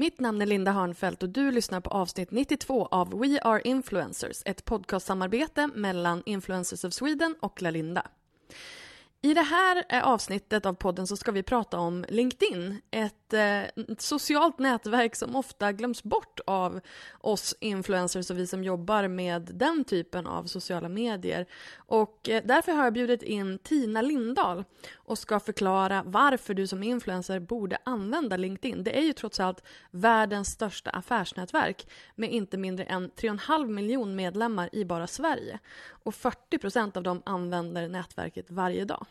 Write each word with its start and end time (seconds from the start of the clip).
Mitt 0.00 0.20
namn 0.20 0.42
är 0.42 0.46
Linda 0.46 0.72
Hörnfeldt 0.72 1.22
och 1.22 1.28
du 1.28 1.50
lyssnar 1.50 1.80
på 1.80 1.90
avsnitt 1.90 2.30
92 2.30 2.86
av 2.86 3.20
We 3.20 3.40
Are 3.42 3.60
Influencers, 3.64 4.42
ett 4.44 4.64
podcastsamarbete 4.64 5.68
mellan 5.74 6.22
Influencers 6.26 6.84
of 6.84 6.92
Sweden 6.92 7.34
och 7.40 7.62
Lalinda. 7.62 8.06
I 9.22 9.34
det 9.34 9.42
här 9.42 9.84
eh, 9.88 10.08
avsnittet 10.08 10.66
av 10.66 10.72
podden 10.72 11.06
så 11.06 11.16
ska 11.16 11.32
vi 11.32 11.42
prata 11.42 11.78
om 11.78 12.04
LinkedIn. 12.08 12.80
Ett, 12.90 13.32
eh, 13.32 13.62
ett, 13.62 14.00
socialt 14.00 14.58
nätverk 14.58 15.16
som 15.16 15.36
ofta 15.36 15.72
glöms 15.72 16.02
bort 16.02 16.40
av 16.46 16.80
oss 17.20 17.54
influencers 17.60 18.30
och 18.30 18.38
vi 18.38 18.46
som 18.46 18.64
jobbar 18.64 19.08
med 19.08 19.50
den 19.54 19.84
typen 19.84 20.26
av 20.26 20.44
sociala 20.44 20.88
medier. 20.88 21.46
Och 21.76 22.28
eh, 22.28 22.42
därför 22.44 22.72
har 22.72 22.84
jag 22.84 22.92
bjudit 22.92 23.22
in 23.22 23.58
Tina 23.58 24.02
Lindahl 24.02 24.64
och 24.96 25.18
ska 25.18 25.40
förklara 25.40 26.02
varför 26.06 26.54
du 26.54 26.66
som 26.66 26.82
influencer 26.82 27.40
borde 27.40 27.78
använda 27.84 28.36
LinkedIn. 28.36 28.84
Det 28.84 28.98
är 28.98 29.02
ju 29.02 29.12
trots 29.12 29.40
allt 29.40 29.62
världens 29.90 30.48
största 30.48 30.90
affärsnätverk 30.90 31.88
med 32.14 32.32
inte 32.32 32.56
mindre 32.56 32.84
än 32.84 33.10
3,5 33.10 33.68
miljon 33.68 34.16
medlemmar 34.16 34.68
i 34.72 34.84
bara 34.84 35.06
Sverige. 35.06 35.58
Och 36.04 36.14
40 36.14 36.58
procent 36.58 36.96
av 36.96 37.02
dem 37.02 37.22
använder 37.26 37.88
nätverket 37.88 38.50
varje 38.50 38.84
dag. 38.84 39.06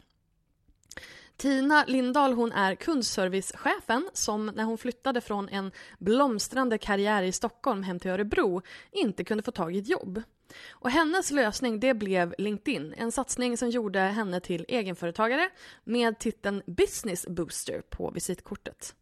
Tina 1.40 1.86
Lindahl 1.88 2.34
hon 2.34 2.52
är 2.52 2.76
kundservicechefen 2.76 4.10
som 4.14 4.46
när 4.46 4.64
hon 4.64 4.78
flyttade 4.78 5.22
från 5.22 5.50
en 5.50 5.72
blomstrande 6.00 6.78
karriär 6.78 7.24
i 7.24 7.32
Stockholm 7.32 7.84
hem 7.84 8.00
till 8.00 8.12
Örebro 8.12 8.62
inte 8.92 9.24
kunde 9.24 9.44
få 9.44 9.52
tag 9.52 9.76
i 9.76 9.80
ett 9.80 9.90
jobb. 9.90 10.24
Och 10.70 10.90
hennes 10.90 11.32
lösning 11.32 11.80
det 11.80 11.94
blev 11.94 12.36
LinkedIn, 12.38 12.94
en 12.98 13.12
satsning 13.12 13.58
som 13.58 13.70
gjorde 13.70 14.00
henne 14.00 14.40
till 14.40 14.66
egenföretagare 14.68 15.50
med 15.84 16.20
titeln 16.20 16.62
Business 16.66 17.28
Booster 17.28 17.82
på 17.90 18.12
visitkortet. 18.12 18.96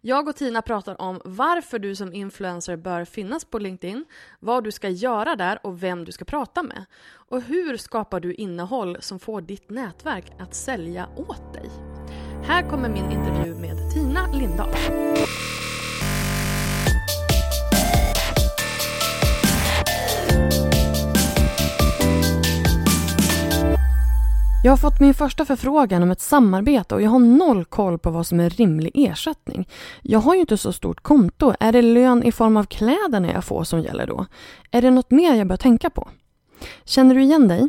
Jag 0.00 0.28
och 0.28 0.36
Tina 0.36 0.62
pratar 0.62 1.00
om 1.00 1.20
varför 1.24 1.78
du 1.78 1.96
som 1.96 2.14
influencer 2.14 2.76
bör 2.76 3.04
finnas 3.04 3.44
på 3.44 3.58
LinkedIn, 3.58 4.04
vad 4.40 4.64
du 4.64 4.72
ska 4.72 4.88
göra 4.88 5.36
där 5.36 5.58
och 5.62 5.82
vem 5.82 6.04
du 6.04 6.12
ska 6.12 6.24
prata 6.24 6.62
med. 6.62 6.84
Och 7.12 7.42
hur 7.42 7.76
skapar 7.76 8.20
du 8.20 8.34
innehåll 8.34 8.96
som 9.00 9.18
får 9.18 9.40
ditt 9.40 9.70
nätverk 9.70 10.32
att 10.38 10.54
sälja 10.54 11.08
åt 11.16 11.54
dig? 11.54 11.70
Här 12.44 12.70
kommer 12.70 12.88
min 12.88 13.10
intervju 13.12 13.54
med 13.54 13.90
Tina 13.94 14.32
Lindahl. 14.32 14.74
Jag 24.64 24.72
har 24.72 24.76
fått 24.76 25.00
min 25.00 25.14
första 25.14 25.44
förfrågan 25.44 26.02
om 26.02 26.10
ett 26.10 26.20
samarbete 26.20 26.94
och 26.94 27.02
jag 27.02 27.10
har 27.10 27.18
noll 27.18 27.64
koll 27.64 27.98
på 27.98 28.10
vad 28.10 28.26
som 28.26 28.40
är 28.40 28.50
rimlig 28.50 28.90
ersättning. 28.94 29.68
Jag 30.02 30.18
har 30.18 30.34
ju 30.34 30.40
inte 30.40 30.56
så 30.56 30.72
stort 30.72 31.02
konto. 31.02 31.54
Är 31.60 31.72
det 31.72 31.82
lön 31.82 32.22
i 32.22 32.32
form 32.32 32.56
av 32.56 32.64
kläderna 32.64 33.32
jag 33.32 33.44
får 33.44 33.64
som 33.64 33.80
gäller 33.80 34.06
då? 34.06 34.26
Är 34.70 34.82
det 34.82 34.90
något 34.90 35.10
mer 35.10 35.34
jag 35.34 35.46
bör 35.46 35.56
tänka 35.56 35.90
på? 35.90 36.08
Känner 36.84 37.14
du 37.14 37.22
igen 37.22 37.48
dig? 37.48 37.68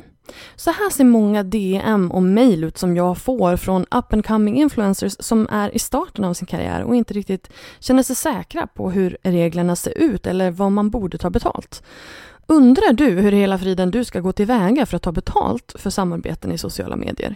Så 0.56 0.72
här 0.72 0.90
ser 0.90 1.04
många 1.04 1.44
DM 1.44 2.12
och 2.12 2.24
mejl 2.24 2.64
ut 2.64 2.78
som 2.78 2.96
jag 2.96 3.18
får 3.18 3.58
från 3.58 3.82
up 3.82 4.14
and 4.14 4.26
coming 4.26 4.58
influencers 4.58 5.16
som 5.20 5.48
är 5.52 5.76
i 5.76 5.80
starten 5.80 6.24
av 6.24 6.34
sin 6.34 6.48
karriär 6.48 6.84
och 6.84 6.96
inte 6.96 7.14
riktigt 7.14 7.50
känner 7.80 8.04
sig 8.04 8.16
säkra 8.16 8.68
på 8.68 8.92
hur 8.92 9.18
reglerna 9.24 9.76
ser 9.76 9.98
ut 9.98 10.28
eller 10.28 10.52
vad 10.52 10.72
man 10.72 10.90
borde 10.90 11.18
ta 11.18 11.30
betalt. 11.30 11.84
Undrar 12.54 12.94
du 12.94 13.10
hur 13.10 13.32
hela 13.32 13.58
friden 13.58 13.92
du 13.92 14.06
ska 14.06 14.20
gå 14.20 14.32
tillväga 14.32 14.86
för 14.86 14.96
att 14.98 15.04
ta 15.04 15.12
betalt 15.12 15.76
för 15.76 15.90
samarbeten 15.90 16.52
i 16.52 16.58
sociala 16.58 16.96
medier? 16.96 17.36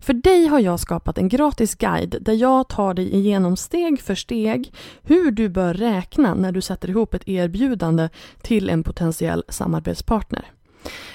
För 0.00 0.12
dig 0.12 0.46
har 0.46 0.60
jag 0.60 0.80
skapat 0.80 1.18
en 1.18 1.28
gratis 1.28 1.74
guide 1.74 2.16
där 2.20 2.32
jag 2.32 2.68
tar 2.68 2.94
dig 2.94 3.14
igenom 3.14 3.56
steg 3.56 4.00
för 4.00 4.14
steg 4.14 4.72
hur 5.02 5.30
du 5.30 5.48
bör 5.48 5.74
räkna 5.74 6.34
när 6.34 6.52
du 6.52 6.60
sätter 6.60 6.90
ihop 6.90 7.14
ett 7.14 7.28
erbjudande 7.28 8.08
till 8.42 8.70
en 8.70 8.82
potentiell 8.82 9.44
samarbetspartner. 9.48 10.50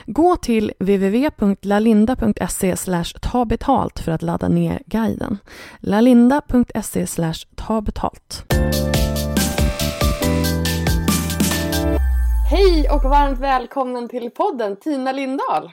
Gå 0.06 0.35
till 0.35 0.72
www.lalinda.se 0.79 2.75
ta 3.22 3.45
betalt 3.45 4.00
för 4.00 4.12
att 4.12 4.22
ladda 4.22 4.47
ner 4.47 4.81
guiden. 4.85 5.38
lalinda.se 5.79 7.06
ta 7.56 7.81
betalt. 7.81 8.45
Hej 12.51 12.89
och 12.89 13.03
varmt 13.03 13.39
välkommen 13.39 14.09
till 14.09 14.31
podden 14.31 14.75
Tina 14.75 15.12
Lindahl. 15.12 15.72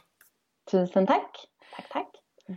Tusen 0.70 1.06
tack. 1.06 1.48
Tack, 1.76 1.88
tack. 1.88 2.08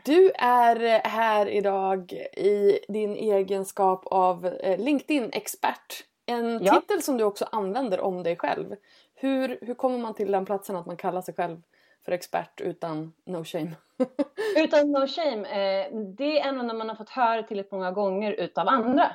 Du 0.04 0.32
är 0.36 1.08
här 1.08 1.46
idag 1.48 2.12
i 2.38 2.80
din 2.88 3.16
egenskap 3.16 4.06
av 4.06 4.46
eh, 4.46 4.80
LinkedIn-expert. 4.80 6.04
En 6.26 6.64
ja. 6.64 6.74
titel 6.74 7.02
som 7.02 7.18
du 7.18 7.24
också 7.24 7.46
använder 7.52 8.00
om 8.00 8.24
dig 8.24 8.36
själv. 8.38 8.76
Hur, 9.16 9.60
hur 9.62 9.74
kommer 9.74 9.98
man 9.98 10.14
till 10.14 10.32
den 10.32 10.46
platsen 10.46 10.76
att 10.76 10.86
man 10.86 10.98
kallar 10.98 11.22
sig 11.22 11.34
själv 11.34 11.62
för 12.06 12.12
expert 12.12 12.62
utan 12.62 13.14
no 13.26 13.44
shame? 13.46 13.72
utan 14.58 14.92
no 14.92 15.08
shame? 15.08 15.48
Eh, 15.48 15.98
det 16.18 16.40
är 16.40 16.50
ändå 16.50 16.62
när 16.64 16.74
man 16.74 16.90
har 16.90 16.96
fått 16.96 17.10
höra 17.10 17.44
tillräckligt 17.44 17.72
många 17.72 17.92
gånger 17.92 18.32
utav 18.32 18.68
andra 18.68 19.12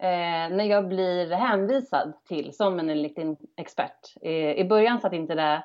eh, 0.00 0.56
när 0.56 0.64
jag 0.64 0.88
blir 0.88 1.30
hänvisad 1.30 2.12
till 2.28 2.52
som 2.52 2.78
en 2.78 3.02
LinkedIn-expert. 3.02 4.14
Eh, 4.22 4.52
I 4.52 4.64
början 4.64 5.00
satt 5.00 5.12
inte 5.12 5.34
det 5.34 5.64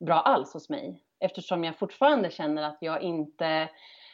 bra 0.00 0.20
alls 0.20 0.52
hos 0.54 0.68
mig 0.68 1.02
eftersom 1.20 1.64
jag 1.64 1.78
fortfarande 1.78 2.30
känner 2.30 2.62
att 2.62 2.78
jag 2.80 3.02
inte 3.02 3.68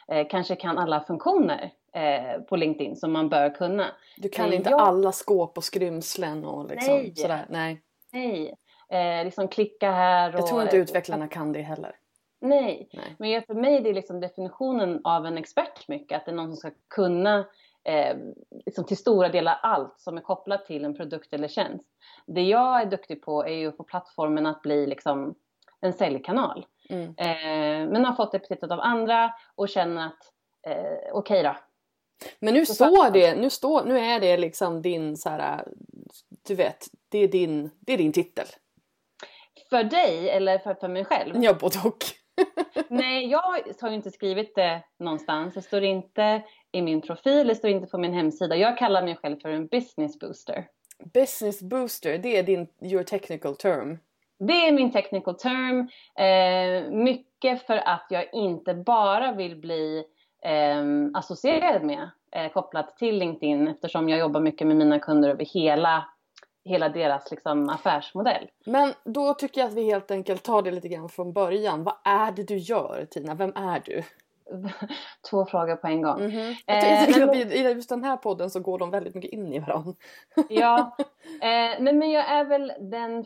eh, 0.07 0.27
kanske 0.29 0.55
kan 0.55 0.77
alla 0.77 1.01
funktioner 1.01 1.71
eh, 1.93 2.41
på 2.41 2.55
LinkedIn 2.55 2.95
som 2.95 3.11
man 3.11 3.29
bör 3.29 3.55
kunna. 3.55 3.85
Du 4.17 4.29
kan 4.29 4.53
inte 4.53 4.69
jag... 4.69 4.81
alla 4.81 5.11
skåp 5.11 5.57
och 5.57 5.63
skrymslen 5.63 6.45
och 6.45 6.69
liksom 6.69 6.93
Nej. 6.93 7.15
sådär? 7.15 7.45
Nej. 7.49 7.81
Nej. 8.11 8.55
Eh, 8.89 9.25
liksom 9.25 9.47
klicka 9.47 9.91
här 9.91 10.33
och... 10.33 10.39
Jag 10.39 10.47
tror 10.47 10.61
inte 10.61 10.77
utvecklarna 10.77 11.27
kan 11.27 11.53
det 11.53 11.61
heller. 11.61 11.95
Nej, 12.41 12.89
Nej. 12.93 13.15
men 13.17 13.41
för 13.41 13.53
mig 13.53 13.81
det 13.81 13.89
är 13.89 13.93
liksom 13.93 14.19
definitionen 14.19 15.01
av 15.03 15.25
en 15.25 15.37
expert 15.37 15.87
mycket, 15.87 16.17
att 16.17 16.25
det 16.25 16.31
är 16.31 16.35
någon 16.35 16.47
som 16.47 16.55
ska 16.57 16.71
kunna 16.87 17.45
eh, 17.83 18.17
liksom 18.65 18.85
till 18.85 18.97
stora 18.97 19.29
delar 19.29 19.59
allt 19.61 19.99
som 19.99 20.17
är 20.17 20.21
kopplat 20.21 20.65
till 20.65 20.85
en 20.85 20.95
produkt 20.95 21.33
eller 21.33 21.47
tjänst. 21.47 21.85
Det 22.25 22.41
jag 22.41 22.81
är 22.81 22.85
duktig 22.85 23.21
på 23.21 23.45
är 23.45 23.53
ju 23.53 23.67
att 23.67 23.77
få 23.77 23.83
plattformen 23.83 24.45
att 24.45 24.61
bli 24.61 24.87
liksom 24.87 25.35
en 25.81 25.93
säljkanal. 25.93 26.65
Mm. 26.89 27.07
Eh, 27.17 27.91
men 27.91 28.05
har 28.05 28.13
fått 28.13 28.33
epitetet 28.33 28.71
av 28.71 28.79
andra 28.79 29.33
och 29.55 29.69
känner 29.69 30.07
att 30.07 30.33
eh, 30.67 30.73
okej 31.13 31.13
okay 31.13 31.43
då. 31.43 31.55
Men 32.39 32.53
nu 32.53 32.65
står 32.65 33.09
det, 33.09 33.35
nu, 33.35 33.49
står, 33.49 33.85
nu 33.85 33.99
är 33.99 34.19
det 34.19 34.37
liksom 34.37 34.81
din 34.81 35.17
så 35.17 35.29
här, 35.29 35.67
du 36.47 36.55
vet, 36.55 36.87
det 37.09 37.17
är 37.17 37.27
din, 37.27 37.69
det 37.79 37.93
är 37.93 37.97
din 37.97 38.13
titel. 38.13 38.45
För 39.69 39.83
dig 39.83 40.29
eller 40.29 40.57
för, 40.57 40.73
för 40.73 40.87
mig 40.87 41.05
själv? 41.05 41.43
Ja, 41.43 41.53
både 41.53 41.79
och. 41.85 41.97
Nej, 42.87 43.27
jag 43.27 43.41
har 43.81 43.89
ju 43.89 43.95
inte 43.95 44.11
skrivit 44.11 44.55
det 44.55 44.83
någonstans. 44.99 45.53
Det 45.53 45.61
står 45.61 45.83
inte 45.83 46.43
i 46.71 46.81
min 46.81 47.01
profil, 47.01 47.47
det 47.47 47.55
står 47.55 47.69
inte 47.69 47.87
på 47.87 47.97
min 47.97 48.13
hemsida. 48.13 48.55
Jag 48.55 48.77
kallar 48.77 49.03
mig 49.03 49.15
själv 49.15 49.39
för 49.39 49.49
en 49.49 49.67
business 49.67 50.19
booster. 50.19 50.67
Business 51.13 51.61
booster, 51.61 52.17
det 52.17 52.37
är 52.37 52.43
din, 52.43 52.67
your 52.81 53.03
technical 53.03 53.55
term. 53.55 53.97
Det 54.39 54.67
är 54.67 54.71
min 54.71 54.91
technical 54.91 55.35
term. 55.35 55.89
Eh, 56.15 56.91
mycket 56.91 57.65
för 57.67 57.77
att 57.77 58.07
jag 58.09 58.33
inte 58.33 58.73
bara 58.73 59.31
vill 59.31 59.55
bli 59.55 60.03
eh, 60.43 60.83
associerad 61.13 61.83
med, 61.83 62.09
eh, 62.31 62.51
kopplat 62.51 62.97
till 62.97 63.17
LinkedIn 63.17 63.67
eftersom 63.67 64.09
jag 64.09 64.19
jobbar 64.19 64.41
mycket 64.41 64.67
med 64.67 64.77
mina 64.77 64.99
kunder 64.99 65.29
över 65.29 65.45
hela, 65.45 66.05
hela 66.65 66.89
deras 66.89 67.31
liksom, 67.31 67.69
affärsmodell. 67.69 68.47
Men 68.65 68.93
då 69.03 69.33
tycker 69.33 69.61
jag 69.61 69.67
att 69.67 69.73
vi 69.73 69.83
helt 69.83 70.11
enkelt 70.11 70.43
tar 70.43 70.61
det 70.61 70.71
lite 70.71 70.87
grann 70.87 71.09
från 71.09 71.33
början. 71.33 71.83
Vad 71.83 71.95
är 72.03 72.31
det 72.31 72.43
du 72.43 72.57
gör 72.57 73.07
Tina? 73.09 73.35
Vem 73.35 73.53
är 73.55 73.81
du? 73.85 74.03
Två 75.29 75.45
frågor 75.45 75.75
på 75.75 75.87
en 75.87 76.01
gång. 76.01 76.19
Mm 76.19 76.31
-hmm. 76.31 76.55
jag 76.65 77.07
tycker 77.07 77.27
att 77.27 77.35
I 77.35 77.61
just 77.61 77.89
den 77.89 78.03
här 78.03 78.17
podden 78.17 78.49
så 78.49 78.59
går 78.59 78.79
de 78.79 78.91
väldigt 78.91 79.15
mycket 79.15 79.31
in 79.31 79.53
i 79.53 79.59
varandra. 79.59 79.93
ja, 80.49 80.95
eh, 81.41 81.81
men, 81.81 81.99
men 81.99 82.11
jag 82.11 82.29
är 82.29 82.45
väl 82.45 82.73
den 82.79 83.25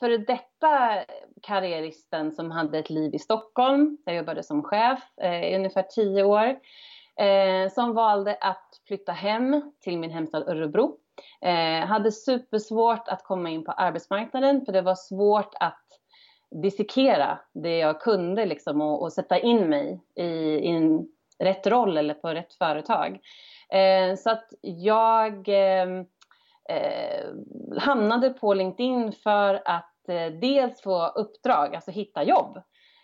före 0.00 0.18
detta 0.18 1.04
karriäristen 1.42 2.32
som 2.32 2.50
hade 2.50 2.78
ett 2.78 2.90
liv 2.90 3.14
i 3.14 3.18
Stockholm. 3.18 3.98
Jag 4.04 4.16
jobbade 4.16 4.42
som 4.42 4.62
chef 4.62 5.00
eh, 5.22 5.52
i 5.52 5.56
ungefär 5.56 5.82
tio 5.82 6.24
år. 6.24 6.56
Eh, 7.20 7.72
som 7.72 7.94
valde 7.94 8.38
att 8.40 8.80
flytta 8.86 9.12
hem 9.12 9.72
till 9.80 9.98
min 9.98 10.10
hemstad 10.10 10.48
Örebro. 10.48 10.96
Eh, 11.40 11.86
hade 11.86 12.12
supersvårt 12.12 13.08
att 13.08 13.24
komma 13.24 13.50
in 13.50 13.64
på 13.64 13.72
arbetsmarknaden 13.72 14.64
för 14.64 14.72
det 14.72 14.82
var 14.82 14.94
svårt 14.94 15.54
att 15.60 15.85
dissekera 16.50 17.38
det 17.52 17.78
jag 17.78 18.00
kunde 18.00 18.46
liksom 18.46 18.80
och, 18.80 19.02
och 19.02 19.12
sätta 19.12 19.38
in 19.38 19.68
mig 19.68 20.00
i, 20.14 20.24
i 20.24 20.68
en 20.68 21.08
rätt 21.38 21.66
roll 21.66 21.96
eller 21.96 22.14
på 22.14 22.28
rätt 22.28 22.54
företag. 22.54 23.20
Eh, 23.72 24.16
så 24.16 24.30
att 24.30 24.48
jag 24.62 25.48
eh, 25.48 25.88
eh, 26.68 27.26
hamnade 27.78 28.30
på 28.30 28.54
LinkedIn 28.54 29.12
för 29.12 29.62
att 29.64 30.08
eh, 30.08 30.26
dels 30.26 30.82
få 30.82 31.06
uppdrag, 31.06 31.74
alltså 31.74 31.90
hitta 31.90 32.24
jobb. 32.24 32.56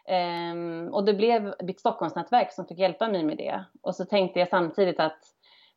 Eh, 0.09 0.87
och 0.93 1.05
det 1.05 1.15
blev 1.15 1.55
mitt 1.63 1.81
Stockholmsnätverk 1.81 2.53
som 2.53 2.67
fick 2.67 2.79
hjälpa 2.79 3.09
mig 3.09 3.25
med 3.25 3.37
det. 3.37 3.65
Och 3.83 3.95
så 3.95 4.05
tänkte 4.05 4.39
jag 4.39 4.49
samtidigt 4.49 5.01
att 5.01 5.21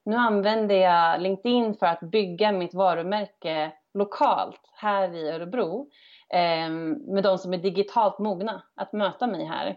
nu 0.05 0.15
använder 0.15 0.75
jag 0.75 1.21
LinkedIn 1.21 1.73
för 1.73 1.85
att 1.85 1.99
bygga 1.99 2.51
mitt 2.51 2.73
varumärke 2.73 3.71
lokalt 3.93 4.61
här 4.73 5.13
i 5.13 5.29
Örebro 5.29 5.89
Ehm, 6.29 6.91
med 6.91 7.23
de 7.23 7.37
som 7.37 7.53
är 7.53 7.57
digitalt 7.57 8.19
mogna 8.19 8.63
att 8.75 8.93
möta 8.93 9.27
mig 9.27 9.45
här. 9.45 9.67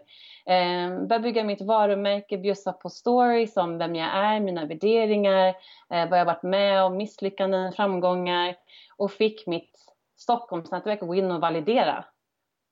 Eh, 0.45 1.07
börja 1.07 1.19
bygga 1.19 1.43
mitt 1.43 1.61
varumärke, 1.61 2.37
bjussa 2.37 2.73
på 2.73 2.89
stories 2.89 3.57
om 3.57 3.77
vem 3.77 3.95
jag 3.95 4.09
är, 4.15 4.39
mina 4.39 4.65
värderingar, 4.65 5.47
eh, 5.89 6.09
vad 6.09 6.19
jag 6.19 6.25
varit 6.25 6.43
med 6.43 6.83
om, 6.83 6.97
misslyckanden, 6.97 7.73
framgångar 7.73 8.55
och 8.97 9.11
fick 9.11 9.47
mitt 9.47 9.85
Stockholmsnätverk 10.17 11.01
att 11.01 11.07
gå 11.07 11.15
in 11.15 11.31
och 11.31 11.41
validera 11.41 12.05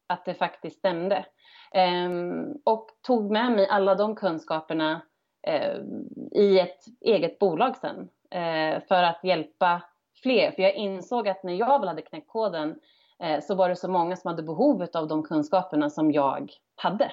att 0.08 0.26
det 0.26 0.34
faktiskt 0.34 0.80
stämde. 0.80 1.26
Ehm, 1.72 2.54
och 2.66 2.88
tog 3.08 3.32
med 3.32 3.52
mig 3.52 3.68
alla 3.68 3.96
de 3.96 4.16
kunskaperna 4.16 5.02
eh, 5.48 5.78
i 6.32 6.60
ett 6.60 6.80
eget 7.02 7.40
bolag 7.40 7.76
sen 7.78 8.10
eh, 8.32 8.82
för 8.88 9.04
att 9.04 9.24
hjälpa 9.24 9.82
fler. 10.24 10.52
För 10.52 10.62
jag 10.64 10.76
insåg 10.76 11.28
att 11.28 11.44
när 11.44 11.54
jag 11.54 11.80
väl 11.80 11.88
hade 11.88 12.02
knäckt 12.02 12.28
koden 12.28 12.80
Eh, 13.24 13.42
så 13.42 13.56
var 13.56 13.70
det 13.70 13.76
så 13.76 13.88
många 13.88 14.16
som 14.16 14.28
hade 14.28 14.44
behov 14.44 14.88
av 14.94 15.08
de 15.08 15.24
kunskaperna 15.24 15.90
som 15.90 16.12
jag 16.12 16.52
hade. 16.76 17.12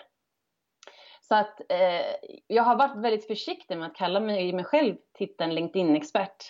Så 1.29 1.35
att 1.35 1.61
eh, 1.69 2.31
jag 2.47 2.62
har 2.62 2.77
varit 2.77 2.97
väldigt 2.97 3.27
försiktig 3.27 3.79
med 3.79 3.87
att 3.87 3.97
kalla 3.97 4.21
mig, 4.21 4.53
mig 4.53 4.65
själv 4.65 4.97
titeln 5.19 5.55
LinkedIn-expert. 5.55 6.45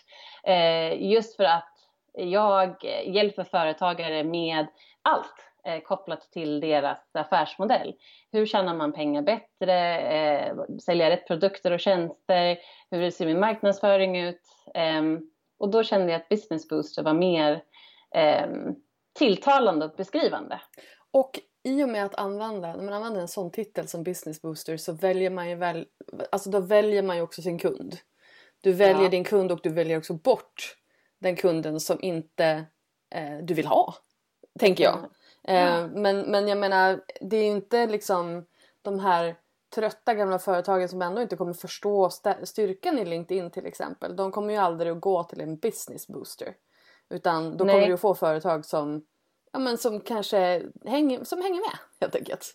Eh, 0.45 1.03
just 1.03 1.37
för 1.37 1.45
att 1.45 1.75
jag 2.13 2.85
hjälper 3.05 3.45
företagare 3.45 4.25
med 4.25 4.67
allt 5.03 5.35
eh, 5.65 5.81
kopplat 5.81 6.21
till 6.33 6.61
deras 6.61 6.99
affärsmodell. 7.13 7.95
Hur 8.33 8.47
tjänar 8.47 8.75
man 8.75 8.93
pengar 8.93 9.23
bättre? 9.23 10.01
Eh, 10.01 10.55
sälja 10.83 11.11
rätt 11.11 11.27
produkter 11.27 11.71
och 11.71 11.81
tjänster? 11.81 12.59
Hur 12.91 13.11
ser 13.11 13.27
min 13.27 13.41
marknadsföring 13.41 14.19
ut? 14.19 14.43
Ehm, 14.75 15.31
och 15.59 15.69
då 15.71 15.83
kände 15.83 16.13
jag 16.13 16.21
att 16.21 16.29
Business 16.29 16.69
Booster 16.69 17.03
var 17.03 17.15
mer 17.15 17.63
ehm, 18.15 18.75
tilltalande 19.15 19.85
och 19.85 19.95
beskrivande. 19.97 20.61
Och 21.11 21.41
i 21.63 21.85
och 21.85 21.89
med 21.89 22.05
att 22.05 22.15
använda, 22.15 22.77
när 22.77 22.85
man 22.85 22.95
använder 22.95 23.21
en 23.21 23.29
sån 23.29 23.51
titel 23.51 23.89
som 23.89 24.03
business 24.03 24.43
booster 24.43 24.77
så 24.77 24.93
väljer 24.93 25.31
man 25.31 25.49
ju 25.51 25.55
väl, 25.55 25.87
alltså 26.33 26.51
då 26.51 26.61
väljer 26.61 27.03
man 27.03 27.17
ju 27.17 27.23
också 27.23 27.43
sin 27.43 27.59
kund. 27.59 27.97
Du 28.61 28.73
väljer 28.73 29.03
ja. 29.03 29.09
din 29.09 29.25
kund 29.25 29.53
och 29.53 29.61
du 29.63 29.71
väljer 29.71 29.99
också 29.99 30.15
bort 30.15 30.77
den 31.19 31.37
kunden 31.37 31.81
som 31.81 32.03
inte 32.03 32.65
eh, 33.15 33.39
du 33.43 33.55
vill 33.55 33.67
ha. 33.67 33.95
Tänker 34.59 34.85
jag. 34.85 34.99
Mm. 35.43 35.85
Eh, 35.85 36.01
men, 36.01 36.21
men 36.21 36.49
jag 36.49 36.59
menar, 36.59 37.01
det 37.21 37.37
är 37.37 37.45
ju 37.45 37.51
inte 37.51 37.87
liksom 37.87 38.47
de 38.83 39.01
här 39.01 39.37
trötta 39.75 40.15
gamla 40.15 40.39
företagen 40.39 40.89
som 40.89 41.03
ändå 41.03 41.23
inte 41.23 41.37
kommer 41.37 41.53
förstå 41.53 42.11
styrkan 42.43 42.99
i 42.99 43.05
LinkedIn 43.05 43.51
till 43.51 43.67
exempel. 43.67 44.17
De 44.17 44.33
kommer 44.33 44.53
ju 44.53 44.59
aldrig 44.59 44.93
att 44.93 45.01
gå 45.01 45.25
till 45.25 45.41
en 45.41 45.57
business 45.57 46.07
booster. 46.07 46.55
Utan 47.15 47.57
då 47.57 47.65
Nej. 47.65 47.75
kommer 47.75 47.89
du 47.89 47.97
få 47.97 48.15
företag 48.15 48.65
som, 48.65 49.05
ja, 49.53 49.59
men 49.59 49.79
som 49.79 50.01
kanske 50.01 50.63
hänger, 50.85 51.25
som 51.25 51.43
hänger 51.43 51.61
med 51.61 51.79
helt 52.01 52.17
enkelt. 52.17 52.55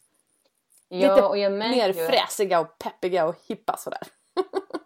Ja, 0.90 1.16
Lite 1.16 1.28
och 1.28 1.38
jag 1.38 1.52
mer 1.52 1.88
ju... 1.88 1.94
fräsiga 1.94 2.60
och 2.60 2.78
peppiga 2.78 3.28
och 3.28 3.36
hippa 3.48 3.78
sådär. 3.78 4.02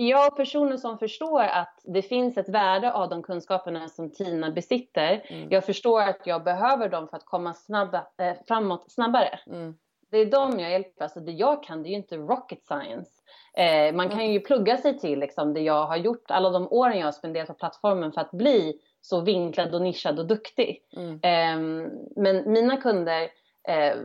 Ja, 0.00 0.30
personer 0.36 0.76
som 0.76 0.98
förstår 0.98 1.42
att 1.42 1.80
det 1.84 2.02
finns 2.02 2.36
ett 2.36 2.48
värde 2.48 2.92
av 2.92 3.08
de 3.08 3.22
kunskaperna 3.22 3.88
som 3.88 4.10
Tina 4.10 4.50
besitter. 4.50 5.24
Mm. 5.28 5.48
Jag 5.50 5.64
förstår 5.64 6.02
att 6.02 6.20
jag 6.24 6.44
behöver 6.44 6.88
dem 6.88 7.08
för 7.08 7.16
att 7.16 7.24
komma 7.24 7.54
snabba, 7.54 8.06
eh, 8.18 8.36
framåt 8.48 8.92
snabbare. 8.92 9.40
Mm. 9.46 9.74
Det 10.10 10.18
är 10.18 10.26
dem 10.26 10.60
jag 10.60 10.70
hjälper. 10.70 11.04
Alltså 11.04 11.20
det 11.20 11.32
jag 11.32 11.62
kan 11.62 11.82
det 11.82 11.88
är 11.88 11.90
ju 11.90 11.96
inte 11.96 12.16
rocket 12.16 12.64
science. 12.64 13.10
Eh, 13.54 13.94
man 13.94 14.08
kan 14.08 14.20
mm. 14.20 14.32
ju 14.32 14.40
plugga 14.40 14.76
sig 14.76 14.98
till 14.98 15.18
liksom, 15.18 15.54
det 15.54 15.60
jag 15.60 15.86
har 15.86 15.96
gjort 15.96 16.30
alla 16.30 16.50
de 16.50 16.68
åren 16.72 16.98
jag 16.98 17.06
har 17.06 17.12
spenderat 17.12 17.48
på 17.48 17.54
plattformen 17.54 18.12
för 18.12 18.20
att 18.20 18.30
bli 18.30 18.80
så 19.00 19.20
vinklad 19.20 19.74
och 19.74 19.82
nischad 19.82 20.18
och 20.18 20.26
duktig. 20.26 20.82
Mm. 20.96 21.12
Eh, 21.12 21.90
men 22.16 22.52
mina 22.52 22.76
kunder, 22.76 23.22
eh, 23.68 23.96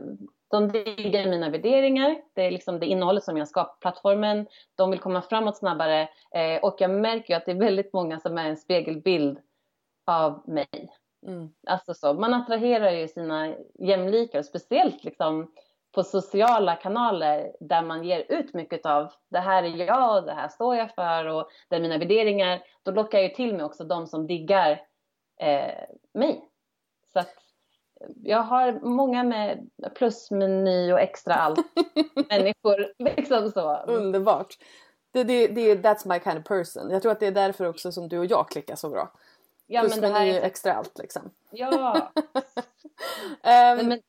de 0.50 0.68
diggar 0.68 1.26
mina 1.30 1.50
värderingar. 1.50 2.16
Det 2.34 2.42
är 2.42 2.50
liksom 2.50 2.80
det 2.80 2.86
innehållet 2.86 3.24
som 3.24 3.36
jag 3.36 3.48
skapar 3.48 3.72
på 3.72 3.78
plattformen. 3.80 4.46
De 4.74 4.90
vill 4.90 5.00
komma 5.00 5.22
framåt 5.22 5.56
snabbare 5.56 6.08
eh, 6.34 6.62
och 6.62 6.76
jag 6.78 6.90
märker 6.90 7.36
att 7.36 7.46
det 7.46 7.52
är 7.52 7.56
väldigt 7.60 7.92
många 7.92 8.20
som 8.20 8.38
är 8.38 8.48
en 8.48 8.56
spegelbild 8.56 9.38
av 10.06 10.48
mig. 10.48 10.90
Mm. 11.26 11.48
Alltså 11.66 11.94
så, 11.94 12.14
man 12.14 12.34
attraherar 12.34 12.90
ju 12.90 13.08
sina 13.08 13.54
jämlikar, 13.78 14.42
speciellt 14.42 15.04
liksom 15.04 15.52
på 15.94 16.04
sociala 16.04 16.76
kanaler 16.76 17.52
där 17.60 17.82
man 17.82 18.04
ger 18.04 18.24
ut 18.28 18.54
mycket 18.54 18.86
av 18.86 19.12
det 19.28 19.38
här 19.38 19.62
är 19.62 19.86
jag, 19.86 20.26
det 20.26 20.32
här 20.32 20.48
står 20.48 20.76
jag 20.76 20.94
för 20.94 21.26
och 21.26 21.48
det 21.68 21.76
är 21.76 21.80
mina 21.80 21.98
värderingar. 21.98 22.62
Då 22.82 22.90
lockar 22.90 23.18
jag 23.18 23.28
ju 23.28 23.34
till 23.34 23.54
mig 23.54 23.64
också 23.64 23.84
de 23.84 24.06
som 24.06 24.26
diggar 24.26 24.70
eh, 25.40 25.84
mig. 26.14 26.48
Så 27.12 27.18
att 27.18 27.34
jag 28.22 28.42
har 28.42 28.72
många 28.72 29.24
med 29.24 29.70
plusmeny 29.94 30.92
och 30.92 31.00
extra 31.00 31.34
allt 31.34 31.58
människor. 32.30 32.92
Liksom 32.98 33.50
så. 33.50 33.76
Underbart. 33.76 34.54
Det, 35.12 35.24
det, 35.24 35.46
det, 35.46 35.74
that's 35.74 36.08
my 36.08 36.20
kind 36.20 36.38
of 36.38 36.44
person. 36.44 36.90
Jag 36.90 37.02
tror 37.02 37.12
att 37.12 37.20
det 37.20 37.26
är 37.26 37.32
därför 37.32 37.64
också 37.64 37.92
som 37.92 38.08
du 38.08 38.18
och 38.18 38.26
jag 38.26 38.48
klickar 38.48 38.76
så 38.76 38.90
bra. 38.90 39.12
Ja, 39.66 39.80
plusmeny 39.80 40.00
men 40.00 40.12
det 40.12 40.18
här 40.18 40.26
är... 40.26 40.42
extra 40.42 40.74
allt 40.74 40.98
liksom. 40.98 41.30
Ja. 41.50 42.12
um, 43.76 43.88
men, 43.88 44.00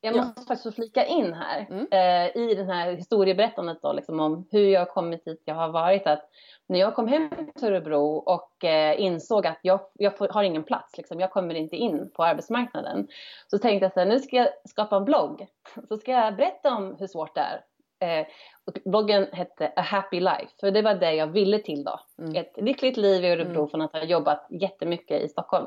jag 0.00 0.16
måste 0.16 0.32
ja. 0.36 0.44
faktiskt 0.48 0.74
flika 0.74 1.04
in 1.04 1.32
här 1.34 1.66
mm. 1.70 1.86
eh, 1.90 2.42
i 2.42 2.54
den 2.54 2.70
här 2.70 2.92
historieberättandet 2.92 3.82
då, 3.82 3.92
liksom, 3.92 4.20
om 4.20 4.46
hur 4.50 4.68
jag 4.68 4.80
har 4.80 4.86
kommit 4.86 5.24
dit 5.24 5.42
jag 5.44 5.54
har 5.54 5.68
varit. 5.68 6.06
Att 6.06 6.28
när 6.66 6.78
jag 6.78 6.94
kom 6.94 7.08
hem 7.08 7.30
till 7.54 7.68
Örebro 7.68 8.16
och 8.16 8.64
eh, 8.64 9.00
insåg 9.00 9.46
att 9.46 9.58
jag, 9.62 9.80
jag 9.94 10.16
får, 10.16 10.28
har 10.28 10.42
ingen 10.42 10.62
plats, 10.62 10.96
liksom, 10.96 11.20
jag 11.20 11.30
kommer 11.30 11.54
inte 11.54 11.76
in 11.76 12.10
på 12.14 12.24
arbetsmarknaden. 12.24 13.08
Så 13.46 13.58
tänkte 13.58 13.84
jag 13.84 14.02
att 14.02 14.08
nu 14.08 14.20
ska 14.20 14.36
jag 14.36 14.48
skapa 14.64 14.96
en 14.96 15.04
blogg. 15.04 15.46
Så 15.88 15.96
ska 15.98 16.12
jag 16.12 16.36
berätta 16.36 16.74
om 16.74 16.96
hur 16.98 17.06
svårt 17.06 17.34
det 17.34 17.40
är. 17.40 17.64
Eh, 18.02 18.26
bloggen 18.84 19.26
hette 19.32 19.72
A 19.76 19.80
Happy 19.80 20.20
Life, 20.20 20.52
för 20.60 20.70
det 20.70 20.82
var 20.82 20.94
det 20.94 21.12
jag 21.12 21.26
ville 21.26 21.58
till 21.58 21.84
då. 21.84 22.00
Mm. 22.18 22.36
Ett 22.36 22.52
lyckligt 22.56 22.96
liv 22.96 23.24
i 23.24 23.28
Örebro 23.28 23.58
mm. 23.58 23.68
från 23.68 23.80
att 23.80 23.92
ha 23.92 24.04
jobbat 24.04 24.46
jättemycket 24.50 25.22
i 25.22 25.28
Stockholm. 25.28 25.66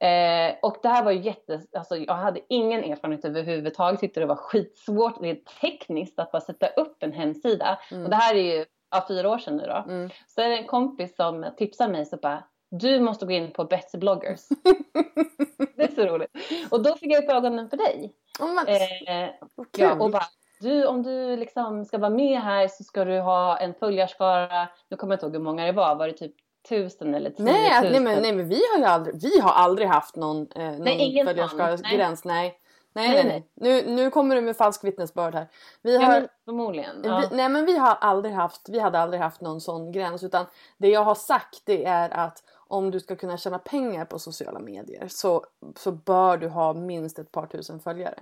Eh, 0.00 0.54
och 0.62 0.76
det 0.82 0.88
här 0.88 1.04
var 1.04 1.12
ju 1.12 1.20
jätte, 1.20 1.60
alltså 1.72 1.96
jag 1.96 2.14
hade 2.14 2.40
ingen 2.48 2.84
erfarenhet 2.84 3.24
överhuvudtaget, 3.24 4.00
tyckte 4.00 4.20
det 4.20 4.26
var 4.26 4.36
skitsvårt 4.36 5.22
rent 5.22 5.60
tekniskt 5.60 6.18
att 6.18 6.32
bara 6.32 6.40
sätta 6.40 6.66
upp 6.66 7.02
en 7.02 7.12
hemsida. 7.12 7.78
Mm. 7.90 8.04
Och 8.04 8.10
det 8.10 8.16
här 8.16 8.34
är 8.34 8.56
ju 8.58 8.64
ja, 8.90 9.04
fyra 9.08 9.30
år 9.30 9.38
sedan 9.38 9.56
nu 9.56 9.66
då. 9.66 9.84
Mm. 9.92 10.10
Så 10.26 10.40
är 10.40 10.48
det 10.48 10.56
en 10.56 10.66
kompis 10.66 11.16
som 11.16 11.46
tipsar 11.56 11.88
mig 11.88 12.06
så 12.06 12.16
bara, 12.16 12.44
du 12.70 13.00
måste 13.00 13.26
gå 13.26 13.32
in 13.32 13.50
på 13.50 13.64
Betsy 13.64 13.98
bloggers. 13.98 14.40
det 15.76 15.82
är 15.82 15.94
så 15.94 16.04
roligt. 16.06 16.30
Och 16.70 16.82
då 16.82 16.96
fick 16.96 17.12
jag 17.12 17.24
upp 17.24 17.30
ögonen 17.30 17.70
för 17.70 17.76
dig. 17.76 18.12
Oh, 18.40 18.70
eh, 18.70 19.30
ja, 19.78 19.94
och 19.94 20.10
bara, 20.10 20.26
du, 20.60 20.86
om 20.86 21.02
du 21.02 21.36
liksom 21.36 21.84
ska 21.84 21.98
vara 21.98 22.10
med 22.10 22.40
här 22.40 22.68
så 22.68 22.84
ska 22.84 23.04
du 23.04 23.20
ha 23.20 23.58
en 23.58 23.74
följarskara. 23.74 24.68
Nu 24.88 24.96
kommer 24.96 25.12
jag 25.12 25.16
inte 25.16 25.26
ihåg 25.26 25.34
hur 25.34 25.42
många 25.42 25.66
det 25.66 25.72
var. 25.72 25.94
Var 25.94 26.06
det 26.06 26.12
typ 26.12 26.34
tusen 26.68 27.14
eller 27.14 27.30
tio 27.30 27.44
nej, 27.44 27.90
nej, 27.90 28.00
men, 28.00 28.22
nej 28.22 28.32
men 28.32 28.48
vi 28.48 28.60
har 28.72 28.78
ju 28.78 28.84
aldrig, 28.84 29.22
vi 29.22 29.40
har 29.40 29.50
aldrig 29.52 29.88
haft 29.88 30.16
någon, 30.16 30.48
eh, 30.54 30.64
någon 30.70 30.80
Nej, 30.80 31.24
följarskara-gräns. 31.24 32.24
Nej. 32.24 32.56
Nej, 32.92 33.08
Nej, 33.08 33.24
nej, 33.24 33.24
nej. 33.24 33.46
Nu, 33.84 33.94
nu 33.96 34.10
kommer 34.10 34.34
du 34.34 34.40
med 34.40 34.56
falsk 34.56 34.84
vittnesbörd 34.84 35.34
här. 35.34 35.46
Vi 35.82 35.94
Ja, 35.94 36.00
har, 36.00 36.20
men 36.20 36.28
förmodligen. 36.44 36.96
Ja. 37.04 37.22
vi, 37.30 37.36
nej 37.36 37.48
men 37.48 37.66
vi 37.66 37.78
har 37.78 37.94
aldrig 38.00 38.34
haft, 38.34 38.68
vi 38.68 38.78
hade 38.78 38.98
aldrig 38.98 39.22
haft 39.22 39.40
någon 39.40 39.60
sån 39.60 39.92
gräns 39.92 40.24
utan 40.24 40.46
det 40.78 40.88
jag 40.88 41.04
har 41.04 41.14
sagt 41.14 41.62
det 41.64 41.84
är 41.84 42.10
att 42.10 42.42
om 42.66 42.90
du 42.90 43.00
ska 43.00 43.16
kunna 43.16 43.36
tjäna 43.36 43.58
pengar 43.58 44.04
på 44.04 44.18
sociala 44.18 44.58
medier 44.58 45.08
så, 45.08 45.44
så 45.76 45.92
bör 45.92 46.36
du 46.36 46.48
ha 46.48 46.72
minst 46.74 47.18
ett 47.18 47.32
par 47.32 47.46
tusen 47.46 47.80
följare. 47.80 48.18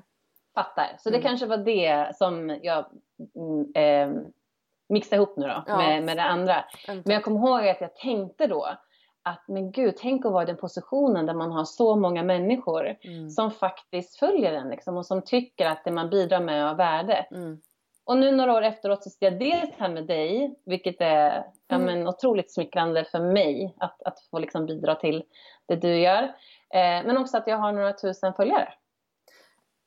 Fattar. 0.54 0.96
Så 0.98 1.10
det 1.10 1.16
Mm. 1.16 1.28
kanske 1.28 1.46
var 1.46 1.56
det 1.56 2.16
som 2.16 2.58
jag 2.62 2.84
mm, 3.36 3.72
eh, 3.74 4.22
mixade 4.88 5.16
ihop 5.16 5.36
nu 5.36 5.46
då 5.46 5.64
Ja. 5.66 5.76
med, 5.76 6.02
med 6.04 6.16
det 6.16 6.22
andra. 6.22 6.64
Men 6.86 7.02
jag 7.14 7.24
kommer 7.24 7.38
ihåg 7.48 7.68
att 7.68 7.80
jag 7.80 7.96
tänkte 7.96 8.46
då 8.46 8.68
att 9.22 9.44
men 9.48 9.72
gud, 9.72 9.96
tänk 9.96 10.26
att 10.26 10.32
vara 10.32 10.42
i 10.42 10.46
den 10.46 10.56
positionen 10.56 11.26
där 11.26 11.34
man 11.34 11.52
har 11.52 11.64
så 11.64 11.96
många 11.96 12.22
människor 12.22 12.96
Mm. 13.04 13.30
som 13.30 13.50
faktiskt 13.50 14.18
följer 14.18 14.52
en 14.52 14.68
liksom, 14.68 14.96
och 14.96 15.06
som 15.06 15.22
tycker 15.22 15.66
att 15.66 15.84
det 15.84 15.90
man 15.90 16.10
bidrar 16.10 16.40
med 16.40 16.70
av 16.70 16.76
värde. 16.76 17.26
Mm. 17.30 17.60
Och 18.04 18.18
nu 18.18 18.32
några 18.32 18.52
år 18.54 18.62
efteråt 18.62 19.02
så 19.04 19.10
sitter 19.10 19.26
jag 19.30 19.38
dels 19.40 19.70
här 19.78 19.88
med 19.88 20.06
dig, 20.06 20.54
vilket 20.66 21.00
är 21.00 21.44
ja, 21.68 21.76
Mm. 21.76 21.86
men, 21.86 22.08
otroligt 22.08 22.52
smickrande 22.52 23.04
för 23.04 23.20
mig 23.20 23.74
att, 23.78 24.02
att 24.02 24.20
få 24.30 24.38
liksom 24.38 24.66
bidra 24.66 24.94
till 24.94 25.24
det 25.66 25.76
du 25.76 25.96
gör. 26.00 26.22
Eh, 26.74 27.04
men 27.06 27.16
också 27.18 27.36
att 27.36 27.46
jag 27.46 27.56
har 27.56 27.72
några 27.72 27.92
tusen 27.92 28.34
följare. 28.34 28.68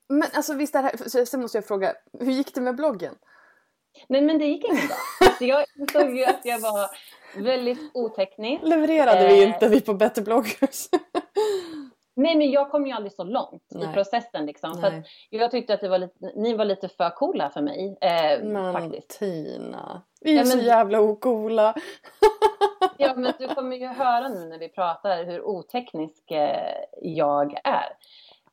Men 0.09 0.27
alltså 0.35 0.53
visst 0.53 0.75
är 0.75 0.81
det 0.83 0.87
här, 0.87 1.25
så- 1.25 1.37
måste 1.37 1.57
jag 1.57 1.65
fråga, 1.65 1.93
hur 2.19 2.31
gick 2.31 2.55
det 2.55 2.61
med 2.61 2.75
bloggen? 2.75 3.15
Nej 4.09 4.21
men 4.21 4.37
det 4.37 4.45
gick 4.45 4.63
ingen 4.65 4.87
bra. 4.87 4.95
Alltså, 5.27 5.43
jag 5.45 5.65
insåg 5.79 6.17
ju 6.17 6.25
att 6.25 6.45
jag 6.45 6.59
var 6.59 6.89
väldigt 7.43 7.91
oteknisk. 7.93 8.63
Levererade 8.63 9.27
vi 9.27 9.43
Eh. 9.43 9.49
inte 9.49 9.67
vi 9.67 9.81
på 9.81 9.93
Better 9.93 10.21
bloggers? 10.21 10.87
Nej 12.15 12.35
men 12.35 12.51
jag 12.51 12.71
kom 12.71 12.87
ju 12.87 12.93
aldrig 12.93 13.13
så 13.13 13.23
långt 13.23 13.63
Nej. 13.71 13.89
i 13.89 13.93
processen 13.93 14.45
liksom. 14.45 14.73
För 14.81 14.91
Nej. 14.91 15.03
jag 15.29 15.51
tyckte 15.51 15.73
att 15.73 15.81
det 15.81 15.89
var 15.89 15.97
lite, 15.97 16.31
ni 16.35 16.53
var 16.55 16.65
lite 16.65 16.89
för 16.89 17.09
coola 17.09 17.49
för 17.49 17.61
mig. 17.61 17.97
Eh, 18.01 18.43
Men 18.43 18.73
faktiskt. 18.73 19.19
Tina, 19.19 20.01
vi 20.21 20.33
är 20.33 20.37
Ja, 20.37 20.45
så 20.45 20.57
men- 20.57 20.65
jävla 20.65 21.01
ocoola. 21.01 21.73
Ja 22.97 23.13
men 23.15 23.33
du 23.39 23.47
kommer 23.47 23.75
ju 23.77 23.87
höra 23.87 24.27
nu 24.29 24.45
när 24.45 24.59
vi 24.59 24.69
pratar 24.69 25.23
hur 25.23 25.41
oteknisk 25.41 26.31
eh, 26.31 26.73
jag 27.01 27.59
är. 27.63 27.95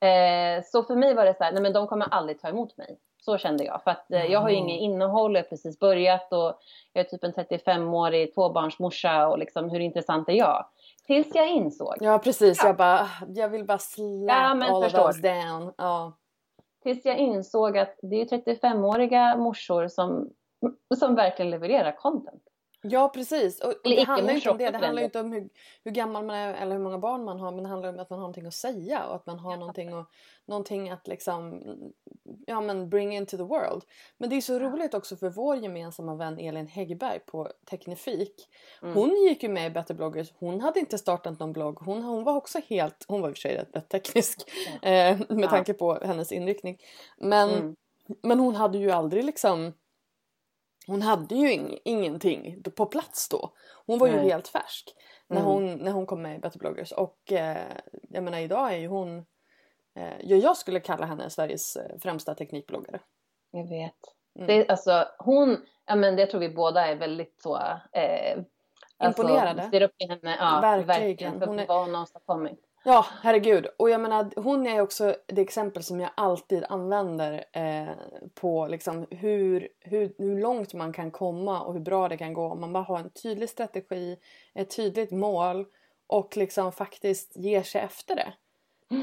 Eh, 0.01 0.63
så 0.65 0.83
för 0.83 0.97
mig 0.97 1.15
var 1.15 1.25
det 1.25 1.35
så 1.37 1.45
här, 1.45 1.53
nej 1.53 1.63
men 1.63 1.73
de 1.73 1.87
kommer 1.87 2.07
aldrig 2.11 2.41
ta 2.41 2.49
emot 2.49 2.77
mig. 2.77 2.99
Så 3.29 3.39
kände 3.39 3.65
jag. 3.65 3.83
För 3.83 3.91
att 3.91 4.13
eh, 4.13 4.25
jag 4.25 4.41
har 4.41 4.49
ju 4.49 4.57
Mm. 4.57 4.69
inget 4.69 4.81
innehåll, 4.83 5.35
jag 5.35 5.43
har 5.43 5.49
precis 5.49 5.79
börjat 5.79 6.33
och 6.33 6.59
jag 6.93 7.05
är 7.05 7.09
typ 7.09 7.25
en 7.25 7.33
35-årig 7.33 8.35
tvåbarnsmorsa 8.35 9.29
och 9.29 9.39
liksom 9.39 9.71
hur 9.71 9.81
intressant 9.81 10.29
är 10.29 10.33
jag? 10.33 10.67
Tills 11.07 11.35
jag 11.35 11.49
insåg. 11.51 11.95
Ja 12.01 12.19
precis, 12.19 12.59
Ja. 12.63 12.69
jag 12.69 12.77
bara, 12.77 13.09
jag 13.29 13.49
vill 13.49 13.65
bara 13.65 13.79
slap 13.79 14.29
Ja, 14.29 14.55
men 14.55 14.63
all 14.75 14.83
förstår. 14.83 15.01
of 15.01 15.07
us 15.17 15.23
down. 15.23 15.73
Ja. 15.79 16.13
Tills 16.83 17.05
jag 17.05 17.17
insåg 17.19 17.79
att 17.79 17.99
det 18.03 18.17
är 18.21 18.25
35-åriga 18.25 19.37
morsor 19.37 19.89
som, 19.89 20.31
som 20.99 21.15
verkligen 21.15 21.51
levererar 21.51 21.93
content. 21.93 22.43
Ja 22.83 23.09
precis. 23.09 23.61
Och, 23.61 23.75
det 23.85 24.03
handlar 24.03 24.31
ju 24.31 24.37
inte 24.37 24.51
om 24.51 24.59
det. 24.59 24.71
Det 24.71 24.79
handlar 24.79 25.03
inte 25.03 25.21
om 25.21 25.33
hur, 25.33 25.49
hur 25.85 25.91
gammal 25.91 26.25
man 26.25 26.37
är 26.37 26.55
eller 26.55 26.73
hur 26.77 26.83
många 26.83 26.99
barn 26.99 27.25
man 27.25 27.41
har. 27.41 27.53
Men 27.53 27.63
det 27.63 27.69
handlar 27.69 27.89
om 27.89 27.99
att 27.99 28.11
man 28.11 28.19
har 28.19 28.23
någonting 28.23 28.47
att 28.47 28.55
säga 28.55 29.05
och 29.07 29.15
att 29.15 29.27
man 29.27 29.39
har 29.39 29.57
någonting, 29.57 29.95
och, 29.95 30.05
någonting 30.47 30.91
att 30.91 31.09
liksom 31.09 31.63
ja, 32.47 32.61
men 32.61 32.91
bring 32.91 33.15
into 33.17 33.37
the 33.37 33.43
world. 33.43 33.83
Men 34.19 34.31
det 34.31 34.37
är 34.37 34.41
så 34.41 34.59
roligt 34.59 34.95
också 34.95 35.17
för 35.17 35.31
vår 35.31 35.57
gemensamma 35.57 36.15
vän 36.15 36.39
Elin 36.39 36.67
Häggberg 36.67 37.19
på 37.27 37.49
Teknifik. 37.71 38.49
Mm. 38.83 38.95
Hon 38.95 39.11
gick 39.29 39.43
ju 39.43 39.49
med 39.49 39.67
i 39.67 39.71
Better 39.71 39.95
bloggers. 39.95 40.33
Hon 40.39 40.61
hade 40.61 40.81
inte 40.81 40.99
startat 40.99 41.39
någon 41.41 41.53
blogg. 41.53 41.79
Hon, 41.81 42.03
hon 42.03 42.25
var 42.25 42.37
också 42.37 42.59
helt, 42.69 43.05
hon 43.09 43.21
var 43.21 43.29
i 43.29 43.33
och 43.33 43.37
för 43.37 43.41
sig 43.41 43.57
rätt 43.73 43.89
teknisk 43.89 44.51
eh, 44.83 45.19
med 45.29 45.45
Ja. 45.45 45.49
tanke 45.49 45.75
på 45.75 45.99
hennes 46.03 46.33
inriktning. 46.33 46.79
Men, 47.17 47.51
Mm. 47.51 47.77
men 48.23 48.41
hon 48.41 48.55
hade 48.55 48.79
ju 48.79 48.91
aldrig 48.91 49.25
liksom 49.25 49.73
hon 50.89 51.03
hade 51.03 51.35
ju 51.35 51.53
ing, 51.53 51.79
ingenting 51.85 52.63
på 52.77 52.87
plats 52.87 53.29
då. 53.29 53.53
Hon 53.87 53.99
var 53.99 54.07
ju 54.07 54.17
Nej. 54.17 54.29
helt 54.31 54.49
färsk 54.49 54.95
när, 55.29 55.37
Mm. 55.41 55.49
hon, 55.53 55.75
när 55.77 55.93
hon 55.93 56.07
kom 56.07 56.23
med 56.23 56.37
i 56.37 56.39
Better 56.39 56.59
bloggers. 56.59 56.93
Och 56.93 57.33
eh, 57.33 57.67
jag 58.09 58.25
menar 58.25 58.39
idag 58.39 58.73
är 58.73 58.77
ju 58.77 58.87
hon... 58.89 59.19
Eh, 59.95 60.13
ja, 60.21 60.37
jag 60.37 60.57
skulle 60.57 60.81
kalla 60.81 61.07
henne 61.07 61.31
Sveriges 61.31 61.77
eh, 61.77 61.99
främsta 62.03 62.35
teknikbloggare. 62.35 63.01
Jag 63.51 63.69
vet. 63.69 63.95
Mm. 64.37 64.47
Det, 64.47 64.69
alltså, 64.69 65.09
hon, 65.19 65.67
ja, 65.87 65.95
men 65.95 66.17
det 66.17 66.27
tror 66.27 66.41
vi 66.41 66.49
båda 66.49 66.87
är 66.87 66.97
väldigt 66.97 67.41
så... 67.43 67.57
Eh, 67.93 68.39
Imponerade. 69.05 69.63
Alltså, 69.63 69.81
upp 69.81 69.99
till 69.99 70.11
henne. 70.11 70.37
Ja, 70.41 70.61
Verkligen. 70.61 70.87
verkligen. 70.87 71.39
För 71.41 71.47
Hon 71.47 71.59
är- 71.59 71.67
vad 71.67 71.81
hon 71.87 71.97
åstadkommit. 71.97 72.61
Ja, 72.85 73.07
herregud. 73.23 73.67
Och 73.79 73.91
jag 73.91 74.01
menar, 74.01 74.31
hon 74.37 74.67
är 74.67 74.81
också 74.81 75.15
det 75.27 75.43
exempel 75.43 75.83
som 75.83 76.01
jag 76.01 76.11
alltid 76.15 76.65
använder 76.69 77.45
eh, 77.53 77.89
på 78.35 78.67
liksom 78.67 79.07
hur, 79.11 79.69
hur, 79.81 80.15
hur 80.19 80.41
långt 80.41 80.75
man 80.75 80.93
kan 80.93 81.11
komma 81.11 81.63
och 81.63 81.73
hur 81.73 81.81
bra 81.81 82.09
det 82.09 82.17
kan 82.17 82.33
gå 82.35 82.47
om 82.47 82.61
man 82.61 82.73
bara 82.73 82.85
har 82.85 82.99
en 82.99 83.11
tydlig 83.11 83.49
strategi, 83.49 84.17
ett 84.55 84.77
tydligt 84.77 85.11
mål 85.11 85.67
och 86.07 86.37
liksom 86.37 86.73
faktiskt 86.73 87.37
ger 87.37 87.63
sig 87.63 87.81
efter 87.81 88.17
det. 88.17 88.33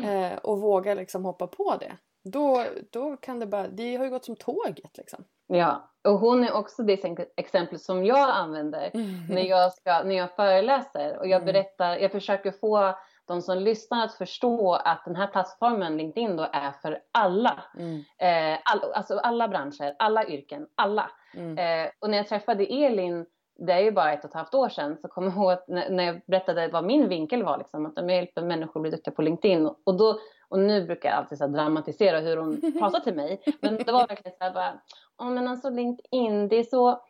Eh, 0.08 0.38
och 0.38 0.62
vågar 0.62 0.96
liksom 0.96 1.26
hoppa 1.26 1.48
på 1.48 1.76
det. 1.80 1.98
Då, 2.24 2.66
då 2.92 3.18
kan 3.18 3.40
det 3.40 3.46
bara, 3.46 3.68
det 3.68 3.96
har 3.96 4.04
ju 4.06 4.10
gått 4.12 4.26
som 4.26 4.36
tåget 4.36 4.98
liksom. 4.98 5.24
Ja, 5.48 5.92
och 6.04 6.20
hon 6.20 6.44
är 6.44 6.54
också 6.54 6.84
det 6.84 7.06
exempel 7.38 7.80
som 7.80 8.06
jag 8.06 8.30
använder 8.30 8.92
när, 9.30 9.42
jag 9.42 9.74
ska, 9.74 10.04
när 10.04 10.16
jag 10.16 10.36
föreläser. 10.36 11.18
Och 11.20 11.28
jag 11.28 11.42
Mm. 11.42 11.46
berättar, 11.46 11.98
jag 11.98 12.12
försöker 12.12 12.52
få 12.52 12.96
de 13.28 13.42
som 13.42 13.58
lyssnar 13.58 14.06
att 14.06 14.14
förstå 14.14 14.74
att 14.74 15.06
den 15.06 15.16
här 15.16 15.28
plattformen 15.28 15.98
LinkedIn 15.98 16.36
då 16.38 16.48
är 16.54 16.72
för 16.82 17.00
alla. 17.12 17.64
Mm. 17.78 18.04
Eh, 18.18 18.60
all, 18.66 18.92
alltså 18.94 19.18
alla 19.20 19.48
branscher, 19.48 19.96
alla 20.00 20.26
yrken, 20.26 20.68
alla. 20.76 21.12
Mm. 21.34 21.58
Eh, 21.86 21.92
och 22.00 22.10
när 22.10 22.18
jag 22.18 22.28
träffade 22.28 22.66
Elin, 22.66 23.26
det 23.68 23.74
är 23.74 23.80
ju 23.80 23.92
bara 23.92 24.14
ett 24.14 24.24
och 24.24 24.30
ett 24.30 24.36
halvt 24.36 24.54
år 24.54 24.70
sedan, 24.70 24.98
så 25.02 25.08
kommer 25.08 25.28
jag 25.28 25.38
ihåg 25.38 25.52
att 25.52 25.68
när, 25.68 25.90
när 25.90 26.04
jag 26.04 26.22
berättade 26.28 26.68
vad 26.68 26.84
min 26.84 27.10
vinkel 27.10 27.44
var, 27.44 27.58
liksom, 27.58 27.86
att 27.86 27.94
jag 27.96 28.12
hjälper 28.12 28.42
människor 28.42 28.80
att 28.80 28.82
bli 28.82 28.92
duktiga 28.92 29.14
på 29.14 29.22
LinkedIn. 29.22 29.70
Och, 29.86 29.98
då, 29.98 30.20
och 30.50 30.60
nu 30.60 30.86
brukar 30.86 31.10
jag 31.10 31.18
alltid 31.18 31.38
så 31.38 31.48
dramatisera 31.48 32.20
hur 32.20 32.38
hon 32.38 32.62
pratar 32.80 33.00
till 33.00 33.16
mig. 33.16 33.42
Men 33.62 33.76
det 33.78 33.92
var 33.92 34.08
verkligen 34.08 34.38
så 34.38 34.44
här 34.44 34.52
bara, 34.54 34.80
"Ja, 35.18 35.26
men 35.26 35.48
alltså 35.48 35.70
LinkedIn, 35.70 36.48
det 36.48 36.56
är 36.56 36.64
så, 36.64 37.02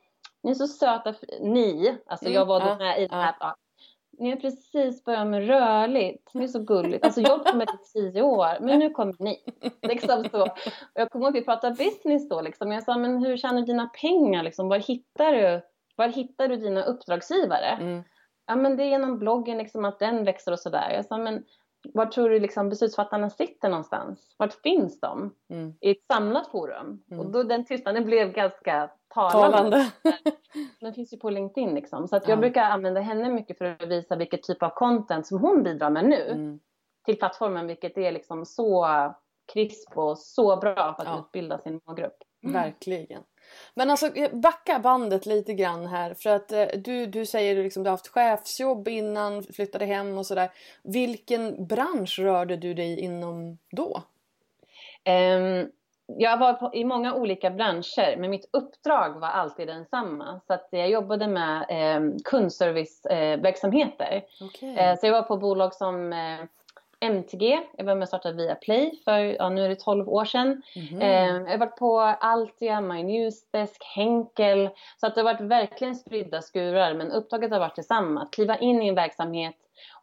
ni 0.43 0.51
är 0.51 0.55
så 0.55 0.67
söta, 0.67 1.13
ni, 1.41 1.98
alltså 2.05 2.29
jag 2.29 2.45
var 2.45 2.62
Mm, 2.62 2.69
ja, 2.69 2.75
med 2.77 3.01
i 3.01 3.07
den 3.07 3.19
här, 3.19 3.36
ja. 3.39 3.55
Ni 4.17 4.29
har 4.29 4.38
precis 4.38 5.03
börjat 5.03 5.27
med 5.27 5.48
rörligt. 5.48 6.29
Det 6.34 6.43
är 6.43 6.48
så 6.48 6.60
gulligt. 6.60 7.05
Alltså 7.05 7.22
jag 7.22 7.55
med 7.55 7.67
i 7.69 7.91
tio 7.93 8.22
år, 8.22 8.60
men 8.62 8.79
nu 8.79 8.89
kommer 8.89 9.15
ni. 9.19 9.43
Liksom 9.81 10.25
så. 10.31 10.41
Och 10.41 10.57
jag 10.93 11.10
kommer 11.10 11.25
ihåg 11.25 11.38
att 11.38 11.41
vi 11.41 11.45
pratade 11.45 11.75
business 11.75 12.29
då. 12.29 12.41
Liksom. 12.41 12.72
Jag 12.72 12.84
sa, 12.84 12.98
men 12.98 13.25
hur 13.25 13.38
tjänar 13.38 13.60
du 13.60 13.65
dina 13.65 13.89
pengar? 14.01 14.43
Liksom? 14.43 14.67
Var, 14.67 14.77
hittar 14.77 15.31
du, 15.31 15.62
var 15.95 16.07
hittar 16.07 16.48
du 16.48 16.55
dina 16.55 16.84
uppdragsgivare? 16.84 17.77
Mm. 17.81 18.03
Ja, 18.48 18.55
men 18.55 18.77
det 18.77 18.84
är 18.84 18.88
genom 18.88 19.19
bloggen, 19.19 19.57
liksom, 19.57 19.86
att 19.86 20.00
den 20.00 20.24
växer 20.24 20.51
och 20.51 20.60
sådär. 20.60 20.91
Jag 20.93 21.05
sa, 21.05 21.17
men 21.17 21.43
var 21.93 22.05
tror 22.05 22.29
du 22.29 22.39
liksom, 22.39 22.69
beslutsfattarna 22.69 23.29
sitter 23.29 23.69
någonstans? 23.69 24.35
Vart 24.37 24.53
finns 24.53 24.99
de? 24.99 25.35
Mm. 25.49 25.73
I 25.81 25.91
ett 25.91 26.05
samlat 26.13 26.47
forum. 26.51 27.03
Mm. 27.11 27.19
Och 27.25 27.31
då 27.31 27.43
den 27.43 27.65
tystnaden 27.65 28.05
blev 28.05 28.31
ganska 28.31 28.89
talande. 29.13 29.51
Talande. 29.51 29.91
Den 30.79 30.93
finns 30.93 31.13
ju 31.13 31.17
på 31.17 31.29
LinkedIn 31.29 31.75
liksom. 31.75 32.07
Så 32.07 32.15
att 32.15 32.27
jag 32.27 32.37
Ja. 32.37 32.39
brukar 32.41 32.63
använda 32.63 33.01
henne 33.01 33.29
mycket 33.29 33.57
för 33.57 33.65
att 33.65 33.87
visa 33.87 34.15
vilket 34.15 34.43
typ 34.43 34.63
av 34.63 34.69
content 34.69 35.27
som 35.27 35.39
hon 35.39 35.63
bidrar 35.63 35.89
med 35.89 36.05
nu 36.05 36.29
Mm. 36.31 36.59
till 37.05 37.17
plattformen. 37.19 37.67
Vilket 37.67 37.97
är 37.97 38.11
liksom 38.11 38.45
så 38.45 38.87
krisp 39.53 39.97
och 39.97 40.17
så 40.17 40.57
bra 40.57 40.75
för 40.75 41.01
att 41.03 41.07
Ja. 41.07 41.19
utbilda 41.27 41.57
sin 41.57 41.81
målgrupp. 41.85 42.17
Verkligen. 42.41 43.21
Men 43.74 43.89
alltså 43.89 44.15
eh, 44.15 44.31
backa 44.33 44.79
bandet 44.79 45.25
lite 45.25 45.53
grann 45.53 45.88
här 45.88 46.13
för 46.13 46.29
att 46.29 46.51
eh, 46.51 46.65
du, 46.75 47.05
du 47.05 47.25
säger 47.25 47.63
liksom 47.63 47.83
du 47.83 47.89
har 47.89 47.97
haft 47.97 48.07
chefsjobb 48.07 48.88
innan, 48.88 49.43
flyttade 49.43 49.85
hem 49.85 50.17
och 50.17 50.25
sådär. 50.25 50.51
Vilken 50.83 51.67
bransch 51.67 52.19
rörde 52.19 52.57
du 52.57 52.74
dig 52.74 53.00
inom 53.00 53.57
då? 53.71 54.03
Ehm, 55.03 55.69
jag 56.07 56.38
var 56.38 56.53
på, 56.53 56.71
i 56.74 56.83
många 56.83 57.13
olika 57.13 57.50
branscher 57.50 58.17
men 58.17 58.29
mitt 58.29 58.50
uppdrag 58.51 59.19
var 59.19 59.27
alltid 59.27 59.67
densamma. 59.67 60.41
Så 60.47 60.53
att 60.53 60.67
jag 60.71 60.89
jobbade 60.89 61.27
med 61.27 61.65
eh, 61.69 62.01
kundserviceverksamheter. 62.24 64.24
Okej. 64.41 64.77
Eh, 64.77 65.00
så 65.00 65.05
jag 65.05 65.13
var 65.13 65.21
på 65.21 65.38
bolag 65.38 65.74
som 65.74 66.13
eh, 66.13 66.39
MTG, 67.05 67.59
jag 67.77 67.85
var 67.85 67.95
med 67.95 68.01
och 68.01 68.07
startade 68.07 68.35
Viaplay 68.38 69.01
för 69.05 69.19
ja, 69.19 69.50
nu 69.50 69.65
är 69.65 69.69
det 69.69 69.75
12 69.75 70.09
år 70.09 70.25
sedan. 70.25 70.62
Mhm. 70.75 71.01
Eh, 71.01 71.25
jag 71.25 71.45
har 71.50 71.57
varit 71.57 71.77
på 71.77 72.00
Altia, 72.01 72.81
My 72.81 73.03
Newsdesk, 73.03 73.83
Henkel. 73.95 74.69
Så 74.97 75.07
att 75.07 75.15
det 75.15 75.21
har 75.21 75.33
varit 75.33 75.41
verkligen 75.41 75.95
spridda 75.95 76.41
skurar. 76.41 76.93
Men 76.93 77.12
uppdraget 77.12 77.51
har 77.51 77.59
varit 77.59 77.75
detsamma. 77.75 78.21
Att 78.21 78.31
kliva 78.33 78.57
in 78.57 78.81
i 78.81 78.88
en 78.88 78.95
verksamhet 78.95 79.55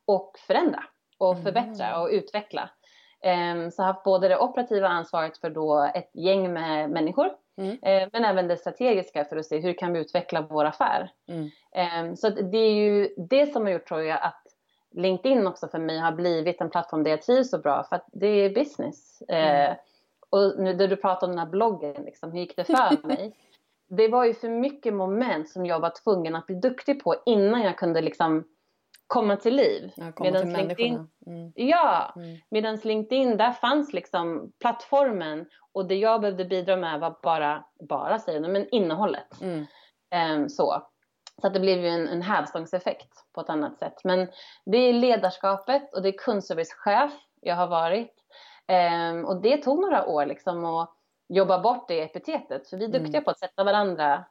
och 0.04 0.38
förändra. 0.46 0.84
Och 1.18 1.32
Mm. 1.32 1.44
förbättra 1.44 2.00
och 2.00 2.08
utveckla. 2.08 2.70
Eh, 3.24 3.68
så 3.70 3.82
jag 3.82 3.84
har 3.84 3.92
haft 3.92 4.04
både 4.04 4.28
det 4.28 4.38
operativa 4.38 4.88
ansvaret 4.88 5.38
för 5.38 5.50
då 5.50 5.90
ett 5.94 6.10
gäng 6.14 6.52
med 6.52 6.90
människor. 6.90 7.30
Mm. 7.58 7.78
Eh, 7.82 8.08
men 8.12 8.24
även 8.24 8.48
det 8.48 8.56
strategiska 8.56 9.24
för 9.24 9.36
att 9.36 9.46
se 9.46 9.58
hur 9.58 9.72
kan 9.72 9.92
vi 9.92 10.00
utveckla 10.00 10.40
vår 10.50 10.64
affär. 10.64 11.10
Mm. 11.28 11.50
Eh, 11.74 12.14
så 12.14 12.28
det 12.30 12.58
är 12.58 12.72
ju 12.72 13.14
det 13.16 13.52
som 13.52 13.62
har 13.62 13.70
gjort 13.72 13.86
tror 13.88 14.02
jag 14.02 14.18
att 14.22 14.41
LinkedIn 14.94 15.46
också 15.46 15.68
för 15.68 15.78
mig 15.78 15.98
har 15.98 16.12
blivit 16.12 16.60
en 16.60 16.70
plattform 16.70 17.02
där 17.02 17.10
jag 17.10 17.22
trivs 17.22 17.50
så 17.50 17.58
bra 17.58 17.84
för 17.84 17.96
att 17.96 18.06
det 18.12 18.26
är 18.26 18.54
business. 18.54 19.22
Eh, 19.28 19.64
mm. 19.64 19.76
och 20.30 20.54
nu 20.58 20.74
när 20.74 20.88
du 20.88 20.96
pratar 20.96 21.26
om 21.26 21.30
den 21.30 21.38
här 21.38 21.50
bloggen, 21.50 22.02
liksom, 22.02 22.32
hur 22.32 22.38
gick 22.38 22.56
det 22.56 22.64
för 22.64 23.06
mig? 23.06 23.36
det 23.96 24.08
var 24.08 24.24
ju 24.24 24.34
för 24.34 24.48
mycket 24.48 24.94
moment 24.94 25.48
som 25.48 25.66
jag 25.66 25.80
var 25.80 25.92
tvungen 26.04 26.34
att 26.34 26.46
bli 26.46 26.56
duktig 26.56 27.04
på 27.04 27.14
innan 27.26 27.62
jag 27.62 27.78
kunde 27.78 28.00
liksom 28.00 28.44
komma 29.06 29.36
till 29.36 29.56
liv. 29.56 29.92
Ja, 29.96 30.12
komma 30.12 30.38
till 30.38 30.52
LinkedIn, 30.52 31.08
mm. 31.26 31.52
Ja, 31.54 32.12
mm. 32.16 32.38
medan 32.48 32.76
LinkedIn 32.76 33.36
där 33.36 33.52
fanns 33.52 33.92
liksom 33.92 34.52
plattformen 34.60 35.46
och 35.72 35.88
det 35.88 35.94
jag 35.94 36.20
behövde 36.20 36.44
bidra 36.44 36.76
med 36.76 37.00
var 37.00 37.16
bara, 37.22 37.64
bara 37.88 38.18
säger 38.18 38.40
men 38.40 38.68
innehållet. 38.70 39.42
Mm. 39.42 39.66
Um, 40.40 40.48
så. 40.48 40.82
Så 41.42 41.46
att 41.46 41.54
det 41.54 41.60
blev 41.60 41.78
ju 41.78 41.88
en, 41.88 42.08
en 42.08 42.22
hävstångseffekt 42.22 43.24
på 43.32 43.40
ett 43.40 43.48
annat 43.48 43.78
sätt. 43.78 44.04
Men 44.04 44.28
det 44.64 44.76
är 44.78 44.92
ledarskapet 44.92 45.94
och 45.94 46.02
det 46.02 46.08
är 46.08 46.18
kundservicechef 46.18 47.12
jag 47.40 47.56
har 47.56 47.66
varit. 47.66 48.14
Um, 49.12 49.24
och 49.24 49.42
det 49.42 49.56
tog 49.56 49.80
några 49.80 50.06
år 50.06 50.26
liksom 50.26 50.64
att 50.64 50.90
jobba 51.28 51.58
bort 51.58 51.88
det 51.88 52.00
epitetet. 52.00 52.68
För 52.68 52.76
vi 52.76 52.84
är 52.84 52.88
duktiga 52.88 53.08
mm. 53.08 53.24
på 53.24 53.30
att 53.30 53.38
sätta 53.38 53.64
varandra 53.64 54.24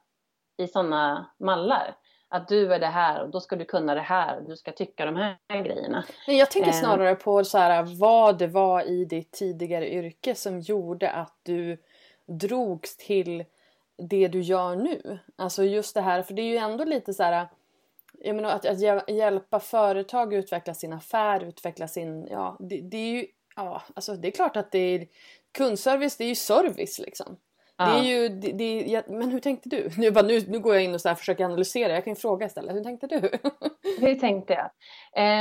i 0.58 0.68
sådana 0.68 1.32
mallar 1.39 1.96
att 2.30 2.48
du 2.48 2.74
är 2.74 2.80
det 2.80 2.88
här 2.88 3.24
och 3.24 3.30
då 3.30 3.39
ska 3.39 3.56
du 3.56 3.65
kunna 3.65 3.96
det 3.96 4.01
här 4.01 4.38
och 4.38 4.44
du 4.44 4.56
ska 4.56 4.72
tycka 4.72 5.06
de 5.06 5.15
här 5.15 5.38
grejerna. 5.63 6.06
Men 6.27 6.38
jag 6.38 6.51
tänker 6.51 6.70
eh. 6.70 6.75
snarare 6.75 7.15
på 7.15 7.44
så 7.44 7.58
här, 7.58 8.00
vad 8.00 8.38
det 8.38 8.48
var 8.48 8.82
i 8.82 9.06
ditt 9.06 9.32
tidigare 9.32 9.94
yrke 9.94 10.36
som 10.36 10.60
gjorde 10.60 11.12
att 11.12 11.39
du 11.44 11.77
drogs 12.25 12.98
till 12.98 13.46
det 14.10 14.27
du 14.27 14.41
gör 14.41 14.75
nu. 14.75 15.20
Alltså 15.36 15.63
just 15.63 15.93
det 15.93 16.01
här, 16.01 16.24
för 16.24 16.34
det 16.34 16.41
är 16.41 16.50
ju 16.50 16.58
ändå 16.58 16.84
lite 16.84 17.13
så 17.13 17.24
här 17.24 17.48
jag 18.24 18.36
menar 18.36 18.50
att, 18.50 18.65
att 18.65 19.10
hjälpa 19.10 19.60
företag 19.60 20.34
utveckla 20.34 20.74
sin 20.74 20.93
affär, 20.93 21.43
utveckla 21.43 21.88
sin, 21.88 22.27
ja 22.27 22.58
det, 22.60 22.81
det 22.81 22.98
är 22.98 23.12
ju, 23.12 23.25
ja 23.55 23.81
alltså 23.96 24.15
det 24.15 24.27
är 24.27 24.31
klart 24.31 24.58
att 24.58 24.72
det 24.72 24.79
är 24.79 25.08
kundservice, 25.51 26.17
det 26.17 26.24
är 26.24 26.27
ju 26.27 26.36
service 26.36 27.00
liksom. 27.00 27.38
Det 27.86 28.00
är 28.00 28.04
ju, 28.04 28.30
det, 28.30 28.52
det, 28.52 28.82
ja, 28.82 29.02
men 29.08 29.32
hur 29.32 29.40
tänkte 29.40 29.70
du? 29.70 29.90
Nu, 29.98 30.12
bara, 30.12 30.26
nu, 30.26 30.42
nu 30.48 30.60
går 30.60 30.74
jag 30.74 30.84
in 30.84 30.94
och 30.94 31.02
så 31.02 31.16
försöker 31.16 31.46
analysera. 31.46 31.94
Jag 31.94 32.04
kan 32.04 32.14
ju 32.14 32.20
fråga 32.20 32.46
istället. 32.46 32.76
Hur 32.76 32.84
tänkte 32.84 33.08
du? 33.08 33.32
hur 34.00 34.16
tänkte 34.16 34.54
jag? 34.54 34.66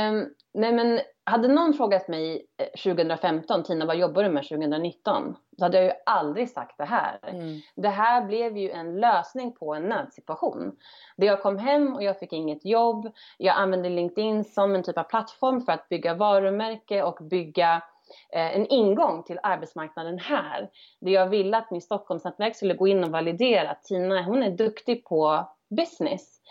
Um, 0.09 0.29
nej 0.53 0.73
men, 0.73 0.99
hade 1.23 1.47
någon 1.47 1.73
frågat 1.73 2.07
mig 2.07 2.45
2015, 2.83 3.59
eh, 3.59 3.65
Tina 3.65 3.85
vad 3.85 3.97
jobbar 3.97 4.23
du 4.23 4.29
med 4.29 4.43
2019? 4.43 5.35
Då 5.57 5.65
hade 5.65 5.77
jag 5.77 5.85
ju 5.85 5.91
aldrig 6.05 6.49
sagt 6.49 6.77
det 6.77 6.85
här. 6.85 7.19
Mm. 7.23 7.59
Det 7.75 7.89
här 7.89 8.25
blev 8.25 8.57
ju 8.57 8.69
en 8.69 8.99
lösning 8.99 9.51
på 9.51 9.73
en 9.73 9.83
nödsituation. 9.83 10.75
Där 11.17 11.27
jag 11.27 11.41
kom 11.41 11.57
hem 11.57 11.95
och 11.95 12.03
jag 12.03 12.19
fick 12.19 12.33
inget 12.33 12.65
jobb. 12.65 13.11
Jag 13.37 13.55
använde 13.57 13.89
LinkedIn 13.89 14.43
som 14.43 14.75
en 14.75 14.83
typ 14.83 14.97
av 14.97 15.03
plattform 15.03 15.61
för 15.61 15.71
att 15.71 15.89
bygga 15.89 16.13
varumärke 16.13 17.03
och 17.03 17.17
bygga 17.21 17.81
Eh, 18.00 18.00
en 18.31 18.67
ingång 18.67 19.23
till 19.23 19.39
arbetsmarknaden 19.43 20.19
här. 20.19 20.69
Där 21.01 21.11
jag 21.11 21.29
ville 21.29 21.57
att 21.57 21.71
min 21.71 21.81
Stockholmsnätverk 21.81 22.55
skulle 22.55 22.73
gå 22.73 22.87
in 22.87 23.03
och 23.03 23.11
validera 23.11 23.69
att 23.69 23.83
Tina 23.83 24.23
hon 24.23 24.43
är 24.43 24.51
duktig 24.51 25.05
på 25.05 25.49
business. 25.69 26.41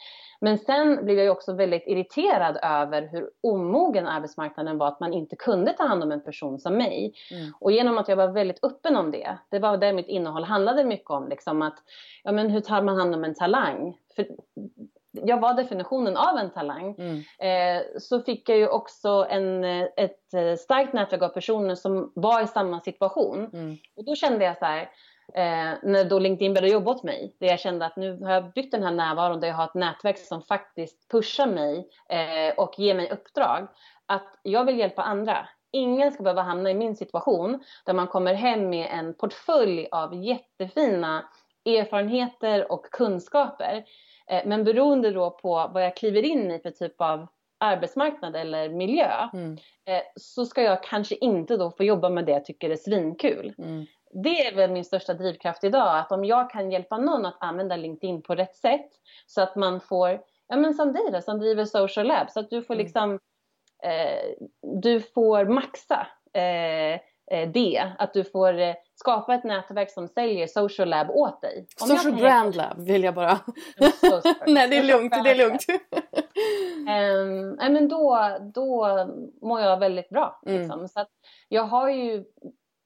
Men 0.41 0.59
sen 0.59 1.05
blev 1.05 1.19
jag 1.19 1.33
också 1.33 1.53
väldigt 1.53 1.87
irriterad 1.87 2.59
över 2.63 3.09
hur 3.13 3.31
omogen 3.41 4.07
arbetsmarknaden 4.07 4.79
var, 4.79 4.89
att 4.89 5.01
man 5.01 5.13
inte 5.13 5.37
kunde 5.37 5.73
ta 5.73 5.85
hand 5.85 6.03
om 6.03 6.13
en 6.13 6.25
person 6.25 6.59
som 6.59 6.77
mig. 6.77 7.15
Mm. 7.31 7.53
Och 7.61 7.73
genom 7.73 7.99
att 7.99 8.09
jag 8.09 8.17
var 8.17 8.29
väldigt 8.29 8.65
öppen 8.65 8.97
om 8.97 9.11
det, 9.11 9.39
det 9.51 9.59
var 9.59 9.77
det 9.77 9.93
mitt 9.93 10.09
innehåll 10.09 10.45
handlade 10.45 10.85
mycket 10.85 11.11
om, 11.11 11.29
liksom 11.29 11.63
att 11.63 11.79
ja, 12.25 12.33
men 12.33 12.51
hur 12.51 12.61
tar 12.61 12.83
man 12.83 12.97
hand 12.97 13.15
om 13.15 13.25
en 13.25 13.35
talang? 13.35 13.97
För 14.17 14.27
jag 15.13 15.41
var 15.41 15.55
definitionen 15.55 16.17
av 16.17 16.39
en 16.39 16.51
talang. 16.51 16.95
Mm. 16.99 17.19
Eh, 17.39 17.83
så 17.99 18.21
fick 18.21 18.49
jag 18.49 18.59
ju 18.59 18.69
också 18.69 19.27
en, 19.31 19.65
ett 19.97 20.35
eh, 20.35 20.55
starkt 20.59 20.93
nätverk 20.93 21.23
av 21.23 21.29
personer 21.29 21.75
som 21.75 22.13
var 22.15 22.43
i 22.43 22.47
samma 22.47 22.81
situation. 22.81 23.51
Mm. 23.53 23.77
Och 23.97 24.05
då 24.05 24.15
kände 24.15 24.45
jag 24.45 24.59
så 24.59 24.65
här, 24.65 24.81
eh, 25.35 25.79
när 25.83 26.05
då 26.05 26.19
LinkedIn 26.19 26.55
började 26.55 26.73
jobba 26.73 26.91
åt 26.91 27.03
mig, 27.03 27.37
där 27.41 27.47
jag 27.47 27.61
kände 27.61 27.87
att 27.87 27.97
nu 27.97 28.21
har 28.23 28.33
jag 28.33 28.53
byggt 28.53 28.73
den 28.73 28.83
här 28.83 28.93
närvaron 28.93 29.41
där 29.41 29.49
jag 29.49 29.55
har 29.55 29.65
ett 29.65 29.75
nätverk 29.75 30.19
som 30.19 30.43
faktiskt 30.43 31.11
pushar 31.11 31.47
mig 31.47 31.89
eh, 32.09 32.55
och 32.57 32.79
ger 32.79 32.95
mig 32.95 33.11
uppdrag. 33.11 33.69
Att 34.07 34.39
jag 34.43 34.65
vill 34.65 34.79
hjälpa 34.79 35.03
andra. 35.03 35.49
Ingen 35.73 36.13
ska 36.13 36.23
behöva 36.23 36.43
hamna 36.43 36.71
i 36.71 36.75
min 36.75 36.97
situation 36.97 37.65
där 37.87 37.95
man 37.95 38.07
kommer 38.07 38.35
hem 38.35 38.69
med 38.69 38.89
en 38.93 39.15
portfölj 39.15 39.89
av 39.93 40.25
jättefina 40.25 41.25
erfarenheter 41.65 42.73
och 42.73 42.85
kunskaper 42.91 43.77
Eh, 43.77 43.85
men 44.45 44.65
beroende 44.65 45.11
då 45.11 45.31
på 45.31 45.71
vad 45.75 45.85
jag 45.85 45.97
kliver 45.97 46.23
in 46.23 46.51
i 46.51 46.59
för 46.59 46.71
typ 46.71 47.01
av 47.01 47.27
arbetsmarknad 47.61 48.37
eller 48.37 48.69
miljö 48.69 49.29
mm. 49.33 49.59
Eh, 49.85 50.03
så 50.17 50.47
ska 50.47 50.63
jag 50.63 50.83
kanske 50.83 51.15
inte 51.15 51.57
då 51.57 51.71
få 51.71 51.85
jobba 51.85 52.09
med 52.09 52.27
det 52.27 52.33
jag 52.33 52.45
tycker 52.45 52.71
är 52.71 52.77
svinkul. 52.77 53.55
Mm. 53.59 53.87
Det 54.25 54.47
är 54.47 54.55
väl 54.55 54.71
min 54.71 54.85
största 54.85 55.15
drivkraft 55.15 55.65
idag, 55.65 55.99
att 55.99 56.13
om 56.13 56.25
jag 56.25 56.51
kan 56.51 56.71
hjälpa 56.71 56.99
någon 56.99 57.27
att 57.27 57.37
använda 57.41 57.77
LinkedIn 57.77 58.23
på 58.23 58.35
rätt 58.35 58.57
sätt 58.57 58.91
så 59.27 59.43
att 59.43 59.57
man 59.57 59.81
får, 59.81 60.21
ja 60.49 60.57
men 60.57 60.75
som 60.75 60.93
dig 60.93 61.11
då, 61.13 61.21
som 61.21 61.39
driver 61.39 61.65
Social 61.65 62.07
Lab, 62.07 62.31
så 62.31 62.41
att 62.41 62.51
du 62.51 62.63
får 62.63 62.75
mm. 62.75 62.85
liksom, 62.85 63.19
eh, 63.83 64.47
du 64.81 65.01
får 65.01 65.45
maxa 65.45 66.07
eh, 66.33 66.91
Eh, 66.91 67.01
det. 67.31 67.93
Att 67.99 68.15
du 68.15 68.25
får 68.25 68.59
eh, 68.59 68.75
skapa 68.95 69.35
ett 69.35 69.45
nätverk 69.45 69.91
som 69.91 70.09
säljer 70.09 70.47
social 70.47 70.89
lab 70.89 71.11
åt 71.11 71.41
dig. 71.41 71.67
Om 71.83 71.89
social 71.89 72.15
brand 72.15 72.57
lab 72.57 72.81
vill 72.81 73.05
jag 73.05 73.15
bara. 73.15 73.39
Nej 74.47 74.69
det 74.69 74.77
är 74.77 74.83
lugnt, 74.83 75.25
det 75.25 75.31
är 75.31 75.35
lugnt. 75.35 75.67
um, 77.61 77.73
men 77.73 77.89
då, 77.89 78.37
då 78.55 78.87
mår 79.43 79.61
jag 79.61 79.79
väldigt 79.79 80.09
bra. 80.09 80.41
Mm. 80.47 80.61
Liksom. 80.61 80.89
Så 80.89 81.05
jag 81.49 81.63
har 81.63 81.91
ju 81.91 82.15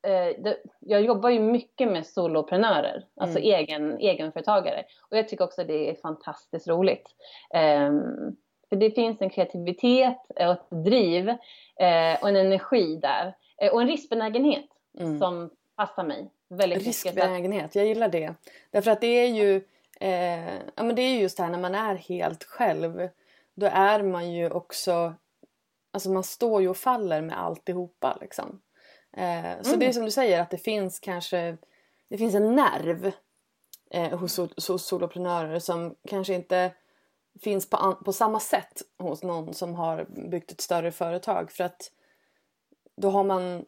eh, 0.06 0.42
det, 0.42 0.56
jag 0.80 1.02
jobbar 1.02 1.30
ju 1.30 1.40
mycket 1.40 1.88
med 1.88 2.06
soloprenörer, 2.06 3.04
alltså 3.20 3.38
mm. 3.38 3.54
egen, 3.54 3.98
egenföretagare. 3.98 4.84
Och 5.10 5.18
jag 5.18 5.28
tycker 5.28 5.44
också 5.44 5.64
det 5.64 5.90
är 5.90 5.94
fantastiskt 5.94 6.68
roligt. 6.68 7.08
Um, 7.54 8.36
för 8.68 8.76
det 8.76 8.90
finns 8.90 9.20
en 9.20 9.30
kreativitet 9.30 10.18
och 10.28 10.52
ett 10.52 10.84
driv 10.84 11.28
eh, 11.28 12.22
och 12.22 12.28
en 12.28 12.36
energi 12.36 12.96
där 12.96 13.26
Eh, 13.26 13.32
och 13.70 13.82
en 13.82 13.88
riskbenägenhet 13.88 14.66
mm. 14.98 15.18
som 15.18 15.50
passar 15.76 16.04
mig 16.04 16.30
väldigt 16.48 16.86
riskbenägenhet, 16.86 17.62
mycket. 17.62 17.74
jag 17.74 17.86
gillar 17.86 18.08
det. 18.08 18.34
Därför 18.70 18.90
att 18.90 19.00
det 19.00 19.06
är 19.06 19.28
ju 19.28 19.64
eh, 20.00 20.54
ja, 20.74 20.82
men 20.82 20.94
det 20.94 21.02
är 21.02 21.20
just 21.20 21.36
det 21.36 21.42
här 21.42 21.50
när 21.50 21.58
man 21.58 21.74
är 21.74 21.94
helt 21.94 22.44
själv. 22.44 23.08
Då 23.54 23.66
är 23.66 24.02
man 24.02 24.32
ju 24.32 24.50
också, 24.50 25.14
alltså 25.90 26.10
man 26.10 26.24
står 26.24 26.62
ju 26.62 26.68
och 26.68 26.76
faller 26.76 27.20
med 27.20 27.40
alltihopa 27.40 28.18
liksom. 28.20 28.60
Eh, 29.16 29.62
så 29.62 29.68
mm. 29.68 29.80
det 29.80 29.86
är 29.86 29.92
som 29.92 30.04
du 30.04 30.10
säger 30.10 30.40
att 30.40 30.50
det 30.50 30.58
finns 30.58 31.00
kanske, 31.00 31.56
det 32.08 32.18
finns 32.18 32.34
en 32.34 32.54
nerv 32.56 33.12
eh, 33.90 34.18
hos, 34.18 34.38
hos 34.68 34.86
soloprenörer 34.86 35.58
som 35.58 35.94
kanske 36.08 36.34
inte 36.34 36.72
finns 37.40 37.70
på, 37.70 37.94
på 38.04 38.12
samma 38.12 38.40
sätt 38.40 38.82
hos 38.98 39.22
någon 39.22 39.54
som 39.54 39.74
har 39.74 40.04
byggt 40.30 40.52
ett 40.52 40.60
större 40.60 40.92
företag. 40.92 41.52
För 41.52 41.64
att 41.64 41.90
då 42.96 43.10
har 43.10 43.24
man 43.24 43.64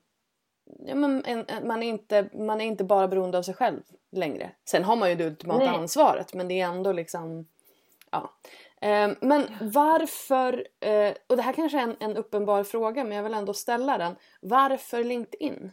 ja, 0.87 0.95
men 0.95 1.25
en, 1.25 1.45
en, 1.49 1.67
man, 1.67 1.83
är 1.83 1.89
inte, 1.89 2.29
man 2.35 2.61
är 2.61 2.65
inte 2.65 2.85
bara 2.85 3.09
beroende 3.09 3.39
av 3.39 3.43
sig 3.43 3.55
själv 3.55 3.83
längre. 4.13 4.51
Sen 4.65 4.85
har 4.85 4.97
man 4.97 5.11
ju 5.11 5.15
det 5.15 5.27
ultimata 5.27 5.65
Nej. 5.65 5.69
ansvaret 5.69 6.35
men 6.35 6.49
det 6.49 6.61
är 6.61 6.67
ändå 6.67 6.93
liksom 6.93 7.47
ja. 8.11 8.31
Eh, 8.81 9.11
men 9.21 9.47
varför, 9.61 10.67
eh, 10.81 11.15
och 11.27 11.37
det 11.37 11.43
här 11.43 11.53
kanske 11.53 11.79
är 11.79 11.83
en, 11.83 11.97
en 12.01 12.17
uppenbar 12.17 12.65
fråga 12.65 13.05
men 13.05 13.17
jag 13.17 13.23
vill 13.25 13.35
ändå 13.35 13.55
ställa 13.55 13.99
den. 13.99 14.17
Varför 14.41 15.05
LinkedIn? 15.05 15.73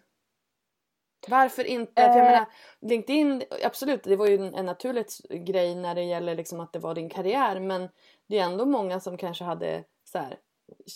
Varför 1.27 1.63
inte? 1.63 2.01
För 2.01 2.07
jag 2.07 2.17
eh. 2.17 2.23
menar, 2.23 2.45
LinkedIn, 2.81 3.43
absolut 3.63 4.03
det 4.03 4.15
var 4.15 4.27
ju 4.27 4.35
en, 4.35 4.53
en 4.53 4.65
naturlig 4.65 5.05
grej 5.29 5.75
när 5.75 5.95
det 5.95 6.03
gäller 6.03 6.35
liksom 6.35 6.59
att 6.59 6.73
det 6.73 6.79
var 6.79 6.95
din 6.95 7.09
karriär 7.09 7.59
men 7.59 7.89
det 8.27 8.39
är 8.39 8.43
ändå 8.43 8.65
många 8.65 8.99
som 8.99 9.17
kanske 9.17 9.43
hade 9.43 9.83
så 10.03 10.17
här, 10.17 10.37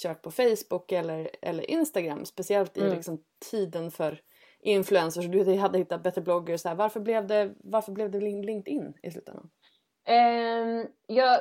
kört 0.04 0.22
på 0.22 0.32
Facebook 0.32 0.92
eller, 0.92 1.30
eller 1.42 1.72
Instagram. 1.72 2.26
Speciellt 2.26 2.78
i 2.78 2.82
mm. 2.82 2.96
liksom, 2.96 3.24
tiden 3.52 3.92
för 3.92 4.22
influencers. 4.60 5.26
Du 5.26 5.56
hade 5.58 5.78
hittat 5.78 6.04
bättre 6.04 6.22
bloggar. 6.22 6.58
Så 6.58 6.70
här. 6.70 6.76
Varför, 6.76 7.00
blev 7.00 7.28
det, 7.28 7.54
varför 7.58 7.92
blev 7.92 8.12
det 8.12 8.20
LinkedIn 8.20 8.94
i 9.04 9.12
slutändan? 9.12 9.50
Um, 10.10 10.88
jag, 11.08 11.40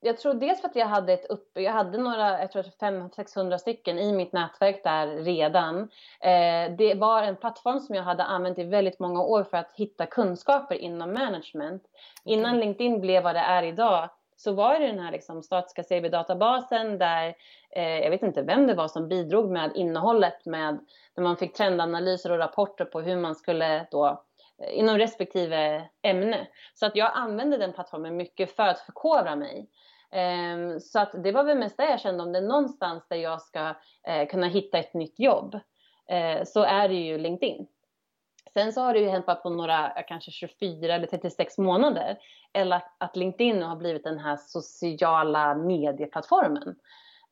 jag 0.00 0.18
tror 0.18 0.34
dels 0.34 0.60
för 0.60 0.68
att 0.68 0.76
jag 0.76 0.86
hade 0.86 1.12
ett 1.12 1.26
upp, 1.26 1.50
jag 1.54 1.72
hade 1.72 1.98
några, 1.98 2.40
jag 2.40 2.52
tror 2.52 2.62
500-600 2.62 3.58
stycken 3.58 3.98
i 3.98 4.12
mitt 4.12 4.32
nätverk 4.32 4.84
där 4.84 5.06
redan. 5.06 5.76
Uh, 5.76 6.76
det 6.78 6.94
var 6.94 7.22
en 7.22 7.36
plattform 7.36 7.80
som 7.80 7.94
jag 7.94 8.02
hade 8.02 8.24
använt 8.24 8.58
i 8.58 8.64
väldigt 8.64 8.98
många 8.98 9.22
år 9.22 9.44
för 9.44 9.56
att 9.56 9.72
hitta 9.72 10.06
kunskaper 10.06 10.74
inom 10.74 11.12
management. 11.12 11.82
Innan 12.24 12.60
LinkedIn 12.60 13.00
blev 13.00 13.22
vad 13.22 13.34
det 13.34 13.40
är 13.40 13.62
idag 13.62 14.10
så 14.42 14.52
var 14.52 14.78
det 14.78 14.86
den 14.86 14.98
här 14.98 15.12
liksom 15.12 15.42
statiska 15.42 15.82
CV-databasen 15.82 16.98
där 16.98 17.34
eh, 17.70 17.98
jag 17.98 18.10
vet 18.10 18.22
inte 18.22 18.42
vem 18.42 18.66
det 18.66 18.74
var 18.74 18.88
som 18.88 19.08
bidrog 19.08 19.50
med 19.50 19.72
innehållet 19.74 20.46
med 20.46 20.78
när 21.16 21.24
man 21.24 21.36
fick 21.36 21.54
trendanalyser 21.54 22.32
och 22.32 22.38
rapporter 22.38 22.84
på 22.84 23.00
hur 23.00 23.16
man 23.16 23.34
skulle 23.34 23.86
då 23.90 24.24
eh, 24.62 24.78
inom 24.78 24.98
respektive 24.98 25.88
ämne. 26.02 26.46
Så 26.74 26.86
att 26.86 26.96
jag 26.96 27.10
använde 27.14 27.56
den 27.56 27.72
plattformen 27.72 28.16
mycket 28.16 28.56
för 28.56 28.62
att 28.62 28.80
förkovra 28.80 29.36
mig. 29.36 29.68
Ehm, 30.10 30.80
så 30.80 30.98
att 31.00 31.22
det 31.24 31.32
var 31.32 31.44
väl 31.44 31.58
mest 31.58 31.76
det 31.76 31.90
jag 31.90 32.00
kände, 32.00 32.22
om 32.22 32.32
det 32.32 32.38
är 32.38 32.42
någonstans 32.42 33.08
där 33.08 33.16
jag 33.16 33.42
ska 33.42 33.74
eh, 34.06 34.28
kunna 34.28 34.46
hitta 34.46 34.78
ett 34.78 34.94
nytt 34.94 35.18
jobb, 35.18 35.54
eh, 36.08 36.44
så 36.44 36.62
är 36.62 36.88
det 36.88 36.94
ju 36.94 37.18
LinkedIn. 37.18 37.66
Sen 38.52 38.72
så 38.72 38.80
har 38.80 38.94
det 38.94 39.00
ju 39.00 39.08
hänt 39.08 39.26
bara 39.26 39.36
på 39.36 39.50
några, 39.50 39.88
kanske 39.88 40.30
24 40.30 40.94
eller 40.94 41.06
36 41.06 41.58
månader, 41.58 42.18
eller 42.52 42.82
att 42.98 43.16
LinkedIn 43.16 43.62
har 43.62 43.76
blivit 43.76 44.04
den 44.04 44.18
här 44.18 44.36
sociala 44.36 45.54
medieplattformen. 45.54 46.76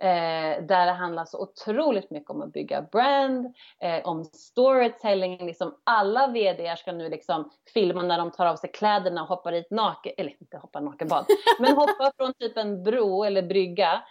Eh, 0.01 0.63
där 0.63 0.87
det 0.87 0.93
handlar 0.93 1.25
så 1.25 1.43
otroligt 1.43 2.11
mycket 2.11 2.31
om 2.31 2.43
att 2.43 2.53
bygga 2.53 2.83
brand, 2.83 3.55
eh, 3.81 4.01
om 4.05 4.25
storytelling. 4.25 5.47
Liksom 5.47 5.75
alla 5.85 6.27
VD 6.27 6.77
ska 6.77 6.93
nu 6.93 7.09
liksom 7.09 7.51
filma 7.75 8.03
när 8.03 8.19
de 8.19 8.31
tar 8.31 8.47
av 8.47 8.57
sig 8.57 8.71
kläderna 8.73 9.23
och 9.23 9.29
hoppar 9.29 9.53
i 9.53 9.59
ett 9.59 9.71
naken, 9.71 10.13
eller 10.17 10.37
inte 10.41 10.57
hoppar 10.57 10.81
nakenbad, 10.81 11.27
men 11.59 11.77
hoppar 11.77 12.13
från 12.17 12.35
typ 12.35 12.57
en 12.57 12.83
bro 12.83 13.25
eller 13.25 13.43
brygga 13.43 14.03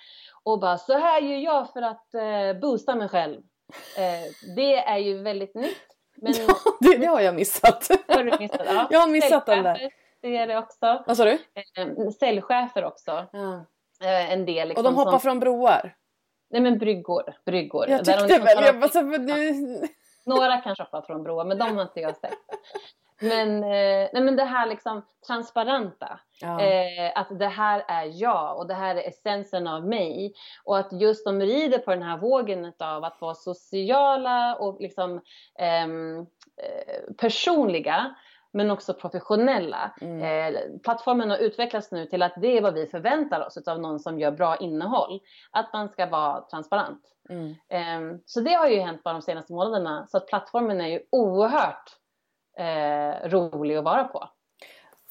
och 0.44 0.60
bara 0.60 0.78
så 0.78 0.94
här 0.94 1.22
gör 1.22 1.38
jag 1.38 1.74
för 1.74 1.82
att 1.82 2.14
eh, 2.14 2.60
boosta 2.62 2.96
mig 2.96 3.10
själv. 3.10 3.42
Eh, 3.98 4.54
det 4.56 4.76
är 4.76 4.98
ju 4.98 5.22
väldigt 5.22 5.56
nytt. 5.56 5.97
Men... 6.22 6.34
Ja, 6.48 6.56
det, 6.80 6.98
det, 6.98 7.06
har 7.06 7.22
jag 7.22 7.36
missat. 7.36 7.88
Har 8.08 8.24
du 8.24 8.38
missat? 8.40 8.62
Ja. 8.66 8.88
Jag 8.90 9.00
har 9.00 9.08
missat 9.08 9.46
den 9.46 9.64
där. 9.64 9.92
Det 10.22 10.38
är 10.38 10.48
det 10.48 10.58
också. 10.58 11.04
Vad 11.08 11.18
sa 11.18 11.26
du? 11.26 11.32
Eh, 11.32 12.10
säljchefer 12.20 12.84
också. 12.86 13.26
Ja. 13.32 13.66
Eh, 14.02 14.32
en 14.32 14.46
del. 14.46 14.68
Liksom, 14.68 14.86
och 14.86 14.92
de 14.92 14.98
hoppar 14.98 15.12
som... 15.12 15.20
från 15.20 15.40
broar? 15.40 15.96
Nej 16.50 16.62
men 16.62 16.78
bryggor. 16.78 17.24
bryggor 17.46 17.90
jag 17.90 18.06
tyckte 18.06 18.22
liksom 18.22 18.44
väl, 18.44 18.66
jag 18.66 18.80
bara, 18.80 18.90
så, 18.90 19.02
nu... 19.02 19.54
Några 20.26 20.58
kanske 20.58 20.84
hoppar 20.84 21.02
från 21.02 21.24
broar 21.24 21.46
men 21.46 21.58
de 21.58 21.76
har 21.76 21.82
inte 21.84 22.00
jag 22.00 22.18
sett. 22.18 22.34
Men, 23.22 23.64
eh, 23.64 24.10
nej, 24.14 24.22
men 24.22 24.36
det 24.36 24.44
här 24.44 24.68
liksom 24.68 25.06
transparenta. 25.28 26.20
Ja. 26.42 26.62
Eh, 26.62 27.12
att 27.16 27.40
det 27.40 27.48
här 27.48 27.84
är 27.88 28.22
jag 28.22 28.58
och 28.58 28.68
det 28.68 28.74
här 28.74 28.96
är 28.96 29.08
essensen 29.08 29.68
av 29.68 29.88
mig. 29.88 30.34
Och 30.64 30.78
att 30.78 31.02
just 31.02 31.26
de 31.26 31.42
rider 31.42 31.78
på 31.78 31.92
den 31.92 32.04
här 32.04 32.18
vågen 32.18 32.74
av 32.80 33.04
att 33.04 33.22
vara 33.22 33.36
sociala 33.36 34.56
och 34.56 34.82
liksom 34.82 35.22
ehm, 35.60 36.20
eh, 36.58 37.14
personliga 37.18 38.16
men 38.52 38.72
också 38.72 38.94
professionella. 38.94 39.92
Mm. 40.02 40.22
Eh, 40.56 40.62
plattformen 40.84 41.30
har 41.30 41.38
utvecklats 41.38 41.92
nu 41.92 42.06
till 42.06 42.24
att 42.24 42.34
det 42.42 42.58
är 42.58 42.62
vad 42.62 42.74
vi 42.74 42.88
förväntar 42.88 43.46
oss 43.48 43.68
av 43.68 43.80
någon 43.82 44.00
som 44.00 44.20
gör 44.20 44.32
bra 44.32 44.56
innehåll. 44.56 45.20
Att 45.52 45.74
man 45.74 45.90
ska 45.90 46.06
vara 46.06 46.42
transparent. 46.42 47.02
Mm. 47.30 47.50
Eh, 47.70 48.20
så 48.26 48.42
det 48.42 48.54
har 48.54 48.68
ju 48.68 48.80
hänt 48.80 49.04
bara 49.04 49.14
de 49.14 49.22
senaste 49.22 49.54
månaderna. 49.54 50.08
Så 50.08 50.18
att 50.18 50.28
plattformen 50.28 50.82
är 50.82 50.88
ju 50.88 51.02
oerhört 51.12 51.97
eh, 52.58 53.30
rolig 53.30 53.76
att 53.76 53.84
vara 53.84 54.04
på. 54.04 54.30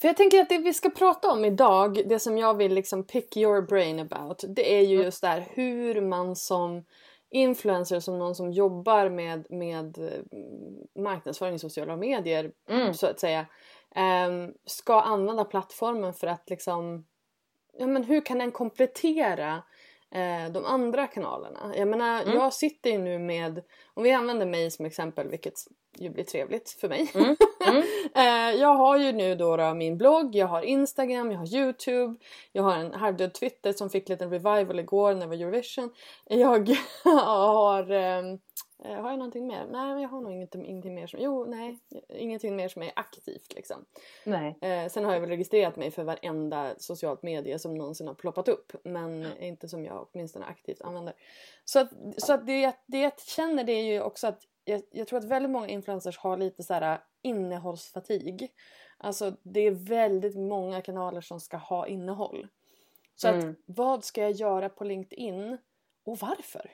För 0.01 0.09
jag 0.09 0.17
tänker 0.17 0.41
att 0.41 0.49
det 0.49 0.59
vi 0.59 0.75
ska 0.75 0.91
prata 0.91 1.33
om 1.33 1.45
idag, 1.45 2.09
det 2.09 2.19
som 2.19 2.39
jag 2.39 2.55
vill 2.55 2.75
liksom 2.75 3.05
pick 3.05 3.37
your 3.37 3.63
brain 3.63 4.01
about, 4.01 4.45
det 4.49 4.75
är 4.79 4.81
ju 4.81 4.95
mm. 4.95 5.05
just 5.05 5.21
där 5.21 5.49
hur 5.51 6.01
man 6.01 6.37
som 6.37 6.85
influencer 7.31 8.01
som 8.01 8.19
någon 8.19 8.35
som 8.35 8.53
jobbar 8.53 9.09
med, 9.09 9.47
med 9.51 9.99
eh, 9.99 10.43
marknadsföring 11.03 11.55
i 11.55 11.59
sociala 11.59 11.97
medier 11.97 12.53
mm. 12.69 12.95
så 12.95 13.07
att 13.07 13.21
säga 13.21 13.47
um, 14.29 14.55
ska 14.65 15.01
använda 15.01 15.45
plattformen 15.45 16.15
för 16.15 16.27
att 16.27 16.51
liksom 16.51 17.07
ja 17.79 17.87
men 17.87 18.05
hur 18.05 18.21
kan 18.21 18.39
den 18.39 18.53
komplettera 18.53 19.63
eh, 20.11 20.53
de 20.53 20.65
andra 20.65 21.07
kanalerna? 21.07 21.73
Jag 21.77 21.89
menar 21.89 22.23
mm. 22.23 22.35
jag 22.35 22.53
sitter 22.53 22.91
ju 22.91 22.99
nu 22.99 23.19
med, 23.19 23.63
om 23.95 24.03
vi 24.03 24.13
använder 24.13 24.47
mig 24.47 24.71
som 24.71 24.87
exempel 24.87 25.29
vilket 25.29 25.55
ju 25.99 26.11
blir 26.11 26.25
trevligt 26.25 26.71
för 26.71 26.89
mig. 26.89 27.11
Mm. 27.15 27.37
Mm. 27.69 27.83
eh, 28.15 28.61
jag 28.61 28.75
har 28.75 28.99
ju 28.99 29.13
nu 29.13 29.35
då, 29.35 29.57
då, 29.57 29.75
min 29.75 29.99
blogg, 29.99 30.35
jag 30.35 30.47
har 30.47 30.63
Instagram, 30.63 31.33
jag 31.33 31.39
har 31.39 31.55
Youtube, 31.57 32.17
jag 32.53 32.63
har 32.63 32.77
en 32.77 32.93
halvdöd 32.93 33.35
Twitter 33.35 33.73
som 33.73 33.91
fick 33.91 34.09
lite 34.09 34.27
revival 34.27 34.79
igår 34.79 35.15
när 35.15 35.21
det 35.21 35.27
var 35.27 35.35
Eurovision. 35.35 35.91
Jag 36.25 36.69
har 37.05 37.91
eh, 37.91 38.39
har 38.79 39.11
jag 39.11 39.19
någonting 39.19 39.47
mer? 39.47 39.67
Nej, 39.71 40.03
jag 40.03 40.09
har 40.09 40.21
nog 40.21 40.33
ingenting, 40.33 40.67
ingenting 40.67 40.95
mer 40.95 41.07
som... 41.07 41.21
Jo, 41.21 41.45
nej. 41.45 41.79
Ingenting 42.09 42.57
mer 42.57 42.69
som 42.69 42.83
är 42.83 42.93
aktivt 42.97 43.55
liksom. 43.55 43.85
Nej. 44.25 44.59
Eh, 44.61 44.89
sen 44.89 45.05
har 45.05 45.13
jag 45.13 45.21
väl 45.21 45.31
registrerat 45.31 45.77
mig 45.77 45.91
för 45.91 46.05
varenda 46.05 46.75
socialt 46.79 47.23
medie 47.23 47.59
som 47.59 47.75
någonsin 47.75 48.07
har 48.07 48.15
ploppat 48.15 48.49
upp. 48.49 48.73
Men 48.85 49.25
mm. 49.25 49.43
inte 49.43 49.69
som 49.69 49.85
jag 49.85 50.09
åtminstone 50.13 50.47
aktivt 50.47 50.81
använder. 50.81 51.15
Så 51.65 51.79
att, 51.79 51.91
så 52.17 52.33
att 52.33 52.47
det, 52.47 52.73
det 52.87 53.01
jag 53.01 53.21
känner 53.21 53.65
det 53.65 53.73
är 53.73 53.85
ju 53.85 54.01
också 54.01 54.27
att 54.27 54.43
jag, 54.67 54.83
jag, 54.91 55.07
tror 55.07 55.19
att 55.19 55.25
väldigt 55.25 55.51
många 55.51 55.69
influencers 55.69 56.19
har 56.19 56.37
lite 56.37 56.63
så 56.63 56.75
här 56.75 56.93
äh, 56.93 56.99
innehållsfatig. 57.23 58.53
Alltså 58.99 59.33
det 59.43 59.61
är 59.61 59.71
väldigt 59.71 60.37
många 60.37 60.83
kanaler 60.83 61.21
som 61.21 61.41
ska 61.41 61.57
ha 61.57 61.87
innehåll. 61.87 62.49
Så 63.15 63.29
mm. 63.29 63.51
att 63.51 63.57
vad 63.67 64.05
ska 64.05 64.21
jag 64.21 64.33
göra 64.33 64.69
på 64.69 64.85
LinkedIn 64.85 65.59
och 66.05 66.19
varför? 66.19 66.71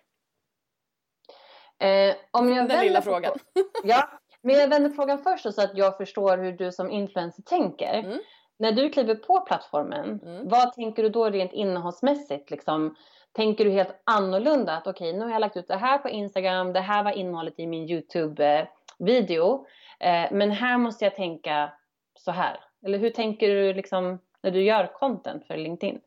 Eh, 1.79 2.17
om 2.31 2.49
jag 2.49 2.69
Den 2.69 2.85
lilla 2.85 3.03
frågan. 3.03 3.33
ja, 3.85 4.09
men 4.43 4.57
jag 4.57 4.69
vänder 4.69 4.91
frågan 4.91 5.19
först 5.19 5.55
så 5.55 5.63
att 5.63 5.77
jag 5.77 5.97
förstår 5.97 6.39
hur 6.39 6.53
du 6.53 6.73
som 6.73 6.91
influencer 6.91 7.43
tänker. 7.43 7.95
Mm. 7.95 8.19
När 8.59 8.73
du 8.73 8.91
kliver 8.91 9.15
på 9.15 9.41
plattformen, 9.41 10.21
mm. 10.23 10.49
vad 10.49 10.73
tänker 10.73 11.03
du 11.03 11.09
då 11.09 11.31
rent 11.31 11.53
innehållsmässigt? 11.53 12.51
Liksom, 12.51 12.97
tänker 13.33 13.65
du 13.65 13.71
helt 13.71 14.03
annorlunda? 14.05 14.77
Att 14.77 14.87
okej, 14.87 15.09
okay, 15.09 15.19
nu 15.19 15.25
har 15.25 15.33
jag 15.33 15.41
lagt 15.41 15.57
ut 15.57 15.69
det 15.69 15.77
här 15.77 15.99
på 15.99 16.09
Instagram, 16.09 16.73
det 16.73 16.81
här 16.81 17.05
var 17.05 17.13
innehållet 17.13 17.55
i 17.57 17.67
min 17.67 17.91
YouTube-video. 17.91 19.67
Eh, 20.01 20.33
men 20.33 20.51
här 20.51 20.79
måste 20.79 21.05
jag 21.05 21.15
tänka 21.15 21.73
så 22.19 22.31
här. 22.31 22.61
Eller 22.87 22.99
hur 22.99 23.11
tänker 23.11 23.49
du 23.49 23.73
liksom 23.73 24.19
när 24.43 24.51
du 24.51 24.63
gör 24.63 24.87
content 24.87 25.47
för 25.47 25.57
LinkedIn? 25.57 26.01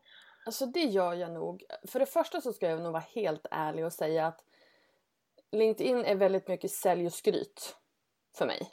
Alltså 0.45 0.65
det 0.65 0.83
gör 0.83 1.13
jag 1.13 1.31
nog. 1.31 1.63
För 1.87 1.99
det 1.99 2.05
första 2.05 2.41
så 2.41 2.53
ska 2.53 2.69
jag 2.69 2.81
nog 2.81 2.93
vara 2.93 3.03
helt 3.15 3.45
ärlig 3.51 3.85
och 3.85 3.93
säga 3.93 4.27
att 4.27 4.43
LinkedIn 5.51 6.05
är 6.05 6.15
väldigt 6.15 6.47
mycket 6.47 6.71
sälj 6.71 7.05
och 7.05 7.13
skryt 7.13 7.75
för 8.37 8.45
mig. 8.45 8.69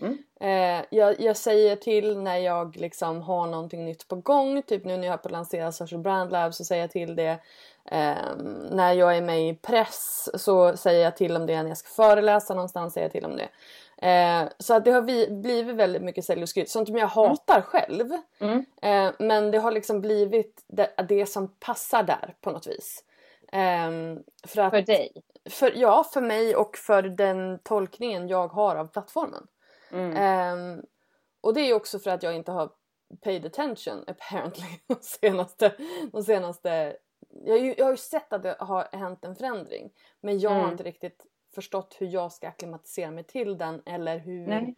Mm. 0.00 0.18
Eh, 0.40 0.84
jag, 0.90 1.20
jag, 1.20 1.36
säger 1.36 1.76
till 1.76 2.18
när 2.18 2.36
jag 2.36 2.76
liksom 2.76 3.22
har 3.22 3.46
någonting 3.46 3.84
nytt 3.84 4.08
på 4.08 4.16
gång. 4.16 4.62
Typ 4.62 4.84
nu 4.84 4.96
när 4.96 5.06
jag 5.06 5.14
är 5.14 5.18
på 5.18 5.28
att 5.28 5.32
lansera 5.32 5.72
Social 5.72 6.00
Brand 6.00 6.32
Lab 6.32 6.54
så 6.54 6.64
säger 6.64 6.82
jag 6.82 6.90
till 6.90 7.16
det. 7.16 7.38
Eh, 7.90 8.36
när 8.70 8.92
jag 8.92 9.16
är 9.16 9.22
med 9.22 9.48
i 9.48 9.54
press 9.54 10.28
så 10.34 10.76
säger 10.76 11.04
jag 11.04 11.16
till 11.16 11.36
om 11.36 11.46
det. 11.46 11.62
När 11.62 11.68
jag 11.68 11.78
ska 11.78 11.88
föreläsa 11.88 12.54
någonstans 12.54 12.94
säger 12.94 13.04
jag 13.04 13.12
till 13.12 13.24
om 13.24 13.36
det. 13.36 13.48
Eh, 14.08 14.48
så 14.58 14.74
att 14.74 14.84
det 14.84 14.90
har 14.90 15.02
vi, 15.02 15.30
blivit 15.30 15.76
väldigt 15.76 16.02
mycket 16.02 16.24
sälj 16.24 16.42
och 16.42 16.48
skryt. 16.48 16.70
Sånt 16.70 16.88
som 16.88 16.96
jag 16.96 17.08
hatar 17.08 17.54
mm. 17.54 17.62
själv. 17.62 18.10
Mm. 18.38 18.64
Eh, 18.82 19.14
men 19.18 19.50
det 19.50 19.58
har 19.58 19.72
liksom 19.72 20.00
blivit 20.00 20.64
det, 20.66 20.90
det, 21.08 21.26
som 21.26 21.48
passar 21.48 22.02
där 22.02 22.34
på 22.40 22.50
något 22.50 22.66
vis. 22.66 23.04
Eh, 23.52 23.90
för, 24.46 24.60
att, 24.62 24.70
för 24.70 24.82
dig? 24.82 25.12
För, 25.50 25.72
ja, 25.74 26.04
för 26.04 26.20
mig 26.20 26.56
och 26.56 26.76
för 26.76 27.02
den 27.02 27.58
tolkningen 27.58 28.28
jag 28.28 28.48
har 28.48 28.76
av 28.76 28.86
plattformen. 28.86 29.46
Mm. 29.90 30.58
Um, 30.58 30.82
och 31.40 31.54
det 31.54 31.60
är 31.60 31.74
också 31.74 31.98
för 31.98 32.10
att 32.10 32.22
jag 32.22 32.36
inte 32.36 32.52
har 32.52 32.70
paid 33.22 33.46
attention 33.46 34.04
apparently 34.06 34.66
de 34.86 34.96
senaste, 35.00 35.74
de 36.12 36.22
senaste 36.22 36.96
jag, 37.44 37.78
jag 37.78 37.84
har 37.84 37.90
ju 37.90 37.96
sett 37.96 38.32
att 38.32 38.42
det 38.42 38.56
har 38.58 38.88
hänt 38.92 39.24
en 39.24 39.36
förändring 39.36 39.90
men 40.20 40.38
jag 40.38 40.52
mm. 40.52 40.64
har 40.64 40.72
inte 40.72 40.84
riktigt 40.84 41.26
förstått 41.54 41.96
hur 41.98 42.06
jag 42.06 42.32
ska 42.32 42.48
akklimatisera 42.48 43.10
mig 43.10 43.24
till 43.24 43.58
den 43.58 43.82
eller 43.86 44.18
hur 44.18 44.74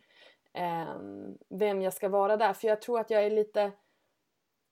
um, 0.91 1.39
vem 1.49 1.83
jag 1.83 1.93
ska 1.93 2.09
vara 2.09 2.37
där 2.37 2.53
för 2.53 2.69
jag 2.69 2.83
tror 2.83 3.01
att 3.01 3.11
jag 3.11 3.25
är 3.25 3.31
lite 3.31 3.73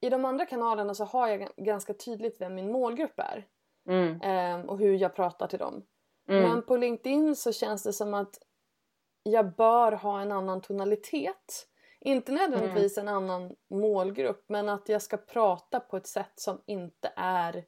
i 0.00 0.11
de 0.11 0.24
andra 0.24 0.46
kanalerna 0.46 0.94
så 0.94 1.04
har 1.04 1.28
jag 1.28 1.48
ganska 1.57 1.94
tydligt 1.94 2.40
vem 2.40 2.54
min 2.54 2.72
målgrupp 2.72 3.18
är. 3.18 3.46
Mm. 3.88 4.61
Um, 4.61 4.68
och 4.68 4.79
hur 4.79 4.94
jag 4.94 5.14
pratar 5.14 5.47
till 5.47 5.59
dem. 5.59 5.83
Mm. 6.29 6.42
Men 6.42 6.62
på 6.62 6.77
LinkedIn 6.77 7.37
så 7.37 7.53
känns 7.53 7.83
det 7.83 7.92
som 7.92 8.14
att 8.14 8.38
jag 9.23 9.55
bör 9.55 9.92
ha 9.92 10.20
en 10.20 10.33
annan 10.33 10.61
tonalitet. 10.61 11.68
Inte 12.01 12.33
nödvändigtvis 12.33 12.99
mm. 12.99 13.09
en 13.09 13.14
annan 13.14 13.57
målgrupp 13.70 14.44
men 14.49 14.68
att 14.68 14.88
jag 14.88 15.03
ska 15.03 15.16
prata 15.16 15.81
på 15.81 15.97
ett 15.97 16.07
sätt 16.07 16.33
som 16.35 16.61
inte 16.66 17.12
är 17.16 17.64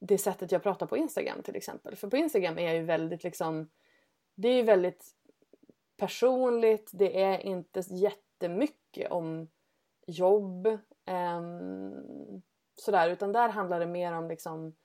det 0.00 0.18
sättet 0.18 0.52
jag 0.52 0.62
pratar 0.62 0.86
på 0.86 0.96
Instagram 0.96 1.42
till 1.42 1.56
exempel. 1.56 1.96
För 1.96 2.08
på 2.08 2.16
Instagram 2.16 2.58
är 2.58 2.62
jag 2.62 2.74
ju 2.74 2.82
väldigt 2.82 3.24
liksom 3.24 3.68
det 4.34 4.48
är 4.48 4.54
ju 4.54 4.62
väldigt 4.62 5.04
personligt, 5.96 6.90
det 6.94 7.22
är 7.22 7.38
inte 7.38 7.80
jättemycket 7.80 9.10
om 9.10 9.48
jobb 10.06 10.66
um, 11.06 12.42
sådär 12.74 13.10
utan 13.10 13.32
där 13.32 13.48
handlar 13.48 13.80
det 13.80 13.86
mer 13.86 14.12
om 14.12 14.28
liksom 14.28 14.76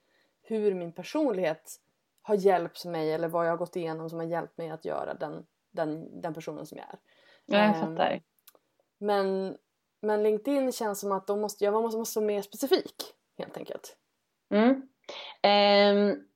hur 0.52 0.74
min 0.74 0.92
personlighet 0.94 1.76
har 2.22 2.36
hjälpt 2.36 2.86
mig 2.86 3.14
eller 3.14 3.28
vad 3.28 3.46
jag 3.46 3.52
har 3.52 3.58
gått 3.58 3.76
igenom 3.76 4.10
som 4.10 4.20
har 4.20 4.26
hjälpt 4.26 4.58
mig 4.58 4.70
att 4.70 4.86
göra 4.86 5.14
den, 5.14 5.46
den, 5.72 6.22
den 6.22 6.34
personen 6.34 6.66
som 6.66 6.78
jag 6.78 6.88
är. 6.90 7.00
Ja, 7.46 7.58
jag 7.58 7.66
ehm, 7.68 7.74
fattar. 7.74 8.14
Um, 8.14 8.22
men, 9.00 9.58
men 10.02 10.24
LinkedIn 10.24 10.72
känns 10.72 11.00
som 11.00 11.12
att 11.12 11.28
då 11.28 11.36
måste 11.36 11.64
jag 11.66 11.74
måste, 11.74 11.98
måste 11.98 12.20
vara 12.20 12.28
mer 12.28 12.42
specifik 12.42 12.96
helt 13.38 13.58
enkelt. 13.58 13.98
Mm. 14.54 14.70
Um, 15.44 16.28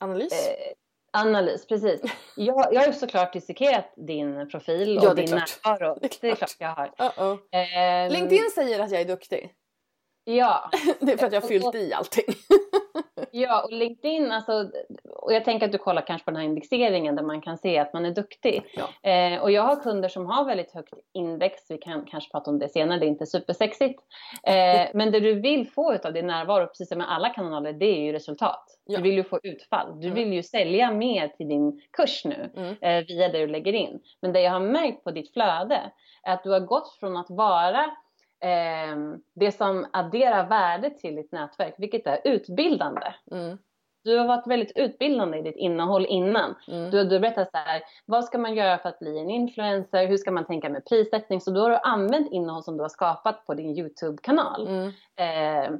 Analys? 0.00 0.32
Uh, 0.32 0.72
Analys, 1.12 1.66
precis. 1.66 2.00
Jag, 2.36 2.74
jag 2.74 2.80
har 2.80 2.86
ju 2.86 2.92
såklart 2.92 3.32
dissekerat 3.32 3.92
din 3.96 4.48
profil 4.48 4.98
och 4.98 5.04
Ja, 5.04 5.14
din 5.14 5.26
klart. 5.26 5.60
närvaro. 5.64 5.98
Det 6.00 6.06
är 6.06 6.18
Det 6.20 6.30
är 6.30 6.34
klart. 6.34 6.56
jag 6.58 6.68
har. 6.68 6.88
Uh-oh. 6.88 7.38
Ehm, 7.50 8.12
LinkedIn 8.12 8.50
säger 8.54 8.80
att 8.80 8.90
jag 8.90 9.00
är 9.00 9.04
duktig. 9.04 9.54
Ja, 10.24 10.70
Det 11.00 11.12
är 11.12 11.16
för 11.16 11.26
att 11.26 11.32
jag 11.32 11.40
har 11.40 11.48
fyllt 11.48 11.74
i 11.74 11.92
allting. 11.92 12.24
Ja, 13.30 13.62
och 13.64 13.72
LinkedIn, 13.72 14.32
alltså, 14.32 14.70
och 15.14 15.32
jag 15.32 15.44
tänker 15.44 15.66
att 15.66 15.72
du 15.72 15.78
kollar 15.78 16.02
kanske 16.06 16.24
på 16.24 16.30
den 16.30 16.40
här 16.40 16.46
indexeringen 16.46 17.16
där 17.16 17.22
man 17.22 17.40
kan 17.40 17.58
se 17.58 17.78
att 17.78 17.92
man 17.92 18.06
är 18.06 18.10
duktig. 18.10 18.62
Ja. 18.74 19.10
Eh, 19.10 19.42
och 19.42 19.50
jag 19.50 19.62
har 19.62 19.76
kunder 19.76 20.08
som 20.08 20.26
har 20.26 20.44
väldigt 20.44 20.72
högt 20.74 20.94
index, 21.12 21.62
vi 21.68 21.78
kan 21.78 22.04
kanske 22.04 22.30
prata 22.30 22.50
om 22.50 22.58
det 22.58 22.68
senare, 22.68 22.98
det 22.98 23.06
är 23.06 23.08
inte 23.08 23.26
supersexigt. 23.26 24.00
Eh, 24.42 24.88
men 24.94 25.10
det 25.12 25.20
du 25.20 25.34
vill 25.40 25.68
få 25.70 25.98
av 26.04 26.12
din 26.12 26.26
närvaro, 26.26 26.66
precis 26.66 26.88
som 26.88 26.98
med 26.98 27.12
alla 27.12 27.28
kanaler, 27.28 27.72
det 27.72 27.86
är 27.86 28.00
ju 28.00 28.12
resultat. 28.12 28.64
Ja. 28.84 28.96
Du 28.96 29.02
vill 29.02 29.14
ju 29.14 29.24
få 29.24 29.40
utfall, 29.42 30.00
du 30.00 30.06
Mm. 30.06 30.14
vill 30.14 30.32
ju 30.32 30.42
sälja 30.42 30.90
mer 30.90 31.28
till 31.28 31.48
din 31.48 31.80
kurs 31.92 32.24
nu 32.24 32.50
Mm. 32.56 32.74
eh, 32.80 33.04
via 33.06 33.28
det 33.28 33.38
du 33.38 33.46
lägger 33.46 33.72
in. 33.72 34.00
Men 34.20 34.32
det 34.32 34.40
jag 34.40 34.50
har 34.52 34.60
märkt 34.60 35.04
på 35.04 35.10
ditt 35.10 35.32
flöde 35.32 35.80
är 36.22 36.32
att 36.34 36.42
du 36.42 36.50
har 36.50 36.60
gått 36.60 36.96
från 37.00 37.16
att 37.16 37.30
vara 37.30 37.90
eh, 38.44 38.96
det 39.34 39.52
som 39.52 39.86
adderar 39.92 40.48
värde 40.48 40.90
till 40.90 41.16
ditt 41.16 41.32
nätverk, 41.32 41.74
vilket 41.78 42.06
är 42.06 42.20
utbildande. 42.24 43.06
Mm. 43.30 43.58
Du 44.04 44.18
har 44.18 44.26
varit 44.26 44.46
väldigt 44.46 44.72
utbildande 44.76 45.38
i 45.38 45.42
ditt 45.42 45.56
innehåll 45.56 46.06
innan. 46.06 46.54
Mm. 46.68 46.90
Du, 46.90 47.04
du 47.04 47.20
berättar 47.20 47.44
så 47.44 47.50
här, 47.56 47.82
vad 48.06 48.24
ska 48.24 48.38
man 48.38 48.54
göra 48.54 48.78
för 48.78 48.88
att 48.88 48.98
bli 48.98 49.18
en 49.18 49.30
influencer? 49.30 50.06
Hur 50.06 50.16
ska 50.16 50.30
man 50.30 50.46
tänka 50.46 50.68
med 50.68 50.84
prissättning? 50.84 51.40
Så 51.40 51.50
då 51.50 51.60
har 51.60 51.70
du 51.70 51.76
använt 51.76 52.32
innehåll 52.32 52.62
som 52.62 52.76
du 52.76 52.82
har 52.82 52.88
skapat 52.88 53.46
på 53.46 53.54
din 53.54 53.78
YouTube-kanal. 53.78 54.66
Mm. 54.66 54.86
Eh, 55.16 55.78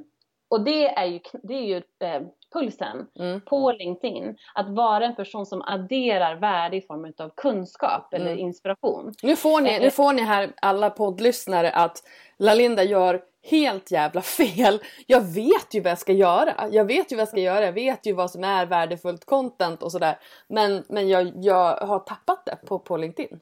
och 0.49 0.61
det 0.61 0.87
är 0.87 1.05
ju, 1.05 1.19
det 1.43 1.53
är 1.53 1.61
ju 1.61 1.75
eh, 1.77 2.21
pulsen 2.53 3.07
Mm. 3.19 3.41
på 3.41 3.71
LinkedIn. 3.71 4.37
Att 4.55 4.69
vara 4.69 5.05
en 5.05 5.15
person 5.15 5.45
som 5.45 5.61
adderar 5.61 6.35
värde 6.35 6.77
i 6.77 6.81
form 6.81 7.13
av 7.17 7.29
kunskap 7.35 8.13
eller 8.13 8.25
Mm. 8.31 8.39
inspiration. 8.39 9.13
Nu, 9.23 9.35
får 9.35 9.61
ni, 9.61 9.79
nu 9.79 9.91
får 9.91 10.13
ni 10.13 10.21
här 10.21 10.53
alla 10.61 10.89
poddlyssnare 10.89 11.71
att 11.71 12.03
Lalinda 12.37 12.83
gör 12.83 13.21
helt 13.51 13.91
jävla 13.91 14.21
fel. 14.21 14.79
Jag 15.07 15.21
vet 15.21 15.73
ju 15.73 15.81
vad 15.81 15.91
jag 15.91 15.99
ska 15.99 16.13
göra. 16.13 16.53
Jag 16.71 16.85
vet 16.85 17.11
ju 17.11 17.15
vad 17.15 17.21
jag 17.21 17.27
ska 17.29 17.39
göra. 17.41 17.65
Jag 17.65 17.73
vet 17.73 18.05
ju 18.05 18.13
vad 18.13 18.31
som 18.31 18.43
är 18.43 18.65
värdefullt 18.65 19.25
content 19.25 19.83
och 19.83 19.91
sådär. 19.91 20.19
Men, 20.47 20.83
men 20.89 21.09
jag, 21.09 21.31
jag 21.35 21.77
har 21.77 21.99
tappat 21.99 22.45
det 22.45 22.55
på, 22.67 22.79
på 22.79 22.97
LinkedIn. 22.97 23.39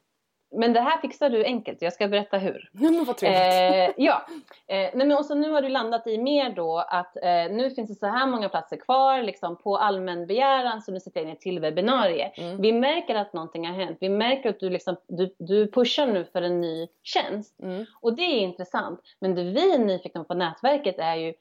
Men 0.54 0.74
det 0.74 0.80
här 0.80 0.98
fixar 0.98 1.30
du 1.30 1.46
enkelt. 1.46 1.82
Jag 1.82 1.94
ska 1.94 2.08
berätta 2.08 2.38
hur. 2.38 2.70
Men 2.74 3.04
vad 3.06 3.18
trevligt. 3.18 3.98
Eh, 3.98 4.04
ja, 4.06 4.26
eh, 4.68 4.90
nej 4.94 5.08
men 5.08 5.42
nu 5.42 5.50
har 5.50 5.62
du 5.62 5.70
landat 5.70 6.08
i 6.08 6.18
mer 6.18 6.50
då 6.50 6.78
att 6.88 7.18
eh, 7.18 7.52
nu 7.52 7.72
finns 7.72 7.90
det 7.90 7.96
så 7.96 8.06
här 8.06 8.28
många 8.28 8.50
platser 8.50 8.78
kvar 8.78 9.22
liksom 9.24 9.56
på 9.56 9.78
allmän 9.78 10.28
begäran 10.28 10.82
så 10.82 10.92
nu 10.92 11.00
sätter 11.00 11.20
jag 11.20 11.28
ner 11.28 11.36
till 11.36 11.60
webbinarie. 11.60 12.32
Mm. 12.36 12.62
Vi 12.62 12.72
märker 12.72 13.16
att 13.16 13.34
någonting 13.34 13.68
har 13.68 13.74
hänt. 13.74 13.98
Vi 14.02 14.10
märker 14.10 14.50
att 14.50 14.60
du, 14.60 14.70
liksom, 14.70 14.96
du, 15.08 15.36
du 15.38 15.72
pushar 15.72 16.08
nu 16.08 16.26
för 16.26 16.42
en 16.42 16.62
ny 16.62 16.88
tjänst 17.04 17.60
Mm. 17.64 17.86
och 18.02 18.16
det 18.16 18.22
är 18.22 18.40
intressant. 18.40 19.00
Men 19.20 19.36
det 19.36 19.44
vi 19.44 19.74
är 19.74 19.80
nyfikna 19.80 20.24
på 20.24 20.34
nätverket 20.34 21.00
är 21.00 21.16
ju 21.16 21.34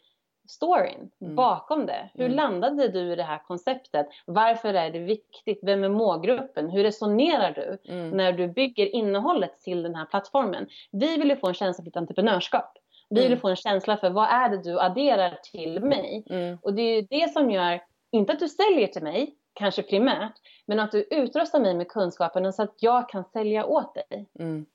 storyn 0.49 1.11
Mm. 1.21 1.35
bakom 1.37 1.87
det. 1.87 2.09
Hur 2.15 2.25
Mm. 2.25 2.37
landade 2.37 2.89
du 2.89 3.13
i 3.13 3.17
det 3.17 3.23
här 3.23 3.39
konceptet? 3.39 4.07
Varför 4.27 4.75
är 4.75 4.91
det 4.91 4.99
viktigt? 4.99 5.59
Vem 5.63 5.85
är 5.85 5.89
målgruppen? 5.89 6.71
Hur 6.71 6.83
resonerar 6.83 7.53
du? 7.53 7.93
Mm. 7.93 8.11
när 8.11 8.33
du 8.33 8.49
bygger 8.49 8.95
innehållet 8.95 9.61
till 9.61 9.83
den 9.83 9.95
här 9.95 10.05
plattformen. 10.05 10.67
Vi 10.93 11.17
vill 11.17 11.29
ju 11.31 11.37
få 11.37 11.49
en 11.49 11.55
känsla 11.55 11.83
för 11.83 11.85
ditt 11.85 11.97
entreprenörskap. 11.97 12.79
Vi 13.11 13.15
vill 13.21 13.27
Mm. 13.27 13.37
ju 13.37 13.41
få 13.41 13.49
en 13.49 13.57
känsla 13.57 13.97
för 13.97 14.11
vad 14.11 14.29
är 14.29 14.49
det 14.49 14.63
du 14.63 14.81
adderar 14.81 15.39
till 15.53 15.81
mig? 15.81 16.25
Mm. 16.31 16.59
Och 16.63 16.75
det 16.75 16.83
är 16.83 16.95
ju 16.95 17.03
det 17.03 17.33
som 17.33 17.51
gör, 17.51 17.81
inte 18.11 18.33
att 18.33 18.39
du 18.39 18.49
säljer 18.49 18.87
till 18.87 19.03
mig, 19.03 19.35
kanske 19.55 19.83
primärt, 19.83 20.33
men 20.67 20.81
att 20.81 20.93
du 20.93 21.03
utrustar 21.11 21.61
mig 21.61 21.75
med 21.75 21.89
kunskapen 21.89 22.53
så 22.53 22.63
att 22.63 22.75
jag 22.79 23.09
kan 23.09 23.25
sälja 23.25 23.67
åt 23.67 23.95
dig. 23.95 24.27
Mm. 24.39 24.67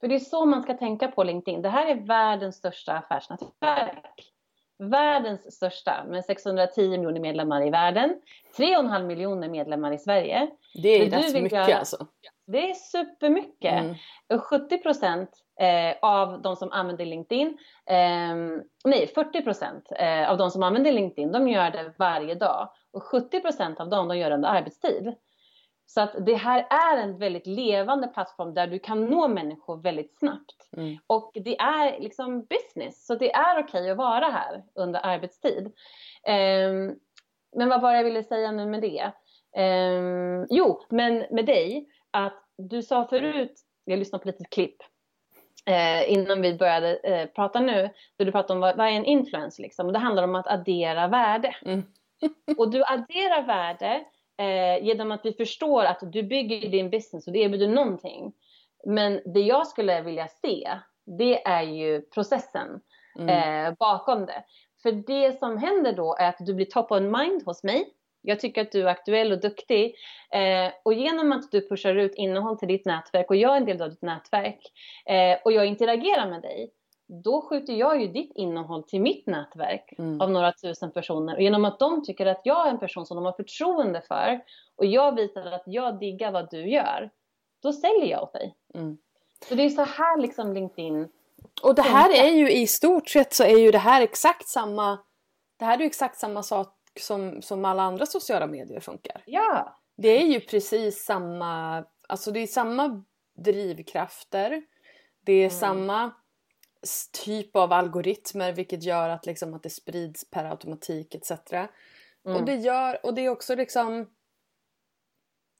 För 0.00 0.08
det 0.08 0.14
är 0.14 0.18
så 0.18 0.44
man 0.46 0.62
ska 0.62 0.74
tänka 0.74 1.08
på 1.08 1.24
LinkedIn. 1.24 1.62
Det 1.62 1.68
här 1.68 1.86
är 1.86 1.94
världens 1.94 2.56
största 2.56 2.92
affärsnätverk. 2.92 4.32
Världens 4.80 5.54
största 5.56 6.04
med 6.08 6.24
610 6.24 6.88
miljoner 6.88 7.20
medlemmar 7.20 7.66
i 7.66 7.70
världen. 7.70 8.20
3,5 8.56 9.04
miljoner 9.04 9.48
medlemmar 9.48 9.92
i 9.92 9.98
Sverige. 9.98 10.50
Det 10.74 10.88
är 10.88 11.10
Det 11.10 11.16
rätt 11.16 11.42
mycket 11.42 11.52
göra- 11.68 11.78
alltså. 11.78 12.06
Det 12.46 12.70
är 12.70 12.74
supermycket. 12.74 13.72
Mm. 13.82 13.94
Och 14.34 14.42
70 14.44 14.78
procent 14.78 15.30
eh, 15.60 15.96
av 16.02 16.42
de 16.42 16.56
som 16.56 16.72
använder 16.72 17.04
LinkedIn, 17.06 17.58
eh, 17.86 18.34
nej 18.84 19.06
40 19.14 19.42
procent 19.42 19.92
eh, 19.98 20.30
av 20.30 20.36
de 20.38 20.50
som 20.50 20.62
använder 20.62 20.92
LinkedIn, 20.92 21.32
de 21.32 21.48
gör 21.48 21.70
det 21.70 21.92
varje 21.98 22.34
dag. 22.34 22.68
Och 22.92 23.02
70 23.02 23.40
procent 23.40 23.80
av 23.80 23.88
dem, 23.88 24.08
de 24.08 24.18
gör 24.18 24.28
det 24.30 24.36
under 24.36 24.48
arbetstid. 24.48 25.14
Så 25.94 26.00
att 26.00 26.26
det 26.26 26.34
här 26.34 26.66
är 26.70 27.02
en 27.02 27.18
väldigt 27.18 27.46
levande 27.46 28.08
plattform 28.08 28.54
där 28.54 28.66
du 28.66 28.78
kan 28.78 29.06
nå 29.06 29.28
människor 29.28 29.82
väldigt 29.82 30.18
snabbt. 30.18 30.68
Mm. 30.76 30.98
Och 31.06 31.30
det 31.34 31.58
är 31.58 32.00
liksom 32.00 32.44
business, 32.44 33.06
så 33.06 33.14
det 33.14 33.32
är 33.32 33.62
okej 33.62 33.90
att 33.90 33.96
vara 33.96 34.24
här 34.24 34.62
under 34.74 35.06
arbetstid. 35.06 35.72
Ehm, 36.26 36.94
men 37.56 37.68
vad 37.68 37.80
var 37.80 37.90
det 37.90 37.96
jag 37.96 38.04
ville 38.04 38.22
säga 38.22 38.52
nu 38.52 38.66
med 38.66 38.80
det? 38.80 39.12
Ehm, 39.56 40.46
jo, 40.50 40.80
men 40.88 41.26
med 41.30 41.46
dig, 41.46 41.86
att 42.10 42.44
du 42.56 42.82
sa 42.82 43.06
förut, 43.08 43.60
jag 43.84 43.98
lyssnade 43.98 44.22
på 44.22 44.28
lite 44.28 44.44
klipp 44.44 44.76
eh, 45.66 46.12
innan 46.12 46.42
vi 46.42 46.54
började 46.54 46.96
eh, 46.96 47.26
prata 47.26 47.60
nu, 47.60 47.90
där 48.16 48.24
du 48.24 48.32
pratade 48.32 48.52
om 48.52 48.60
vad, 48.60 48.76
vad 48.76 48.86
är 48.86 48.92
en 48.92 49.04
influencer 49.04 49.62
liksom? 49.62 49.86
Och 49.86 49.92
det 49.92 49.98
handlar 49.98 50.22
om 50.22 50.34
att 50.34 50.46
addera 50.46 51.08
värde. 51.08 51.56
Mm. 51.64 51.82
och 52.58 52.70
du 52.70 52.84
adderar 52.84 53.46
värde 53.46 54.04
eh, 54.40 54.84
genom 54.84 55.12
att 55.12 55.24
vi 55.24 55.32
förstår 55.32 55.84
att 55.84 56.00
du 56.12 56.22
bygger 56.22 56.68
din 56.68 56.90
business 56.90 57.26
och 57.26 57.32
det 57.32 57.38
erbjuder 57.38 57.68
någonting. 57.68 58.32
Men 58.86 59.20
det 59.24 59.40
jag 59.40 59.66
skulle 59.66 60.02
vilja 60.02 60.28
se, 60.28 60.70
det 61.18 61.46
är 61.46 61.62
ju 61.62 62.02
processen 62.02 62.80
Mm. 63.18 63.66
eh, 63.66 63.74
bakom 63.78 64.26
det. 64.26 64.44
För 64.82 64.92
det 64.92 65.38
som 65.38 65.58
händer 65.58 65.92
då 65.92 66.16
är 66.16 66.28
att 66.28 66.36
du 66.38 66.54
blir 66.54 66.66
top 66.66 66.90
of 66.90 67.00
mind 67.00 67.42
hos 67.46 67.62
mig. 67.62 67.84
Jag 68.22 68.40
tycker 68.40 68.62
att 68.62 68.72
du 68.72 68.82
är 68.82 68.86
aktuell 68.86 69.32
och 69.32 69.40
duktig. 69.40 69.94
Eh, 70.32 70.72
och 70.82 70.94
genom 70.94 71.32
att 71.32 71.50
du 71.50 71.68
pushar 71.68 71.94
ut 71.94 72.14
innehåll 72.14 72.58
till 72.58 72.68
ditt 72.68 72.86
nätverk 72.86 73.30
och 73.30 73.36
jag 73.36 73.52
är 73.52 73.56
en 73.56 73.64
del 73.64 73.82
av 73.82 73.90
ditt 73.90 74.02
nätverk 74.02 74.60
eh, 75.06 75.38
och 75.44 75.52
jag 75.52 75.66
interagerar 75.66 76.30
med 76.30 76.42
dig. 76.42 76.70
Då 77.24 77.42
skjuter 77.42 77.72
jag 77.72 78.00
ju 78.00 78.06
ditt 78.08 78.32
innehåll 78.34 78.82
till 78.82 79.00
mitt 79.00 79.26
nätverk 79.26 79.94
Mm. 79.98 80.20
av 80.20 80.30
några 80.30 80.52
tusen 80.52 80.90
personer. 80.92 81.34
Och 81.36 81.42
genom 81.42 81.64
att 81.64 81.78
de 81.78 82.04
tycker 82.04 82.26
att 82.26 82.40
jag 82.44 82.66
är 82.66 82.70
en 82.70 82.78
person 82.78 83.06
som 83.06 83.16
de 83.16 83.24
har 83.24 83.32
förtroende 83.32 84.00
för 84.08 84.40
och 84.76 84.86
jag 84.86 85.14
visar 85.16 85.46
att 85.46 85.62
jag 85.66 85.98
diggar 85.98 86.32
vad 86.32 86.50
du 86.50 86.68
gör. 86.70 87.10
Då 87.62 87.72
säljer 87.72 88.06
jag 88.06 88.22
åt 88.22 88.32
dig. 88.32 88.54
Mm. 88.74 88.98
Så 89.48 89.54
det 89.54 89.62
är 89.62 89.68
så 89.70 89.82
här 89.84 90.18
liksom 90.18 90.52
LinkedIn 90.52 91.08
Och 91.62 91.74
det 91.74 91.82
här 91.82 92.24
är 92.24 92.30
ju 92.30 92.50
i 92.52 92.66
stort 92.66 93.08
sett 93.08 93.32
så 93.34 93.44
är 93.44 93.58
ju 93.58 93.70
det 93.70 93.78
här 93.78 94.02
exakt 94.02 94.48
samma 94.48 94.98
Det 95.56 95.64
här 95.64 95.74
är 95.74 95.80
ju 95.80 95.86
exakt 95.86 96.18
samma 96.18 96.42
sak 96.42 96.76
som, 97.00 97.42
som 97.42 97.64
alla 97.64 97.82
andra 97.82 98.06
sociala 98.06 98.46
medier 98.46 98.80
funkar. 98.80 99.22
Ja, 99.26 99.76
Det 99.96 100.08
är 100.08 100.26
ju 100.26 100.40
precis 100.40 101.04
samma, 101.04 101.84
alltså 102.08 102.30
det 102.30 102.40
är 102.40 102.46
samma 102.46 103.04
drivkrafter. 103.74 104.62
Det 105.24 105.32
är 105.32 105.50
samma 105.50 106.04
s- 106.06 106.12
typ 107.24 107.56
av 107.56 107.72
algoritmer 107.72 108.52
vilket 108.52 108.82
gör 108.82 109.08
att, 109.08 109.26
liksom, 109.26 109.54
att 109.54 109.62
det 109.62 109.70
sprids 109.70 110.30
per 110.30 110.44
automatik 110.44 111.14
etc. 111.14 111.32
Och 112.24 112.44
det 112.44 112.54
gör, 112.54 113.06
och 113.06 113.14
det 113.14 113.20
är 113.20 113.28
också 113.28 113.54
liksom 113.54 114.06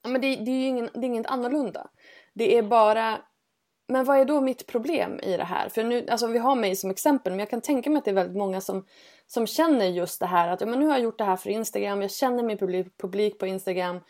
ja, 0.03 0.09
men 0.11 0.21
det, 0.21 0.37
det 0.37 0.51
är 0.51 0.61
ju 0.61 0.67
ingen, 0.67 0.91
det 0.95 1.01
är 1.01 1.05
inget 1.05 1.27
annorlunda. 1.27 1.91
Det 2.35 2.57
är 2.59 2.63
bara 2.63 3.19
men 3.91 4.05
vad 4.05 4.19
är 4.19 4.25
då 4.25 4.41
mitt 4.41 4.67
problem 4.67 5.21
i 5.23 5.37
det 5.37 5.45
här? 5.45 5.69
För 5.69 5.85
nu, 5.85 6.07
alltså 6.09 6.27
vi 6.27 6.39
har 6.39 6.55
mig 6.55 6.77
som 6.77 6.91
exempel 6.91 7.33
men 7.33 7.39
jag 7.39 7.51
kan 7.51 7.61
tänka 7.61 7.91
mig 7.91 7.99
att 7.99 8.05
det 8.05 8.11
är 8.11 8.15
väldigt 8.15 8.37
många 8.37 8.61
som, 8.61 8.87
som 9.27 9.47
känner 9.47 9.87
just 9.87 10.21
det 10.21 10.27
här 10.27 10.49
att 10.49 10.61
ja, 10.61 10.67
men 10.67 10.79
nu 10.79 10.87
har 10.87 10.93
jag 10.93 11.03
gjort 11.03 11.19
det 11.19 11.25
här 11.25 11.37
för 11.37 11.51
Instagram, 11.51 12.03
jag 12.03 12.11
känner 12.11 12.43
min 12.43 12.59
publik, 12.59 12.97
publik 12.99 13.39
på 13.39 13.47
Instagram. 13.47 14.01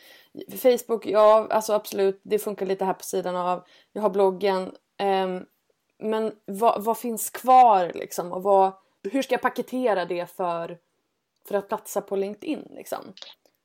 Facebook, 0.50 1.06
ja 1.06 1.46
alltså 1.50 1.72
absolut, 1.72 2.20
det 2.24 2.38
funkar 2.38 2.66
lite 2.66 2.84
här 2.84 2.94
på 2.94 3.04
sidan 3.04 3.36
av. 3.36 3.64
Jag 3.92 4.02
har 4.02 4.10
bloggen. 4.10 4.72
ehm, 4.98 5.44
men 6.00 6.36
vad, 6.44 6.84
vad 6.84 6.98
finns 6.98 7.30
kvar 7.30 7.90
liksom? 7.94 8.32
Och 8.32 8.42
vad, 8.42 8.72
hur 9.12 9.22
ska 9.22 9.34
jag 9.34 9.42
paketera 9.42 10.04
det 10.04 10.26
för, 10.26 10.78
för 11.48 11.54
att 11.54 11.68
platsa 11.68 12.00
på 12.00 12.16
LinkedIn 12.16 12.68
liksom? 12.70 13.12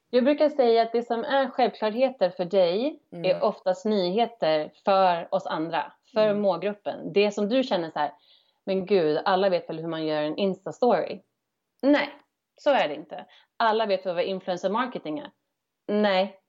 Jag 0.09 0.23
brukar 0.23 0.49
säga 0.49 0.81
att 0.81 0.91
det 0.91 1.03
som 1.03 1.23
är 1.23 1.49
självklarheter 1.49 2.29
för 2.29 2.45
dig 2.45 2.99
Mm. 3.11 3.25
är 3.31 3.43
oftast 3.43 3.85
nyheter 3.85 4.71
för 4.85 5.33
oss 5.35 5.45
andra, 5.45 5.91
för 6.13 6.27
Mm. 6.27 6.41
målgruppen. 6.41 7.13
Det 7.13 7.31
som 7.31 7.49
du 7.49 7.63
känner 7.63 7.91
så 7.91 7.99
här, 7.99 8.13
men 8.63 8.85
gud, 8.85 9.21
alla 9.25 9.49
vet 9.49 9.69
väl 9.69 9.79
hur 9.79 9.87
man 9.87 10.05
gör 10.05 10.21
en 10.21 10.35
Insta-story? 10.37 11.21
Nej, 11.81 12.09
så 12.57 12.69
är 12.69 12.87
det 12.87 12.95
inte. 12.95 13.25
Alla 13.57 13.85
vet 13.85 14.05
väl 14.05 14.15
vad 14.15 14.23
influencer 14.23 14.69
marketing 14.69 15.19
är? 15.19 15.31
Nej. 15.87 16.39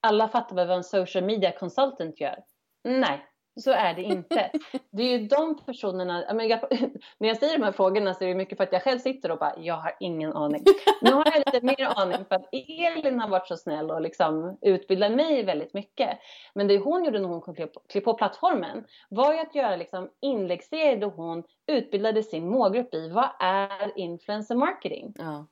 Alla 0.00 0.28
fattar 0.28 0.56
väl 0.56 0.68
vad 0.68 0.76
en 0.76 0.84
social 0.84 1.24
media 1.24 1.52
consultant 1.52 2.20
gör? 2.20 2.44
Nej. 2.84 3.26
Så 3.60 3.70
är 3.70 3.94
det 3.94 4.02
inte. 4.02 4.50
Det 4.90 5.02
är 5.02 5.18
ju 5.18 5.26
de 5.26 5.58
personerna, 5.66 6.24
jag 6.44 6.60
när 7.18 7.28
jag 7.28 7.36
säger 7.36 7.58
de 7.58 7.64
här 7.64 7.72
frågorna 7.72 8.14
så 8.14 8.24
är 8.24 8.28
det 8.28 8.34
mycket 8.34 8.56
för 8.56 8.64
att 8.64 8.72
jag 8.72 8.82
själv 8.82 8.98
sitter 8.98 9.30
och 9.30 9.38
bara, 9.38 9.54
jag 9.58 9.74
har 9.74 9.92
ingen 10.00 10.32
aning. 10.32 10.64
Nu 11.02 11.12
har 11.12 11.24
jag 11.24 11.54
lite 11.54 11.66
mer 11.66 11.92
aning 11.96 12.24
för 12.28 12.34
att 12.34 12.48
Elin 12.52 13.20
har 13.20 13.28
varit 13.28 13.48
så 13.48 13.56
snäll 13.56 13.90
och 13.90 14.00
liksom 14.00 14.58
utbildat 14.60 15.12
mig 15.12 15.42
väldigt 15.42 15.74
mycket. 15.74 16.18
Men 16.54 16.68
det 16.68 16.78
hon 16.78 17.04
gjorde 17.04 17.18
när 17.18 17.28
hon 17.28 17.54
klev 17.88 18.00
på 18.00 18.14
plattformen 18.14 18.84
var 19.08 19.32
ju 19.32 19.38
att 19.38 19.54
göra 19.54 19.76
liksom 19.76 20.10
inläggsserier 20.20 20.96
där 20.96 21.06
hon 21.06 21.42
utbildade 21.66 22.22
sin 22.22 22.48
målgrupp 22.48 22.94
i 22.94 23.08
vad 23.08 23.28
är 23.40 23.98
influencer 23.98 24.54
marketing? 24.54 25.14
Ja. 25.18 25.46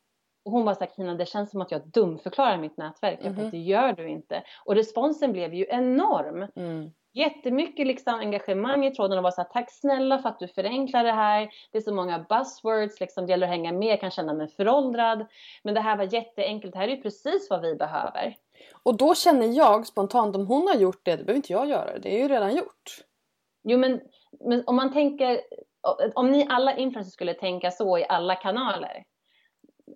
Och 0.45 0.53
hon 0.53 0.65
var 0.65 0.75
såhär, 0.75 0.91
Kina 0.97 1.15
det 1.15 1.27
känns 1.27 1.51
som 1.51 1.61
att 1.61 1.71
jag 1.71 1.89
dumförklarar 1.89 2.57
mitt 2.59 2.77
nätverk. 2.77 3.19
Mm 3.21 3.35
-hmm. 3.35 3.51
Det 3.51 3.59
gör 3.59 3.93
du 3.93 4.09
inte. 4.09 4.43
Och 4.65 4.75
responsen 4.75 5.33
blev 5.33 5.55
ju 5.55 5.67
enorm. 5.69 6.47
Mm. 6.57 6.91
Jättemycket 7.17 7.87
liksom 7.87 8.15
engagemang 8.15 8.87
i 8.87 8.95
tråden 8.95 9.19
och 9.19 9.25
var 9.25 9.31
såhär, 9.31 9.49
tack 9.49 9.71
snälla 9.71 10.19
för 10.19 10.29
att 10.29 10.39
du 10.39 10.49
förenklar 10.49 11.05
det 11.05 11.13
här. 11.13 11.51
Det 11.73 11.79
är 11.79 11.83
så 11.83 11.95
många 11.95 12.27
buzzwords, 12.29 13.01
liksom, 13.01 13.27
det 13.27 13.31
gäller 13.31 13.47
att 13.47 13.53
hänga 13.53 13.73
med, 13.73 13.89
jag 13.89 14.01
kan 14.01 14.11
känna 14.11 14.33
mig 14.33 14.49
föråldrad. 14.49 15.27
Men 15.63 15.75
det 15.75 15.81
här 15.81 15.97
var 15.97 16.15
jätteenkelt, 16.15 16.73
det 16.73 16.79
här 16.79 16.89
är 16.89 16.97
ju 16.97 17.03
precis 17.03 17.51
vad 17.51 17.63
vi 17.63 17.75
behöver. 17.75 18.37
Och 18.83 18.97
då 18.97 19.15
känner 19.15 19.47
jag 19.47 19.87
spontant, 19.87 20.37
om 20.37 20.47
hon 20.47 20.69
har 20.69 20.75
gjort 20.75 21.01
det, 21.05 21.17
det 21.17 21.25
behöver 21.25 21.37
inte 21.37 21.53
jag 21.53 21.69
göra, 21.69 21.99
det 21.99 22.15
är 22.15 22.23
ju 22.23 22.29
redan 22.29 22.57
gjort. 22.57 23.05
Jo 23.63 23.79
men, 23.79 24.01
men 24.41 24.63
om 24.67 24.77
man 24.77 24.93
tänker, 24.93 25.41
om 26.15 26.31
ni 26.31 26.47
alla 26.51 26.77
influencers 26.77 27.15
skulle 27.15 27.35
tänka 27.35 27.71
så 27.71 27.99
i 27.99 28.07
alla 28.09 28.35
kanaler. 28.35 29.05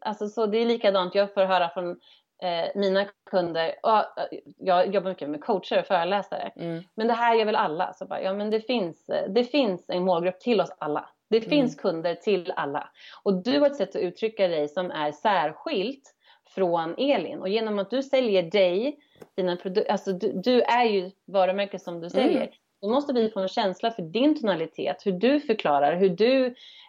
Alltså 0.00 0.28
så 0.28 0.46
det 0.46 0.58
är 0.58 0.66
likadant, 0.66 1.14
jag 1.14 1.34
får 1.34 1.44
höra 1.44 1.68
från 1.68 2.00
eh, 2.42 2.70
mina 2.74 3.06
kunder, 3.30 3.74
och, 3.82 3.98
eh, 3.98 4.38
jag 4.58 4.94
jobbar 4.94 5.10
mycket 5.10 5.30
med 5.30 5.44
coacher 5.44 5.78
och 5.80 5.86
föreläsare, 5.86 6.52
mm. 6.56 6.82
men 6.94 7.06
det 7.06 7.14
här 7.14 7.34
gör 7.34 7.44
väl 7.44 7.56
alla? 7.56 7.92
Så 7.92 8.06
bara, 8.06 8.22
ja 8.22 8.34
men 8.34 8.50
det 8.50 8.60
finns, 8.60 9.08
eh, 9.08 9.30
det 9.30 9.44
finns 9.44 9.90
en 9.90 10.04
målgrupp 10.04 10.40
till 10.40 10.60
oss 10.60 10.72
alla. 10.78 11.08
Det 11.30 11.36
mm. 11.38 11.50
finns 11.50 11.74
kunder 11.74 12.14
till 12.14 12.52
alla. 12.56 12.90
Och 13.22 13.42
du 13.42 13.60
har 13.60 13.66
ett 13.66 13.76
sätt 13.76 13.96
att 13.96 14.02
uttrycka 14.02 14.48
dig 14.48 14.68
som 14.68 14.90
är 14.90 15.12
särskilt 15.12 16.14
från 16.54 16.94
Elin. 16.98 17.40
Och 17.40 17.48
genom 17.48 17.78
att 17.78 17.90
du 17.90 18.02
säljer 18.02 18.42
dig, 18.42 18.98
dina 19.36 19.56
produkter, 19.56 19.92
alltså 19.92 20.12
du, 20.12 20.32
du, 20.32 20.62
är 20.62 20.84
ju 20.84 21.10
varumärket 21.26 21.82
som 21.82 22.00
du 22.00 22.10
säljer. 22.10 22.36
Mm. 22.36 22.52
Då 22.80 22.88
måste 22.88 23.12
vi 23.12 23.30
få 23.30 23.40
en 23.40 23.48
känsla 23.48 23.90
för 23.90 24.02
din 24.02 24.40
tonalitet, 24.40 25.06
hur 25.06 25.12
du 25.12 25.40
förklarar, 25.40 25.96
hur 25.96 26.08
du 26.08 26.46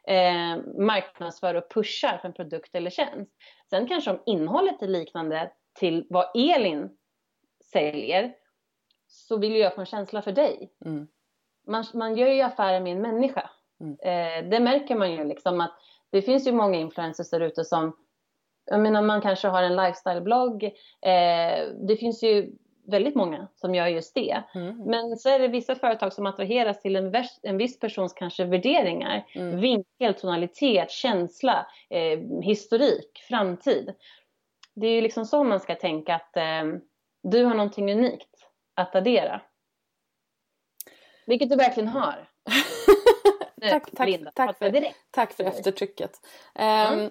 eh, 0.08 0.58
marknadsför 0.78 1.56
och 1.56 1.70
pushar 1.74 2.18
för 2.18 2.28
en 2.28 2.34
produkt 2.34 2.76
eller 2.76 2.90
tjänst. 2.90 3.32
Sen 3.70 3.88
kanske 3.88 4.12
om 4.12 4.20
innehållet 4.26 4.82
är 4.82 4.88
liknande 4.88 5.52
till 5.80 6.08
vad 6.10 6.26
Elin 6.36 6.98
säljer 7.72 8.34
så 9.08 9.38
vill 9.38 9.56
jag 9.56 9.76
få 9.76 9.82
en 9.82 9.86
känsla 9.86 10.22
för 10.22 10.32
dig. 10.32 10.74
Mm. 10.86 11.08
Man, 11.68 11.84
man 11.94 12.18
gör 12.18 12.28
ju 12.28 12.42
affärer 12.42 12.80
med 12.80 12.92
en 12.92 13.02
människa. 13.02 13.50
Mm. 13.80 13.98
Eh, 14.02 14.50
det 14.50 14.60
märker 14.60 14.96
man 14.96 15.12
ju 15.12 15.24
liksom 15.24 15.62
att 15.62 15.74
det 16.10 16.22
finns 16.22 16.48
ju 16.48 16.52
många 16.52 16.80
influencers 16.80 17.30
där 17.30 17.40
ute 17.40 17.66
som 17.66 17.98
jag 18.66 18.80
menar 18.80 19.02
man 19.02 19.22
kanske 19.22 19.48
har 19.48 19.64
en 19.64 19.80
lifestyle-blogg. 19.80 20.64
Eh, 21.02 21.68
det 21.88 21.98
finns 22.00 22.24
ju 22.24 22.52
väldigt 22.90 23.16
många 23.16 23.48
som 23.56 23.76
gör 23.76 23.88
just 23.88 24.16
det. 24.16 24.44
Mm. 24.56 24.78
Men 24.86 25.18
så 25.18 25.30
är 25.30 25.40
det 25.40 25.48
vissa 25.48 25.76
företag 25.76 26.14
som 26.14 26.26
attraheras 26.26 26.82
till 26.82 26.96
en, 26.96 27.16
en 27.42 27.58
viss 27.58 27.80
persons 27.80 28.14
kanske 28.14 28.46
värderingar, 28.46 29.26
mm. 29.36 29.60
vinkel, 29.60 30.14
tonalitet, 30.14 30.92
känsla, 30.92 31.68
eh, 31.90 32.20
historik, 32.42 33.20
framtid. 33.30 33.94
Det 34.74 34.88
är 34.88 34.92
ju 34.92 35.02
liksom 35.02 35.26
så 35.26 35.44
man 35.44 35.60
ska 35.60 35.76
tänka 35.76 36.16
att 36.16 36.38
eh, 36.38 36.64
du 37.24 37.44
har 37.44 37.54
någonting 37.54 37.92
unikt 37.92 38.48
att 38.74 38.96
addera. 38.96 39.42
Vilket 41.26 41.50
du 41.50 41.56
verkligen 41.56 41.90
har. 41.90 42.30
tack, 43.70 43.92
tack, 43.96 44.10
Linda, 44.10 44.32
tack, 44.36 44.58
för, 44.58 44.86
tack 45.12 45.34
för 45.34 45.44
eftertrycket. 45.44 46.12
Um, 46.56 47.10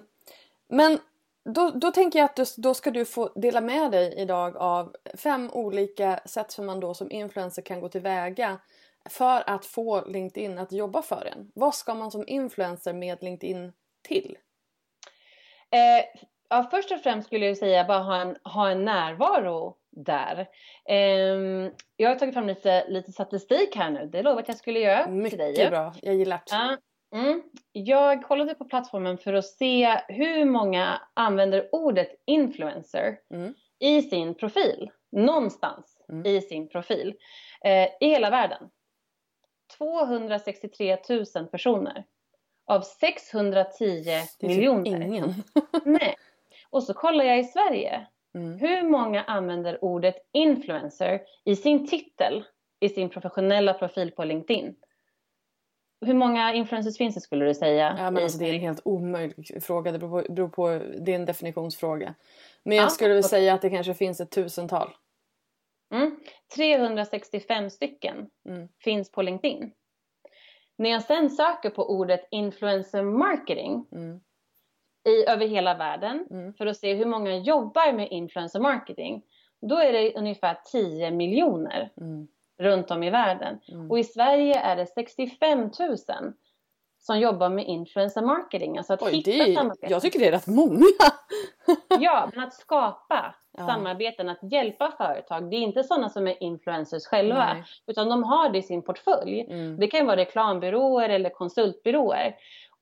Men 0.67 0.99
då, 1.45 1.69
då 1.69 1.91
tänker 1.91 2.19
jag 2.19 2.25
att 2.25 2.35
du, 2.35 2.45
då 2.57 2.73
ska 2.73 2.91
du 2.91 3.05
få 3.05 3.31
dela 3.35 3.61
med 3.61 3.91
dig 3.91 4.13
idag 4.17 4.57
av 4.57 4.95
fem 5.17 5.49
olika 5.53 6.19
sätt 6.25 6.51
som 6.51 6.65
man 6.65 6.79
då 6.79 6.93
som 6.93 7.11
influencer 7.11 7.61
kan 7.61 7.79
gå 7.79 7.89
tillväga 7.89 8.59
för 9.09 9.49
att 9.49 9.65
få 9.65 10.05
LinkedIn 10.05 10.57
att 10.57 10.71
jobba 10.71 11.01
för 11.01 11.29
en. 11.33 11.51
Vad 11.55 11.75
ska 11.75 11.93
man 11.93 12.11
som 12.11 12.23
influencer 12.27 12.93
med 12.93 13.23
LinkedIn 13.23 13.73
till? 14.01 14.37
Eh, 15.71 16.05
ja, 16.49 16.67
först 16.71 16.91
och 16.91 16.99
främst 16.99 17.27
skulle 17.27 17.45
jag 17.45 17.57
säga 17.57 17.83
bara 17.83 17.99
ha 17.99 18.21
en, 18.21 18.35
ha 18.43 18.69
en 18.69 18.85
närvaro 18.85 19.75
där. 19.89 20.47
Eh, 20.85 21.71
jag 21.95 22.09
har 22.09 22.15
tagit 22.15 22.33
fram 22.33 22.47
lite, 22.47 22.87
lite 22.89 23.11
statistik 23.11 23.75
här 23.75 23.89
nu. 23.89 24.09
Det 24.11 24.21
lovade 24.21 24.41
att 24.41 24.47
jag 24.47 24.57
skulle 24.57 24.79
göra 24.79 25.07
Mycket 25.07 25.29
till 25.29 25.39
dig. 25.39 25.51
Mycket 25.51 25.69
bra, 25.69 25.93
jag 26.01 26.15
gillar 26.15 26.37
det. 26.37 26.43
Ja, 26.51 26.77
Mm. 27.11 27.41
Jag 27.71 28.23
kollade 28.23 28.55
på 28.55 28.65
plattformen 28.65 29.17
för 29.17 29.33
att 29.33 29.45
se 29.45 30.01
hur 30.07 30.45
många 30.45 31.01
använder 31.13 31.69
ordet 31.71 32.09
influencer 32.25 33.19
mm. 33.33 33.53
i 33.79 34.01
sin 34.01 34.35
profil. 34.35 34.91
Någonstans 35.11 35.97
mm. 36.09 36.25
i 36.25 36.41
sin 36.41 36.69
profil. 36.69 37.15
Eh, 37.63 37.87
I 37.99 38.09
hela 38.09 38.29
världen. 38.29 38.69
263 39.77 40.97
000 41.35 41.47
personer. 41.47 42.05
Av 42.65 42.81
610 42.81 44.03
det 44.39 44.47
miljoner. 44.47 45.01
ingen. 45.01 45.33
Nej. 45.85 46.15
Och 46.69 46.83
så 46.83 46.93
kollar 46.93 47.25
jag 47.25 47.39
i 47.39 47.43
Sverige. 47.43 48.07
Mm. 48.35 48.59
Hur 48.59 48.83
många 48.83 49.23
använder 49.23 49.83
ordet 49.83 50.15
influencer 50.31 51.21
i 51.45 51.55
sin 51.55 51.87
titel 51.87 52.43
i 52.79 52.89
sin 52.89 53.09
professionella 53.09 53.73
profil 53.73 54.11
på 54.11 54.23
LinkedIn? 54.23 54.75
Hur 56.01 56.13
många 56.13 56.53
influencers 56.53 56.97
finns 56.97 57.15
det 57.15 57.21
skulle 57.21 57.45
du 57.45 57.53
säga? 57.53 57.95
Ja, 57.97 58.11
men 58.11 58.23
alltså, 58.23 58.37
det 58.37 58.49
är 58.49 58.53
en 58.53 58.59
helt 58.59 58.81
omöjlig 58.85 59.63
fråga. 59.63 59.91
Det 59.91 59.99
beror 59.99 60.21
på, 60.21 60.33
beror 60.33 60.49
på 60.49 60.69
det 61.01 61.11
är 61.11 61.15
en 61.15 61.25
definitionsfråga. 61.25 62.15
Men 62.63 62.77
jag 62.77 62.85
ja, 62.85 62.89
skulle 62.89 63.17
och... 63.17 63.25
säga 63.25 63.53
att 63.53 63.61
det 63.61 63.69
kanske 63.69 63.93
finns 63.93 64.19
ett 64.19 64.31
tusental. 64.31 64.89
Mm. 65.93 66.19
365 66.55 67.69
stycken 67.69 68.29
mm. 68.49 68.67
finns 68.83 69.11
på 69.11 69.21
LinkedIn. 69.21 69.71
När 70.77 70.89
jag 70.89 71.03
sen 71.03 71.29
söker 71.29 71.69
på 71.69 71.89
ordet 71.89 72.27
influencer 72.31 73.03
marketing 73.03 73.85
mm. 73.91 74.19
i, 75.09 75.25
över 75.27 75.47
hela 75.47 75.77
världen 75.77 76.27
mm. 76.31 76.53
för 76.53 76.65
att 76.65 76.77
se 76.77 76.93
hur 76.93 77.05
många 77.05 77.37
jobbar 77.37 77.93
med 77.93 78.07
influencer 78.11 78.59
marketing. 78.59 79.23
Då 79.61 79.77
är 79.77 79.93
det 79.93 80.13
ungefär 80.15 80.57
10 80.71 81.11
miljoner. 81.11 81.91
Runt 82.59 82.91
om 82.91 83.03
i 83.03 83.09
världen. 83.09 83.59
Mm. 83.67 83.91
Och 83.91 83.99
i 83.99 84.03
Sverige 84.03 84.59
är 84.59 84.75
det 84.75 84.85
65 84.85 85.59
000 85.59 85.97
som 86.99 87.19
jobbar 87.19 87.49
med 87.49 87.67
influencer 87.67 88.21
marketing. 88.21 88.77
Alltså 88.77 88.93
att 88.93 89.01
Oj, 89.01 89.11
hitta 89.11 89.31
är, 89.31 89.53
samarbeten. 89.53 89.89
Jag 89.89 90.01
tycker 90.01 90.19
det 90.19 90.27
är 90.27 90.31
rätt 90.31 90.47
många. 90.47 90.85
ja, 91.99 92.29
men 92.33 92.43
att 92.43 92.53
skapa 92.53 93.35
ja. 93.57 93.67
samarbeten, 93.67 94.29
att 94.29 94.51
hjälpa 94.51 94.91
företag. 94.97 95.49
Det 95.49 95.55
är 95.55 95.59
inte 95.59 95.83
sådana 95.83 96.09
som 96.09 96.27
är 96.27 96.43
influencers 96.43 97.05
själva, 97.05 97.53
Nej. 97.53 97.63
utan 97.87 98.09
de 98.09 98.23
har 98.23 98.49
det 98.49 98.57
i 98.57 98.63
sin 98.63 98.81
portfölj. 98.81 99.41
Mm. 99.41 99.79
Det 99.79 99.87
kan 99.87 100.05
vara 100.05 100.17
reklambyråer 100.17 101.09
eller 101.09 101.29
konsultbyråer. 101.29 102.35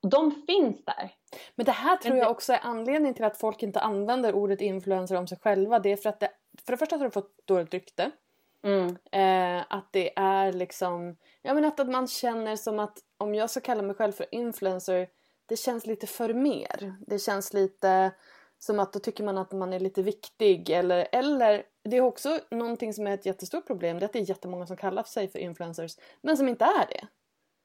Och 0.04 0.10
de 0.10 0.32
finns 0.32 0.86
där. 0.86 1.12
Men 1.56 1.66
det 1.66 1.72
här 1.72 1.96
tror 1.96 2.18
jag 2.18 2.32
också 2.32 2.54
är 2.54 2.60
anledningen 2.64 3.16
till 3.16 3.26
att 3.26 3.38
folk 3.38 3.64
inte 3.64 3.80
använder 3.80 4.36
ordet 4.36 4.62
influencer 4.62 5.16
om 5.16 5.28
sig 5.28 5.38
själva. 5.38 5.80
Det 5.80 5.92
är 5.92 5.98
för 5.98 6.10
att 6.10 6.20
det, 6.20 6.30
för 6.66 6.74
det 6.74 6.78
första 6.78 6.98
har 6.98 7.04
det 7.04 7.12
fått 7.12 7.48
dåligt 7.48 7.74
rykte. 7.74 8.12
Mm. 8.68 8.98
Eh, 9.12 9.66
att 9.70 9.90
det 9.92 10.20
är 10.20 10.54
liksom, 10.54 11.16
ja 11.42 11.54
men 11.54 11.66
att, 11.66 11.80
att 11.80 11.90
man 11.90 12.08
känner 12.08 12.56
som 12.56 12.80
att 12.80 12.98
om 13.18 13.36
jag 13.36 13.50
ska 13.50 13.60
kalla 13.60 13.82
mig 13.82 13.96
själv 13.96 14.12
för 14.12 14.26
influencer, 14.32 15.08
det 15.46 15.56
känns 15.56 15.86
lite 15.86 16.08
för 16.08 16.34
mer. 16.34 16.96
Det 17.08 17.20
känns 17.20 17.54
lite 17.54 18.12
som 18.60 18.80
att 18.80 18.94
då 18.94 19.00
tycker 19.00 19.24
man 19.24 19.38
att 19.38 19.52
man 19.52 19.74
är 19.74 19.80
lite 19.80 20.02
viktig 20.02 20.70
eller, 20.70 21.08
eller 21.12 21.64
det 21.84 21.98
är 21.98 22.02
också 22.02 22.40
någonting 22.52 22.94
som 22.94 23.08
är 23.08 23.14
ett 23.14 23.26
jättestort 23.26 23.68
problem, 23.68 24.00
det 24.00 24.04
är 24.04 24.06
att 24.06 24.14
det 24.14 24.20
är 24.20 24.30
jättemånga 24.30 24.68
som 24.68 24.78
kallar 24.78 25.04
sig 25.04 25.28
för 25.28 25.40
influencers 25.40 25.98
men 26.22 26.38
som 26.38 26.48
inte 26.48 26.66
är 26.66 26.88
det. 26.88 27.08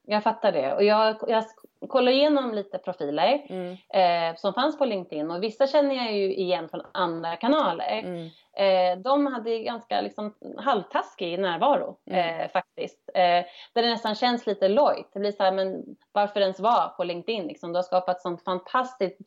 Jag 0.06 0.22
fattar 0.22 0.52
det 0.52 0.74
och 0.74 0.84
jag, 0.84 1.16
jag 1.28 1.44
kollar 1.88 2.12
igenom 2.12 2.54
lite 2.54 2.78
profiler 2.78 3.46
mm. 3.48 3.72
eh, 3.72 4.36
som 4.36 4.54
fanns 4.54 4.78
på 4.78 4.84
LinkedIn 4.84 5.30
och 5.30 5.42
vissa 5.42 5.66
känner 5.66 5.94
jag 5.94 6.12
ju 6.12 6.34
igen 6.34 6.68
från 6.68 6.82
andra 6.92 7.36
kanaler. 7.36 7.98
Mm. 7.98 8.30
Eh, 8.56 9.02
de 9.02 9.26
hade 9.26 9.58
ganska 9.58 10.00
liksom, 10.00 10.34
halvtaskig 10.58 11.38
närvaro 11.38 11.96
mm. 12.06 12.40
eh, 12.40 12.50
faktiskt. 12.50 13.10
Eh, 13.14 13.44
där 13.74 13.82
det 13.82 13.90
nästan 13.90 14.14
känns 14.14 14.46
lite 14.46 14.68
lojt. 14.68 15.10
Det 15.12 15.20
blir 15.20 15.32
så 15.32 15.42
här, 15.42 15.52
men 15.52 15.84
varför 16.12 16.40
ens 16.40 16.60
vara 16.60 16.88
på 16.88 17.04
LinkedIn? 17.04 17.46
Liksom? 17.46 17.72
Du 17.72 17.78
har 17.78 17.82
skapat 17.82 18.22
sånt 18.22 18.44
fantastiskt 18.44 19.18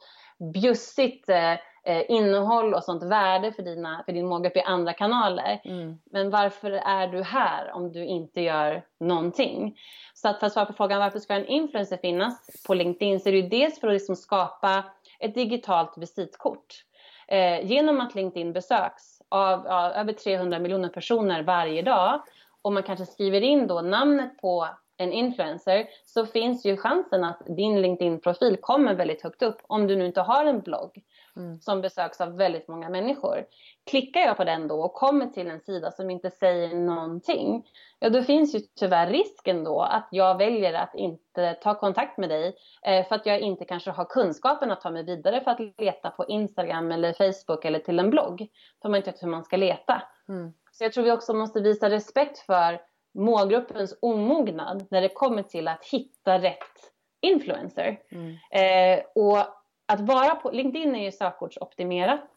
bjussigt 0.54 1.30
eh, 1.86 1.98
eh, 1.98 2.04
innehåll 2.08 2.74
och 2.74 2.84
sånt 2.84 3.04
värde 3.04 3.52
för, 3.52 3.64
dina, 3.64 4.04
för 4.06 4.14
din 4.14 4.26
målgrupp 4.26 4.58
i 4.58 4.62
andra 4.62 4.94
kanaler. 4.94 5.62
Mm. 5.64 6.00
Men 6.12 6.30
varför 6.30 6.72
är 6.72 7.08
du 7.08 7.24
här 7.24 7.72
om 7.72 7.92
du 7.92 8.06
inte 8.06 8.42
gör 8.42 8.84
någonting? 9.00 9.78
Så 10.14 10.28
att 10.28 10.40
för 10.40 10.48
att 10.48 10.54
svara 10.54 10.66
på 10.66 10.74
frågan 10.74 11.00
varför 11.00 11.20
ska 11.20 11.34
en 11.34 11.46
influencer 11.46 11.98
finnas 11.98 12.64
på 12.68 12.74
LinkedIn 12.74 13.20
så 13.20 13.30
är 13.30 13.34
det 13.34 13.40
ju 13.40 13.50
dels 13.50 13.80
för 13.80 13.88
att 13.88 13.94
liksom 13.94 14.16
skapa 14.16 14.84
ett 15.20 15.36
digitalt 15.36 15.98
visitkort. 15.98 16.84
Eh, 17.28 17.66
genom 17.66 18.02
att 18.02 18.16
LinkedIn 18.16 18.54
besöks 18.54 19.22
av, 19.30 19.68
av 19.68 19.92
över 19.92 20.14
300 20.14 20.60
miljoner 20.60 20.90
personer 20.90 21.44
varje 21.44 21.82
dag 21.82 22.22
och 22.62 22.74
man 22.74 22.84
kanske 22.84 23.06
skriver 23.06 23.42
in 23.42 23.68
då 23.68 23.82
namnet 23.82 24.38
på 24.42 24.68
en 24.98 25.12
influencer 25.12 25.88
så 26.06 26.26
finns 26.26 26.66
ju 26.66 26.78
chansen 26.78 27.24
att 27.24 27.42
din 27.46 27.82
LinkedIn-profil 27.82 28.58
kommer 28.62 28.96
väldigt 28.96 29.22
högt 29.22 29.42
upp 29.42 29.58
om 29.68 29.88
du 29.88 29.96
nu 29.96 30.06
inte 30.06 30.22
har 30.22 30.46
en 30.46 30.60
blogg 30.60 31.04
mm. 31.38 31.60
som 31.60 31.82
besöks 31.82 32.22
av 32.22 32.38
väldigt 32.38 32.68
många 32.68 32.90
människor. 32.90 33.46
Klickar 33.90 34.22
jag 34.22 34.38
på 34.38 34.44
den 34.44 34.68
då 34.68 34.82
och 34.82 34.94
kommer 34.94 35.28
till 35.28 35.48
en 35.48 35.60
sida 35.60 35.92
som 35.92 36.10
inte 36.10 36.32
säger 36.32 36.76
någonting, 36.76 37.68
ja 38.00 38.10
då 38.10 38.24
finns 38.24 38.56
ju 38.56 38.60
tyvärr 38.60 39.08
risken 39.08 39.64
då 39.64 39.82
att 39.82 40.08
jag 40.12 40.38
väljer 40.38 40.74
att 40.74 40.96
inte 40.96 41.54
ta 41.54 41.76
kontakt 41.76 42.18
med 42.18 42.30
dig 42.30 42.56
eh, 42.86 43.08
för 43.08 43.16
att 43.16 43.26
jag 43.26 43.40
inte 43.40 43.66
kanske 43.66 43.92
har 43.92 44.06
kunskapen 44.06 44.72
att 44.72 44.82
ta 44.82 44.90
mig 44.90 45.04
vidare 45.04 45.42
för 45.42 45.52
att 45.52 45.60
leta 45.78 46.10
på 46.10 46.26
Instagram 46.26 46.92
eller 46.92 47.14
Facebook 47.14 47.66
eller 47.66 47.80
till 47.80 48.00
en 48.00 48.10
blogg. 48.10 48.48
För 48.82 48.90
man 48.90 48.98
inte 48.98 49.12
vet 49.12 49.24
hur 49.24 49.28
man 49.28 49.44
ska 49.44 49.58
leta. 49.58 50.02
Mm. 50.30 50.54
Så 50.72 50.84
jag 50.84 50.94
tror 50.94 51.04
vi 51.04 51.12
också 51.12 51.34
måste 51.34 51.62
visa 51.62 51.90
respekt 51.90 52.40
för 52.40 52.82
målgruppens 53.14 53.98
omognad 54.02 54.86
när 54.92 55.02
det 55.02 55.10
kommer 55.10 55.44
till 55.44 55.68
att 55.68 55.86
hitta 55.86 56.40
rätt 56.40 56.92
influencer. 57.22 58.00
Mm. 58.12 58.36
Eh, 58.52 59.04
och 59.16 59.38
att 59.86 60.02
vara 60.02 60.36
på 60.36 60.52
LinkedIn 60.52 60.96
är 60.96 61.04
ju 61.04 61.12
sökordsoptimerat 61.12 62.30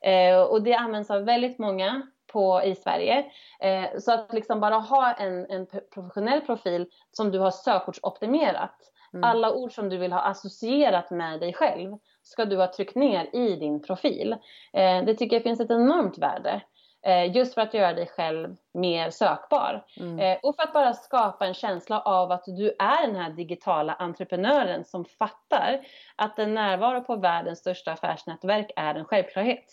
eh, 0.00 0.42
och 0.42 0.62
det 0.62 0.74
används 0.74 1.10
av 1.10 1.24
väldigt 1.24 1.58
många 1.58 2.02
på, 2.32 2.62
i 2.64 2.74
Sverige. 2.74 3.24
Eh, 3.60 3.98
så 3.98 4.12
att 4.12 4.32
liksom 4.32 4.60
bara 4.60 4.74
ha 4.74 5.12
en, 5.12 5.50
en 5.50 5.66
professionell 5.94 6.40
profil 6.40 6.86
som 7.12 7.30
du 7.30 7.38
har 7.38 7.50
sökordsoptimerat. 7.50 8.76
Mm. 9.14 9.24
Alla 9.24 9.54
ord 9.54 9.72
som 9.72 9.88
du 9.88 9.96
vill 9.96 10.12
ha 10.12 10.20
associerat 10.20 11.10
med 11.10 11.40
dig 11.40 11.52
själv 11.52 11.96
ska 12.22 12.44
du 12.44 12.56
ha 12.56 12.72
tryckt 12.72 12.94
ner 12.94 13.36
i 13.36 13.56
din 13.56 13.82
profil. 13.82 14.32
Eh, 14.72 15.04
det 15.04 15.14
tycker 15.14 15.36
jag 15.36 15.42
finns 15.42 15.60
ett 15.60 15.70
enormt 15.70 16.18
värde. 16.18 16.62
Eh, 17.04 17.36
just 17.36 17.54
för 17.54 17.60
att 17.60 17.74
göra 17.74 17.92
dig 17.92 18.06
själv 18.06 18.56
mer 18.72 19.10
sökbar. 19.10 19.84
Mm. 19.96 20.18
Eh, 20.18 20.38
och 20.42 20.56
för 20.56 20.62
att 20.62 20.72
bara 20.72 20.94
skapa 20.94 21.46
en 21.46 21.54
känsla 21.54 22.00
av 22.00 22.32
att 22.32 22.44
du 22.46 22.74
är 22.78 23.06
den 23.06 23.16
här 23.16 23.30
digitala 23.30 23.92
entreprenören 23.92 24.84
som 24.84 25.04
fattar 25.04 25.86
att 26.16 26.38
en 26.38 26.54
närvaro 26.54 27.04
på 27.04 27.16
världens 27.16 27.58
största 27.58 27.92
affärsnätverk 27.92 28.70
är 28.76 28.94
en 28.94 29.04
självklarhet. 29.04 29.64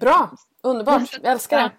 Bra, 0.00 0.30
underbart, 0.62 1.18
jag 1.22 1.32
älskar 1.32 1.58
det. 1.58 1.70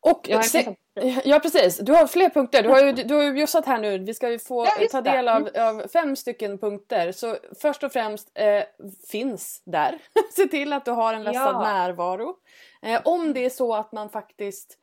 Och 0.00 0.44
se, 0.44 0.76
ja 1.24 1.38
precis, 1.40 1.78
du 1.78 1.92
har 1.92 2.06
fler 2.06 2.30
punkter. 2.30 2.62
Du 2.62 2.68
har 2.68 2.82
ju, 2.84 2.92
du 2.92 3.14
har 3.14 3.22
ju 3.22 3.32
bjussat 3.32 3.66
här 3.66 3.78
nu. 3.78 3.98
Vi 3.98 4.14
ska 4.14 4.30
ju 4.30 4.38
få 4.38 4.64
ja, 4.64 4.86
ta 4.90 5.00
del 5.00 5.28
av, 5.28 5.48
av, 5.56 5.88
fem 5.88 6.16
stycken 6.16 6.58
punkter. 6.58 7.12
Så 7.12 7.36
först 7.60 7.82
och 7.82 7.92
främst, 7.92 8.30
eh, 8.34 8.62
finns 9.10 9.62
där. 9.66 9.98
Se 10.36 10.46
till 10.46 10.72
att 10.72 10.84
du 10.84 10.90
har 10.90 11.14
en 11.14 11.24
vässad 11.24 11.54
ja. 11.54 11.60
närvaro. 11.60 12.36
Eh, 12.82 13.00
om 13.04 13.32
det 13.32 13.44
är 13.44 13.50
så 13.50 13.74
att 13.74 13.92
man 13.92 14.10
faktiskt 14.10 14.78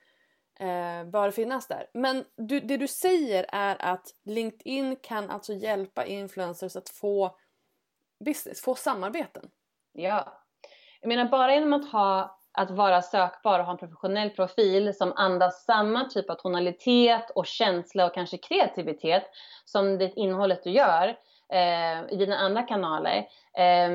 eh, 0.59 1.09
bör 1.09 1.31
finnas 1.31 1.67
där. 1.67 1.87
Men 1.93 2.25
du, 2.37 2.59
det 2.59 2.77
du 2.77 2.87
säger 2.87 3.45
är 3.49 3.75
att 3.79 4.07
LinkedIn 4.25 4.95
kan 4.95 5.29
alltså 5.29 5.53
hjälpa 5.53 6.05
influencers 6.05 6.75
att 6.75 6.89
få 6.89 7.37
business, 8.25 8.61
få 8.61 8.75
samarbeten. 8.75 9.49
Ja. 9.93 10.43
Jag 11.01 11.07
menar 11.07 11.25
bara 11.25 11.53
genom 11.53 11.73
att 11.73 11.91
ha 11.91 12.38
att 12.51 12.71
vara 12.71 13.01
sökbar 13.01 13.59
och 13.59 13.65
ha 13.65 13.71
en 13.71 13.77
professionell 13.77 14.29
profil 14.29 14.93
som 14.93 15.13
andas 15.15 15.65
samma 15.65 16.05
typ 16.05 16.29
av 16.29 16.35
tonalitet 16.35 17.29
och 17.35 17.45
känsla 17.45 18.05
och 18.05 18.13
kanske 18.13 18.37
kreativitet 18.37 19.23
som 19.65 19.97
det 19.97 20.13
innehållet 20.15 20.63
du 20.63 20.69
gör 20.69 21.17
eh, 21.53 22.13
i 22.13 22.15
dina 22.15 22.37
andra 22.37 22.63
kanaler. 22.63 23.17
Eh, 23.57 23.89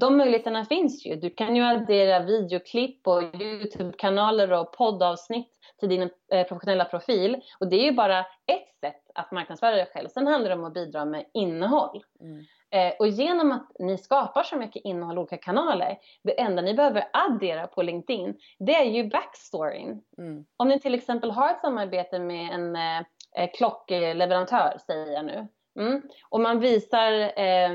de 0.00 0.16
möjligheterna 0.16 0.64
finns 0.64 1.06
ju. 1.06 1.16
Du 1.16 1.30
kan 1.30 1.56
ju 1.56 1.62
addera 1.62 2.20
videoklipp 2.20 3.06
och 3.06 3.22
Youtube-kanaler 3.22 4.52
och 4.52 4.72
poddavsnitt 4.72 5.50
till 5.80 5.88
din 5.88 6.02
eh, 6.02 6.46
professionella 6.46 6.84
profil. 6.84 7.42
Och 7.60 7.68
det 7.68 7.76
är 7.76 7.84
ju 7.84 7.92
bara 7.92 8.18
ett 8.20 8.78
sätt 8.80 9.02
att 9.14 9.32
marknadsföra 9.32 9.76
dig 9.76 9.90
själv. 9.92 10.08
Sen 10.08 10.26
handlar 10.26 10.50
det 10.50 10.56
om 10.56 10.64
att 10.64 10.74
bidra 10.74 11.04
med 11.04 11.24
innehåll. 11.34 12.04
Mm. 12.20 12.44
Eh, 12.72 12.92
och 12.98 13.08
genom 13.08 13.52
att 13.52 13.72
ni 13.78 13.98
skapar 13.98 14.42
så 14.42 14.56
mycket 14.56 14.84
innehåll 14.84 15.16
i 15.16 15.20
olika 15.20 15.36
kanaler, 15.36 15.98
det 16.22 16.40
enda 16.40 16.62
ni 16.62 16.74
behöver 16.74 17.08
addera 17.12 17.66
på 17.66 17.82
LinkedIn, 17.82 18.38
det 18.58 18.74
är 18.74 18.84
ju 18.84 19.08
backstoryn. 19.08 20.02
Mm. 20.18 20.44
Om 20.56 20.68
ni 20.68 20.80
till 20.80 20.94
exempel 20.94 21.30
har 21.30 21.50
ett 21.50 21.60
samarbete 21.60 22.18
med 22.18 22.52
en 22.52 22.76
eh, 22.76 22.98
eh 23.36 23.50
klockleverantör, 23.54 24.78
säger 24.86 25.12
jag 25.12 25.24
nu, 25.24 25.48
mm, 25.78 26.02
och 26.28 26.40
man 26.40 26.60
visar 26.60 27.12
eh, 27.40 27.70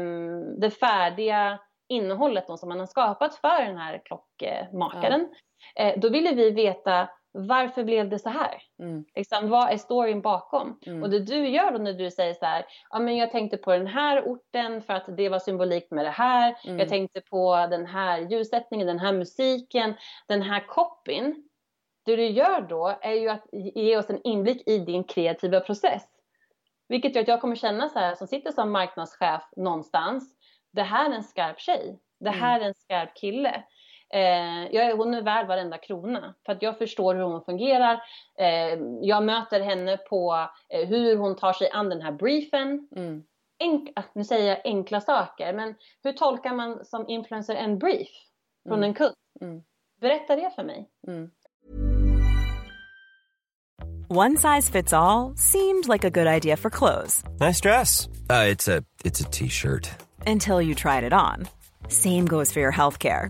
det 0.58 0.72
färdiga 0.72 1.60
innehållet 1.88 2.60
som 2.60 2.70
man 2.70 2.80
har 2.80 2.88
skapat 2.88 3.36
för 3.36 3.66
den 3.66 3.78
här 3.78 4.02
klockmakaren, 4.06 5.30
ja. 5.76 5.84
eh, 5.84 6.00
då 6.00 6.10
ville 6.10 6.36
vi 6.36 6.52
veta 6.52 7.10
varför 7.36 7.84
blev 7.84 8.10
det 8.10 8.20
så 8.20 8.30
här? 8.30 8.62
Mm. 8.80 9.06
Liksom, 9.16 9.50
vad 9.50 9.74
är 9.74 9.78
storyn 9.78 10.22
bakom? 10.22 10.80
Mm. 10.86 11.04
Och 11.04 11.10
det 11.10 11.20
du 11.20 11.48
gör 11.48 11.72
då 11.72 11.78
när 11.78 11.94
du 11.94 12.12
säger 12.12 12.34
så 12.34 12.46
här, 12.46 12.66
ja 12.90 13.00
men 13.00 13.18
jag 13.18 13.32
tänkte 13.32 13.58
på 13.58 13.72
den 13.72 13.88
här 13.88 14.24
orten 14.26 14.82
för 14.82 14.94
att 14.94 15.18
det 15.18 15.30
var 15.30 15.40
symbolikt 15.40 15.92
med 15.92 16.06
det 16.06 16.12
här. 16.12 16.56
Mm. 16.66 16.80
Jag 16.80 16.90
tänkte 16.90 17.22
på 17.22 17.68
den 17.70 17.86
här 17.86 18.20
ljussättningen, 18.20 18.88
den 18.88 19.00
här 19.00 19.14
musiken, 19.14 19.94
den 20.28 20.42
här 20.42 20.68
copyn. 20.68 21.50
Det 22.06 22.16
du 22.16 22.28
gör 22.28 22.62
då 22.62 22.98
är 23.02 23.14
ju 23.14 23.30
att 23.30 23.46
ge 23.52 23.98
oss 23.98 24.10
en 24.10 24.22
inblick 24.24 24.68
i 24.68 24.80
din 24.80 25.04
kreativa 25.04 25.60
process. 25.60 26.04
Vilket 26.88 27.16
gör 27.16 27.22
att 27.22 27.28
jag 27.28 27.42
kommer 27.42 27.56
känna 27.56 27.90
så 27.90 28.00
här, 28.00 28.16
som 28.16 28.28
sitter 28.28 28.52
som 28.52 28.72
marknadschef 28.72 29.44
någonstans, 29.56 30.36
det 30.74 30.84
här 30.84 31.12
är 31.12 31.16
en 31.16 31.24
skarp 31.24 31.60
tjej. 31.60 32.00
Det 32.20 32.30
mm. 32.30 32.40
här 32.40 32.60
är 32.60 32.66
en 32.66 32.74
skarp 32.74 33.16
kille. 33.16 33.64
Eh, 34.14 34.76
jag, 34.76 34.97
hon 34.97 35.14
är 35.14 35.22
värd 35.22 35.47
varenda 35.47 35.78
krona 35.78 36.36
för 36.45 36.51
att 36.51 36.62
jag 36.62 36.78
förstår 36.78 37.16
hur 37.16 37.24
hon 37.24 37.41
fungerar. 37.41 38.01
Eh, 38.39 38.80
jag 39.01 39.24
möter 39.24 39.60
henne 39.60 39.97
på 39.97 40.47
eh, 40.70 40.88
hur 40.88 41.18
hon 41.18 41.36
tar 41.36 41.53
sig 41.53 41.70
an 41.72 41.89
den 41.89 42.01
här 42.01 42.12
briefen. 42.12 42.88
Mm. 42.95 43.24
Enk, 43.60 43.91
ah, 43.95 44.03
nu 44.16 44.24
säger 44.24 44.49
jag 44.49 44.62
enkla 44.64 45.01
saker, 45.01 45.53
men 45.53 45.76
hur 46.03 46.12
tolkar 46.12 46.53
man 46.53 46.86
som 46.86 47.10
influencer 47.10 47.56
en 47.56 47.80
brief 47.80 48.10
från 48.68 48.78
mm. 48.78 48.89
en 48.89 48.93
kund? 48.93 49.16
Mm. 49.41 49.64
Berätta 50.01 50.36
det 50.36 50.51
för 50.56 50.64
mig. 50.64 50.89
Mm. 51.08 51.32
One 54.08 54.38
size 54.38 54.70
fits 54.70 54.93
all, 54.93 55.34
seemed 55.36 55.88
like 55.88 56.03
a 56.03 56.10
good 56.10 56.28
idea 56.28 56.58
for 56.58 56.70
clothes. 56.70 57.24
Nice 57.39 57.60
dress. 57.60 58.08
Uh, 58.30 58.45
it's 58.51 58.68
a 58.68 58.84
T-shirt. 59.32 59.89
Until 60.28 60.62
you 60.62 60.76
tried 60.76 61.03
it 61.03 61.14
on. 61.14 61.47
Same 61.88 62.28
goes 62.28 62.51
for 62.51 62.60
your 62.60 62.72
healthcare. 62.72 63.30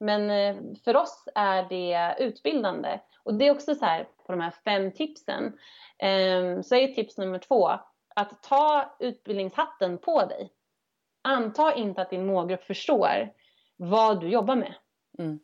Men 0.00 0.30
eh, 0.30 0.56
för 0.84 0.96
oss 0.96 1.24
är 1.34 1.62
det 1.68 2.16
utbildande. 2.24 3.00
Och 3.22 3.34
det 3.34 3.46
är 3.46 3.50
också 3.50 3.74
så 3.74 3.84
här 3.84 4.04
på 4.26 4.32
de 4.32 4.40
här 4.40 4.52
fem 4.64 4.92
tipsen. 4.92 5.58
Ehm, 5.98 6.62
så 6.62 6.74
är 6.74 6.88
tips 6.88 7.18
nummer 7.18 7.38
två 7.38 7.68
att 8.16 8.42
ta 8.42 8.96
utbildningshatten 8.98 9.98
på 9.98 10.24
dig. 10.24 10.52
Anta 11.22 11.74
inte 11.74 12.02
att 12.02 12.10
din 12.10 12.26
målgrupp 12.26 12.64
förstår 12.64 13.32
vad 13.76 14.20
du 14.20 14.28
jobbar 14.28 14.56
med. 14.56 14.74
Mm. 15.18 15.38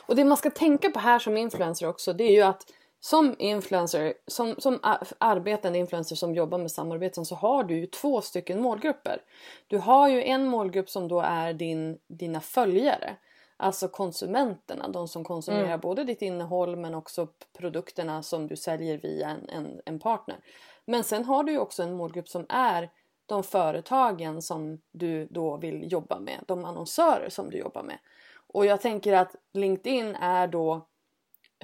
Och 0.00 0.16
det 0.16 0.24
man 0.24 0.36
ska 0.36 0.50
tänka 0.50 0.90
på 0.90 0.98
här 0.98 1.18
som 1.18 1.36
influencer 1.36 1.88
också 1.88 2.12
det 2.12 2.24
är 2.24 2.32
ju 2.32 2.42
att 2.42 2.64
som 3.00 3.36
influencer, 3.38 4.14
som, 4.26 4.54
som 4.58 4.78
arbetande 5.18 5.78
influencer 5.78 6.16
som 6.16 6.34
jobbar 6.34 6.58
med 6.58 6.70
samarbeten 6.70 7.24
så 7.24 7.34
har 7.34 7.64
du 7.64 7.78
ju 7.78 7.86
två 7.86 8.20
stycken 8.20 8.62
målgrupper. 8.62 9.22
Du 9.66 9.78
har 9.78 10.08
ju 10.08 10.24
en 10.24 10.46
målgrupp 10.46 10.90
som 10.90 11.08
då 11.08 11.20
är 11.20 11.52
din, 11.52 11.98
dina 12.08 12.40
följare. 12.40 13.16
Alltså 13.62 13.88
konsumenterna, 13.88 14.88
de 14.88 15.08
som 15.08 15.24
konsumerar 15.24 15.64
mm. 15.64 15.80
både 15.80 16.04
ditt 16.04 16.22
innehåll 16.22 16.76
men 16.76 16.94
också 16.94 17.28
produkterna 17.58 18.22
som 18.22 18.46
du 18.46 18.56
säljer 18.56 18.98
via 18.98 19.28
en, 19.28 19.48
en, 19.48 19.80
en 19.84 19.98
partner. 19.98 20.36
Men 20.84 21.04
sen 21.04 21.24
har 21.24 21.44
du 21.44 21.52
ju 21.52 21.58
också 21.58 21.82
en 21.82 21.96
målgrupp 21.96 22.28
som 22.28 22.46
är 22.48 22.90
de 23.26 23.42
företagen 23.42 24.42
som 24.42 24.80
du 24.92 25.26
då 25.26 25.56
vill 25.56 25.92
jobba 25.92 26.18
med, 26.18 26.44
de 26.46 26.64
annonsörer 26.64 27.28
som 27.28 27.50
du 27.50 27.58
jobbar 27.58 27.82
med. 27.82 27.98
Och 28.46 28.66
jag 28.66 28.80
tänker 28.80 29.12
att 29.12 29.36
LinkedIn 29.52 30.14
är 30.14 30.46
då 30.46 30.86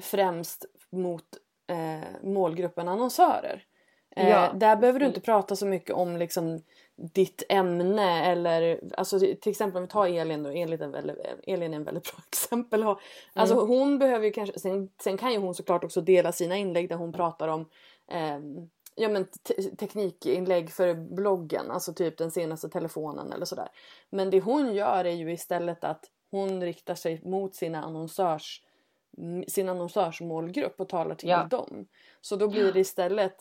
främst 0.00 0.64
mot 0.90 1.24
eh, 1.66 2.08
målgruppen 2.22 2.88
annonsörer. 2.88 3.64
Eh, 4.16 4.28
ja. 4.28 4.52
Där 4.54 4.76
behöver 4.76 5.00
du 5.00 5.06
inte 5.06 5.20
prata 5.20 5.56
så 5.56 5.66
mycket 5.66 5.94
om 5.94 6.16
liksom 6.16 6.62
ditt 6.96 7.42
ämne 7.48 8.26
eller 8.26 8.80
alltså 8.96 9.18
till 9.18 9.50
exempel 9.50 9.76
om 9.76 9.82
vi 9.82 9.88
tar 9.88 10.06
Elin 10.06 10.42
då. 10.42 10.50
Elin 10.50 10.82
är, 10.82 10.88
väldigt, 10.88 11.16
Elin 11.46 11.72
är 11.72 11.76
en 11.76 11.84
väldigt 11.84 12.12
bra 12.12 12.22
exempel. 12.28 12.84
Alltså 13.34 13.54
mm. 13.54 13.68
hon 13.68 13.98
behöver 13.98 14.24
ju 14.24 14.32
kanske, 14.32 14.58
sen, 14.58 14.90
sen, 15.02 15.18
kan 15.18 15.32
ju 15.32 15.38
hon 15.38 15.54
såklart 15.54 15.84
också 15.84 16.00
dela 16.00 16.32
sina 16.32 16.56
inlägg 16.56 16.88
där 16.88 16.96
hon 16.96 17.12
pratar 17.12 17.48
om 17.48 17.60
eh, 18.10 18.38
ja, 18.94 19.08
men 19.08 19.26
teknikinlägg 19.78 20.70
för 20.70 20.94
bloggen, 20.94 21.70
alltså 21.70 21.94
typ 21.94 22.18
den 22.18 22.30
senaste 22.30 22.68
telefonen 22.68 23.32
eller 23.32 23.46
sådär. 23.46 23.68
Men 24.10 24.30
det 24.30 24.40
hon 24.40 24.74
gör 24.74 25.04
är 25.04 25.14
ju 25.14 25.32
istället 25.32 25.84
att 25.84 26.04
hon 26.30 26.62
riktar 26.62 26.94
sig 26.94 27.20
mot 27.24 27.54
sina 27.54 27.82
annonsörs, 27.82 28.62
sin 29.48 29.68
annonsörsmålgrupp 29.68 30.80
och 30.80 30.88
talar 30.88 31.14
till 31.14 31.28
ja. 31.28 31.44
dem. 31.50 31.86
Så 32.20 32.36
då 32.36 32.48
blir 32.48 32.72
det 32.72 32.80
istället 32.80 33.36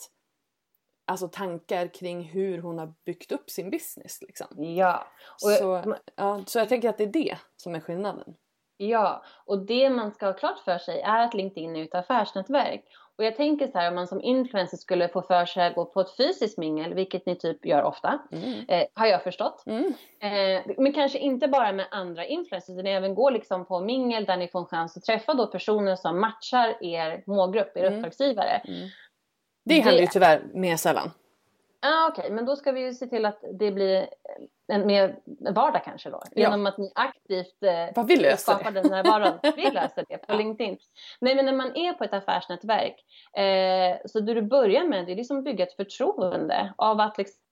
alltså 1.05 1.27
tankar 1.27 1.87
kring 1.87 2.23
hur 2.23 2.61
hon 2.61 2.79
har 2.79 2.93
byggt 3.05 3.31
upp 3.31 3.49
sin 3.49 3.69
business. 3.69 4.21
Liksom. 4.21 4.47
Ja. 4.75 5.07
Och 5.43 5.49
så, 5.49 5.95
ja. 6.15 6.43
Så 6.45 6.59
jag 6.59 6.69
tänker 6.69 6.89
att 6.89 6.97
det 6.97 7.03
är 7.03 7.07
det 7.07 7.37
som 7.57 7.75
är 7.75 7.79
skillnaden. 7.79 8.35
Ja, 8.77 9.23
och 9.45 9.65
det 9.65 9.89
man 9.89 10.11
ska 10.11 10.25
ha 10.25 10.33
klart 10.33 10.59
för 10.59 10.77
sig 10.77 11.01
är 11.01 11.19
att 11.19 11.33
LinkedIn 11.33 11.75
är 11.75 11.83
ett 11.83 11.95
affärsnätverk. 11.95 12.85
Och 13.17 13.23
jag 13.23 13.35
tänker 13.35 13.67
så 13.67 13.77
här 13.77 13.89
om 13.89 13.95
man 13.95 14.07
som 14.07 14.21
influencer 14.21 14.77
skulle 14.77 15.07
få 15.07 15.21
för 15.21 15.45
sig 15.45 15.67
att 15.67 15.75
gå 15.75 15.85
på 15.85 16.01
ett 16.01 16.17
fysiskt 16.17 16.57
mingel, 16.57 16.93
vilket 16.93 17.25
ni 17.25 17.35
typ 17.35 17.65
gör 17.65 17.83
ofta, 17.83 18.19
mm. 18.31 18.65
eh, 18.67 18.87
har 18.93 19.05
jag 19.05 19.23
förstått. 19.23 19.63
Mm. 19.65 19.93
Eh, 20.19 20.75
men 20.77 20.93
kanske 20.93 21.19
inte 21.19 21.47
bara 21.47 21.71
med 21.71 21.85
andra 21.91 22.25
influencers, 22.25 22.73
utan 22.73 22.87
även 22.87 23.15
gå 23.15 23.29
liksom 23.29 23.65
på 23.65 23.79
mingel 23.79 24.25
där 24.25 24.37
ni 24.37 24.47
får 24.47 24.59
en 24.59 24.65
chans 24.65 24.97
att 24.97 25.03
träffa 25.03 25.33
då 25.33 25.47
personer 25.47 25.95
som 25.95 26.21
matchar 26.21 26.83
er 26.83 27.23
målgrupp, 27.27 27.77
er 27.77 27.83
mm. 27.83 27.97
uppdragsgivare. 27.97 28.61
Mm. 28.67 28.89
Det 29.65 29.79
händer 29.79 30.01
ju 30.01 30.07
tyvärr 30.07 30.41
mer 30.53 30.77
sällan. 30.77 31.11
Ah, 31.81 32.07
Okej, 32.07 32.21
okay. 32.21 32.35
men 32.35 32.45
då 32.45 32.55
ska 32.55 32.71
vi 32.71 32.81
ju 32.81 32.93
se 32.93 33.07
till 33.07 33.25
att 33.25 33.43
det 33.53 33.71
blir 33.71 34.09
en 34.67 34.87
mer 34.87 35.19
vardag 35.51 35.83
kanske 35.85 36.09
då. 36.09 36.21
Ja. 36.31 36.41
Genom 36.41 36.65
att 36.65 36.77
ni 36.77 36.91
aktivt 36.95 37.63
eh, 37.63 38.37
skapar 38.37 38.71
det. 38.71 38.81
den 38.81 38.93
här 38.93 39.03
vardagen. 39.03 39.39
Vi 39.55 39.71
löser 39.71 40.05
det 40.09 40.17
på 40.17 40.33
ja. 40.33 40.37
LinkedIn. 40.37 40.77
Nej 41.19 41.35
men 41.35 41.45
när 41.45 41.53
man 41.53 41.75
är 41.75 41.93
på 41.93 42.03
ett 42.03 42.13
affärsnätverk. 42.13 43.05
Eh, 43.37 43.97
så 44.05 44.19
det 44.19 44.33
du 44.33 44.41
börjar 44.41 44.83
med 44.83 45.05
det 45.05 45.11
är 45.11 45.15
liksom 45.15 45.43
bygga 45.43 45.65
ett 45.65 45.75
förtroende 45.75 46.73
av 46.77 46.99
att 46.99 47.17
liksom 47.17 47.44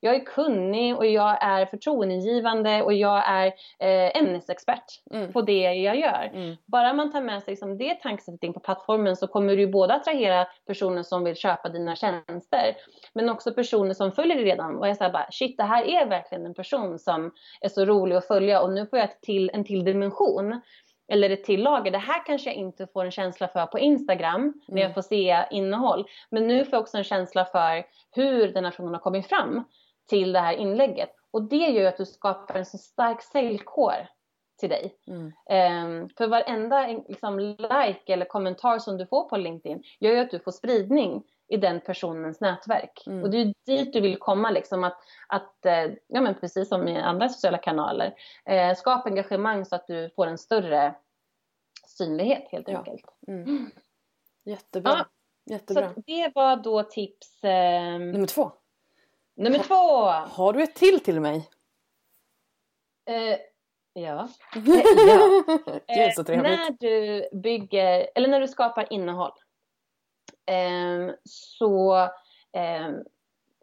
jag 0.00 0.14
är 0.14 0.24
kunnig 0.24 0.96
och 0.96 1.06
jag 1.06 1.42
är 1.42 1.66
förtroendegivande 1.66 2.82
och 2.82 2.92
jag 2.92 3.22
är 3.26 3.46
eh, 3.78 4.20
ämnesexpert 4.20 4.84
mm. 5.10 5.32
på 5.32 5.42
det 5.42 5.60
jag 5.60 5.98
gör. 5.98 6.30
Mm. 6.34 6.56
Bara 6.66 6.92
man 6.92 7.12
tar 7.12 7.20
med 7.20 7.42
sig 7.42 7.52
liksom 7.52 7.78
det 7.78 7.94
tankesättet 7.94 8.42
in 8.42 8.52
på 8.52 8.60
plattformen 8.60 9.16
så 9.16 9.26
kommer 9.26 9.56
du 9.56 9.66
både 9.66 9.94
attrahera 9.94 10.46
personer 10.66 11.02
som 11.02 11.24
vill 11.24 11.36
köpa 11.36 11.68
dina 11.68 11.96
tjänster 11.96 12.76
men 13.12 13.28
också 13.28 13.54
personer 13.54 13.94
som 13.94 14.12
följer 14.12 14.36
dig 14.36 14.44
redan 14.44 14.76
och 14.76 14.88
är 14.88 14.94
såhär 14.94 15.12
bara 15.12 15.26
shit 15.30 15.56
det 15.56 15.62
här 15.62 15.84
är 15.84 16.06
verkligen 16.06 16.46
en 16.46 16.54
person 16.54 16.98
som 16.98 17.32
är 17.60 17.68
så 17.68 17.84
rolig 17.84 18.16
att 18.16 18.26
följa 18.26 18.60
och 18.60 18.72
nu 18.72 18.86
får 18.86 18.98
jag 18.98 19.20
till 19.20 19.50
en 19.54 19.64
till 19.64 19.84
dimension 19.84 20.60
eller 21.10 21.30
ett 21.30 21.44
till 21.44 21.62
lager. 21.62 21.90
Det 21.90 21.98
här 21.98 22.26
kanske 22.26 22.50
jag 22.50 22.56
inte 22.56 22.86
får 22.86 23.04
en 23.04 23.10
känsla 23.10 23.48
för 23.48 23.66
på 23.66 23.78
Instagram 23.78 24.40
mm. 24.40 24.54
när 24.68 24.76
jag 24.76 24.84
mm. 24.84 24.94
får 24.94 25.02
se 25.02 25.44
innehåll. 25.50 26.08
Men 26.30 26.48
nu 26.48 26.64
får 26.64 26.74
jag 26.74 26.80
också 26.80 26.96
en 26.96 27.04
känsla 27.04 27.44
för 27.44 27.84
hur 28.10 28.52
den 28.52 28.64
här 28.64 28.70
personen 28.70 28.94
har 28.94 29.00
kommit 29.00 29.26
fram 29.26 29.64
till 30.08 30.32
det 30.32 30.40
här 30.40 30.52
inlägget. 30.52 31.10
Och 31.30 31.42
det 31.42 31.56
gör 31.56 31.80
ju 31.80 31.86
att 31.86 31.96
du 31.96 32.06
skapar 32.06 32.54
en 32.54 32.66
så 32.66 32.78
stark 32.78 33.22
säljkår 33.22 34.08
till 34.60 34.68
dig. 34.68 34.94
Mm. 35.06 35.24
Um, 35.26 36.08
för 36.08 36.26
varenda 36.26 36.86
liksom, 37.08 37.38
like 37.38 38.12
eller 38.12 38.24
kommentar 38.24 38.78
som 38.78 38.96
du 38.96 39.06
får 39.06 39.28
på 39.28 39.36
LinkedIn 39.36 39.82
gör 40.00 40.12
ju 40.12 40.18
att 40.18 40.30
du 40.30 40.38
får 40.38 40.52
spridning 40.52 41.22
i 41.50 41.56
den 41.56 41.80
personens 41.80 42.40
nätverk. 42.40 43.02
Mm. 43.06 43.22
Och 43.22 43.30
det 43.30 43.38
är 43.38 43.54
dit 43.66 43.92
du 43.92 44.00
vill 44.00 44.18
komma, 44.18 44.50
liksom, 44.50 44.84
att, 44.84 44.98
att 45.26 45.66
eh, 45.66 45.86
ja, 46.06 46.20
men 46.20 46.34
precis 46.34 46.68
som 46.68 46.88
i 46.88 47.00
andra 47.00 47.28
sociala 47.28 47.58
kanaler, 47.58 48.14
eh, 48.44 48.74
skapa 48.74 49.08
engagemang 49.08 49.64
så 49.64 49.74
att 49.74 49.86
du 49.86 50.10
får 50.16 50.26
en 50.26 50.38
större 50.38 50.94
synlighet 51.86 52.48
helt 52.50 52.68
ja. 52.68 52.78
enkelt. 52.78 53.04
Mm. 53.28 53.70
Jättebra. 54.44 54.92
Ja, 54.92 55.06
Jättebra. 55.50 55.94
Så 55.94 56.02
det 56.06 56.32
var 56.34 56.56
då 56.56 56.82
tips... 56.82 57.44
Eh, 57.44 57.98
nummer 57.98 58.26
två. 58.26 58.52
Nummer 59.36 59.58
ha, 59.58 59.64
två! 59.64 59.74
Har 60.34 60.52
du 60.52 60.62
ett 60.62 60.74
till 60.74 61.00
till 61.00 61.20
mig? 61.20 61.50
Eh, 63.10 63.38
ja. 63.92 64.28
Eh, 64.56 64.62
ja. 65.06 65.80
är 65.86 66.10
så 66.10 66.24
trevligt. 66.24 66.44
när 66.44 66.76
du 66.80 67.28
bygger, 67.32 68.08
eller 68.14 68.28
när 68.28 68.40
du 68.40 68.48
skapar 68.48 68.92
innehåll 68.92 69.32
eh, 69.32 69.49
så 71.24 71.94
eh, 72.56 72.90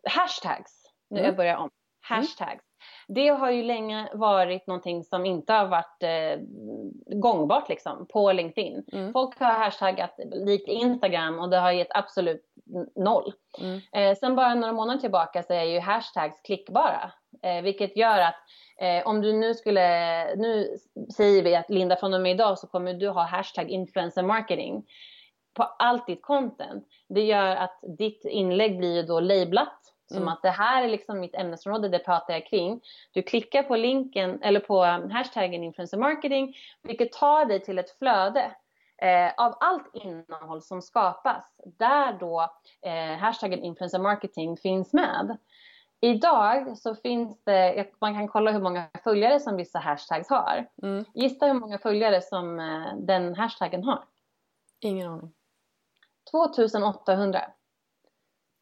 hashtags, 0.09 0.91
nu 1.09 1.19
mm. 1.19 1.25
jag 1.25 1.36
börjar 1.36 1.55
om, 1.55 1.61
mm. 1.61 1.71
hashtags. 2.01 2.51
Mm. 2.51 2.67
Det 3.07 3.28
har 3.28 3.51
ju 3.51 3.63
länge 3.63 4.09
varit 4.13 4.67
någonting 4.67 5.03
som 5.03 5.25
inte 5.25 5.53
har 5.53 5.67
varit 5.67 6.03
eh, 6.03 6.39
gångbart 7.19 7.69
liksom, 7.69 8.07
på 8.07 8.32
LinkedIn. 8.32 8.84
Mm. 8.93 9.13
Folk 9.13 9.39
har 9.39 9.53
hashtaggat 9.53 10.19
likt 10.32 10.67
Instagram 10.67 11.39
och 11.39 11.49
det 11.49 11.57
har 11.57 11.71
gett 11.71 11.95
absolut 11.95 12.45
noll. 12.95 13.34
Mm. 13.59 13.82
Eh, 13.91 14.17
sen 14.17 14.36
bara 14.36 14.55
några 14.55 14.73
månader 14.73 14.99
tillbaka 14.99 15.43
så 15.43 15.53
är 15.53 15.63
ju 15.63 15.80
hashtags 15.80 16.41
klickbara. 16.41 17.11
Eh, 17.43 17.61
vilket 17.61 17.97
gör 17.97 18.19
att 18.19 18.36
eh, 18.82 19.07
om 19.07 19.21
du 19.21 19.34
nu 19.34 19.53
skulle, 19.53 20.36
nu 20.36 20.78
säger 21.15 21.43
vi 21.43 21.55
att 21.55 21.69
Linda 21.69 21.95
från 21.95 22.13
och 22.13 22.21
med 22.21 22.32
idag 22.32 22.59
så 22.59 22.67
kommer 22.67 22.93
du 22.93 23.09
ha 23.09 23.21
hashtag 23.21 23.69
influencer 23.69 24.23
marketing 24.23 24.84
på 25.58 25.64
allt 25.64 26.08
ditt 26.08 26.22
content. 26.22 26.88
Det 27.08 27.26
gör 27.26 27.55
att 27.55 27.80
ditt 27.97 28.26
inlägg 28.26 28.78
blir 28.78 29.03
då 29.03 29.20
lablat 29.20 29.88
som 30.08 30.18
mm. 30.18 30.28
att 30.28 30.41
det 30.41 30.49
här 30.49 30.84
är 30.84 30.88
liksom 30.88 31.20
mitt 31.20 31.36
ämnesområde, 31.36 31.89
det 31.89 31.99
pratar 31.99 32.34
jag 32.34 32.45
kring. 32.45 32.82
Du 33.14 33.24
klickar 33.24 33.64
på 33.64 33.76
länken 33.76 34.41
eller 34.41 34.60
på 34.60 34.86
um, 34.86 35.12
hashtaggen 35.12 35.64
influencer 35.64 35.97
marketing 35.97 36.55
vilket 36.84 37.12
tar 37.12 37.45
dig 37.45 37.60
till 37.60 37.80
ett 37.80 37.97
flöde 37.97 38.51
eh, 39.01 39.32
av 39.38 39.58
allt 39.60 39.89
innehåll 39.93 40.62
som 40.62 40.82
skapas 40.82 41.55
där 41.66 42.18
då 42.20 42.49
eh, 42.82 43.18
hashtaggen 43.20 43.64
influencer 43.64 43.99
marketing 43.99 44.58
finns 44.58 44.93
med. 44.93 45.38
Idag 46.01 46.78
så 46.78 46.95
finns 46.95 47.43
det, 47.43 47.86
man 48.01 48.14
kan 48.14 48.28
kolla 48.28 48.51
hur 48.51 48.62
många 48.62 48.86
följare 49.03 49.39
som 49.39 49.55
vissa 49.55 49.80
hashtags 49.80 50.30
har. 50.30 50.68
Mm. 50.84 51.05
Gissa 51.14 51.45
hur 51.45 51.53
många 51.53 51.78
följare 51.78 52.22
som 52.22 52.60
eh, 52.60 52.97
den 52.97 53.36
hashtaggen 53.36 53.84
har? 53.84 54.03
Ingen 54.80 55.08
aning. 55.08 55.34
2800. 56.32 57.41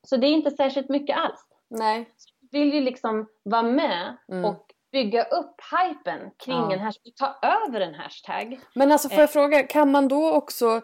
Så 0.07 0.17
det 0.17 0.27
är 0.27 0.31
inte 0.31 0.51
särskilt 0.51 0.89
mycket 0.89 1.17
alls. 1.17 1.47
Nej. 1.69 2.13
Så 2.17 2.29
du 2.39 2.59
vill 2.59 2.73
ju 2.73 2.81
liksom 2.81 3.27
vara 3.43 3.63
med 3.63 4.17
mm. 4.31 4.45
och 4.45 4.65
bygga 4.91 5.23
upp 5.23 5.55
hypen 5.71 6.31
kring 6.37 6.55
ja. 6.55 6.73
en 6.73 6.79
hashtag, 6.79 7.15
ta 7.15 7.39
över 7.41 7.81
en 7.81 7.95
hashtag. 7.95 8.59
Men 8.75 8.91
alltså 8.91 9.09
får 9.09 9.19
jag 9.19 9.29
eh. 9.29 9.33
fråga, 9.33 9.63
kan 9.63 9.91
man 9.91 10.07
då 10.07 10.31
också 10.31 10.81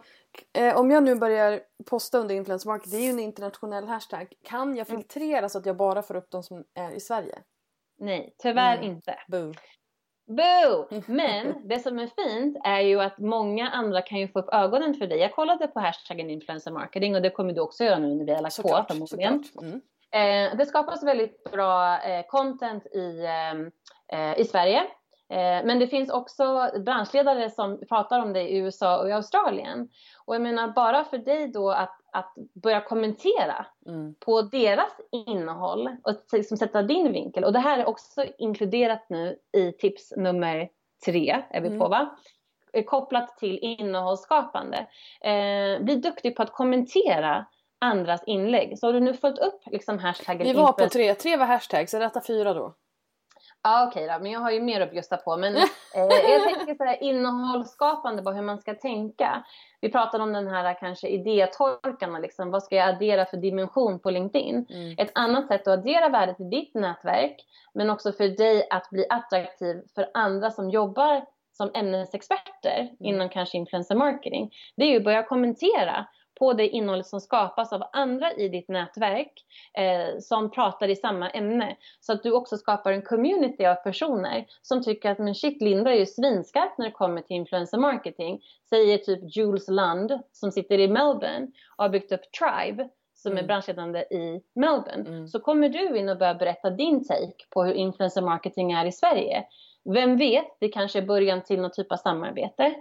eh, 0.53 0.79
om 0.79 0.91
jag 0.91 1.03
nu 1.03 1.15
börjar 1.15 1.61
posta 1.89 2.17
under 2.17 2.35
influencer 2.35 2.69
market, 2.69 2.91
det 2.91 2.97
är 2.97 3.01
ju 3.01 3.09
en 3.09 3.19
internationell 3.19 3.87
hashtag. 3.87 4.33
Kan 4.43 4.75
jag 4.75 4.89
mm. 4.89 5.01
filtrera 5.01 5.37
mm. 5.37 5.49
så 5.49 5.57
att 5.57 5.65
jag 5.65 5.77
bara 5.77 6.01
får 6.01 6.15
upp 6.15 6.31
de 6.31 6.43
som 6.43 6.63
är 6.73 6.91
i 6.91 6.99
Sverige? 6.99 7.39
Nej, 7.99 8.35
tyvärr 8.37 8.77
mm. 8.77 8.91
inte. 8.91 9.15
Boo. 9.27 9.53
Boo! 10.35 11.01
Men 11.05 11.67
det 11.67 11.79
som 11.79 11.99
är 11.99 12.07
fint 12.07 12.57
är 12.63 12.79
ju 12.79 13.01
att 13.01 13.17
många 13.17 13.69
andra 13.69 14.01
kan 14.01 14.19
ju 14.19 14.27
få 14.27 14.39
upp 14.39 14.53
ögonen 14.53 14.93
för 14.93 15.07
dig. 15.07 15.19
Jag 15.19 15.35
kollade 15.35 15.67
på 15.67 15.79
hashtaggen 15.79 16.29
influencer 16.29 16.71
marketing 16.71 17.15
och 17.15 17.21
det 17.21 17.29
kommer 17.29 17.53
du 17.53 17.61
också 17.61 17.83
göra 17.83 17.99
nu 17.99 18.15
när 18.15 18.25
vi 18.25 18.33
har 18.33 18.41
lagt 18.41 18.55
såklart, 18.55 18.87
på 18.87 18.93
förmodligen. 18.93 19.43
Mm. 19.61 19.81
Eh, 20.11 20.57
det 20.57 20.65
skapas 20.65 21.03
väldigt 21.03 21.51
bra 21.51 22.01
eh, 22.01 22.25
content 22.27 22.85
i, 22.85 23.25
eh, 24.13 24.39
i 24.39 24.45
Sverige. 24.45 24.83
Eh, 25.31 25.65
men 25.65 25.79
det 25.79 25.87
finns 25.87 26.09
också 26.09 26.71
branschledare 26.85 27.49
som 27.49 27.79
pratar 27.89 28.19
om 28.19 28.33
det 28.33 28.41
i 28.41 28.57
USA 28.57 28.97
och 29.01 29.09
i 29.09 29.11
Australien. 29.11 29.89
Och 30.25 30.35
jag 30.35 30.41
menar 30.41 30.67
bara 30.67 31.03
för 31.03 31.17
dig 31.17 31.47
då 31.47 31.71
att, 31.71 32.00
att 32.11 32.33
börja 32.63 32.81
kommentera 32.81 33.65
Mm. 33.87 34.15
på 34.19 34.41
deras 34.41 34.91
innehåll 35.11 35.89
och 36.03 36.15
liksom 36.31 36.57
sätta 36.57 36.81
din 36.81 37.11
vinkel. 37.11 37.43
Och 37.43 37.53
det 37.53 37.59
här 37.59 37.79
är 37.79 37.85
också 37.89 38.25
inkluderat 38.37 39.05
nu 39.09 39.37
i 39.57 39.71
tips 39.71 40.13
nummer 40.17 40.69
tre, 41.05 41.43
är 41.49 41.61
vi 41.61 41.67
Mm. 41.67 41.79
på 41.79 41.87
va? 41.87 42.15
Eh, 42.73 42.83
Kopplat 42.83 43.37
till 43.37 43.59
innehållsskapande. 43.61 44.77
Eh, 45.21 45.83
bli 45.83 45.95
duktig 45.95 46.35
på 46.35 46.41
att 46.43 46.51
kommentera 46.53 47.45
andras 47.79 48.23
inlägg. 48.25 48.79
Så 48.79 48.87
har 48.87 48.93
du 48.93 48.99
nu 48.99 49.13
följt 49.13 49.39
upp 49.39 49.61
liksom 49.65 49.99
hashtaggen 49.99 50.47
Vi 50.47 50.53
var 50.53 50.71
på 50.71 50.87
tre. 50.89 51.13
Tre 51.15 51.37
var 51.37 51.45
hashtags. 51.45 51.93
Är 51.93 51.99
detta 51.99 52.21
fyra 52.27 52.53
då? 52.53 52.75
Ja 53.63 53.87
okej 53.87 54.07
då, 54.07 54.23
men 54.23 54.31
jag 54.31 54.39
har 54.39 54.51
ju 54.51 54.61
mer 54.61 54.81
att 54.81 54.91
bjussa 54.91 55.17
på. 55.17 55.37
Men 55.37 55.55
eh, 55.95 56.01
jag 56.29 56.43
tänker 56.43 56.75
så 56.75 56.83
här, 56.83 57.03
innehållsskapande, 57.03 58.21
bara 58.21 58.35
hur 58.35 58.41
man 58.41 58.59
ska 58.59 58.73
tänka. 58.73 59.43
Vi 59.81 59.91
pratade 59.91 60.23
om 60.23 60.33
den 60.33 60.47
här 60.47 60.79
kanske 60.79 61.07
idétorkan, 61.07 62.21
liksom, 62.21 62.51
vad 62.51 62.63
ska 62.63 62.75
jag 62.75 62.89
addera 62.89 63.25
för 63.25 63.37
dimension 63.37 63.99
på 63.99 64.09
LinkedIn? 64.09 64.65
Mm. 64.69 64.95
Ett 64.97 65.11
annat 65.15 65.47
sätt 65.47 65.61
att 65.61 65.79
addera 65.79 66.09
värdet 66.09 66.39
i 66.39 66.43
ditt 66.43 66.73
nätverk, 66.73 67.45
men 67.73 67.89
också 67.89 68.11
för 68.11 68.27
dig 68.27 68.67
att 68.69 68.89
bli 68.89 69.05
attraktiv 69.09 69.81
för 69.95 70.09
andra 70.13 70.51
som 70.51 70.69
jobbar 70.69 71.25
som 71.53 71.71
ämnesexperter 71.73 72.89
inom 72.99 73.29
kanske 73.29 73.57
influencer 73.57 73.95
marketing. 73.95 74.51
Det 74.75 74.83
är 74.83 74.89
ju 74.89 74.97
att 74.97 75.03
börja 75.03 75.23
kommentera 75.23 76.07
på 76.41 76.53
det 76.53 76.67
innehållet 76.67 77.07
som 77.07 77.21
skapas 77.21 77.73
av 77.73 77.83
andra 77.93 78.33
i 78.33 78.47
ditt 78.49 78.69
nätverk 78.69 79.33
eh, 79.77 80.19
som 80.19 80.51
pratar 80.51 80.87
i 80.87 80.95
samma 80.95 81.29
ämne. 81.29 81.75
Så 81.99 82.13
att 82.13 82.23
du 82.23 82.31
också 82.31 82.57
skapar 82.57 82.91
en 82.91 83.01
community 83.01 83.65
av 83.65 83.75
personer 83.75 84.45
som 84.61 84.83
tycker 84.83 85.11
att 85.11 85.19
men 85.19 85.35
shit, 85.35 85.61
Linda 85.61 85.91
är 85.91 85.99
ju 85.99 86.05
svinskarp 86.05 86.77
när 86.77 86.85
det 86.85 86.91
kommer 86.91 87.21
till 87.21 87.35
influencer 87.35 87.77
marketing. 87.77 88.41
Säger 88.69 88.97
typ 88.97 89.37
Jules 89.37 89.67
Lund 89.67 90.19
som 90.31 90.51
sitter 90.51 90.79
i 90.79 90.87
Melbourne 90.87 91.47
och 91.77 91.83
har 91.83 91.89
byggt 91.89 92.11
upp 92.11 92.21
Tribe 92.39 92.89
som 93.13 93.31
är 93.31 93.35
Mm. 93.35 93.47
branschledande 93.47 93.99
i 93.99 94.41
Melbourne. 94.55 95.09
Mm. 95.09 95.27
Så 95.27 95.39
kommer 95.39 95.69
du 95.69 95.97
in 95.97 96.09
och 96.09 96.17
börjar 96.17 96.35
berätta 96.35 96.69
din 96.69 97.07
take 97.07 97.45
på 97.49 97.63
hur 97.63 97.73
influencer 97.73 98.21
marketing 98.21 98.71
är 98.71 98.85
i 98.85 98.91
Sverige. 98.91 99.43
Vem 99.93 100.17
vet, 100.17 100.45
det 100.59 100.67
kanske 100.67 100.99
är 100.99 101.03
början 101.03 101.41
till 101.43 101.61
någon 101.61 101.71
typ 101.71 101.91
av 101.91 101.97
samarbete. 101.97 102.73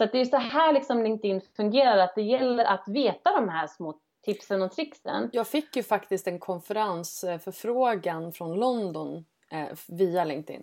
Så 0.00 0.04
att 0.04 0.12
det 0.12 0.20
är 0.20 0.24
så 0.24 0.36
här 0.36 0.72
liksom 0.72 1.02
LinkedIn 1.02 1.40
fungerar, 1.56 1.98
att 1.98 2.14
det 2.14 2.22
gäller 2.22 2.64
att 2.64 2.84
veta 2.88 3.32
de 3.32 3.48
här 3.48 3.66
små 3.66 3.94
tipsen 4.24 4.62
och 4.62 4.72
tricksen. 4.72 5.30
Jag 5.32 5.46
fick 5.48 5.76
ju 5.76 5.82
faktiskt 5.82 6.26
en 6.26 6.38
konferensförfrågan 6.38 8.32
från 8.32 8.54
London 8.54 9.24
eh, 9.50 9.68
via 9.88 10.24
LinkedIn. 10.24 10.62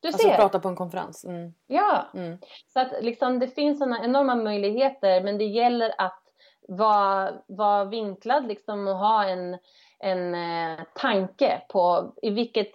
Du 0.00 0.08
Alltså 0.08 0.28
ser. 0.28 0.36
prata 0.36 0.60
på 0.60 0.68
en 0.68 0.76
konferens. 0.76 1.24
Mm. 1.24 1.54
Ja, 1.66 2.06
Mm. 2.14 2.38
så 2.72 2.80
att 2.80 2.92
liksom 3.04 3.38
det 3.38 3.48
finns 3.48 3.78
sådana 3.78 4.04
enorma 4.04 4.34
möjligheter 4.34 5.22
men 5.22 5.38
det 5.38 5.44
gäller 5.44 5.94
att 5.98 6.22
vara, 6.68 7.32
vara 7.46 7.84
vinklad 7.84 8.46
liksom 8.48 8.88
och 8.88 8.96
ha 8.98 9.24
en, 9.24 9.58
en 9.98 10.34
eh, 10.34 10.80
tanke 10.94 11.62
på 11.68 12.12
i 12.22 12.30
vilket 12.30 12.70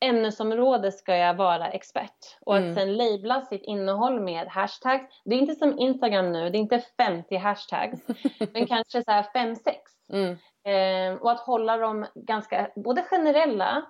ämnesområde 0.00 0.92
ska 0.92 1.16
jag 1.16 1.34
vara 1.34 1.68
expert 1.68 2.36
och 2.46 2.56
Mm. 2.56 2.68
att 2.70 2.74
sen 2.78 2.96
labla 2.96 3.40
sitt 3.42 3.62
innehåll 3.62 4.20
med 4.20 4.48
hashtags. 4.48 5.20
Det 5.24 5.34
är 5.34 5.38
inte 5.38 5.54
som 5.54 5.78
Instagram 5.78 6.32
nu, 6.32 6.50
det 6.50 6.58
är 6.58 6.60
inte 6.60 6.82
50 6.96 7.36
hashtags 7.36 8.00
men 8.52 8.66
kanske 8.66 9.02
så 9.04 9.10
här 9.10 9.22
5-6. 9.34 9.56
Mm. 10.12 10.36
Eh, 10.64 11.20
och 11.22 11.30
att 11.30 11.40
hålla 11.40 11.76
dem 11.76 12.06
ganska 12.14 12.70
både 12.76 13.02
generella 13.02 13.82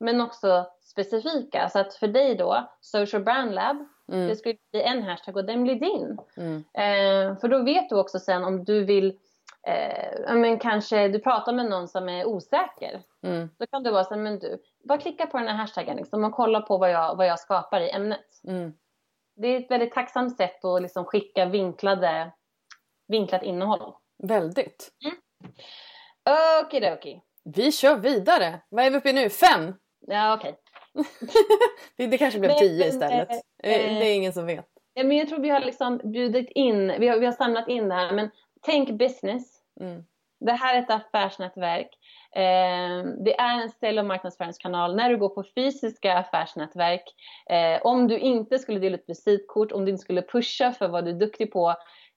men 0.00 0.20
också 0.20 0.66
specifika. 0.82 1.68
Så 1.68 1.78
att 1.78 1.94
för 1.94 2.08
dig 2.08 2.34
då, 2.34 2.68
Social 2.80 3.22
Brand 3.22 3.54
Lab, 3.54 3.76
Mm. 4.12 4.28
det 4.28 4.36
skulle 4.36 4.56
bli 4.72 4.82
en 4.82 5.02
hashtag 5.02 5.36
och 5.36 5.44
den 5.44 5.62
blir 5.62 5.74
din. 5.74 6.18
Mm. 6.36 6.56
Eh, 6.74 7.38
för 7.40 7.48
då 7.48 7.62
vet 7.62 7.88
du 7.88 7.98
också 8.00 8.18
sen 8.18 8.44
om 8.44 8.64
du 8.64 8.84
vill, 8.84 9.18
eh, 9.66 10.34
men 10.34 10.58
kanske 10.58 11.08
du 11.08 11.18
pratar 11.18 11.52
med 11.52 11.66
någon 11.66 11.88
som 11.88 12.08
är 12.08 12.24
osäker. 12.24 13.02
Mm. 13.22 13.48
Då 13.58 13.66
kan 13.66 13.82
du 13.82 13.90
vara 13.90 14.04
så 14.04 14.14
här, 14.14 14.20
men 14.20 14.38
du, 14.38 14.58
bara 14.88 14.98
klicka 14.98 15.26
på 15.26 15.38
den 15.38 15.48
här 15.48 15.54
hashtaggen 15.54 15.96
liksom, 15.96 16.24
och 16.24 16.32
kolla 16.32 16.60
på 16.60 16.78
vad 16.78 16.90
jag, 16.90 17.16
vad 17.16 17.26
jag 17.26 17.40
skapar 17.40 17.80
i 17.80 17.90
ämnet. 17.90 18.26
Mm. 18.48 18.72
Det 19.36 19.48
är 19.48 19.60
ett 19.60 19.70
väldigt 19.70 19.92
tacksamt 19.92 20.36
sätt 20.36 20.64
att 20.64 20.82
liksom 20.82 21.04
skicka 21.04 21.44
vinklade, 21.46 22.32
vinklat 23.08 23.42
innehåll. 23.42 23.94
Väldigt. 24.22 24.88
Okidoki. 26.64 27.22
Vi 27.54 27.72
kör 27.72 27.96
vidare. 27.96 28.60
Vad 28.68 28.84
är 28.84 28.90
vi 28.90 28.96
uppe 28.96 29.10
i 29.10 29.12
nu? 29.12 29.30
Fem? 29.30 29.74
Ja, 30.06 30.34
okej. 30.34 30.56
Det, 31.96 32.06
det 32.06 32.18
kanske 32.18 32.40
blev 32.40 32.50
Men- 32.50 32.58
tio 32.58 32.78
men, 32.78 32.88
istället. 32.88 33.28
eh, 33.30 33.36
Eh, 33.62 33.98
det 33.98 34.06
är 34.06 34.14
ingen 34.14 34.32
som 34.32 34.46
vet. 34.46 34.66
Ja, 34.94 35.04
men 35.04 35.16
jag 35.16 35.28
tror 35.28 35.38
vi 35.38 35.48
har 35.50 35.60
liksom 35.60 36.00
bjudit 36.04 36.50
in, 36.50 36.94
vi 36.98 37.08
har, 37.08 37.16
vi 37.18 37.26
har 37.26 37.32
samlat 37.32 37.68
in 37.68 37.88
det 37.88 37.94
här, 37.94 38.12
men 38.12 38.30
tänk 38.66 38.90
business. 38.90 39.62
Mm. 39.80 40.04
Det 40.40 40.52
här 40.52 40.74
är 40.74 40.82
ett 40.82 40.90
affärsnätverk. 40.90 41.88
Eh, 42.32 43.04
det 43.24 43.38
är 43.38 43.62
en 43.62 43.70
ställ 43.70 43.98
och 43.98 44.04
marknadsföringskanal. 44.04 44.96
När 44.96 45.10
du 45.10 45.16
går 45.16 45.28
på 45.28 45.44
fysiska 45.54 46.18
affärsnätverk, 46.18 47.14
eh, 47.50 47.86
om 47.86 48.08
du 48.08 48.18
inte 48.18 48.58
skulle 48.58 48.78
dela 48.78 48.96
ut 48.96 49.04
visitkort, 49.06 49.72
om 49.72 49.84
du 49.84 49.90
inte 49.90 50.02
skulle 50.02 50.22
pusha 50.22 50.72
för 50.72 50.88
vad 50.88 51.04
du 51.04 51.10
är 51.10 51.14
duktig 51.14 51.52
på, 51.52 51.74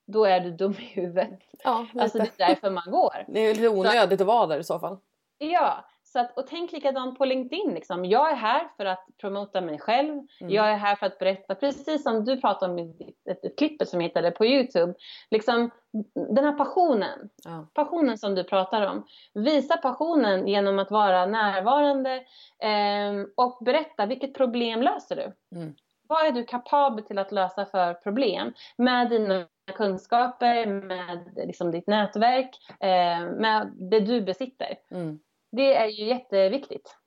då 0.07 0.25
är 0.25 0.39
du 0.39 0.51
dum 0.51 0.71
i 0.71 0.85
huvudet. 0.85 1.39
Ja, 1.63 1.85
lite. 1.93 2.03
Alltså 2.03 2.17
det 2.17 2.43
är 2.43 2.47
därför 2.47 2.69
man 2.69 2.91
går. 2.91 3.25
Det 3.27 3.39
är 3.39 3.55
lite 3.55 3.69
onödigt 3.69 4.21
att 4.21 4.27
vara 4.27 4.47
där 4.47 4.59
i 4.59 4.63
så 4.63 4.79
fall. 4.79 4.97
Ja, 5.37 5.85
så 6.11 6.19
att, 6.19 6.37
och 6.37 6.47
tänk 6.47 6.71
likadant 6.71 7.17
på 7.17 7.25
LinkedIn. 7.25 7.73
Liksom. 7.73 8.05
Jag 8.05 8.31
är 8.31 8.35
här 8.35 8.67
för 8.77 8.85
att 8.85 9.07
promota 9.21 9.61
mig 9.61 9.79
själv. 9.79 10.09
Mm. 10.41 10.53
Jag 10.53 10.69
är 10.71 10.75
här 10.75 10.95
för 10.95 11.05
att 11.05 11.19
berätta, 11.19 11.55
precis 11.55 12.03
som 12.03 12.25
du 12.25 12.41
pratade 12.41 12.71
om 12.71 12.79
i 12.79 13.13
klippet 13.57 13.89
som 13.89 14.01
jag 14.01 14.07
hittade 14.07 14.31
på 14.31 14.45
Youtube. 14.45 14.93
Liksom, 15.31 15.71
den 16.13 16.45
här 16.45 16.57
passionen, 16.57 17.29
Ja. 17.45 17.67
passionen 17.73 18.17
som 18.17 18.35
du 18.35 18.43
pratar 18.43 18.87
om. 18.87 19.05
Visa 19.33 19.77
passionen 19.77 20.47
genom 20.47 20.79
att 20.79 20.91
vara 20.91 21.25
närvarande 21.25 22.23
ehm, 22.59 23.27
och 23.35 23.57
berätta 23.61 24.05
vilket 24.05 24.33
problem 24.33 24.81
löser 24.81 25.15
du. 25.15 25.57
Mm. 25.57 25.75
Vad 26.07 26.25
är 26.25 26.31
du 26.31 26.43
kapabel 26.43 27.03
till 27.03 27.17
att 27.17 27.31
lösa 27.31 27.65
för 27.65 27.93
problem 27.93 28.53
med 28.77 29.09
dina 29.09 29.45
kunskaper, 29.73 30.65
med 30.65 31.31
liksom 31.35 31.71
ditt 31.71 31.87
nätverk, 31.87 32.49
eh, 32.79 33.31
med 33.37 33.71
det 33.77 33.99
du 33.99 34.21
besitter. 34.21 34.75
Mm. 34.91 35.19
Det 35.51 35.75
är 35.75 35.87
ju 35.87 36.05
jätteviktigt. 36.05 36.97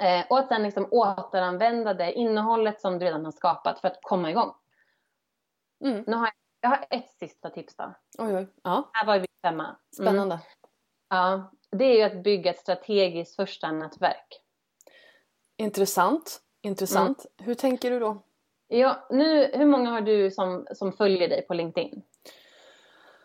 Eh, 0.00 0.26
och 0.30 0.38
att 0.38 0.48
sen 0.48 0.62
liksom 0.62 0.88
återanvända 0.90 1.94
det 1.94 2.12
innehållet 2.12 2.80
som 2.80 2.98
du 2.98 3.06
redan 3.06 3.24
har 3.24 3.32
skapat 3.32 3.80
för 3.80 3.88
att 3.88 3.98
komma 4.02 4.30
igång. 4.30 4.54
Mm. 5.84 6.04
Nu 6.06 6.16
har 6.16 6.24
jag, 6.26 6.34
jag 6.60 6.68
har 6.68 6.86
ett 6.90 7.10
sista 7.10 7.50
tips 7.50 7.76
då. 7.76 7.94
Oj, 8.18 8.36
oj. 8.36 8.46
Ja, 8.62 8.90
Här 8.92 9.06
var 9.06 9.18
vi 9.18 9.26
femma. 9.42 9.64
Mm. 9.64 9.76
spännande. 9.92 10.40
Ja, 11.08 11.50
det 11.70 11.84
är 11.84 11.96
ju 11.96 12.02
att 12.02 12.24
bygga 12.24 12.50
ett 12.50 12.58
strategiskt 12.58 13.36
första 13.36 13.72
nätverk. 13.72 14.42
Intressant. 15.56 16.40
Intressant. 16.62 17.26
Mm. 17.38 17.46
Hur 17.46 17.54
tänker 17.54 17.90
du 17.90 17.98
då? 17.98 18.22
Ja, 18.68 19.06
nu, 19.10 19.50
hur 19.54 19.66
många 19.66 19.90
har 19.90 20.00
du 20.00 20.30
som, 20.30 20.66
som 20.74 20.92
följer 20.92 21.28
dig 21.28 21.46
på 21.46 21.54
LinkedIn? 21.54 22.02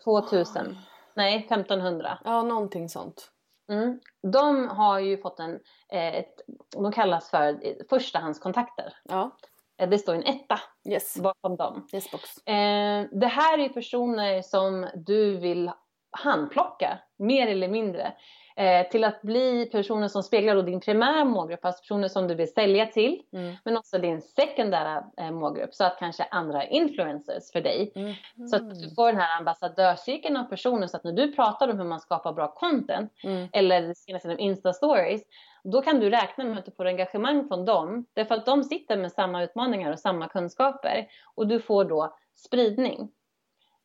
2000? 0.03 0.78
Nej, 1.14 1.38
1500. 1.49 2.20
Ja, 2.24 2.43
någonting 2.43 2.89
sånt. 2.89 3.32
Mm. 3.74 3.99
De 4.32 4.67
har 4.69 4.99
ju 4.99 5.17
fått 5.17 5.39
en, 5.39 5.59
eh, 5.89 6.15
ett, 6.15 6.41
de 6.76 6.91
kallas 6.91 7.30
för 7.30 7.47
eh, 7.65 7.74
förstahandskontakter. 7.89 8.93
Ja, 9.03 9.32
Eh, 9.78 9.89
Det 9.89 9.97
står 9.97 10.13
en 10.15 10.24
etta 10.24 10.59
yes. 10.89 11.17
bakom 11.17 11.55
dem. 11.55 11.88
Yes 11.93 12.11
det 13.11 13.28
här 13.28 13.59
är 13.59 13.69
personer 13.69 14.41
som 14.41 14.88
du 14.95 15.38
vill 15.38 15.71
handplocka, 16.11 16.99
mer 17.17 17.47
eller 17.47 17.67
mindre. 17.67 18.13
Eh, 18.56 18.88
till 18.89 19.04
att 19.04 19.22
bli 19.22 19.66
personer 19.66 20.08
som 20.08 20.24
speglar 20.24 20.56
då 20.56 20.62
din 20.62 20.80
primära 20.80 21.26
målgrupp, 21.26 21.66
alltså 21.66 21.82
personer 21.82 22.08
som 22.08 22.28
du 22.28 22.36
vill 22.36 22.54
sälja 22.54 22.86
till. 22.86 23.22
Mm. 23.34 23.56
Men 23.66 23.78
också 23.78 23.97
din 23.97 24.22
sekundära 24.22 25.04
eh, 25.18 25.32
målgrupp, 25.32 25.74
så 25.74 25.84
att 25.84 25.99
kanske 25.99 26.24
andra 26.32 26.66
influencers 26.66 27.51
för 27.51 27.62
dig. 27.62 27.91
Mm. 27.95 28.14
Så 28.49 28.56
att 28.56 28.70
du 28.70 28.95
får 28.95 29.08
den 29.08 29.22
här 29.22 29.38
ambassadörscirkeln 29.38 30.38
av 30.38 30.43
personer 30.43 30.88
så 30.88 30.97
att 30.97 31.04
när 31.04 31.12
du 31.12 31.32
pratar 31.32 31.68
om 31.68 31.78
hur 31.78 31.86
man 31.86 31.99
skapar 31.99 32.34
bra 32.34 32.47
content 32.47 33.12
Mm. 33.24 33.47
eller 33.54 33.93
senast 33.93 34.26
inom 34.26 34.39
Insta-stories, 34.39 35.22
då 35.64 35.82
kan 35.82 35.99
du 35.99 36.10
räkna 36.10 36.43
med 36.43 36.58
att 36.58 36.66
du 36.66 36.72
får 36.72 36.86
engagemang 36.86 37.47
från 37.47 37.66
dem. 37.66 38.06
Därför 38.14 38.36
att 38.36 38.45
de 38.45 38.64
sitter 38.64 38.97
med 38.97 39.12
samma 39.12 39.43
utmaningar 39.43 39.91
och 39.91 39.99
samma 39.99 40.28
kunskaper. 40.28 41.08
Och 41.36 41.47
du 41.47 41.60
får 41.60 41.86
då 41.86 42.16
spridning. 42.36 43.12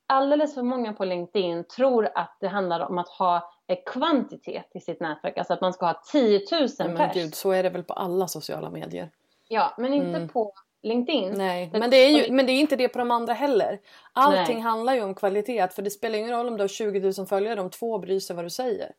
Alldeles 0.07 0.55
för 0.55 0.62
många 0.62 0.93
på 0.93 1.05
LinkedIn 1.05 1.64
tror 1.64 2.09
att 2.14 2.37
det 2.41 2.49
handlar 2.49 2.81
om 2.81 2.99
att 2.99 3.09
ha 3.09 3.51
kvantitet 3.77 4.71
i 4.75 4.81
sitt 4.81 5.01
nätverk. 5.01 5.39
Alltså 5.39 5.53
att 5.53 5.61
man 5.61 5.73
ska 5.73 5.87
ha 5.87 6.03
10 6.12 6.39
000 6.39 6.69
Nej, 6.79 6.89
men 6.89 6.97
pers. 6.97 7.14
gud, 7.14 7.35
så 7.35 7.51
är 7.51 7.62
det 7.62 7.71
väl 7.71 7.83
på 7.85 7.93
alla 7.93 8.29
sociala 8.29 8.71
medier. 8.71 9.11
Ja, 9.49 9.75
men 9.79 9.95
inte 9.95 10.09
Mm. 10.19 10.29
på 10.29 10.53
LinkedIn. 10.83 11.33
Nej, 11.37 11.71
men 11.73 11.91
det, 11.91 11.97
är 11.97 12.09
ju, 12.09 12.33
men 12.33 12.47
det 12.47 12.53
är 12.53 12.61
inte 12.61 12.77
det 12.77 12.89
på 12.89 12.99
de 12.99 13.11
andra 13.11 13.33
heller. 13.33 13.79
Allting 14.12 14.55
Nej. 14.55 14.62
handlar 14.62 14.95
ju 14.95 15.03
om 15.03 15.14
kvalitet. 15.14 15.69
För 15.69 15.83
det 15.83 15.91
spelar 15.91 16.19
ingen 16.19 16.31
roll 16.31 16.49
om 16.49 16.57
du 16.57 16.62
har 16.62 16.69
20 16.69 17.12
000 17.19 17.27
följare 17.27 17.61
om 17.61 17.71
två 17.71 17.99
bryr 17.99 18.21
sig 18.21 18.37
vad 18.37 18.45
du 18.45 18.51
säger. 18.51 18.93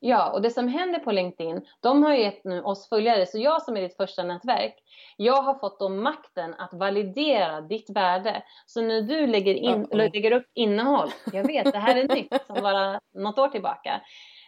Ja, 0.00 0.32
och 0.32 0.42
det 0.42 0.50
som 0.50 0.68
händer 0.68 0.98
på 0.98 1.12
LinkedIn, 1.12 1.66
de 1.80 2.02
har 2.02 2.14
ju 2.14 2.22
gett 2.22 2.44
nu 2.44 2.62
oss 2.62 2.88
följare, 2.88 3.26
så 3.26 3.38
jag 3.38 3.62
som 3.62 3.76
är 3.76 3.82
ditt 3.82 3.96
första 3.96 4.22
nätverk, 4.22 4.74
jag 5.16 5.42
har 5.42 5.54
fått 5.54 5.78
dem 5.78 6.02
makten 6.02 6.54
att 6.54 6.72
validera 6.72 7.60
ditt 7.60 7.90
värde. 7.90 8.42
Så 8.66 8.80
när 8.80 9.02
du 9.02 9.26
lägger, 9.26 9.54
in, 9.54 9.74
uh 9.74 9.86
-oh. 9.86 9.96
lägger 9.96 10.32
upp 10.32 10.46
innehåll, 10.54 11.08
jag 11.32 11.46
vet 11.46 11.72
det 11.72 11.78
här 11.78 11.96
är 11.96 12.14
nytt 12.14 12.34
som 12.46 12.62
bara 12.62 13.00
något 13.14 13.38
år 13.38 13.48
tillbaka, 13.48 14.00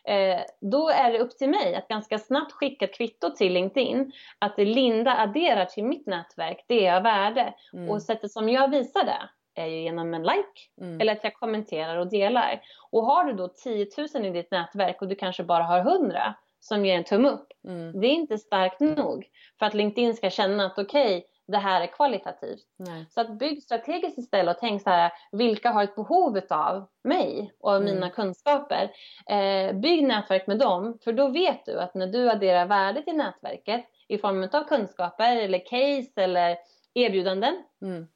eh, 0.04 0.40
då 0.60 0.88
är 0.88 1.12
det 1.12 1.18
upp 1.18 1.38
till 1.38 1.50
mig 1.50 1.74
att 1.74 1.88
ganska 1.88 2.18
snabbt 2.18 2.52
skicka 2.52 2.84
ett 2.84 2.94
kvitto 2.94 3.30
till 3.30 3.52
LinkedIn 3.52 4.12
att 4.38 4.58
Linda 4.58 5.16
adderar 5.16 5.64
till 5.64 5.84
mitt 5.84 6.06
nätverk, 6.06 6.64
det 6.68 6.86
är 6.86 6.96
av 6.96 7.02
värde. 7.02 7.54
Mm. 7.72 7.90
Och 7.90 8.02
sättet 8.02 8.30
som 8.30 8.48
jag 8.48 8.70
visar 8.70 9.04
det 9.04 9.28
är 9.58 9.66
ju 9.66 9.80
genom 9.80 10.14
en 10.14 10.22
like 10.22 10.60
mm. 10.80 11.00
eller 11.00 11.12
att 11.12 11.24
jag 11.24 11.34
kommenterar 11.34 11.96
och 11.96 12.10
delar. 12.10 12.60
Och 12.90 13.02
har 13.02 13.24
du 13.24 13.32
då 13.32 13.48
10 13.48 13.86
000 14.14 14.26
i 14.26 14.30
ditt 14.30 14.50
nätverk 14.50 15.02
och 15.02 15.08
du 15.08 15.14
kanske 15.14 15.42
bara 15.42 15.62
har 15.62 15.78
100 15.78 16.34
som 16.60 16.86
ger 16.86 16.96
en 16.96 17.04
tumme 17.04 17.28
upp. 17.28 17.48
Mm. 17.64 18.00
Det 18.00 18.06
är 18.06 18.10
inte 18.10 18.38
starkt 18.38 18.80
nog 18.80 19.26
för 19.58 19.66
att 19.66 19.74
LinkedIn 19.74 20.14
ska 20.14 20.30
känna 20.30 20.66
att 20.66 20.78
okej, 20.78 21.16
okay, 21.18 21.22
det 21.46 21.58
här 21.58 21.80
är 21.80 21.86
kvalitativt. 21.86 22.66
Nej. 22.76 23.06
Så 23.10 23.20
att 23.20 23.38
bygg 23.38 23.62
strategiskt 23.62 24.18
istället 24.18 24.56
och 24.56 24.60
tänk 24.60 24.82
så 24.82 24.90
här, 24.90 25.12
vilka 25.32 25.70
har 25.70 25.84
ett 25.84 25.94
behov 25.94 26.40
av 26.50 26.86
mig 27.04 27.52
och 27.60 27.70
av 27.70 27.82
mm. 27.82 27.94
mina 27.94 28.10
kunskaper? 28.10 28.90
Eh, 29.30 29.72
bygg 29.72 30.04
nätverk 30.04 30.46
med 30.46 30.58
dem, 30.58 30.98
för 31.04 31.12
då 31.12 31.28
vet 31.28 31.66
du 31.66 31.80
att 31.80 31.94
när 31.94 32.06
du 32.06 32.30
adderar 32.30 32.66
värde 32.66 33.02
till 33.02 33.16
nätverket 33.16 33.84
i 34.08 34.18
form 34.18 34.48
av 34.52 34.68
kunskaper 34.68 35.36
eller 35.36 35.58
case 35.58 36.22
eller 36.22 36.56
erbjudanden 36.94 37.62
mm 37.82 38.06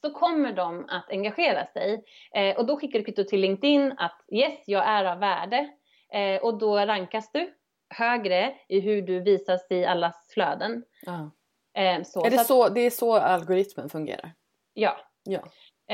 så 0.00 0.10
kommer 0.10 0.52
de 0.52 0.86
att 0.88 1.10
engagera 1.10 1.66
sig. 1.66 2.04
Eh, 2.34 2.56
och 2.56 2.66
då 2.66 2.76
skickar 2.76 2.98
du 2.98 3.04
kvitto 3.04 3.24
till 3.24 3.40
LinkedIn 3.40 3.94
att 3.98 4.24
yes, 4.32 4.62
jag 4.66 4.86
är 4.86 5.04
av 5.04 5.18
värde. 5.18 5.68
Eh, 6.12 6.42
och 6.42 6.58
då 6.58 6.78
rankas 6.78 7.32
du 7.32 7.54
högre 7.90 8.54
i 8.68 8.80
hur 8.80 9.02
du 9.02 9.20
visas 9.20 9.66
i 9.70 9.84
allas 9.84 10.30
flöden. 10.34 10.84
Ah. 11.06 11.80
Eh, 11.80 12.02
så, 12.02 12.24
är 12.24 12.30
det, 12.30 12.36
så, 12.36 12.40
att, 12.40 12.46
så, 12.46 12.68
det 12.68 12.80
är 12.80 12.90
så 12.90 13.14
algoritmen 13.14 13.88
fungerar? 13.88 14.32
Ja. 14.72 14.96
ja. 15.24 15.40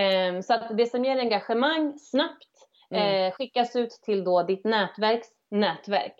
Eh, 0.01 0.41
så 0.41 0.55
att 0.55 0.77
det 0.77 0.87
som 0.87 1.05
ger 1.05 1.19
engagemang 1.19 1.99
snabbt 1.99 2.49
mm. 2.91 3.27
Eh, 3.27 3.33
skickas 3.33 3.77
ut 3.77 3.91
till 3.91 4.25
då 4.25 4.43
ditt 4.43 4.65
nätverks 4.65 5.29
nätverk. 5.51 6.17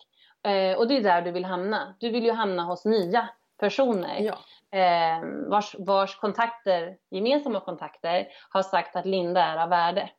Eh, 0.47 0.79
och 0.79 0.89
det 0.89 0.97
är 0.97 1.03
där 1.03 1.23
du 1.23 1.31
vill 1.31 1.45
hamna. 1.45 1.97
Du 2.01 2.11
vill 2.11 2.25
ju 2.25 2.33
hamna 2.33 2.63
hos 2.65 2.85
nya 2.85 3.29
personer. 3.59 4.21
Ja 4.21 4.39
eh, 4.75 5.49
vars, 5.49 5.75
vars 5.79 6.17
kontakter, 6.17 6.97
gemensamma 7.11 7.61
kontakter 7.61 8.29
har 8.51 8.63
sagt 8.63 8.97
att 8.97 9.07
Linda 9.07 9.45
är 9.45 9.57
av 9.57 9.69
värde. 9.69 10.11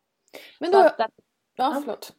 Men 0.60 0.72
då, 0.72 0.80
att, 0.80 1.00
ja, 1.56 1.82
förlåt. 1.84 2.14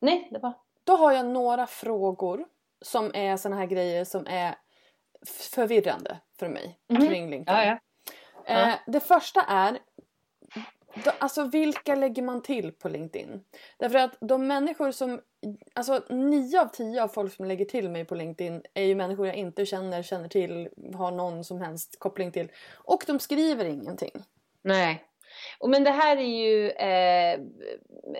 Nej, 0.00 0.28
det 0.32 0.38
var. 0.38 0.52
Då 0.84 0.96
har 0.96 1.12
jag 1.12 1.26
några 1.26 1.66
frågor 1.66 2.46
som 2.82 3.10
är 3.14 3.36
såna 3.36 3.56
här 3.56 3.66
grejer 3.66 4.04
som 4.04 4.26
är 4.26 4.54
förvirrande 5.54 6.18
för 6.38 6.48
mig 6.48 6.78
mm. 6.90 7.08
kring 7.08 7.30
LinkedIn. 7.30 7.56
Ja, 7.56 7.64
ja. 7.64 7.78
Eh, 8.44 8.74
det 8.86 9.00
första 9.00 9.42
är 9.42 9.78
Alltså 11.18 11.44
vilka 11.44 11.94
lägger 11.94 12.22
man 12.22 12.42
till 12.42 12.72
på 12.72 12.88
LinkedIn? 12.88 13.44
Därför 13.78 13.98
att 13.98 14.16
de 14.20 14.46
människor 14.46 14.90
som... 14.90 15.20
Alltså 15.74 16.02
nio 16.08 16.60
av 16.60 16.66
tio 16.66 17.02
av 17.02 17.08
folk 17.08 17.34
som 17.34 17.44
lägger 17.44 17.64
till 17.64 17.90
mig 17.90 18.04
på 18.04 18.14
LinkedIn 18.14 18.62
är 18.74 18.84
ju 18.84 18.94
människor 18.94 19.26
jag 19.26 19.36
inte 19.36 19.66
känner, 19.66 20.02
känner 20.02 20.28
till, 20.28 20.68
har 20.94 21.10
någon 21.10 21.44
som 21.44 21.60
helst 21.60 21.96
koppling 21.98 22.32
till. 22.32 22.48
Och 22.74 23.04
de 23.06 23.18
skriver 23.18 23.64
ingenting. 23.64 24.12
Nej. 24.62 25.04
Men 25.66 25.84
det 25.84 25.90
här 25.90 26.16
är 26.16 26.22
ju 26.22 26.70
eh, 26.70 27.32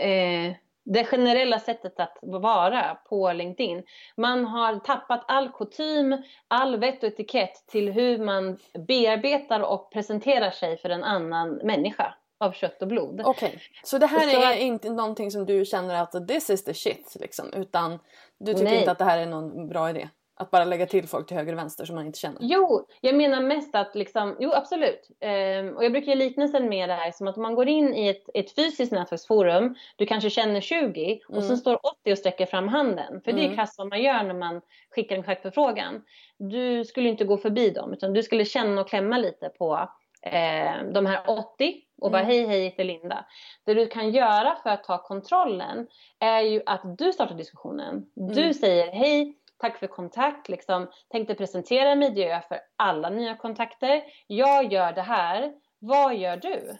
eh, 0.08 0.54
det 0.84 1.04
generella 1.04 1.58
sättet 1.58 2.00
att 2.00 2.18
vara 2.22 2.98
på 3.08 3.32
LinkedIn. 3.32 3.82
Man 4.16 4.44
har 4.44 4.76
tappat 4.76 5.24
all 5.28 5.52
kutym, 5.52 6.22
all 6.48 6.76
vett 6.76 7.02
och 7.02 7.08
etikett 7.08 7.66
till 7.66 7.92
hur 7.92 8.18
man 8.18 8.58
bearbetar 8.88 9.60
och 9.60 9.92
presenterar 9.92 10.50
sig 10.50 10.76
för 10.76 10.90
en 10.90 11.04
annan 11.04 11.54
människa 11.54 12.14
av 12.40 12.52
kött 12.52 12.82
och 12.82 12.88
blod. 12.88 13.20
Okej, 13.24 13.48
okay. 13.48 13.60
så 13.82 13.98
det 13.98 14.06
här 14.06 14.30
så... 14.30 14.42
är 14.42 14.56
inte 14.56 14.90
någonting 14.90 15.30
som 15.30 15.46
du 15.46 15.64
känner 15.64 16.02
att 16.02 16.28
this 16.28 16.50
is 16.50 16.64
the 16.64 16.74
shit 16.74 17.16
liksom 17.20 17.52
utan 17.52 17.98
du 18.38 18.52
tycker 18.52 18.64
Nej. 18.64 18.78
inte 18.78 18.90
att 18.90 18.98
det 18.98 19.04
här 19.04 19.18
är 19.18 19.26
någon 19.26 19.68
bra 19.68 19.90
idé? 19.90 20.08
Att 20.40 20.50
bara 20.50 20.64
lägga 20.64 20.86
till 20.86 21.08
folk 21.08 21.26
till 21.26 21.36
höger 21.36 21.52
och 21.52 21.58
vänster 21.58 21.84
som 21.84 21.96
man 21.96 22.06
inte 22.06 22.18
känner? 22.18 22.38
Jo, 22.40 22.86
jag 23.00 23.14
menar 23.14 23.40
mest 23.40 23.74
att 23.74 23.94
liksom, 23.94 24.36
jo 24.40 24.52
absolut. 24.52 25.08
Ehm, 25.20 25.76
och 25.76 25.84
jag 25.84 25.92
brukar 25.92 26.08
ge 26.08 26.14
liknelsen 26.14 26.68
med 26.68 26.88
det 26.88 26.94
här 26.94 27.10
som 27.10 27.28
att 27.28 27.36
om 27.36 27.42
man 27.42 27.54
går 27.54 27.68
in 27.68 27.94
i 27.94 28.08
ett, 28.08 28.24
ett 28.34 28.54
fysiskt 28.54 28.92
nätverksforum, 28.92 29.74
du 29.96 30.06
kanske 30.06 30.30
känner 30.30 30.60
20 30.60 31.20
och 31.28 31.34
mm. 31.34 31.48
sen 31.48 31.56
står 31.56 31.86
80 31.86 32.12
och 32.12 32.18
sträcker 32.18 32.46
fram 32.46 32.68
handen. 32.68 33.20
För 33.24 33.30
mm. 33.30 33.36
det 33.36 33.42
är 33.42 33.44
mm. 33.44 33.56
krasst 33.56 33.78
vad 33.78 33.88
man 33.88 34.02
gör 34.02 34.22
när 34.22 34.34
man 34.34 34.60
skickar 34.90 35.16
en 35.16 35.22
kontaktförfrågan. 35.22 36.02
Du 36.38 36.84
skulle 36.84 37.08
inte 37.08 37.24
gå 37.24 37.36
förbi 37.36 37.70
dem 37.70 37.92
utan 37.92 38.12
du 38.12 38.22
skulle 38.22 38.44
känna 38.44 38.80
och 38.80 38.88
klämma 38.88 39.18
lite 39.18 39.48
på 39.48 39.88
eh, 40.22 40.82
de 40.92 41.06
här 41.06 41.22
80 41.26 41.82
och 42.00 42.10
bara 42.10 42.22
mm. 42.22 42.30
hej 42.30 42.46
hej, 42.46 42.64
heter 42.64 42.84
Linda. 42.84 43.24
Det 43.64 43.74
du 43.74 43.86
kan 43.86 44.10
göra 44.10 44.56
för 44.62 44.70
att 44.70 44.84
ta 44.84 45.02
kontrollen 45.02 45.88
är 46.18 46.40
ju 46.40 46.62
att 46.66 46.98
du 46.98 47.12
startar 47.12 47.34
diskussionen. 47.34 48.06
Mm. 48.16 48.32
Du 48.32 48.54
säger 48.54 48.92
hej, 48.92 49.38
tack 49.58 49.78
för 49.78 49.86
kontakt, 49.86 50.48
liksom, 50.48 50.90
tänkte 51.08 51.34
presentera 51.34 51.94
mig, 51.94 52.20
gör 52.20 52.28
jag 52.28 52.44
för 52.48 52.60
alla 52.76 53.10
nya 53.10 53.36
kontakter. 53.36 54.02
Jag 54.26 54.72
gör 54.72 54.92
det 54.92 55.02
här, 55.02 55.52
vad 55.78 56.16
gör 56.16 56.36
du? 56.36 56.76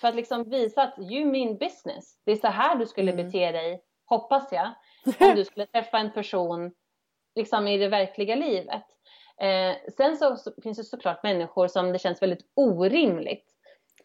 För 0.00 0.08
att 0.08 0.14
liksom 0.14 0.50
visa 0.50 0.82
att 0.82 0.98
you 0.98 1.24
mean 1.24 1.56
business. 1.56 2.18
Det 2.24 2.32
är 2.32 2.36
så 2.36 2.48
här 2.48 2.76
du 2.76 2.86
skulle 2.86 3.12
mm. 3.12 3.26
bete 3.26 3.52
dig, 3.52 3.82
hoppas 4.04 4.52
jag, 4.52 4.70
om 5.28 5.36
du 5.36 5.44
skulle 5.44 5.66
träffa 5.66 5.98
en 5.98 6.12
person 6.12 6.72
liksom 7.34 7.68
i 7.68 7.78
det 7.78 7.88
verkliga 7.88 8.34
livet. 8.34 8.84
Eh, 9.40 9.76
sen 9.96 10.16
så, 10.16 10.36
så, 10.36 10.52
finns 10.62 10.78
det 10.78 10.84
såklart 10.84 11.22
människor 11.22 11.68
som 11.68 11.92
det 11.92 11.98
känns 11.98 12.22
väldigt 12.22 12.46
orimligt 12.54 13.46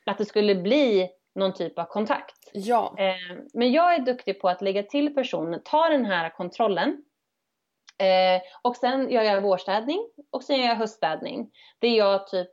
att 0.06 0.18
det 0.18 0.26
skulle 0.26 0.56
bli 0.56 1.10
någon 1.36 1.54
typ 1.54 1.80
av 1.80 1.86
kontakt. 1.86 2.50
Ja. 2.54 2.96
Eh, 2.98 3.38
men 3.54 3.72
jag 3.72 3.96
är 3.96 4.00
duktig 4.00 4.42
på 4.42 4.50
att 4.50 4.62
lägga 4.62 4.84
till 4.84 5.16
personen, 5.16 5.62
ta 5.64 5.90
den 5.90 6.06
här 6.06 6.30
kontrollen 6.30 7.04
eh, 7.98 8.42
och 8.62 8.76
sen 8.76 9.10
gör 9.10 9.24
jag 9.24 9.42
vårstädning 9.42 10.10
och 10.32 10.44
sen 10.44 10.60
gör 10.60 10.68
jag 10.68 10.76
höststädning. 10.76 11.52
Det 11.80 11.88
är 11.88 11.98
jag 11.98 12.28
typ 12.28 12.50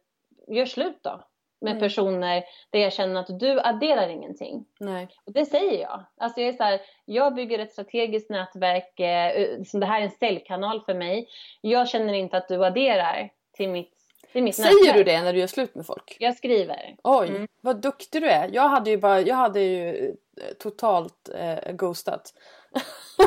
gör 0.49 0.67
slut 0.67 0.99
då 1.03 1.29
med 1.61 1.71
mm. 1.71 1.81
personer 1.81 2.45
där 2.71 2.81
jag 2.81 2.93
känner 2.93 3.21
att 3.21 3.41
du 3.41 3.61
adderar 3.61 4.09
ingenting. 4.09 4.67
Nej. 4.81 5.09
Och 5.25 5.33
det 5.33 5.47
säger 5.47 5.83
jag. 5.83 6.05
Alltså 6.17 6.41
jag 6.41 6.49
är 6.49 6.53
så 6.53 6.63
här, 6.63 6.81
jag 7.05 7.35
bygger 7.35 7.59
ett 7.59 7.73
strategiskt 7.73 8.31
nätverk, 8.31 9.01
eh, 9.01 9.59
det 9.73 9.87
här 9.87 10.01
är 10.01 10.05
en 10.05 10.11
säljkanal 10.11 10.81
för 10.81 10.95
mig. 10.95 11.29
Jag 11.61 11.89
känner 11.89 12.15
inte 12.15 12.37
att 12.37 12.49
du 12.49 12.65
adderar 12.65 13.31
till 13.53 13.69
mitt 13.69 13.93
Säger 14.33 14.85
nätverk. 14.85 14.97
du 14.97 15.05
det 15.05 15.23
när 15.23 15.33
du 15.33 15.39
gör 15.39 15.47
slut 15.47 15.75
med 15.75 15.87
folk? 15.87 16.17
Jag 16.21 16.37
skriver. 16.37 16.97
Oj, 17.03 17.29
mm. 17.29 17.49
vad 17.61 17.83
duktig 17.83 18.23
du 18.23 18.29
är. 18.29 18.51
Jag 18.53 18.69
hade 18.69 18.91
ju, 18.91 18.97
bara, 18.97 19.21
jag 19.21 19.37
hade 19.37 19.61
ju 19.61 20.09
eh, 20.09 20.55
totalt 20.59 21.29
eh, 21.35 21.73
ghostat. 21.73 22.35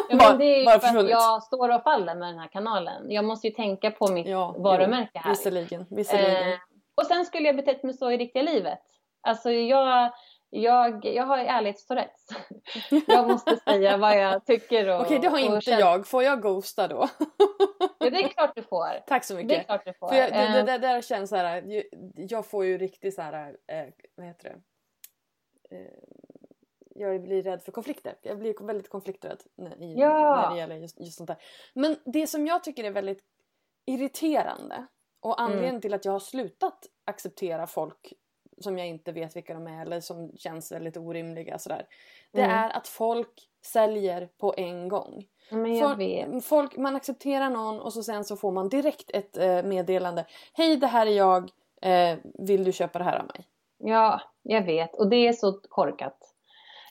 Ja, 0.09 0.15
men 0.15 0.37
det 0.37 0.45
är 0.45 0.73
ju 0.73 0.79
för 0.79 0.97
att 0.97 1.09
jag 1.09 1.43
står 1.43 1.75
och 1.75 1.83
faller 1.83 2.15
med 2.15 2.27
den 2.27 2.39
här 2.39 2.47
kanalen. 2.47 3.11
Jag 3.11 3.25
måste 3.25 3.47
ju 3.47 3.53
tänka 3.53 3.91
på 3.91 4.07
mitt 4.07 4.27
ja, 4.27 4.55
varumärke 4.57 5.19
här. 5.19 5.29
Visserligen. 5.29 5.85
visserligen. 5.89 6.53
Eh, 6.53 6.59
och 6.99 7.05
sen 7.05 7.25
skulle 7.25 7.47
jag 7.47 7.55
betett 7.55 7.83
mig 7.83 7.93
så 7.93 8.11
i 8.11 8.17
riktiga 8.17 8.43
livet. 8.43 8.79
Alltså 9.21 9.51
jag, 9.51 10.11
jag, 10.49 11.05
jag 11.05 11.23
har 11.23 11.37
ärlighetstourettes. 11.37 12.27
jag 13.07 13.27
måste 13.27 13.57
säga 13.57 13.97
vad 13.97 14.17
jag 14.17 14.45
tycker. 14.45 14.89
Och, 14.89 15.01
Okej, 15.01 15.19
det 15.19 15.27
har 15.27 15.39
inte 15.39 15.71
jag. 15.71 16.07
Får 16.07 16.23
jag 16.23 16.41
ghosta 16.41 16.87
då? 16.87 17.09
ja, 17.99 18.09
det 18.09 18.23
är 18.23 18.27
klart 18.27 18.55
du 18.55 18.63
får. 18.63 18.99
Tack 19.07 19.23
så 19.23 19.35
mycket. 19.35 19.49
Det 19.49 19.55
är 19.55 19.63
klart 19.63 19.85
du 19.85 19.93
får. 19.93 20.07
För 20.07 20.15
jag, 20.15 20.33
det, 20.33 20.53
det, 20.53 20.63
det, 20.63 20.77
där 20.77 21.01
känns 21.01 21.29
så 21.29 21.35
här. 21.35 21.83
Jag 22.15 22.45
får 22.45 22.65
ju 22.65 22.77
riktigt 22.77 23.15
så 23.15 23.21
här. 23.21 23.57
Eh, 23.67 23.85
vad 24.15 24.25
heter 24.25 24.49
det? 24.49 24.55
Eh, 25.75 25.91
jag 26.95 27.21
blir 27.21 27.43
rädd 27.43 27.61
för 27.61 27.71
konflikter. 27.71 28.15
Jag 28.21 28.39
blir 28.39 28.65
väldigt 28.65 28.89
konflikträdd 28.89 29.43
när, 29.55 29.83
i, 29.83 29.95
ja. 29.97 30.41
när 30.41 30.55
det 30.55 30.59
gäller 30.59 30.75
just, 30.75 30.99
just 30.99 31.17
sånt 31.17 31.27
där. 31.27 31.37
Men 31.73 31.95
det 32.05 32.27
som 32.27 32.47
jag 32.47 32.63
tycker 32.63 32.83
är 32.83 32.91
väldigt 32.91 33.23
irriterande 33.85 34.87
och 35.21 35.39
mm. 35.39 35.45
anledningen 35.45 35.75
mm. 35.75 35.81
till 35.81 35.93
att 35.93 36.05
jag 36.05 36.11
har 36.11 36.19
slutat 36.19 36.85
acceptera 37.05 37.67
folk 37.67 38.13
som 38.61 38.77
jag 38.77 38.87
inte 38.87 39.11
vet 39.11 39.35
vilka 39.35 39.53
de 39.53 39.67
är 39.67 39.81
eller 39.81 39.99
som 39.99 40.31
känns 40.37 40.71
väldigt 40.71 40.97
orimliga 40.97 41.59
sådär. 41.59 41.87
Det 42.31 42.41
mm. 42.41 42.55
är 42.55 42.69
att 42.69 42.87
folk 42.87 43.49
säljer 43.61 44.29
på 44.37 44.53
en 44.57 44.89
gång. 44.89 45.25
Folk, 45.49 46.43
folk, 46.43 46.77
man 46.77 46.95
accepterar 46.95 47.49
någon 47.49 47.79
och 47.79 47.93
så 47.93 48.03
sen 48.03 48.23
så 48.23 48.37
får 48.37 48.51
man 48.51 48.69
direkt 48.69 49.11
ett 49.11 49.37
eh, 49.37 49.63
meddelande. 49.63 50.25
Hej 50.53 50.77
det 50.77 50.87
här 50.87 51.07
är 51.07 51.11
jag, 51.11 51.51
eh, 51.81 52.17
vill 52.23 52.63
du 52.63 52.71
köpa 52.71 52.99
det 52.99 53.05
här 53.05 53.19
av 53.19 53.25
mig? 53.25 53.47
Ja, 53.77 54.21
jag 54.43 54.65
vet 54.65 54.95
och 54.95 55.09
det 55.09 55.27
är 55.27 55.33
så 55.33 55.51
korkat. 55.51 56.35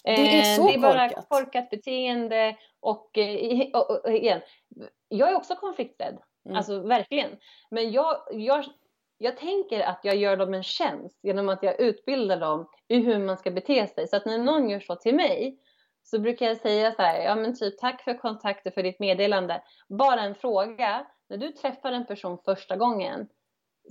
Det 0.04 0.38
är 0.38 0.56
så 0.56 0.66
det 0.66 0.74
är 0.74 0.78
bara 0.78 1.08
korkat. 1.08 1.28
korkat 1.28 1.70
beteende 1.70 2.56
och, 2.80 3.18
eh, 3.18 3.66
och, 3.72 3.90
och, 3.90 4.12
igen, 4.12 4.40
jag 5.08 5.30
är 5.30 5.36
också 5.36 5.54
konflikträdd. 5.54 6.18
Mm. 6.48 6.56
Alltså 6.56 6.80
verkligen. 6.80 7.36
Men 7.70 7.92
jag, 7.92 8.16
jag, 8.30 8.64
jag 9.18 9.36
tänker 9.36 9.80
att 9.80 10.00
jag 10.02 10.16
gör 10.16 10.36
dem 10.36 10.54
en 10.54 10.62
tjänst 10.62 11.18
genom 11.22 11.48
att 11.48 11.62
jag 11.62 11.80
utbildar 11.80 12.40
dem 12.40 12.68
i 12.88 12.96
hur 12.96 13.18
man 13.18 13.36
ska 13.36 13.50
bete 13.50 13.86
sig. 13.86 14.08
Så 14.08 14.16
att 14.16 14.26
när 14.26 14.38
någon 14.38 14.70
gör 14.70 14.80
så 14.80 14.96
till 14.96 15.14
mig 15.14 15.58
så 16.02 16.18
brukar 16.18 16.46
jag 16.46 16.56
säga 16.56 16.92
så 16.92 17.02
här, 17.02 17.22
ja 17.22 17.34
men 17.34 17.56
typ 17.56 17.78
tack 17.78 18.02
för 18.02 18.18
kontakter 18.18 18.70
för 18.70 18.82
ditt 18.82 18.98
meddelande. 18.98 19.62
Bara 19.88 20.20
en 20.20 20.34
fråga, 20.34 21.06
när 21.28 21.36
du 21.36 21.52
träffar 21.52 21.92
en 21.92 22.06
person 22.06 22.38
första 22.44 22.76
gången, 22.76 23.28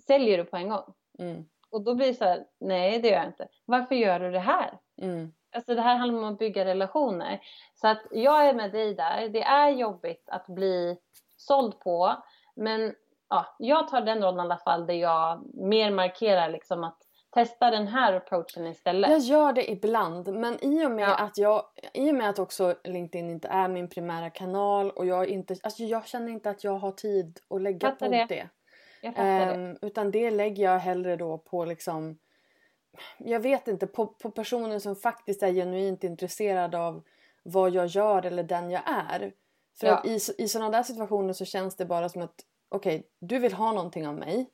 säljer 0.08 0.38
du 0.38 0.46
på 0.46 0.58
en 0.58 0.70
gång? 0.70 0.94
Mm. 1.20 1.46
Och 1.70 1.82
då 1.82 1.96
blir 1.96 2.08
det 2.08 2.14
så 2.14 2.24
här, 2.24 2.46
nej 2.60 3.00
det 3.00 3.08
gör 3.08 3.18
jag 3.18 3.26
inte. 3.26 3.48
Varför 3.66 3.96
gör 3.96 4.20
du 4.20 4.32
det 4.32 4.40
här? 4.40 4.80
Mm. 5.02 5.34
Alltså 5.56 5.76
det 5.76 5.82
här 5.82 5.96
handlar 5.96 6.20
om 6.20 6.34
att 6.34 6.40
bygga 6.40 6.66
relationer. 6.66 7.40
Så 7.76 7.88
att 7.88 8.02
jag 8.12 8.48
är 8.48 8.54
med 8.54 8.72
dig 8.72 8.94
där. 8.94 9.30
Det 9.30 9.44
är 9.44 9.70
jobbigt 9.70 10.24
att 10.30 10.48
bli 10.48 10.98
såld 11.38 11.80
på. 11.80 12.24
Men 12.58 12.94
ja, 13.30 13.56
jag 13.60 13.88
tar 13.88 14.02
den 14.02 14.24
rollen 14.24 14.38
i 14.38 14.42
alla 14.42 14.58
fall 14.58 14.88
där 14.88 14.94
jag 14.94 15.42
mer 15.54 15.92
markerar 15.92 16.50
liksom 16.50 16.84
att 16.84 16.98
testa 17.30 17.72
den 17.72 17.88
här 17.88 18.14
approachen 18.14 18.68
istället. 18.68 19.10
Jag 19.10 19.20
gör 19.20 19.54
det 19.54 19.72
ibland 19.72 20.28
men 20.34 20.64
i 20.66 20.86
och 20.86 20.92
med 20.92 21.10
Ja. 21.10 21.16
att 21.16 21.38
jag 21.38 21.64
i 21.94 22.12
och 22.12 22.16
med 22.16 22.30
att 22.30 22.40
också 22.40 22.76
LinkedIn 22.84 23.30
inte 23.30 23.48
är 23.48 23.68
min 23.68 23.90
primära 23.90 24.30
kanal 24.30 24.92
och 24.92 25.06
jag 25.06 25.28
inte 25.28 25.56
alltså 25.64 25.84
jag 25.84 26.08
känner 26.08 26.32
inte 26.32 26.50
att 26.50 26.64
jag 26.64 26.78
har 26.78 26.92
tid 26.92 27.40
att 27.50 27.62
lägga 27.62 27.90
Fattar 27.90 28.06
på 28.06 28.12
det. 28.12 28.26
det. 28.30 28.50
Jag 29.02 29.16
fattar 29.16 29.46
det. 29.46 29.54
Ehm, 29.54 29.78
utan 29.82 30.12
det 30.12 30.32
lägger 30.32 30.64
jag 30.64 30.80
hellre 30.80 31.16
då 31.16 31.38
på 31.38 31.66
liksom 31.66 32.18
jag 33.18 33.40
vet 33.40 33.68
inte, 33.68 33.88
på, 33.88 34.08
på 34.08 34.32
personer 34.32 34.80
som 34.80 34.96
faktiskt 34.96 35.44
är 35.44 35.52
genuint 35.52 36.04
intresserade 36.04 36.80
av 36.80 37.04
vad 37.44 37.72
jag 37.72 37.86
gör 37.88 38.26
eller 38.26 38.44
den 38.44 38.72
jag 38.72 38.82
är. 38.86 39.32
För 39.80 39.88
Ja. 39.88 39.94
att 39.98 40.06
i, 40.06 40.20
i 40.38 40.48
sådana 40.48 40.70
där 40.70 40.84
situationer 40.84 41.34
så 41.34 41.46
känns 41.46 41.76
det 41.76 41.86
bara 41.86 42.10
som 42.10 42.22
att 42.22 42.36
okej, 42.72 43.08
du 43.20 43.40
vill 43.40 43.54
ha 43.54 43.72
någonting 43.72 44.08
av 44.08 44.16
mig 44.16 44.50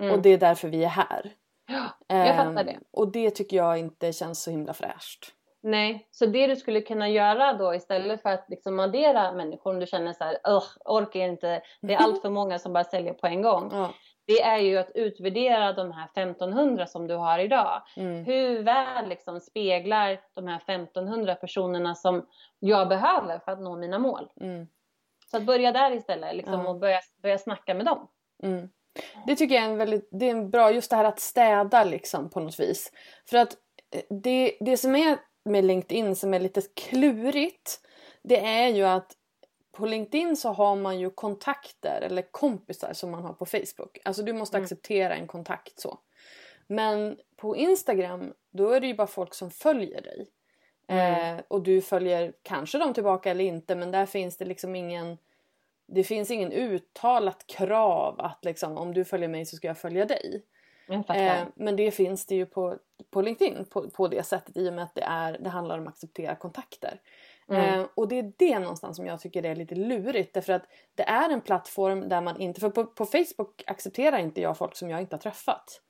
Mm. 0.00 0.14
och 0.14 0.22
det 0.22 0.30
är 0.30 0.38
därför 0.38 0.68
vi 0.68 0.84
är 0.84 0.88
här. 0.88 1.32
Ja, 1.68 1.84
jag 2.16 2.36
fattar 2.36 2.48
Ehm, 2.50 2.66
det. 2.66 2.78
Och 2.90 3.12
det 3.12 3.30
tycker 3.30 3.56
jag 3.56 3.78
inte 3.78 4.12
känns 4.12 4.42
så 4.42 4.50
himla 4.50 4.72
fräscht. 4.74 5.32
Nej, 5.62 6.08
så 6.10 6.26
det 6.26 6.46
du 6.46 6.56
skulle 6.56 6.80
kunna 6.80 7.08
göra 7.08 7.52
då 7.52 7.74
istället 7.74 8.22
för 8.22 8.30
att 8.30 8.44
liksom 8.48 8.80
addera 8.80 9.32
människor 9.32 9.70
om 9.70 9.80
du 9.80 9.86
känner 9.86 10.12
så 10.12 10.24
här, 10.24 10.38
"Ugh, 10.48 10.66
orkar 10.84 11.20
inte, 11.20 11.62
det 11.82 11.94
är 11.94 11.98
allt 11.98 12.22
för 12.22 12.30
många 12.30 12.58
som 12.58 12.72
bara 12.72 12.84
säljer 12.84 13.12
på 13.14 13.26
en 13.26 13.42
gång. 13.42 13.70
Ja. 13.72 13.90
Det 14.26 14.42
är 14.42 14.58
ju 14.58 14.76
att 14.78 14.90
utvärdera 14.94 15.72
de 15.72 15.92
här 15.92 16.04
1500 16.04 16.86
som 16.86 17.06
du 17.06 17.14
har 17.14 17.38
idag. 17.38 17.82
Mm. 17.96 18.24
Hur 18.24 18.62
väl 18.62 19.08
liksom 19.08 19.40
speglar 19.40 20.20
de 20.34 20.46
här 20.46 20.56
1500 20.56 21.34
personerna 21.34 21.94
som 21.94 22.26
jag 22.58 22.88
behöver 22.88 23.38
för 23.38 23.52
att 23.52 23.60
nå 23.60 23.76
mina 23.76 23.98
mål. 23.98 24.28
Mm. 24.40 24.66
Så 25.30 25.36
att 25.36 25.42
börja 25.42 25.72
där 25.72 25.94
istället 25.94 26.36
liksom, 26.36 26.64
Ja. 26.64 26.68
och 26.70 26.80
börja, 26.80 27.00
börja 27.22 27.38
snacka 27.38 27.74
med 27.74 27.86
dem. 27.86 28.08
Mm. 28.42 28.68
Det 29.26 29.36
tycker 29.36 29.54
jag 29.54 29.64
är 29.64 29.68
en 29.70 29.78
väldigt 29.78 30.08
det 30.10 30.26
är 30.26 30.30
en 30.30 30.50
bra, 30.50 30.70
just 30.70 30.90
det 30.90 30.96
här 30.96 31.04
att 31.04 31.20
städa 31.20 31.84
liksom 31.84 32.30
på 32.30 32.40
något 32.40 32.60
vis. 32.60 32.92
För 33.30 33.36
att 33.36 33.52
eh, 33.94 34.02
det, 34.22 34.56
det 34.60 34.76
som 34.76 34.96
är 34.96 35.18
med 35.44 35.64
LinkedIn 35.64 36.16
som 36.16 36.34
är 36.34 36.40
lite 36.40 36.62
klurigt 36.76 37.80
det 38.28 38.46
är 38.46 38.68
ju 38.68 38.84
att 38.84 39.15
på 39.76 39.86
LinkedIn 39.86 40.36
så 40.36 40.48
har 40.48 40.76
man 40.76 41.00
ju 41.00 41.10
kontakter 41.10 42.00
eller 42.00 42.22
kompisar 42.22 42.92
som 42.92 43.10
man 43.10 43.22
har 43.24 43.32
på 43.32 43.46
Facebook. 43.46 43.98
Alltså 44.04 44.22
du 44.22 44.32
måste 44.32 44.56
Mm. 44.56 44.64
acceptera 44.64 45.14
en 45.16 45.26
kontakt 45.26 45.80
så. 45.80 45.98
Men 46.66 47.18
på 47.36 47.56
Instagram 47.56 48.32
då 48.50 48.70
är 48.70 48.80
det 48.80 48.86
ju 48.86 48.94
bara 48.94 49.06
folk 49.06 49.34
som 49.34 49.50
följer 49.50 50.02
dig. 50.02 50.28
Mm. 50.88 51.36
Eh, 51.36 51.44
och 51.48 51.62
du 51.62 51.80
följer 51.80 52.32
kanske 52.42 52.78
dem 52.78 52.94
tillbaka 52.94 53.30
eller 53.30 53.44
inte 53.44 53.74
men 53.74 53.90
där 53.90 54.06
finns 54.06 54.36
det 54.36 54.44
liksom 54.44 54.76
ingen 54.76 55.18
det 55.88 56.04
finns 56.04 56.30
ingen 56.30 56.52
uttalat 56.52 57.46
krav 57.46 58.20
att 58.20 58.44
liksom, 58.44 58.78
om 58.78 58.94
du 58.94 59.04
följer 59.04 59.28
mig 59.28 59.46
så 59.46 59.56
ska 59.56 59.66
jag 59.66 59.78
följa 59.78 60.04
dig. 60.04 60.42
Eh, 61.40 61.46
men 61.54 61.76
det 61.76 61.90
finns 61.90 62.26
det 62.26 62.34
ju 62.34 62.46
på, 62.46 62.78
på 63.10 63.22
LinkedIn 63.22 63.64
på, 63.64 63.90
på 63.90 64.08
det 64.08 64.22
sättet 64.22 64.56
i 64.56 64.68
och 64.68 64.72
med 64.72 64.84
att 64.84 64.94
det, 64.94 65.02
är, 65.02 65.38
det 65.38 65.48
handlar 65.50 65.78
om 65.78 65.86
att 65.86 65.94
acceptera 65.94 66.34
kontakter. 66.36 67.00
Mm. 67.50 67.80
Eh, 67.80 67.86
och 67.94 68.08
det 68.08 68.18
är 68.18 68.32
det 68.36 68.58
någonstans 68.58 68.96
som 68.96 69.06
jag 69.06 69.20
tycker 69.20 69.44
är 69.46 69.54
lite 69.56 69.74
lurigt 69.74 70.34
därför 70.34 70.52
att 70.52 70.62
det 70.94 71.02
är 71.02 71.30
en 71.30 71.40
plattform 71.40 72.08
där 72.08 72.20
man 72.20 72.40
inte, 72.40 72.60
för 72.60 72.70
på, 72.70 72.84
på 72.84 73.06
Facebook 73.06 73.62
accepterar 73.66 74.18
inte 74.18 74.40
jag 74.40 74.58
folk 74.58 74.76
som 74.76 74.90
jag 74.90 75.00
inte 75.00 75.16
har 75.16 75.20
träffat. 75.20 75.82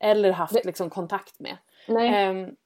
Eller 0.00 0.32
haft 0.32 0.52
Det- 0.54 0.64
liksom 0.64 0.90
kontakt 0.90 1.40
med. 1.40 1.56
Nej. 1.88 2.08
Ehm, 2.14 2.56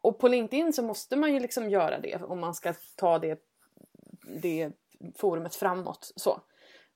och 0.00 0.18
på 0.18 0.28
LinkedIn 0.28 0.72
så 0.72 0.82
måste 0.82 1.16
man 1.16 1.32
ju 1.34 1.40
liksom 1.40 1.70
göra 1.70 1.98
det 1.98 2.16
om 2.22 2.40
man 2.40 2.54
ska 2.54 2.74
ta 2.96 3.18
det, 3.18 3.40
det 4.40 4.70
forumet 5.16 5.54
framåt. 5.54 6.12
Så. 6.16 6.40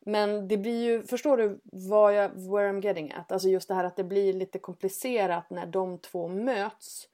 Men 0.01 0.49
det 0.49 0.57
blir 0.57 0.85
ju, 0.85 1.03
förstår 1.05 1.37
du 1.37 1.61
vad 1.65 2.15
jag, 2.15 2.29
where 2.29 2.73
I'm 2.73 2.85
getting 2.85 3.13
at? 3.13 3.33
Alltså 3.33 3.49
just 3.49 3.69
det 3.69 3.75
här 3.75 3.85
att 3.85 3.97
det 3.97 4.05
blir 4.05 4.33
lite 4.33 4.59
komplicerat 4.59 5.51
när 5.51 5.67
de 5.67 5.99
två 5.99 6.29
möts. 6.29 7.09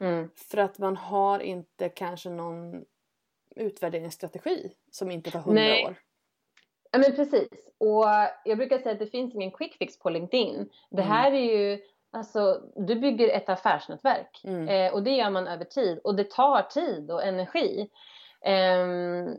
Mm. 0.00 0.30
För 0.36 0.58
att 0.58 0.78
man 0.78 0.96
har 0.96 1.40
inte 1.40 1.88
kanske 1.88 2.30
någon 2.30 2.84
utvärderingsstrategi 3.56 4.72
som 4.90 5.10
inte 5.10 5.30
tar 5.30 5.40
hundra 5.40 5.62
Nej. 5.62 5.84
år. 5.86 5.94
Ja 6.90 6.98
men 6.98 7.12
precis. 7.16 7.48
Och 7.78 8.04
jag 8.44 8.58
brukar 8.58 8.78
säga 8.78 8.92
att 8.92 8.98
det 8.98 9.06
finns 9.06 9.34
ingen 9.34 9.50
quick 9.50 9.76
fix 9.78 9.98
på 9.98 10.10
LinkedIn. 10.10 10.70
Det 10.90 11.02
Mm. 11.02 11.12
här 11.12 11.32
är 11.32 11.56
ju, 11.58 11.80
alltså 12.10 12.62
du 12.76 12.94
bygger 12.94 13.28
ett 13.28 13.48
affärsnätverk. 13.48 14.40
Mm. 14.44 14.68
Eh, 14.68 14.92
och 14.94 15.02
det 15.02 15.10
gör 15.10 15.30
man 15.30 15.48
över 15.48 15.64
tid. 15.64 15.98
Och 16.04 16.14
det 16.14 16.30
tar 16.30 16.62
tid 16.62 17.10
och 17.10 17.24
energi. 17.24 17.90
Ehm, 18.40 19.36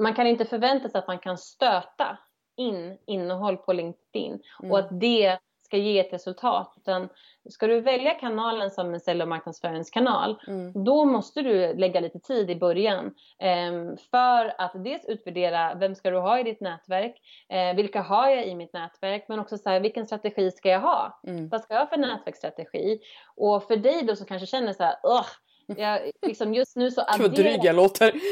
man 0.00 0.14
kan 0.14 0.26
inte 0.26 0.44
förvänta 0.44 0.88
sig 0.88 0.98
att 0.98 1.06
man 1.06 1.18
kan 1.18 1.38
stöta 1.38 2.18
in 2.56 2.98
innehåll 3.06 3.56
på 3.56 3.72
LinkedIn. 3.72 4.42
Mm. 4.60 4.72
Och 4.72 4.78
att 4.78 5.00
det 5.00 5.38
ska 5.72 5.78
ge 5.78 5.98
ett 5.98 6.12
resultat. 6.12 6.74
Utan 6.76 7.08
ska 7.50 7.66
du 7.66 7.80
välja 7.80 8.14
kanalen 8.14 8.70
som 8.70 8.94
en 8.94 9.00
sälj 9.00 9.22
och 9.22 9.28
marknadsföringskanal 9.28 10.38
Mm. 10.48 10.84
då 10.84 11.04
måste 11.04 11.42
du 11.42 11.74
lägga 11.74 12.00
lite 12.00 12.18
tid 12.18 12.50
i 12.50 12.56
början 12.56 13.14
ehm, 13.38 13.96
för 14.10 14.54
att 14.60 14.72
dels 14.84 15.04
utvärdera 15.04 15.74
vem 15.74 15.94
ska 15.94 16.10
du 16.10 16.18
ha 16.18 16.38
i 16.38 16.42
ditt 16.42 16.60
nätverk, 16.60 17.16
eh, 17.48 17.76
vilka 17.76 18.00
har 18.02 18.28
jag 18.28 18.46
i 18.46 18.54
mitt 18.54 18.72
nätverk, 18.72 19.24
men 19.28 19.38
också 19.38 19.58
så 19.58 19.70
här, 19.70 19.80
vilken 19.80 20.06
strategi 20.06 20.50
ska 20.50 20.68
jag 20.68 20.80
ha? 20.80 21.20
Mm. 21.26 21.48
Vad 21.48 21.62
ska 21.62 21.74
jag 21.74 21.80
ha 21.80 21.86
för 21.86 21.96
nätverksstrategi? 21.96 23.00
Och 23.36 23.62
för 23.64 23.76
dig 23.76 24.02
då 24.02 24.16
som 24.16 24.26
kanske 24.26 24.46
känner 24.46 24.72
så 24.72 24.82
här, 24.82 24.96
jag, 25.76 26.00
liksom 26.26 26.54
just 26.54 26.76
nu 26.76 26.90
så 26.90 27.04
Gud 27.12 27.20
vad 27.20 27.30
dryg 27.34 27.46
adderar 27.46 27.64
jag 27.66 27.76
låter. 27.76 28.12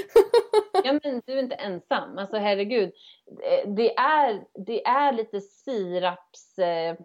Ja 0.84 0.92
men 1.02 1.22
du 1.26 1.32
är 1.32 1.38
inte 1.42 1.54
ensam. 1.54 2.18
Alltså 2.18 2.36
herregud. 2.36 2.92
Eh, 3.42 3.68
Det 3.70 3.96
är, 3.96 4.44
det 4.66 4.86
är 4.86 5.12
lite 5.12 5.40
siraps 5.40 6.58
eh, 6.58 6.96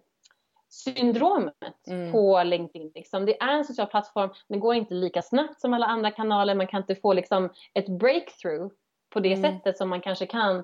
syndromet 0.75 1.53
Mm. 1.87 2.11
på 2.11 2.43
LinkedIn. 2.43 2.91
Liksom. 2.95 3.25
Det 3.25 3.41
är 3.41 3.53
en 3.53 3.65
social 3.65 3.87
plattform. 3.87 4.29
Det 4.49 4.57
går 4.57 4.75
inte 4.75 4.93
lika 4.93 5.21
snabbt 5.21 5.61
som 5.61 5.73
alla 5.73 5.85
andra 5.85 6.11
kanaler. 6.11 6.55
Man 6.55 6.67
kan 6.67 6.81
inte 6.81 6.95
få 6.95 7.13
liksom, 7.13 7.49
ett 7.73 7.87
breakthrough 7.99 8.67
på 9.13 9.19
det 9.19 9.33
Mm. 9.33 9.41
sättet 9.51 9.77
som 9.77 9.89
man 9.89 10.01
kanske 10.01 10.25
kan 10.25 10.63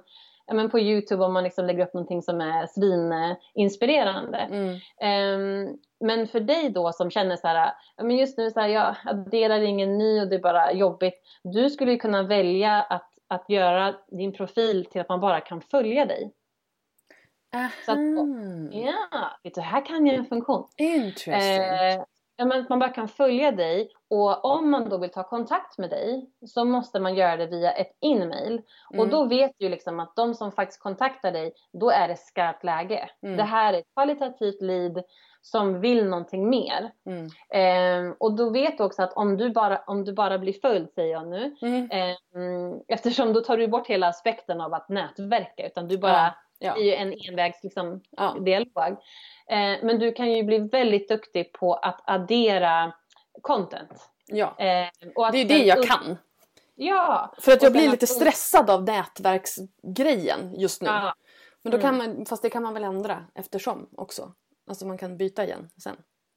men 0.54 0.70
på 0.70 0.80
Youtube 0.80 1.24
om 1.24 1.34
man 1.34 1.44
liksom 1.44 1.66
lägger 1.66 1.84
upp 1.86 1.94
någonting 1.94 2.22
som 2.22 2.42
är 2.42 2.68
svininspirerande. 3.56 4.38
Mm. 4.38 4.78
Ehm, 5.02 5.78
men 6.00 6.28
för 6.28 6.40
dig 6.40 6.70
då 6.70 6.92
som 6.92 7.12
känner 7.12 7.36
så 7.36 7.48
här, 7.48 7.74
men 7.98 8.18
just 8.18 8.38
nu 8.38 8.52
så 8.52 8.60
här, 8.60 8.68
jag 8.68 8.96
adderar 9.06 9.60
ingen 9.62 9.98
ny 9.98 10.22
och 10.22 10.28
det 10.28 10.36
är 10.36 10.40
bara 10.40 10.74
jobbigt. 10.74 11.14
Du 11.44 11.70
skulle 11.70 11.92
ju 11.92 11.98
kunna 11.98 12.24
välja 12.24 12.82
att, 12.82 13.10
att 13.28 13.50
göra 13.50 13.96
din 14.08 14.34
profil 14.34 14.86
till 14.86 15.02
att 15.02 15.10
man 15.10 15.20
bara 15.20 15.40
kan 15.40 15.62
följa 15.62 16.06
dig. 16.06 16.32
Så 17.86 17.92
att- 17.92 17.98
Aha. 17.98 18.70
Ja, 18.72 19.32
vet 19.44 19.56
du, 19.56 19.62
här 19.62 19.86
kan 19.86 20.06
jag 20.08 20.16
en 20.16 20.26
funktion. 20.26 20.68
Interesting. 20.78 21.64
Eh, 21.64 22.04
men 22.46 22.66
man 22.70 22.80
bara 22.80 22.90
kan 22.90 23.08
följa 23.08 23.52
dig 23.52 23.90
och 24.10 24.46
om 24.46 24.72
man 24.72 24.90
då 24.90 24.98
vill 24.98 25.12
ta 25.12 25.24
kontakt 25.24 25.78
med 25.78 25.90
dig 25.90 26.30
så 26.48 26.66
måste 26.66 27.00
man 27.00 27.16
göra 27.16 27.38
det 27.38 27.46
via 27.48 27.72
ett 27.72 27.92
in-mail. 28.02 28.62
Och 28.90 28.96
Mm. 28.96 29.10
då 29.10 29.26
vet 29.26 29.52
du 29.58 29.70
liksom 29.70 30.00
att 30.00 30.16
de 30.16 30.34
som 30.34 30.52
faktiskt 30.52 30.82
kontaktar 30.82 31.32
dig, 31.32 31.54
då 31.74 31.90
är 31.90 32.08
det 32.08 32.16
skarpt 32.16 32.64
läge. 32.64 33.10
Mm. 33.24 33.38
Det 33.38 33.44
här 33.44 33.74
är 33.74 33.78
ett 33.80 33.94
kvalitativt 33.94 34.62
lead 34.62 35.04
som 35.42 35.80
vill 35.82 36.06
någonting 36.06 36.50
mer. 36.50 36.92
Mm. 37.06 37.28
Ehm, 37.50 38.16
och 38.20 38.34
då 38.36 38.50
vet 38.50 38.78
du 38.78 38.84
också 38.84 39.04
att 39.04 39.14
om 39.14 39.38
du 39.38 39.50
bara, 39.50 39.78
om 39.88 40.06
du 40.06 40.14
bara 40.14 40.38
blir 40.40 40.54
följd, 40.62 40.90
säger 40.96 41.12
jag 41.14 41.28
nu, 41.28 41.56
ehm, 41.92 42.82
eftersom 42.88 43.34
då 43.34 43.42
tar 43.42 43.58
du 43.58 43.68
bort 43.68 43.88
hela 43.88 44.08
aspekten 44.08 44.62
av 44.62 44.74
att 44.74 44.90
nätverka, 44.90 45.68
utan 45.68 45.88
du 45.88 45.98
bara 45.98 46.12
Ja, 46.14 46.34
ja. 46.62 46.74
det 46.74 46.80
är 46.82 46.86
ju 46.86 46.94
en 46.94 47.14
envägs 47.30 47.64
liksom, 47.64 48.02
Ja. 48.18 48.38
dialog. 48.40 48.92
Eh, 49.48 49.78
men 49.84 50.00
du 50.00 50.12
kan 50.14 50.32
ju 50.32 50.44
bli 50.44 50.60
väldigt 50.60 51.10
duktig 51.10 51.54
på 51.54 51.74
att 51.74 52.02
addera 52.06 52.94
content. 53.42 54.10
ja. 54.28 54.56
Eh, 54.60 54.88
att 55.16 55.32
Det 55.32 55.38
är 55.42 55.46
det 55.46 55.58
sen 55.60 55.68
jag 55.68 55.84
kan. 55.84 56.18
Ja! 56.76 57.34
För 57.40 57.52
att 57.52 57.62
jag 57.64 57.72
blir 57.72 57.92
lite 57.92 58.08
stressad 58.08 58.70
av 58.70 58.84
nätverksgrejen 58.84 60.54
just 60.60 60.82
nu. 60.82 60.88
Ja, 60.88 61.14
Men 61.64 61.72
då 61.72 61.78
kan 61.80 61.96
Mm. 61.96 62.16
man, 62.16 62.26
fast 62.26 62.42
det 62.44 62.50
kan 62.50 62.64
man 62.64 62.74
väl 62.74 62.84
ändra 62.84 63.26
eftersom 63.36 63.90
också. 63.98 64.34
Alltså 64.70 64.86
man 64.88 64.98
kan 64.98 65.18
byta 65.18 65.44
igen 65.44 65.70
sen. 65.84 65.96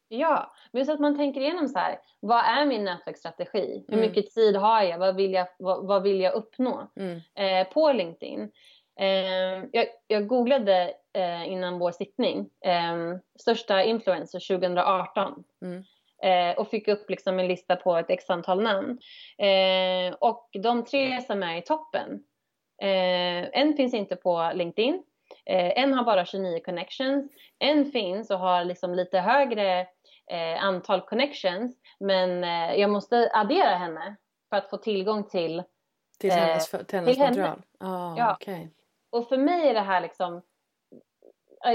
ja. 0.08 0.54
men 0.72 0.86
så 0.86 0.92
att 0.92 1.00
man 1.00 1.16
tänker 1.16 1.40
igenom 1.40 1.68
så 1.68 1.78
här. 1.78 1.98
Vad 2.20 2.44
är 2.44 2.66
min 2.66 2.84
nätverksstrategi? 2.84 3.84
Hur 3.88 3.94
Mm. 3.98 4.08
mycket 4.08 4.30
tid 4.34 4.56
har 4.56 4.82
jag? 4.82 4.98
Vad 4.98 5.16
vill 5.16 5.32
jag, 5.32 5.46
vad, 5.58 5.86
vad 5.86 6.02
vill 6.02 6.20
jag 6.20 6.34
uppnå? 6.34 6.90
Mm. 6.96 7.20
eh, 7.34 7.72
på 7.72 7.92
LinkedIn. 7.92 8.50
Eh, 9.00 9.64
jag, 9.72 9.86
jag 10.06 10.26
googlade 10.26 10.94
eh, 11.12 11.48
innan 11.52 11.78
vår 11.78 11.92
sittning 11.92 12.50
eh, 12.64 13.16
största 13.40 13.82
influencers 13.82 14.48
2018. 14.48 15.44
Mm. 15.62 15.84
Eh, 16.22 16.56
och 16.58 16.68
fick 16.68 16.88
upp 16.88 17.10
liksom 17.10 17.38
en 17.38 17.48
lista 17.48 17.76
på 17.76 17.96
ett 17.96 18.10
x 18.10 18.30
antal 18.30 18.62
namn. 18.62 18.98
Eh, 19.38 20.14
och 20.20 20.48
de 20.62 20.84
tre 20.84 21.20
som 21.20 21.42
är 21.42 21.56
i 21.56 21.62
toppen, 21.62 22.24
eh, 22.82 23.60
en 23.60 23.76
finns 23.76 23.94
inte 23.94 24.16
på 24.16 24.50
LinkedIn, 24.54 25.02
en 25.46 25.94
har 25.94 26.04
bara 26.04 26.24
29 26.26 26.60
connections, 26.64 27.30
en 27.58 27.84
finns 27.92 28.30
och 28.30 28.38
har 28.38 28.64
liksom 28.64 28.94
lite 28.94 29.18
högre 29.20 29.86
antal 30.60 31.00
connections, 31.00 31.76
men 32.00 32.42
jag 32.80 32.90
måste 32.90 33.30
addera 33.34 33.68
henne 33.68 34.16
för 34.50 34.56
att 34.56 34.70
få 34.70 34.76
tillgång 34.76 35.24
till 35.24 35.62
Till 36.20 36.30
hennes, 36.32 36.70
till 36.70 36.78
hennes 36.92 37.10
till 37.14 37.22
henne. 37.22 37.30
material? 37.30 37.62
Ah, 37.80 38.14
Ja. 38.18 38.36
okej. 38.40 38.70
Och 39.14 39.28
för 39.28 39.36
mig 39.38 39.68
är 39.68 39.74
det 39.74 39.80
här 39.80 40.00
liksom... 40.00 40.42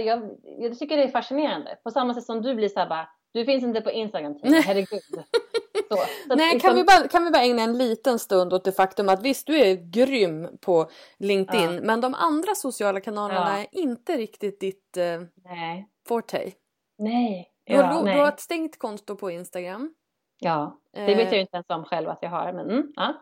Jag, 0.06 0.30
jag 0.60 0.80
tycker 0.80 0.98
det 0.98 1.04
är 1.04 1.08
fascinerande. 1.08 1.78
På 1.84 1.92
samma 1.92 2.14
sätt 2.14 2.24
som 2.24 2.42
du 2.42 2.56
blir 2.56 2.70
så 2.70 2.80
här 2.80 2.90
bara, 2.90 3.10
du 3.34 3.46
finns 3.46 3.64
inte 3.64 3.82
på 3.82 3.92
Instagram 3.92 4.40
Tina, 4.40 4.58
herregud. 4.60 5.02
Så, 5.12 5.96
så 6.28 6.36
Nej, 6.36 6.54
liksom- 6.54 6.68
kan, 6.70 6.76
vi 6.78 6.84
bara, 6.84 7.08
kan 7.08 7.24
vi 7.26 7.32
bara 7.32 7.44
ägna 7.44 7.62
en 7.62 7.78
liten 7.78 8.20
stund 8.20 8.54
åt 8.54 8.64
det 8.64 8.72
faktum 8.72 9.10
att 9.10 9.24
visst, 9.24 9.48
du 9.48 9.60
är 9.60 9.76
grym 9.76 10.48
på 10.62 10.90
LinkedIn, 11.20 11.74
Ja. 11.74 11.82
men 11.84 12.02
de 12.02 12.14
andra 12.14 12.56
sociala 12.56 13.02
kanalerna 13.02 13.58
Ja. 13.58 13.58
är 13.60 13.68
inte 13.72 14.18
riktigt 14.18 14.60
ditt 14.60 14.98
eh, 14.98 15.22
Nej. 15.46 15.88
forte. 16.08 16.52
Nej. 16.98 17.52
Du, 17.64 17.76
har, 17.76 17.84
Ja, 17.84 18.02
nej. 18.02 18.14
du 18.16 18.20
har 18.22 18.28
ett 18.28 18.40
stängt 18.40 18.80
konto 18.80 19.16
på 19.16 19.32
Instagram. 19.32 19.94
ja, 20.40 20.80
det 20.94 21.00
Eh. 21.00 21.18
vet 21.18 21.26
jag 21.26 21.34
ju 21.34 21.42
inte 21.42 21.56
ens 21.56 21.70
om 21.70 21.86
själv 21.86 22.10
att 22.10 22.20
jag 22.22 22.30
har. 22.30 22.54
Men 22.54 22.70
mm, 22.70 22.92
ja, 22.96 23.14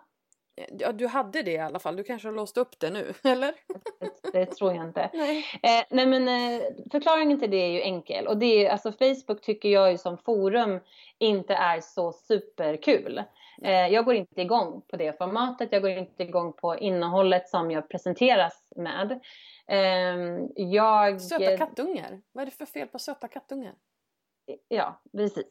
Ja, 0.80 0.92
du 0.92 1.08
hade 1.08 1.42
det 1.42 1.52
i 1.52 1.58
alla 1.58 1.80
fall. 1.80 1.96
Du 1.96 2.04
kanske 2.04 2.28
har 2.28 2.36
låst 2.36 2.58
upp 2.58 2.80
det 2.80 2.90
nu, 2.90 3.14
eller? 3.24 3.54
det, 4.00 4.32
det 4.32 4.46
tror 4.46 4.74
jag 4.74 4.86
inte. 4.86 5.10
Nej. 5.14 5.46
Eh, 5.64 5.86
nej 5.90 6.06
men 6.06 6.28
eh, 6.28 6.62
förklaringen 6.92 7.40
till 7.40 7.52
det 7.52 7.58
är 7.58 7.70
ju 7.70 7.82
enkel. 7.82 8.28
Och 8.28 8.38
det 8.38 8.66
är, 8.66 8.70
alltså 8.70 8.92
Facebook 8.92 9.42
tycker 9.42 9.70
jag 9.70 9.92
ju 9.92 9.98
som 9.98 10.18
forum 10.18 10.80
inte 11.18 11.54
är 11.54 11.82
så 11.82 12.12
superkul. 12.12 13.24
Eh, 13.62 13.88
jag 13.88 14.06
går 14.06 14.16
inte 14.16 14.42
igång 14.42 14.82
på 14.88 14.98
det 14.98 15.18
formatet. 15.18 15.70
Jag 15.72 15.82
går 15.82 15.92
inte 15.92 16.24
igång 16.24 16.54
på 16.54 16.78
innehållet 16.78 17.50
som 17.50 17.72
jag 17.72 17.90
presenteras 17.90 18.68
med. 18.76 19.20
Eh, 19.68 20.40
jag... 20.56 21.22
Söta 21.22 21.58
kattungar. 21.58 22.22
Vad 22.32 22.42
är 22.42 22.46
det 22.46 22.52
för 22.52 22.66
fel 22.66 22.88
på 22.88 23.00
söta 23.00 23.28
kattungar? 23.28 23.74
Ja, 24.68 25.02
precis. 25.18 25.46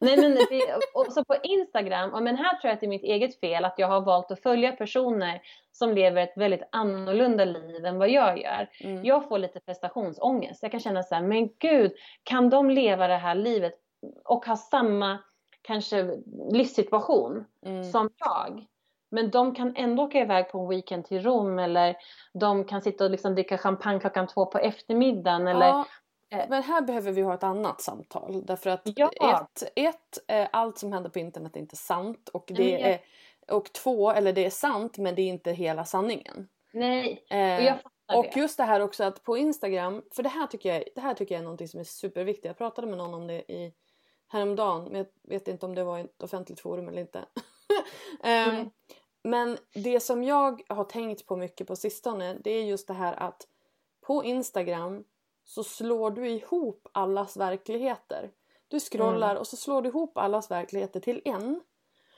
Nej, 0.00 0.16
men 0.16 0.34
det, 0.34 0.78
och 0.94 1.12
så 1.12 1.24
på 1.24 1.36
Instagram, 1.42 2.14
och 2.14 2.22
men 2.22 2.36
här 2.36 2.56
tror 2.56 2.68
jag 2.68 2.72
att 2.74 2.80
det 2.80 2.86
är 2.86 2.88
mitt 2.88 3.02
eget 3.02 3.40
fel 3.40 3.64
att 3.64 3.78
jag 3.78 3.88
har 3.88 4.00
valt 4.00 4.30
att 4.30 4.42
följa 4.42 4.72
personer 4.72 5.42
som 5.72 5.92
lever 5.92 6.22
ett 6.22 6.36
väldigt 6.36 6.68
annorlunda 6.72 7.44
liv 7.44 7.84
än 7.84 7.98
vad 7.98 8.10
jag 8.10 8.38
gör. 8.40 8.68
Mm. 8.80 9.04
Jag 9.04 9.28
får 9.28 9.38
lite 9.38 9.60
prestationsångest. 9.60 10.62
Jag 10.62 10.70
kan 10.70 10.80
känna 10.80 11.02
så 11.02 11.14
här, 11.14 11.22
men 11.22 11.48
gud, 11.58 11.92
kan 12.22 12.50
de 12.50 12.70
leva 12.70 13.06
det 13.08 13.16
här 13.16 13.34
livet 13.34 13.74
och 14.24 14.46
ha 14.46 14.56
samma 14.56 15.18
kanske 15.62 16.16
livssituation 16.52 17.44
Mm. 17.66 17.84
som 17.84 18.10
jag? 18.18 18.66
Men 19.10 19.30
de 19.30 19.54
kan 19.54 19.76
ändå 19.76 20.02
åka 20.02 20.18
iväg 20.18 20.50
på 20.50 20.58
en 20.58 20.68
weekend 20.68 21.04
till 21.04 21.22
Rom 21.22 21.58
eller 21.58 21.96
de 22.34 22.64
kan 22.64 22.82
sitta 22.82 23.04
och 23.04 23.10
liksom 23.10 23.34
dricka 23.34 23.58
champagne 23.58 24.00
klockan 24.00 24.26
två 24.26 24.46
på 24.46 24.58
eftermiddagen. 24.58 25.48
Eller, 25.48 25.66
Ja, 25.66 25.86
men 26.48 26.62
här 26.62 26.82
behöver 26.82 27.12
vi 27.12 27.22
ha 27.22 27.34
ett 27.34 27.42
annat 27.42 27.80
samtal. 27.80 28.46
Därför 28.46 28.70
att 28.70 28.82
Ja. 28.84 29.10
ett, 29.54 29.72
ett 29.76 30.18
eh, 30.28 30.48
allt 30.52 30.78
som 30.78 30.92
händer 30.92 31.10
på 31.10 31.18
internet 31.18 31.56
är 31.56 31.60
inte 31.60 31.76
sant. 31.76 32.28
Och, 32.32 32.44
det 32.46 32.70
jag- 32.70 32.80
är, 32.80 33.00
och 33.48 33.72
två, 33.72 34.10
eller 34.10 34.32
det 34.32 34.44
är 34.46 34.50
sant 34.50 34.98
men 34.98 35.14
det 35.14 35.22
är 35.22 35.28
inte 35.28 35.52
hela 35.52 35.84
sanningen. 35.84 36.48
Nej, 36.72 37.24
Eh, 37.30 37.56
och 37.56 37.62
jag 37.62 37.76
fattar 37.82 38.16
och 38.18 38.26
det. 38.34 38.40
just 38.40 38.56
det 38.56 38.64
här 38.64 38.80
också 38.80 39.04
att 39.04 39.22
på 39.22 39.36
Instagram, 39.36 40.02
för 40.14 40.22
det 40.22 40.28
här 40.28 40.46
tycker 40.46 40.74
jag, 40.74 40.84
det 40.94 41.00
här 41.00 41.14
tycker 41.14 41.34
jag 41.34 41.40
är 41.40 41.44
någonting 41.44 41.68
som 41.68 41.80
är 41.80 41.84
superviktigt. 41.84 42.44
Jag 42.46 42.58
pratade 42.58 42.86
med 42.86 42.98
någon 42.98 43.14
om 43.14 43.26
det 43.26 43.52
i 43.52 43.72
häromdagen, 44.28 44.84
men 44.84 44.94
jag 44.96 45.06
vet 45.22 45.48
inte 45.48 45.66
om 45.66 45.74
det 45.74 45.84
var 45.84 45.98
ett 45.98 46.22
offentligt 46.22 46.60
forum 46.60 46.88
eller 46.88 47.00
inte. 47.00 47.24
Nej. 48.22 48.70
Men 49.24 49.58
det 49.74 50.00
som 50.00 50.24
jag 50.24 50.62
har 50.68 50.84
tänkt 50.84 51.26
på 51.26 51.36
mycket 51.36 51.66
på 51.66 51.76
sistone, 51.76 52.34
det 52.44 52.50
är 52.50 52.62
just 52.62 52.86
det 52.86 52.94
här 52.94 53.12
att 53.14 53.46
på 54.00 54.24
Instagram 54.24 55.04
så 55.44 55.64
slår 55.64 56.10
du 56.10 56.28
ihop 56.28 56.88
allas 56.92 57.36
verkligheter. 57.36 58.30
Du 58.68 58.80
scrollar 58.80 59.36
och 59.36 59.46
så 59.46 59.56
slår 59.56 59.82
du 59.82 59.88
ihop 59.88 60.18
allas 60.18 60.50
verkligheter 60.50 61.00
till 61.00 61.22
en. 61.24 61.60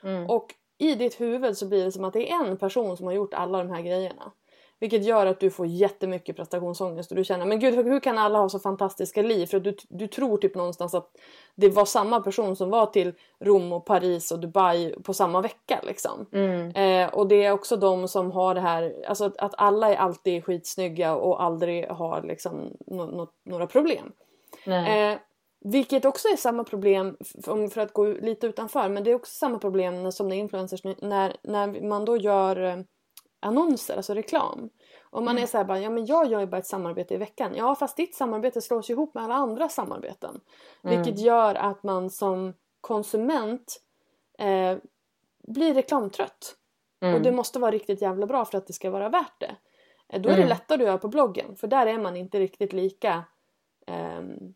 Mm. 0.03 0.31
Och 0.31 0.55
i 0.79 0.95
ditt 0.95 1.21
huvud 1.21 1.59
så 1.59 1.67
blir 1.67 1.85
det 1.85 1.93
som 1.93 2.05
att 2.05 2.13
det 2.13 2.31
är 2.31 2.45
en 2.45 2.57
person 2.57 2.97
som 2.97 3.07
har 3.07 3.13
gjort 3.13 3.35
alla 3.35 3.59
de 3.59 3.71
här 3.71 3.83
grejerna. 3.83 4.33
Vilket 4.81 5.05
gör 5.05 5.27
att 5.27 5.41
du 5.41 5.51
får 5.51 5.67
jättemycket 5.67 6.37
prestationsångest 6.37 7.11
och 7.11 7.17
du 7.17 7.25
känner 7.25 7.47
men 7.47 7.59
gud 7.59 7.75
hur, 7.75 8.01
kan 8.01 8.19
alla 8.19 8.39
ha 8.39 8.49
så 8.49 8.59
fantastiska 8.59 9.23
liv? 9.23 9.47
För 9.47 9.61
du, 9.61 9.77
du 9.89 10.07
tror 10.07 10.37
typ 10.37 10.55
någonstans 10.55 10.95
att 10.95 11.11
det 11.55 11.69
var 11.69 11.85
samma 11.85 12.21
person 12.21 12.57
som 12.57 12.71
var 12.71 12.87
till 12.87 13.13
Rom 13.41 13.73
och 13.73 13.85
Paris 13.85 14.33
och 14.33 14.39
Dubai 14.39 14.95
på 15.03 15.15
samma 15.15 15.41
vecka 15.41 15.81
liksom. 15.83 16.27
Mm. 16.33 16.71
Eh, 16.71 17.15
och 17.15 17.29
det 17.29 17.45
är 17.45 17.53
också 17.53 17.77
de 17.77 18.09
som 18.09 18.31
har 18.31 18.55
det 18.55 18.61
här, 18.61 19.05
alltså 19.09 19.25
att, 19.25 19.37
att 19.37 19.55
alla 19.57 19.93
är 19.95 19.97
alltid 19.97 20.45
skitsnygga 20.45 21.15
och 21.17 21.43
aldrig 21.43 21.89
har 21.89 22.23
liksom 22.23 22.77
nå- 22.87 23.07
nå- 23.07 23.33
några 23.45 23.67
problem. 23.67 24.13
Eh, 25.13 25.19
vilket 25.65 26.05
också 26.05 26.29
är 26.29 26.37
samma 26.37 26.65
problem, 26.65 27.17
för 27.45 27.79
att 27.79 27.93
gå 27.93 28.05
lite 28.07 28.47
utanför, 28.47 28.89
men 28.89 29.05
det 29.05 29.11
är 29.11 29.15
också 29.15 29.33
samma 29.35 29.59
problem 29.59 30.13
som 30.13 30.29
när 30.29 30.37
influencers, 30.37 30.85
när, 30.85 31.37
när 31.43 31.89
man 31.89 32.05
då 32.05 32.17
gör 32.17 32.65
eh, 32.65 32.77
annonser, 33.45 33.97
alltså 33.97 34.15
reklam. 34.15 34.71
Om 35.11 35.25
man 35.25 35.39
är 35.39 35.47
så 35.47 35.57
här 35.59 35.65
bara, 35.65 35.79
ja 35.81 35.91
men 35.91 36.07
jag 36.07 36.27
gör 36.27 36.41
ju 36.41 36.47
bara 36.47 36.59
ett 36.59 36.67
samarbete 36.67 37.15
i 37.15 37.17
veckan. 37.17 37.53
Ja 37.57 37.75
fast 37.75 37.97
ditt 37.97 38.15
samarbete 38.15 38.61
slås 38.61 38.91
ihop 38.91 39.15
med 39.15 39.25
alla 39.25 39.35
andra 39.35 39.69
samarbeten. 39.69 40.41
Vilket 40.83 41.19
gör 41.19 41.55
att 41.55 41.83
man 41.83 42.11
som 42.11 42.55
konsument 42.81 43.81
eh, 44.39 44.79
blir 45.49 45.75
reklamtrött. 45.75 46.57
Mm. 47.01 47.15
Och 47.15 47.21
det 47.23 47.33
måste 47.33 47.59
vara 47.59 47.71
riktigt 47.71 48.03
jävla 48.03 48.27
bra 48.27 48.45
för 48.45 48.59
att 48.59 48.67
det 48.67 48.73
ska 48.73 48.91
vara 48.91 49.09
värt 49.09 49.41
det. 49.41 49.57
Eh, 50.09 50.21
Då 50.21 50.29
är 50.29 50.33
det 50.33 50.43
Mm. 50.43 50.49
lättare 50.49 50.83
att 50.83 50.87
göra 50.87 50.99
på 50.99 51.09
bloggen 51.09 51.57
för 51.57 51.67
där 51.67 51.87
är 51.87 51.99
man 51.99 52.17
inte 52.17 52.39
riktigt 52.41 52.73
lika 52.73 53.25
ehm, 53.87 54.55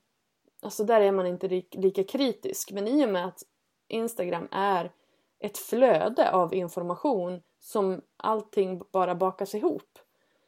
Alltså 0.63 0.85
där 0.85 1.01
är 1.01 1.13
man 1.13 1.27
inte 1.27 1.49
ri- 1.49 1.81
lika 1.81 2.05
kritisk. 2.05 2.73
Men 2.73 2.89
i 2.89 3.05
och 3.07 3.09
med 3.09 3.25
att 3.27 3.43
Instagram 3.89 4.49
är 4.51 4.93
ett 5.39 5.59
flöde 5.59 6.33
av 6.33 6.55
information 6.55 7.43
som 7.61 8.01
allting 8.17 8.83
bara 8.93 9.15
bakas 9.15 9.55
ihop. 9.55 9.99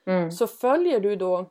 Mm. 0.06 0.30
Så 0.32 0.46
följer 0.46 1.00
du 1.00 1.16
då... 1.16 1.50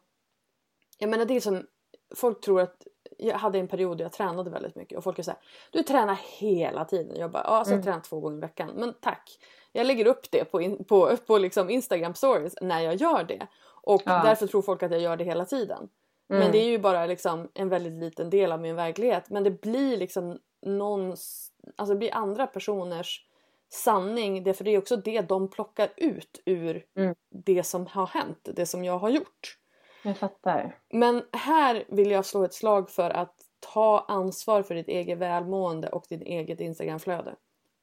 Jag 0.98 1.10
menar 1.10 1.26
det 1.26 1.34
är 1.36 1.40
som... 1.40 1.68
Folk 2.16 2.42
tror 2.42 2.62
att... 2.62 2.88
Jag 3.18 3.38
hade 3.38 3.60
en 3.60 3.68
period 3.68 3.98
där 3.98 4.06
jag 4.06 4.12
tränade 4.12 4.50
väldigt 4.50 4.76
mycket 4.76 4.98
och 4.98 5.04
folk 5.04 5.20
är 5.20 5.24
såhär 5.24 5.40
Du 5.72 5.84
tränar 5.84 6.20
hela 6.40 6.86
tiden. 6.86 7.16
Jag 7.20 7.32
bara, 7.32 7.44
ja 7.44 7.50
alltså 7.50 7.74
jag 7.74 7.84
tränar 7.84 8.00
två 8.00 8.20
gånger 8.20 8.38
i 8.38 8.42
veckan. 8.42 8.72
Men 8.76 8.94
tack! 8.94 9.40
Jag 9.72 9.88
lägger 9.88 10.08
upp 10.08 10.32
det 10.32 10.46
på, 10.46 10.62
in, 10.62 10.84
på, 10.84 11.18
på 11.28 11.38
liksom 11.38 11.70
Instagram 11.70 12.14
stories 12.14 12.56
när 12.62 12.80
jag 12.82 12.96
gör 12.96 13.24
det. 13.24 13.48
Och 13.82 14.02
Ja. 14.06 14.22
därför 14.24 14.48
tror 14.48 14.62
folk 14.62 14.84
att 14.84 14.92
jag 14.92 15.02
gör 15.02 15.18
det 15.18 15.24
hela 15.24 15.46
tiden. 15.46 15.90
Men 16.28 16.38
Mm. 16.42 16.52
det 16.52 16.58
är 16.58 16.68
ju 16.70 16.78
bara 16.80 17.06
liksom 17.06 17.50
en 17.54 17.70
väldigt 17.70 17.94
liten 17.94 18.30
del 18.30 18.52
av 18.52 18.62
min 18.62 18.76
verklighet. 18.76 19.30
Men 19.30 19.44
det 19.44 19.62
blir 19.62 19.98
liksom 19.98 20.40
någons, 20.62 21.52
alltså 21.76 21.94
det 21.94 21.98
blir 22.00 22.14
andra 22.14 22.48
personers 22.48 23.26
sanning. 23.70 24.44
Därför 24.44 24.64
det 24.64 24.72
är 24.72 24.78
också 24.78 24.98
det 24.98 25.22
de 25.22 25.50
plockar 25.50 25.90
ut 25.98 26.42
ur 26.46 26.86
Mm. 26.98 27.16
det 27.46 27.64
som 27.64 27.88
har 27.88 28.08
hänt, 28.08 28.50
det 28.56 28.66
som 28.66 28.84
jag 28.84 29.00
har 29.00 29.10
gjort. 29.10 29.58
Jag 30.04 30.18
fattar. 30.18 30.78
Men 30.94 31.24
här 31.34 31.84
vill 31.88 32.12
jag 32.12 32.26
slå 32.26 32.44
ett 32.44 32.54
slag 32.54 32.90
för 32.90 33.10
att 33.10 33.36
ta 33.74 34.06
ansvar 34.08 34.64
för 34.64 34.76
ditt 34.76 34.88
eget 34.88 35.18
välmående 35.18 35.90
och 35.90 36.06
ditt 36.10 36.22
eget 36.22 36.60
Instagramflöde. 36.60 37.36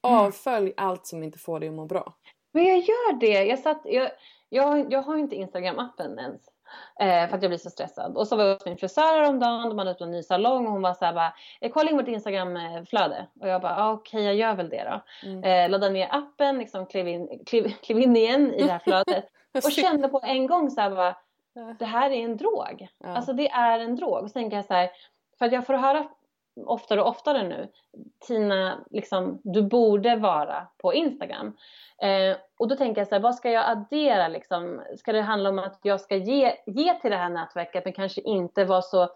Mm. 0.07 0.19
Avfölj 0.19 0.73
allt 0.77 1.07
som 1.07 1.23
inte 1.23 1.39
får 1.39 1.59
dig 1.59 1.69
att 1.69 1.75
må 1.75 1.85
bra. 1.85 2.17
Men 2.53 2.63
jag 2.65 2.77
gör 2.77 3.19
det. 3.19 3.43
Jag, 3.43 3.59
satt, 3.59 3.81
jag, 3.85 4.11
jag, 4.49 4.93
jag 4.93 5.01
har 5.01 5.17
inte 5.17 5.35
Instagram-appen 5.35 6.19
ens. 6.19 6.41
Eh, 6.99 7.29
för 7.29 7.35
att 7.37 7.41
jag 7.41 7.49
blir 7.51 7.57
så 7.57 7.69
stressad. 7.69 8.17
Och 8.17 8.27
så 8.27 8.35
var 8.35 8.43
jag 8.43 8.53
hos 8.53 8.65
min 8.65 8.77
frisör 8.77 9.01
häromdagen. 9.21 9.69
De 9.69 9.77
hade 9.77 9.91
öppnat 9.91 10.05
en 10.07 10.11
ny 10.11 10.23
salong. 10.23 10.65
Och 10.65 10.71
hon 10.71 10.81
var 10.81 10.93
så 10.93 11.05
här 11.05 11.13
bara. 11.13 11.33
"Eh, 11.61 11.71
Kolla 11.71 11.89
in 11.89 11.97
vårt 11.97 12.07
Instagram-flöde. 12.07 13.27
Och 13.41 13.47
jag 13.47 13.61
bara. 13.61 13.75
ah, 13.77 13.91
Okej 13.91 14.23
jag 14.23 14.35
gör 14.35 14.55
väl 14.55 14.69
det 14.69 14.83
då. 14.91 15.27
Mm. 15.29 15.43
Eh, 15.43 15.69
laddade 15.69 15.93
ner 15.93 16.07
appen. 16.11 16.57
Liksom 16.59 16.85
klev 16.85 17.07
in, 17.07 17.43
klev, 17.45 17.69
klev 17.71 17.99
in 17.99 18.15
igen 18.17 18.53
i 18.53 18.63
det 18.63 18.71
här 18.71 18.79
flödet. 18.79 19.25
och 19.65 19.71
kände 19.71 20.07
på 20.07 20.19
en 20.23 20.47
gång 20.47 20.71
så 20.71 20.81
här 20.81 20.89
bara. 20.89 21.15
Det 21.79 21.85
här 21.85 22.11
är 22.11 22.23
en 22.23 22.37
drog. 22.37 22.87
Ja. 22.97 23.07
Alltså 23.09 23.33
det 23.33 23.49
är 23.49 23.79
en 23.79 23.95
drog. 23.95 24.13
Och 24.23 24.29
så 24.29 24.33
tänker 24.33 24.57
jag 24.57 24.65
så 24.65 24.73
här. 24.73 24.89
För 25.39 25.45
att 25.45 25.51
jag 25.51 25.65
får 25.65 25.73
höra 25.73 26.07
oftare 26.65 27.01
och 27.01 27.07
oftare 27.07 27.43
nu. 27.47 27.67
Tina, 28.27 28.85
liksom, 28.89 29.41
du 29.43 29.61
borde 29.61 30.15
vara 30.15 30.67
på 30.77 30.93
Instagram. 30.93 31.57
Eh, 32.01 32.37
och 32.57 32.67
då 32.67 32.75
tänker 32.75 33.01
jag 33.01 33.07
så 33.07 33.15
här, 33.15 33.21
vad 33.21 33.35
ska 33.35 33.51
jag 33.51 33.69
addera 33.69 34.27
liksom? 34.27 34.81
Ska 34.97 35.11
det 35.11 35.21
handla 35.21 35.49
om 35.49 35.59
att 35.59 35.79
jag 35.83 36.01
ska 36.01 36.15
ge, 36.15 36.55
ge 36.65 36.93
till 36.93 37.11
det 37.11 37.17
här 37.17 37.29
nätverket 37.29 37.85
men 37.85 37.93
kanske 37.93 38.21
inte 38.21 38.65
vara 38.65 38.81
så 38.81 39.09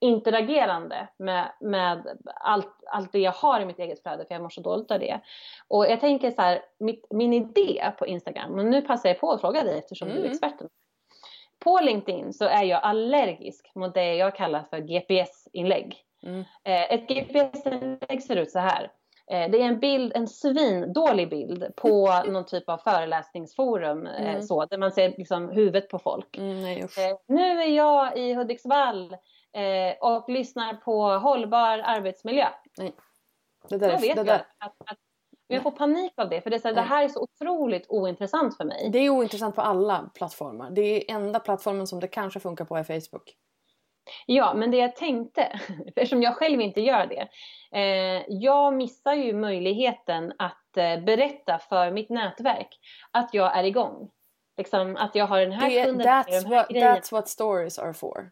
interagerande 0.00 1.08
med, 1.16 1.52
med 1.60 2.18
allt, 2.34 2.68
allt 2.86 3.12
det 3.12 3.18
jag 3.18 3.32
har 3.32 3.60
i 3.60 3.64
mitt 3.64 3.78
eget 3.78 4.02
flöde 4.02 4.24
för 4.24 4.34
jag 4.34 4.42
mår 4.42 4.48
så 4.48 4.60
dåligt 4.60 4.90
av 4.90 4.98
det. 4.98 5.20
Och 5.68 5.86
jag 5.86 6.00
tänker 6.00 6.30
så 6.30 6.42
här, 6.42 6.62
mitt, 6.78 7.06
min 7.10 7.32
idé 7.32 7.92
på 7.98 8.06
Instagram, 8.06 8.58
och 8.58 8.64
nu 8.64 8.82
passar 8.82 9.08
jag 9.08 9.20
på 9.20 9.32
att 9.32 9.40
fråga 9.40 9.62
dig 9.64 9.78
eftersom 9.78 10.08
du 10.08 10.14
är 10.14 10.18
Mm. 10.18 10.30
experten. 10.30 10.68
På 11.58 11.80
LinkedIn 11.80 12.32
så 12.32 12.44
är 12.44 12.62
jag 12.62 12.82
allergisk 12.82 13.70
mot 13.74 13.94
det 13.94 14.14
jag 14.14 14.36
kallar 14.36 14.62
för 14.62 14.78
GPS-inlägg. 14.78 15.96
Mm. 16.26 16.40
Eh, 16.40 16.92
ett 16.92 17.08
GPS-inlägg 17.08 18.22
ser 18.22 18.36
ut 18.36 18.50
så 18.50 18.58
här. 18.58 18.92
Eh, 19.30 19.50
det 19.50 19.60
är 19.60 19.64
en 19.64 19.80
bild, 19.80 20.12
en 20.14 20.28
svindålig 20.28 21.30
bild 21.30 21.66
på 21.76 22.22
någon 22.28 22.46
typ 22.46 22.68
av 22.68 22.78
föreläsningsforum 22.78 24.06
eh, 24.06 24.30
mm. 24.30 24.42
så, 24.42 24.64
där 24.64 24.78
man 24.78 24.92
ser 24.92 25.14
liksom 25.18 25.48
huvudet 25.48 25.88
på 25.88 25.98
folk. 25.98 26.36
Mm, 26.36 26.62
nej, 26.62 26.86
nu 27.26 27.62
är 27.62 27.68
jag 27.68 28.18
i 28.18 28.34
Hudiksvall 28.34 29.16
och 30.00 30.28
lyssnar 30.28 30.74
på 30.74 31.08
hållbar 31.08 31.78
arbetsmiljö. 31.78 32.46
Nej. 32.78 32.94
Det 33.68 33.78
där, 33.78 33.92
Då 33.92 33.98
vet 33.98 34.02
det 34.02 34.08
jag 34.08 34.26
där. 34.26 34.46
att, 34.58 34.74
att 34.86 34.98
jag 35.46 35.62
får 35.62 35.70
panik 35.70 36.12
av 36.16 36.28
det 36.28 36.40
för 36.40 36.50
det, 36.50 36.56
är 36.56 36.60
så 36.60 36.68
här, 36.68 36.74
det 36.74 36.80
här 36.80 37.04
är 37.04 37.08
så 37.08 37.22
otroligt 37.22 37.86
ointressant 37.88 38.56
för 38.56 38.64
mig. 38.64 38.90
Det 38.92 38.98
är 38.98 39.10
ointressant 39.10 39.54
på 39.54 39.62
alla 39.62 40.10
plattformar. 40.14 40.70
Det 40.70 40.80
är 40.80 41.14
enda 41.14 41.40
plattformen 41.40 41.86
som 41.86 42.00
det 42.00 42.08
kanske 42.08 42.40
funkar 42.40 42.64
på 42.64 42.76
är 42.76 42.84
Facebook. 42.84 43.36
Ja, 44.26 44.54
men 44.54 44.70
det 44.70 44.76
jag 44.76 44.96
tänkte, 44.96 45.42
eftersom 45.86 46.22
jag 46.22 46.36
själv 46.36 46.60
inte 46.60 46.80
gör 46.80 47.06
det. 47.06 47.28
Eh, 47.78 48.22
jag 48.28 48.74
missar 48.74 49.14
ju 49.14 49.32
möjligheten 49.32 50.32
att 50.38 50.76
eh, 50.76 51.00
berätta 51.00 51.58
för 51.58 51.90
mitt 51.90 52.10
nätverk 52.10 52.68
att 53.10 53.34
jag 53.34 53.58
är 53.58 53.64
igång. 53.64 54.10
Liksom 54.56 54.96
att 54.96 55.14
jag 55.14 55.26
har 55.26 55.40
den 55.40 55.52
här 55.52 55.70
det, 55.70 55.84
kunden. 55.84 56.06
That's, 56.06 56.42
de 56.42 56.46
här 56.46 56.50
what, 56.50 56.70
that's 56.70 57.12
what 57.12 57.28
stories 57.28 57.78
are 57.78 57.94
for. 57.94 58.30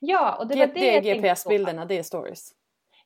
Ja, 0.00 0.36
och 0.36 0.46
det 0.46 0.54
G 0.54 0.60
var 0.60 0.66
det, 0.66 0.80
det 0.80 0.96
är 0.96 1.14
GPS-bilderna, 1.14 1.84
det 1.84 1.98
är 1.98 2.02
stories. 2.02 2.52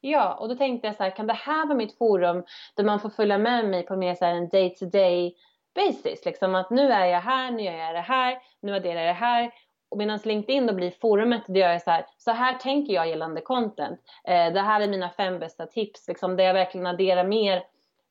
Ja, 0.00 0.34
och 0.34 0.48
då 0.48 0.54
tänkte 0.54 0.86
jag 0.86 0.96
så 0.96 1.02
här, 1.02 1.16
kan 1.16 1.26
det 1.26 1.32
här 1.32 1.66
vara 1.66 1.78
mitt 1.78 1.98
forum 1.98 2.44
där 2.76 2.84
man 2.84 3.00
får 3.00 3.10
följa 3.10 3.38
med 3.38 3.68
mig 3.68 3.82
på 3.82 3.96
mer 3.96 4.14
så 4.14 4.24
här 4.24 4.34
en 4.34 4.48
day 4.48 4.74
to 4.74 4.86
day 4.86 5.34
basis? 5.74 6.24
Liksom 6.24 6.54
att 6.54 6.70
nu 6.70 6.92
är 6.92 7.06
jag 7.06 7.20
här, 7.20 7.50
nu 7.50 7.62
gör 7.62 7.72
jag 7.72 7.94
det 7.94 8.00
här, 8.00 8.38
nu 8.62 8.74
adderar 8.74 9.00
jag 9.00 9.08
det 9.08 9.12
här 9.20 9.52
och 9.92 9.98
medan 9.98 10.18
LinkedIn 10.24 10.66
då 10.66 10.74
blir 10.74 10.90
forumet 10.90 11.42
där 11.46 11.60
jag 11.60 11.74
är 11.74 11.78
så 11.78 11.90
här, 11.90 12.06
så 12.18 12.30
här 12.30 12.54
tänker 12.54 12.92
jag 12.92 13.08
gällande 13.08 13.40
content. 13.40 14.00
Eh, 14.24 14.52
det 14.52 14.60
här 14.60 14.80
är 14.80 14.88
mina 14.88 15.10
fem 15.10 15.38
bästa 15.38 15.66
tips, 15.66 16.08
liksom, 16.08 16.36
där 16.36 16.44
jag 16.44 16.54
verkligen 16.54 16.86
adderar 16.86 17.24
mer 17.24 17.64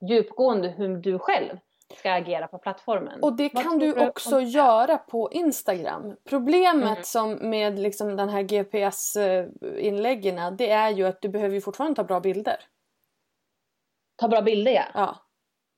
djupgående 0.09 0.67
hur 0.67 0.97
du 0.97 1.19
själv 1.19 1.57
ska 1.97 2.11
agera 2.11 2.47
på 2.47 2.57
plattformen. 2.57 3.23
Och 3.23 3.35
det 3.35 3.53
Vad 3.53 3.63
kan 3.63 3.79
du 3.79 4.07
också 4.07 4.37
om... 4.37 4.43
göra 4.43 4.97
på 4.97 5.31
Instagram. 5.31 6.15
Problemet 6.29 6.83
mm. 6.83 7.03
som 7.03 7.49
med 7.49 7.79
liksom 7.79 8.15
den 8.15 8.29
här 8.29 8.41
GPS-inläggen 8.41 10.57
det 10.57 10.69
är 10.69 10.89
ju 10.89 11.07
att 11.07 11.21
du 11.21 11.29
behöver 11.29 11.55
ju 11.55 11.61
fortfarande 11.61 11.95
ta 11.95 12.03
bra 12.03 12.19
bilder. 12.19 12.57
Ta 14.15 14.27
bra 14.27 14.41
bilder 14.41 14.71
ja. 14.71 14.85
Ja. 14.93 15.13
Så 15.13 15.19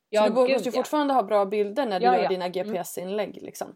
ja, 0.10 0.30
du 0.30 0.54
måste 0.54 0.70
ju 0.70 0.72
fortfarande 0.72 1.14
ja. 1.14 1.16
ha 1.16 1.24
bra 1.24 1.45
bilder 1.45 1.86
när 1.86 1.99
du 1.99 2.06
ja, 2.06 2.18
gör 2.18 2.30
dina 2.30 2.49
GPS-inlägg. 2.49 3.41
Liksom. 3.41 3.76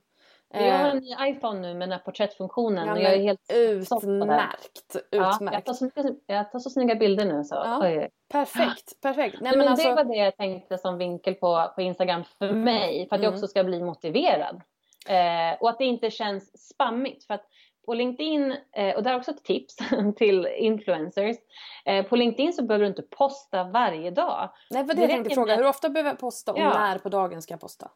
Jag 0.53 0.77
har 0.77 0.89
en 0.89 0.97
ny 0.97 1.15
iPhone 1.21 1.59
nu 1.59 1.73
med 1.73 1.89
den 1.89 1.91
här 1.91 1.99
porträttfunktionen. 1.99 2.87
Ja, 2.87 2.93
och 2.93 2.99
jag 2.99 3.13
är 3.13 3.19
helt 3.19 3.51
utmärkt. 3.53 4.03
utmärkt. 4.03 4.95
Ja, 5.09 5.39
jag, 5.51 5.65
tar 5.65 5.73
så, 5.73 5.89
jag 6.27 6.51
tar 6.51 6.59
så 6.59 6.69
snygga 6.69 6.95
bilder 6.95 7.25
nu. 7.25 7.43
Så. 7.43 7.55
Ja. 7.55 8.07
Perfekt, 8.31 9.01
perfekt. 9.01 9.37
Nej, 9.41 9.51
men, 9.51 9.59
men 9.59 9.67
alltså... 9.67 9.89
Det 9.89 9.95
var 9.95 10.03
det 10.03 10.15
jag 10.15 10.37
tänkte 10.37 10.77
som 10.77 10.97
vinkel 10.97 11.33
på, 11.33 11.71
på 11.75 11.81
Instagram 11.81 12.23
för 12.23 12.53
mig. 12.53 13.07
För 13.09 13.15
att 13.15 13.19
mm. 13.19 13.23
jag 13.23 13.33
också 13.33 13.47
ska 13.47 13.63
bli 13.63 13.83
motiverad. 13.83 14.61
Eh, 15.09 15.59
och 15.59 15.69
att 15.69 15.77
det 15.77 15.85
inte 15.85 16.11
känns 16.11 16.69
spammigt. 16.69 17.25
För 17.25 17.33
att 17.33 17.45
på 17.85 17.93
LinkedIn, 17.93 18.55
eh, 18.75 18.95
och 18.95 19.03
det 19.03 19.09
är 19.09 19.15
också 19.15 19.31
ett 19.31 19.43
tips 19.43 19.75
till 20.17 20.47
influencers. 20.47 21.37
Eh, 21.85 22.05
på 22.05 22.15
LinkedIn 22.15 22.53
så 22.53 22.63
behöver 22.63 22.83
du 22.83 22.89
inte 22.89 23.01
posta 23.01 23.63
varje 23.63 24.11
dag. 24.11 24.49
Nej, 24.69 24.83
vad 24.83 24.95
det, 24.95 24.95
det 24.95 25.01
jag 25.01 25.09
tänkte 25.09 25.35
fråga. 25.35 25.55
Hur 25.55 25.65
ofta 25.65 25.89
behöver 25.89 26.09
jag 26.09 26.19
posta 26.19 26.51
och 26.51 26.59
ja. 26.59 26.69
när 26.69 26.97
på 26.99 27.09
dagen 27.09 27.41
ska 27.41 27.53
jag 27.53 27.61
posta? 27.61 27.91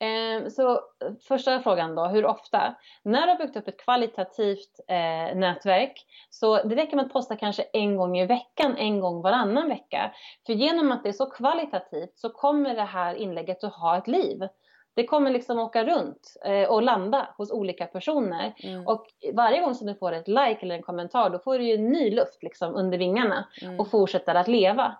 Ehm, 0.00 0.50
så 0.50 0.80
första 1.28 1.60
frågan 1.60 1.94
då, 1.94 2.04
hur 2.04 2.26
ofta? 2.26 2.74
När 3.02 3.26
du 3.26 3.32
har 3.32 3.38
byggt 3.38 3.56
upp 3.56 3.68
ett 3.68 3.84
kvalitativt 3.84 4.80
eh, 4.88 5.36
nätverk 5.36 6.06
så 6.30 6.62
det 6.62 6.76
räcker 6.76 6.96
med 6.96 7.06
att 7.06 7.12
posta 7.12 7.36
kanske 7.36 7.62
en 7.62 7.96
gång 7.96 8.18
i 8.18 8.26
veckan, 8.26 8.76
en 8.76 9.00
gång 9.00 9.22
varannan 9.22 9.68
vecka. 9.68 10.12
För 10.46 10.52
genom 10.52 10.92
att 10.92 11.02
det 11.02 11.08
är 11.08 11.12
så 11.12 11.26
kvalitativt 11.26 12.18
så 12.18 12.30
kommer 12.30 12.74
det 12.74 12.82
här 12.82 13.14
inlägget 13.14 13.64
att 13.64 13.74
ha 13.74 13.98
ett 13.98 14.08
liv. 14.08 14.48
Det 14.94 15.06
kommer 15.06 15.30
liksom 15.30 15.58
åka 15.58 15.84
runt 15.84 16.36
eh, 16.44 16.68
och 16.68 16.82
landa 16.82 17.28
hos 17.36 17.52
olika 17.52 17.86
personer. 17.86 18.54
Mm. 18.64 18.86
Och 18.86 19.06
varje 19.34 19.60
gång 19.60 19.74
som 19.74 19.86
du 19.86 19.94
får 19.94 20.12
ett 20.12 20.28
like 20.28 20.58
eller 20.60 20.74
en 20.74 20.82
kommentar 20.82 21.30
då 21.30 21.38
får 21.38 21.58
du 21.58 21.64
ju 21.64 21.78
ny 21.78 22.10
luft 22.10 22.42
liksom 22.42 22.74
under 22.74 22.98
vingarna 22.98 23.48
mm. 23.62 23.80
och 23.80 23.90
fortsätter 23.90 24.34
att 24.34 24.48
leva. 24.48 24.96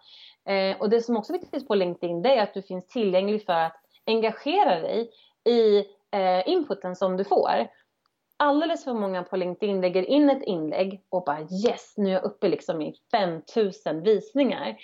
Eh, 0.48 0.80
och 0.80 0.90
det 0.90 1.00
som 1.00 1.16
också 1.16 1.32
är 1.32 1.38
viktigt 1.38 1.68
på 1.68 1.74
LinkedIn 1.74 2.22
det 2.22 2.36
är 2.36 2.42
att 2.42 2.54
du 2.54 2.62
finns 2.62 2.86
tillgänglig 2.86 3.46
för 3.46 3.52
att 3.52 3.80
engagera 4.08 4.80
dig 4.80 5.10
i 5.44 5.78
eh, 6.10 6.48
inputen 6.48 6.96
som 6.96 7.16
du 7.16 7.24
får. 7.24 7.68
Alldeles 8.36 8.84
för 8.84 8.94
många 8.94 9.22
på 9.22 9.36
LinkedIn 9.36 9.80
lägger 9.80 10.02
in 10.02 10.30
ett 10.30 10.42
inlägg 10.42 11.02
och 11.08 11.24
bara 11.24 11.40
yes, 11.40 11.94
nu 11.96 12.08
är 12.08 12.12
jag 12.12 12.24
uppe 12.24 12.48
liksom 12.48 12.82
i 12.82 12.94
5000 13.12 14.02
visningar. 14.02 14.76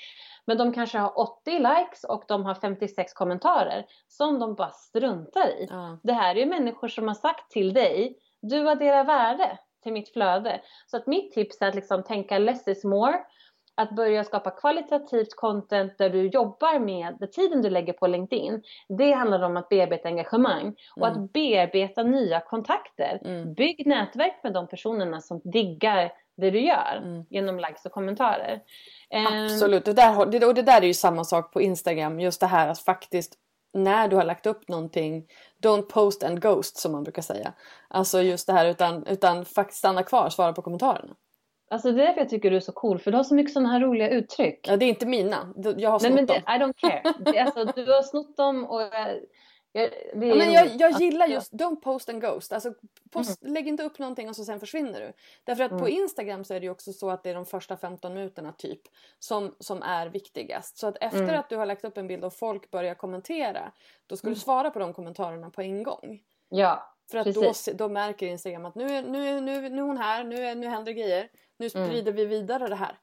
Men 0.47 0.59
de 0.59 0.73
kanske 0.73 0.99
har 0.99 1.19
80 1.19 1.51
likes 1.51 2.05
och 2.05 2.25
de 2.29 2.45
har 2.45 2.55
56 2.55 3.13
kommentarer 3.13 3.87
som 4.09 4.39
de 4.39 4.55
bara 4.55 4.71
struntar 4.71 5.49
i. 5.49 5.69
Mm. 5.71 5.99
Det 6.03 6.13
här 6.13 6.35
är 6.35 6.41
ju 6.41 6.47
människor 6.47 6.89
som 6.89 7.09
har 7.09 7.15
sagt 7.15 7.51
till 7.51 7.73
dig, 7.73 8.19
du 8.43 8.69
adderar 8.69 9.05
värde 9.05 9.59
till 9.83 9.93
mitt 9.93 10.13
flöde. 10.13 10.61
Så 10.87 10.97
att 10.97 11.07
mitt 11.07 11.33
tips 11.33 11.63
är 11.63 11.69
att 11.69 11.75
liksom 11.75 12.03
tänka 12.03 12.39
less 12.39 12.69
is 12.69 12.85
more 12.85 13.19
att 13.75 13.91
börja 13.91 14.25
skapa 14.25 14.51
kvalitativt 14.51 15.37
content 15.37 15.99
där 15.99 16.11
du 16.11 16.27
jobbar 16.27 16.79
med 16.79 17.33
tiden 17.33 17.63
du 17.63 17.71
lägger 17.71 17.93
på 17.93 18.07
LinkedIn. 18.07 18.63
Det 18.89 19.13
handlar 19.13 19.43
om 19.43 19.57
att 19.57 19.69
bearbeta 19.69 20.09
engagemang 20.09 20.75
och 20.97 21.07
mm. 21.07 21.25
att 21.25 21.33
bearbeta 21.33 22.03
nya 22.03 22.41
kontakter. 22.41 23.21
Mm. 23.25 23.55
Bygg 23.55 23.87
nätverk 23.87 24.41
med 24.43 24.53
de 24.53 24.69
personerna 24.69 25.21
som 25.21 25.41
diggar 25.45 26.13
det 26.37 26.51
du 26.51 26.61
gör 26.61 26.97
mm. 27.03 27.25
genom 27.31 27.59
likes 27.59 27.85
och 27.85 27.93
kommentarer. 27.93 28.63
Ehm, 29.11 29.45
Absolut, 29.45 29.85
det 29.85 29.93
där, 29.93 30.21
och 30.21 30.55
det 30.55 30.63
där 30.63 30.83
är 30.83 30.87
ju 30.87 30.95
samma 30.95 31.25
sak 31.25 31.53
på 31.53 31.61
Instagram. 31.61 32.21
Just 32.21 32.41
det 32.41 32.47
här 32.47 32.69
att 32.69 32.79
faktiskt 32.79 33.35
när 33.75 34.09
du 34.09 34.17
har 34.17 34.25
lagt 34.25 34.47
upp 34.47 34.69
någonting 34.69 35.27
Don't 35.63 35.83
post 35.83 36.23
and 36.23 36.43
ghost 36.43 36.77
som 36.77 36.93
man 36.93 37.05
brukar 37.05 37.23
säga. 37.23 37.53
Alltså 37.89 38.23
just 38.23 38.47
det 38.47 38.53
här 38.53 38.67
utan, 38.67 39.07
utan 39.07 39.45
faktiskt 39.45 39.79
stanna 39.79 40.03
kvar, 40.03 40.31
svara 40.31 40.53
på 40.53 40.63
kommentarerna. 40.63 41.15
Alltså 41.75 41.93
det 41.93 42.03
är 42.03 42.07
därför 42.07 42.21
jag 42.21 42.29
tycker 42.29 42.51
du 42.51 42.57
är 42.57 42.61
så 42.61 42.73
cool, 42.73 42.99
för 42.99 43.11
du 43.11 43.17
har 43.17 43.25
så 43.25 43.35
mycket 43.35 43.53
sådana 43.53 43.69
här 43.69 43.81
roliga 43.81 44.09
uttryck. 44.09 44.69
Ja, 44.69 44.77
det 44.77 44.85
är 44.85 44.89
inte 44.89 45.07
mina. 45.07 45.53
Jag 45.77 45.91
har 45.91 45.99
snott 45.99 46.13
Nej, 46.13 46.13
men 46.13 46.27
det, 46.27 46.33
dem. 46.33 46.43
I 46.43 46.59
don't 46.59 46.75
care. 46.77 47.15
Det, 47.33 47.39
alltså, 47.39 47.65
du 47.65 47.93
har 47.93 48.03
snott 48.03 48.37
dem 48.37 48.65
och 48.65 48.81
jag, 48.81 48.91
jag, 49.73 49.91
ja, 50.15 50.35
men 50.35 50.53
jag, 50.53 50.69
jag 50.79 51.01
gillar 51.01 51.27
just 51.27 51.53
don't 51.53 51.81
post 51.81 52.09
and 52.09 52.21
ghost. 52.21 52.53
Alltså, 52.53 52.75
post, 53.11 53.43
mm. 53.43 53.55
Lägg 53.55 53.69
inte 53.69 53.83
upp 53.83 53.99
någonting 53.99 54.29
och 54.29 54.37
så 54.37 54.45
sen 54.45 54.61
försvinner 54.61 55.01
du. 55.01 55.13
Därför 55.45 55.65
att 55.65 55.71
mm. 55.71 55.83
på 55.83 55.89
Instagram 55.89 56.45
så 56.45 56.55
är 56.55 56.61
det 56.61 56.65
ju 56.65 56.71
också 56.71 56.93
så 56.93 57.11
att 57.11 57.23
det 57.23 57.31
är 57.31 57.35
de 57.35 57.47
första 57.47 57.77
15 57.77 58.15
minuterna 58.15 58.53
typ 58.53 58.81
som, 59.19 59.55
som 59.61 59.83
är 59.83 60.07
viktigast. 60.07 60.79
Så 60.79 60.87
att 60.87 60.97
efter 61.01 61.23
mm. 61.23 61.39
att 61.39 61.49
du 61.49 61.57
har 61.57 61.67
lagt 61.67 61.85
upp 61.85 61.99
en 61.99 62.07
bild 62.07 62.25
och 62.25 62.35
folk 62.35 62.71
börjar 62.71 62.95
kommentera 62.95 63.73
då 64.07 64.17
ska 64.17 64.27
du 64.27 64.33
mm. 64.33 64.41
svara 64.41 64.71
på 64.71 64.79
de 64.79 64.93
kommentarerna 64.93 65.51
på 65.51 65.63
en 65.63 65.83
gång. 65.83 66.21
Ja, 66.49 66.95
För 67.11 67.19
att 67.19 67.35
då, 67.35 67.53
då 67.75 67.89
märker 67.89 68.27
Instagram 68.27 68.65
att 68.65 68.75
nu 68.75 68.85
är, 68.85 69.03
nu, 69.03 69.41
nu, 69.41 69.69
nu 69.69 69.79
är 69.79 69.87
hon 69.87 69.99
här, 69.99 70.25
nu, 70.25 70.37
är, 70.37 70.55
nu 70.55 70.67
händer 70.67 70.93
grejer. 70.93 71.29
Nu 71.65 71.81
mm. 71.81 71.89
sprider 71.89 72.13
mm. 72.13 72.17
vi 72.17 72.25
vidare 72.25 72.69
det 72.69 72.75
här. 72.75 72.99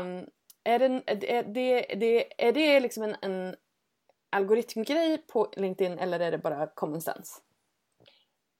Um, 0.00 0.26
är, 0.64 0.78
det, 0.78 1.36
är, 1.36 1.42
det, 1.42 1.80
det, 1.94 2.46
är 2.46 2.52
det 2.52 2.80
liksom 2.80 3.02
en, 3.02 3.16
en 3.22 3.56
algoritmgrej 4.30 5.18
på 5.18 5.52
LinkedIn 5.56 5.98
eller 5.98 6.20
är 6.20 6.30
det 6.30 6.38
bara 6.38 6.66
common 6.66 7.00
sense? 7.00 7.40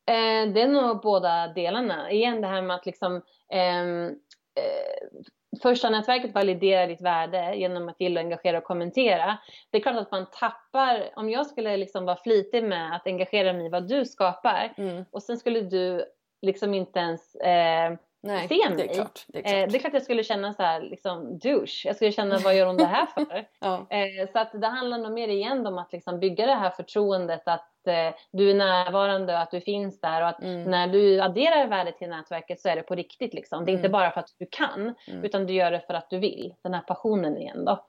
Eh, 0.06 0.52
det 0.52 0.62
är 0.62 0.68
nog 0.68 1.00
båda 1.00 1.48
delarna. 1.48 2.10
Igen 2.10 2.40
det 2.40 2.46
här 2.46 2.62
med 2.62 2.76
att 2.76 2.86
liksom 2.86 3.22
ehm, 3.52 4.06
eh, 4.54 5.18
första 5.62 5.90
nätverket 5.90 6.34
validerar 6.34 6.86
ditt 6.86 7.00
värde 7.00 7.54
genom 7.54 7.88
att 7.88 8.00
gilla, 8.00 8.20
engagera 8.20 8.58
och 8.58 8.64
kommentera. 8.64 9.38
Det 9.70 9.78
är 9.78 9.82
klart 9.82 9.96
att 9.96 10.10
man 10.10 10.26
tappar, 10.32 11.10
om 11.16 11.30
jag 11.30 11.46
skulle 11.46 11.76
liksom 11.76 12.04
vara 12.04 12.16
flitig 12.16 12.64
med 12.64 12.96
att 12.96 13.06
engagera 13.06 13.52
mig 13.52 13.66
i 13.66 13.68
vad 13.68 13.88
du 13.88 14.04
skapar 14.04 14.74
mm. 14.76 15.04
och 15.10 15.22
sen 15.22 15.38
skulle 15.38 15.60
du 15.60 16.04
liksom 16.42 16.74
inte 16.74 16.98
ens 16.98 17.34
eh, 17.34 17.92
Nej, 18.20 18.48
se 18.48 18.68
mig. 18.68 18.76
Det 18.76 18.90
är 18.90 18.94
klart. 18.94 19.24
Det 19.28 19.38
är 19.38 19.42
klart, 19.42 19.52
eh, 19.52 19.72
det 19.72 19.76
är 19.76 19.80
klart 19.80 19.92
jag 19.92 20.02
skulle 20.02 20.24
känna 20.24 20.54
så 20.54 20.62
här, 20.62 20.80
liksom 20.80 21.38
douche. 21.38 21.82
Jag 21.84 21.96
skulle 21.96 22.12
känna 22.12 22.38
vad 22.38 22.56
gör 22.56 22.66
hon 22.66 22.76
det 22.76 22.84
här 22.84 23.06
för? 23.06 23.48
ja. 23.58 23.86
eh, 23.90 24.32
så 24.32 24.38
att 24.38 24.60
det 24.60 24.66
handlar 24.66 24.98
nog 24.98 25.12
mer 25.12 25.28
igen 25.28 25.66
om 25.66 25.78
att 25.78 25.92
liksom 25.92 26.20
bygga 26.20 26.46
det 26.46 26.54
här 26.54 26.70
förtroendet 26.70 27.42
att 27.44 27.86
eh, 27.86 28.14
du 28.30 28.50
är 28.50 28.54
närvarande 28.54 29.32
och 29.32 29.40
att 29.40 29.50
du 29.50 29.60
finns 29.60 30.00
där 30.00 30.22
och 30.22 30.28
att 30.28 30.42
mm. 30.42 30.62
när 30.62 30.88
du 30.88 31.20
adderar 31.20 31.66
värde 31.66 31.92
till 31.92 32.08
nätverket 32.08 32.60
så 32.60 32.68
är 32.68 32.76
det 32.76 32.82
på 32.82 32.94
riktigt 32.94 33.34
liksom. 33.34 33.64
Det 33.64 33.70
är 33.70 33.74
mm. 33.74 33.84
inte 33.84 33.88
bara 33.88 34.10
för 34.10 34.20
att 34.20 34.34
du 34.38 34.46
kan 34.50 34.94
mm. 35.08 35.24
utan 35.24 35.46
du 35.46 35.52
gör 35.52 35.70
det 35.70 35.80
för 35.80 35.94
att 35.94 36.10
du 36.10 36.18
vill. 36.18 36.54
Den 36.62 36.74
här 36.74 36.82
passionen 36.82 37.38
igen 37.38 37.64
då. 37.64 37.86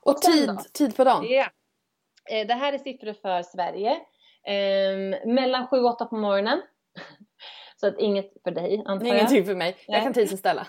Och, 0.00 0.12
och 0.12 0.22
tid, 0.22 0.48
då, 0.48 0.56
tid 0.72 0.96
på 0.96 1.04
dagen? 1.04 1.26
Ja. 1.28 1.46
Eh, 2.30 2.46
det 2.46 2.54
här 2.54 2.72
är 2.72 2.78
siffror 2.78 3.12
för 3.12 3.42
Sverige. 3.42 3.96
Ehm, 4.46 5.34
mellan 5.34 5.66
7 5.66 5.80
och 5.80 5.90
8 5.90 6.04
på 6.04 6.16
morgonen. 6.16 6.62
Så 7.84 7.88
att 7.88 7.98
inget 7.98 8.32
för 8.44 8.50
dig 8.50 8.82
antar 8.86 9.06
jag. 9.06 9.16
Ingenting 9.16 9.44
för 9.44 9.54
mig. 9.54 9.76
Jag 9.86 10.02
kan 10.02 10.12
tidsinställa. 10.12 10.66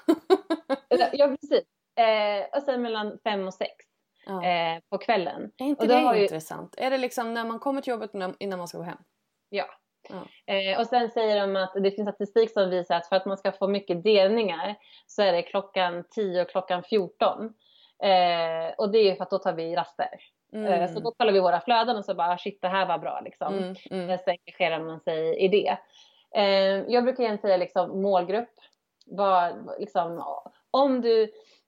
ja 1.14 1.28
precis. 1.28 1.64
Eh, 1.96 2.58
och 2.58 2.64
sen 2.64 2.82
mellan 2.82 3.20
fem 3.24 3.48
och 3.48 3.54
sex 3.54 3.72
ja. 4.26 4.46
eh, 4.46 4.80
på 4.90 4.98
kvällen. 4.98 5.52
Är 5.58 5.66
inte 5.66 5.82
och 5.82 5.88
det 5.88 6.18
ju... 6.18 6.24
intressant? 6.24 6.76
Är 6.78 6.92
det 6.92 6.98
liksom 6.98 7.34
när 7.34 7.46
man 7.46 7.60
kommer 7.60 7.82
till 7.82 7.92
jobbet 7.92 8.12
innan 8.40 8.60
man 8.60 8.68
ska 8.68 8.78
gå 8.78 8.84
hem? 8.84 8.98
Ja. 9.50 9.66
Ja. 10.10 10.54
Eh, 10.54 10.80
och 10.80 10.88
sen 10.88 11.10
säger 11.10 11.48
de 11.48 11.56
att 11.56 11.74
det 11.74 11.92
finns 11.92 12.10
statistik 12.10 12.52
som 12.52 12.70
visar 12.70 12.96
att 12.96 13.10
för 13.10 13.16
att 13.16 13.26
man 13.26 13.38
ska 13.38 13.52
få 13.52 13.68
mycket 13.68 14.04
delningar 14.04 14.76
så 15.08 15.22
är 15.22 15.32
det 15.32 15.42
klockan 15.42 16.04
10 16.12 16.42
och 16.42 16.50
klockan 16.50 16.84
14. 16.84 17.46
Eh, 18.04 18.74
och 18.78 18.92
det 18.92 18.98
är 18.98 19.04
ju 19.04 19.16
för 19.16 19.24
att 19.24 19.30
då 19.30 19.38
tar 19.38 19.54
vi 19.54 19.76
raster. 19.76 20.10
Mm. 20.54 20.74
Eh, 20.74 20.94
så 20.94 21.00
då 21.00 21.12
kollar 21.12 21.34
vi 21.34 21.40
våra 21.40 21.62
flöden 21.62 21.98
och 21.98 22.06
så 22.06 22.16
bara 22.16 22.38
shit 22.38 22.62
det 22.62 22.68
här 22.68 22.86
var 22.86 22.98
bra 22.98 23.22
liksom. 23.26 23.54
Mm. 23.54 23.76
Mm. 23.92 24.18
Så 24.18 24.30
engagerar 24.30 24.80
man 24.80 25.00
sig 25.00 25.38
i 25.38 25.48
det. 25.48 25.78
Eh, 26.36 26.84
jag 26.88 27.04
brukar 27.04 27.24
egentligen 27.24 27.38
säga 27.38 27.58
liksom 27.58 28.02
målgrupp. 28.02 28.50
Var, 29.06 29.54
liksom, 29.80 30.24
om 30.72 31.02
du... 31.02 31.24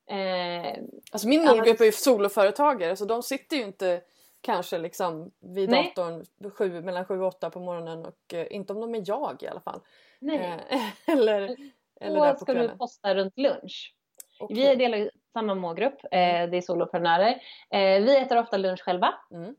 Eh, 0.09 0.73
alltså 1.11 1.27
min 1.27 1.45
målgrupp 1.45 1.81
är 1.81 1.85
ju 1.85 1.91
soloföretagare 1.91 2.95
så 2.95 3.05
de 3.05 3.23
sitter 3.23 3.57
ju 3.57 3.63
inte 3.63 4.01
kanske 4.41 4.77
liksom 4.77 5.31
vid 5.39 5.69
Nej. 5.69 5.93
datorn 5.95 6.25
sju, 6.51 6.81
mellan 6.81 7.05
sju 7.05 7.21
och 7.21 7.27
åtta 7.27 7.49
på 7.49 7.59
morgonen 7.59 8.05
och 8.05 8.33
eh, 8.33 8.47
inte 8.49 8.73
om 8.73 8.81
de 8.81 8.95
är 8.95 9.03
jag 9.05 9.43
i 9.43 9.47
alla 9.47 9.59
fall. 9.59 9.79
Nej. 10.19 10.59
Eh, 10.69 10.79
eller, 11.13 11.55
eller 12.01 12.19
där 12.19 12.33
på 12.33 12.39
ska 12.39 12.53
du 12.53 12.69
posta 12.69 13.15
runt 13.15 13.37
lunch. 13.37 13.95
Okay. 14.39 14.55
Vi 14.55 14.75
delar 14.75 15.11
samma 15.33 15.55
målgrupp, 15.55 16.03
eh, 16.03 16.49
det 16.49 16.57
är 16.57 16.61
soloprenörer. 16.61 17.41
Eh, 17.69 18.01
vi 18.01 18.17
äter 18.17 18.37
ofta 18.37 18.57
lunch 18.57 18.83
själva. 18.83 19.13
Mm. 19.31 19.55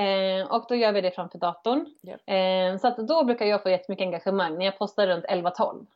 Eh, 0.00 0.52
och 0.52 0.64
då 0.68 0.74
gör 0.74 0.92
vi 0.92 1.00
det 1.00 1.10
framför 1.10 1.38
datorn. 1.38 1.86
Yeah. 2.02 2.78
så 2.78 2.88
att 2.88 2.96
då 2.96 3.24
brukar 3.24 3.46
jag 3.46 3.62
få 3.62 3.70
jättemycket 3.70 4.04
engagemang 4.04 4.58
när 4.58 4.64
jag 4.64 4.78
postar 4.78 5.06
runt 5.06 5.24
11-12. 5.24 5.86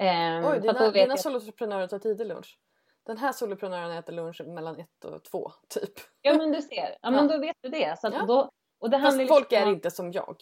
Eh, 0.00 0.50
Oj, 0.50 0.60
dina, 0.60 0.90
dina 0.90 1.06
jag... 1.06 1.20
soloprenörer 1.20 1.86
tar 1.86 1.98
tidig 1.98 2.26
lunch? 2.26 2.58
Den 3.06 3.18
här 3.18 3.32
soloprenören 3.32 3.90
äter 3.90 4.12
lunch 4.12 4.40
mellan 4.46 4.80
ett 4.80 5.04
och 5.04 5.24
två 5.24 5.52
typ. 5.68 5.92
Ja 6.22 6.34
men 6.34 6.52
du 6.52 6.62
ser, 6.62 6.96
ja, 7.02 7.10
men 7.10 7.28
då 7.28 7.38
vet 7.38 7.56
du 7.60 7.68
det. 7.68 7.98
Så 7.98 8.10
ja. 8.12 8.24
då, 8.26 8.50
och 8.80 8.90
det 8.90 9.00
Fast 9.00 9.28
folk 9.28 9.50
liksom... 9.50 9.68
är 9.68 9.72
inte 9.72 9.90
som 9.90 10.12
jag. 10.12 10.36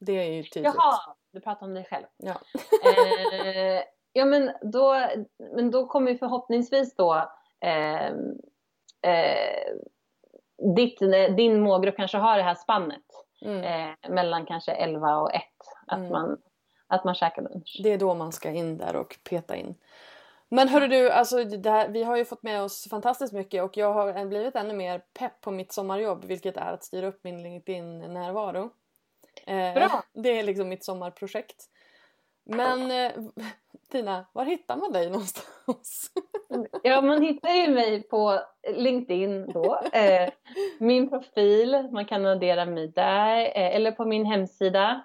Det 0.00 0.12
är 0.12 0.32
ju 0.32 0.42
tydligt. 0.42 0.74
Jaha, 0.74 1.16
du 1.32 1.40
pratar 1.40 1.66
om 1.66 1.74
dig 1.74 1.84
själv. 1.84 2.06
Ja. 2.16 2.40
eh, 2.90 3.82
ja 4.12 4.24
men 4.24 4.52
då, 4.62 5.08
men 5.54 5.70
då 5.70 5.86
kommer 5.86 6.14
förhoppningsvis 6.14 6.94
då 6.96 7.14
eh, 7.60 8.06
eh, 9.02 9.74
ditt, 10.76 10.98
din 11.36 11.60
målgrupp 11.60 11.96
kanske 11.96 12.18
har 12.18 12.36
det 12.36 12.42
här 12.42 12.54
spannet 12.54 13.02
mm. 13.42 13.64
eh, 13.64 14.10
mellan 14.10 14.46
kanske 14.46 14.72
11 14.72 15.16
och 15.16 15.34
1. 15.34 15.42
Att, 15.86 15.98
mm. 15.98 16.12
man, 16.12 16.38
att 16.86 17.04
man 17.04 17.14
käkar 17.14 17.42
lunch. 17.42 17.80
Det 17.82 17.92
är 17.92 17.98
då 17.98 18.14
man 18.14 18.32
ska 18.32 18.50
in 18.50 18.78
där 18.78 18.96
och 18.96 19.18
peta 19.30 19.56
in. 19.56 19.74
Men 20.48 20.68
hörru 20.68 20.88
du, 20.88 21.10
alltså 21.10 21.36
här, 21.36 21.88
vi 21.88 22.02
har 22.02 22.16
ju 22.16 22.24
fått 22.24 22.42
med 22.42 22.62
oss 22.62 22.88
fantastiskt 22.90 23.32
mycket 23.32 23.62
och 23.62 23.76
jag 23.76 23.92
har 23.92 24.26
blivit 24.26 24.56
ännu 24.56 24.74
mer 24.74 25.02
pepp 25.18 25.40
på 25.40 25.50
mitt 25.50 25.72
sommarjobb 25.72 26.24
vilket 26.24 26.56
är 26.56 26.72
att 26.72 26.84
styra 26.84 27.06
upp 27.06 27.24
min 27.24 27.42
LinkedIn-närvaro. 27.42 28.70
Eh, 29.46 29.74
Bra! 29.74 30.04
Det 30.12 30.38
är 30.38 30.42
liksom 30.42 30.68
mitt 30.68 30.84
sommarprojekt. 30.84 31.68
Men 32.44 32.90
eh, 32.90 33.12
Tina, 33.90 34.26
var 34.32 34.44
hittar 34.44 34.76
man 34.76 34.92
dig 34.92 35.10
någonstans? 35.10 36.10
ja, 36.82 37.00
man 37.00 37.22
hittar 37.22 37.50
ju 37.50 37.74
mig 37.74 38.02
på 38.02 38.40
LinkedIn 38.72 39.52
då. 39.52 39.80
Eh, 39.92 40.30
min 40.78 41.10
profil, 41.10 41.88
man 41.92 42.04
kan 42.04 42.26
addera 42.26 42.64
mig 42.64 42.88
där. 42.88 43.40
Eh, 43.40 43.76
eller 43.76 43.92
på 43.92 44.04
min 44.04 44.26
hemsida 44.26 45.00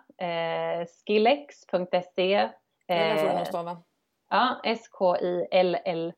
skillex.se. 1.05 2.49
Eh. 2.87 3.43
Ja, 4.29 4.61
S-K-I-L-L-X, 4.63 6.15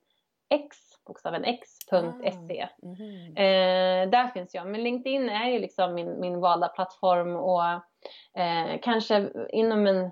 bokstaven 1.07 1.44
x.se. 1.44 1.98
Ah, 1.98 2.69
mm. 2.84 3.35
eh, 3.35 4.10
där 4.10 4.27
finns 4.27 4.56
jag. 4.56 4.68
Men 4.68 4.84
LinkedIn 4.84 5.30
är 5.30 5.49
ju 5.49 5.60
liksom 5.60 5.94
min, 5.94 6.19
min 6.19 6.39
valda 6.39 6.68
plattform 6.68 7.35
och 7.35 7.64
eh, 8.41 8.80
kanske 8.81 9.30
inom 9.49 9.88
en 9.88 10.11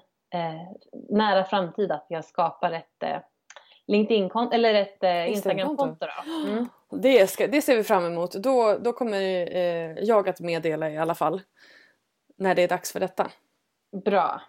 nära 1.10 1.44
framtid 1.46 1.92
att 1.92 2.06
jag 2.10 2.26
skapar 2.26 2.72
ett 2.72 3.04
eh, 3.04 3.18
LinkedIn-konto 3.88 4.56
eller 4.56 4.74
ett 4.74 5.04
eh, 5.04 5.32
Instagram-konto. 5.32 6.08
Mm. 6.48 6.70
Det, 7.02 7.28
ska, 7.28 7.48
det 7.48 7.62
ser 7.62 7.76
vi 7.76 7.84
fram 7.84 8.06
emot. 8.06 8.32
Då, 8.32 8.78
då 8.78 8.94
kommer 8.94 9.22
eh, 9.56 10.04
jag 10.04 10.30
att 10.30 10.40
meddela 10.40 10.90
i 10.90 10.98
alla 10.98 11.16
fall 11.16 11.42
när 12.38 12.56
det 12.56 12.64
är 12.64 12.68
dags 12.68 12.92
för 12.92 13.00
detta. 13.00 13.32
Bra. 14.06 14.42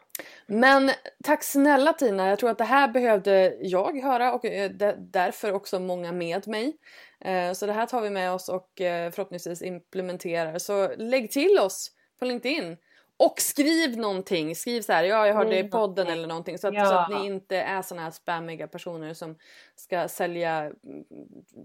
Men 0.47 0.91
tack 1.25 1.43
snälla 1.43 1.93
Tina, 1.93 2.29
jag 2.29 2.39
tror 2.39 2.51
att 2.51 2.59
det 2.59 2.65
här 2.65 2.89
behövde 2.89 3.57
jag 3.61 4.01
höra 4.03 4.33
och 4.33 4.45
eh, 4.45 4.71
därför 4.99 5.53
också 5.53 5.81
många 5.81 6.13
med 6.13 6.49
mig. 6.49 6.77
Eh, 7.21 7.53
så 7.53 7.67
det 7.67 7.73
här 7.73 7.87
tar 7.87 8.01
vi 8.01 8.11
med 8.11 8.33
oss 8.33 8.49
och 8.49 8.81
eh, 8.81 9.11
förhoppningsvis 9.11 9.63
implementerar. 9.63 10.59
Så 10.59 10.95
lägg 10.97 11.31
till 11.31 11.59
oss 11.59 11.91
på 12.19 12.25
LinkedIn. 12.25 12.77
Och 13.19 13.41
skriv 13.41 13.97
någonting, 13.99 14.57
skriv 14.57 14.81
så 14.81 14.93
här, 14.93 15.05
ja 15.05 15.27
jag 15.27 15.35
hörde 15.35 15.59
i 15.59 15.65
podden 15.65 16.07
eller 16.07 16.27
någonting 16.27 16.59
så 16.59 16.69
att, 16.69 16.75
ja. 16.75 16.87
så 16.87 16.95
att 16.95 17.09
ni 17.09 17.27
inte 17.27 17.57
är 17.57 17.83
såna 17.83 18.03
här 18.03 18.11
spammiga 18.11 18.69
personer 18.69 19.15
som 19.15 19.39
ska 19.75 20.09
sälja 20.09 20.73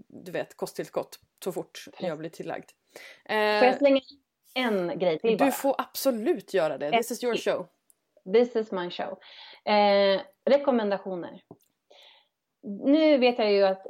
du 0.08 0.32
vet 0.32 0.56
kosttillskott 0.56 1.18
så 1.44 1.52
fort 1.52 1.84
jag 1.98 2.18
blir 2.18 2.30
tillagd. 2.30 2.70
Får 3.28 3.36
jag 3.36 3.78
slänga 3.78 4.00
en 4.54 4.98
grej 4.98 5.18
till 5.18 5.38
bara? 5.38 5.44
Du 5.44 5.52
får 5.52 5.74
absolut 5.78 6.54
göra 6.54 6.78
det, 6.78 6.90
this 6.90 7.10
is 7.10 7.24
your 7.24 7.36
show. 7.36 7.66
This 8.32 8.56
is 8.56 8.72
my 8.72 8.90
show. 8.90 9.18
Eh, 9.74 10.20
rekommendationer. 10.44 11.42
Nu 12.64 13.18
vet 13.18 13.38
jag 13.38 13.52
ju 13.52 13.62
att 13.62 13.86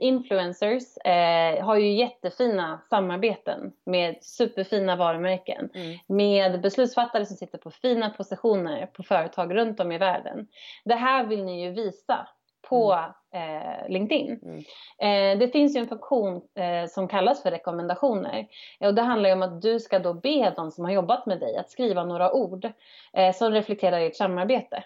influencers 0.00 0.96
eh, 0.96 1.64
har 1.64 1.76
ju 1.76 1.92
jättefina 1.92 2.80
samarbeten 2.90 3.72
med 3.84 4.16
superfina 4.20 4.96
varumärken. 4.96 5.70
Mm. 5.74 5.98
Med 6.06 6.60
beslutsfattare 6.60 7.26
som 7.26 7.36
sitter 7.36 7.58
på 7.58 7.70
fina 7.70 8.10
positioner 8.10 8.86
på 8.86 9.02
företag 9.02 9.54
runt 9.54 9.80
om 9.80 9.92
i 9.92 9.98
världen. 9.98 10.46
Det 10.84 10.94
här 10.94 11.24
vill 11.24 11.44
ni 11.44 11.64
ju 11.64 11.70
visa 11.70 12.28
på 12.68 12.92
mm. 13.32 13.60
eh, 13.60 13.88
LinkedIn. 13.88 14.40
Mm. 14.42 14.58
Eh, 14.98 15.38
det 15.38 15.48
finns 15.48 15.76
ju 15.76 15.80
en 15.80 15.88
funktion 15.88 16.42
eh, 16.54 16.88
som 16.88 17.08
kallas 17.08 17.42
för 17.42 17.50
rekommendationer. 17.50 18.46
och 18.80 18.94
det 18.94 19.02
handlar 19.02 19.32
om 19.32 19.42
att 19.42 19.62
du 19.62 19.80
ska 19.80 19.98
då 19.98 20.14
be 20.14 20.52
de 20.56 20.70
som 20.70 20.84
har 20.84 20.92
jobbat 20.92 21.26
med 21.26 21.40
dig 21.40 21.56
att 21.56 21.70
skriva 21.70 22.04
några 22.04 22.32
ord 22.32 22.72
eh, 23.12 23.34
som 23.34 23.52
reflekterar 23.52 24.00
ert 24.00 24.16
samarbete. 24.16 24.84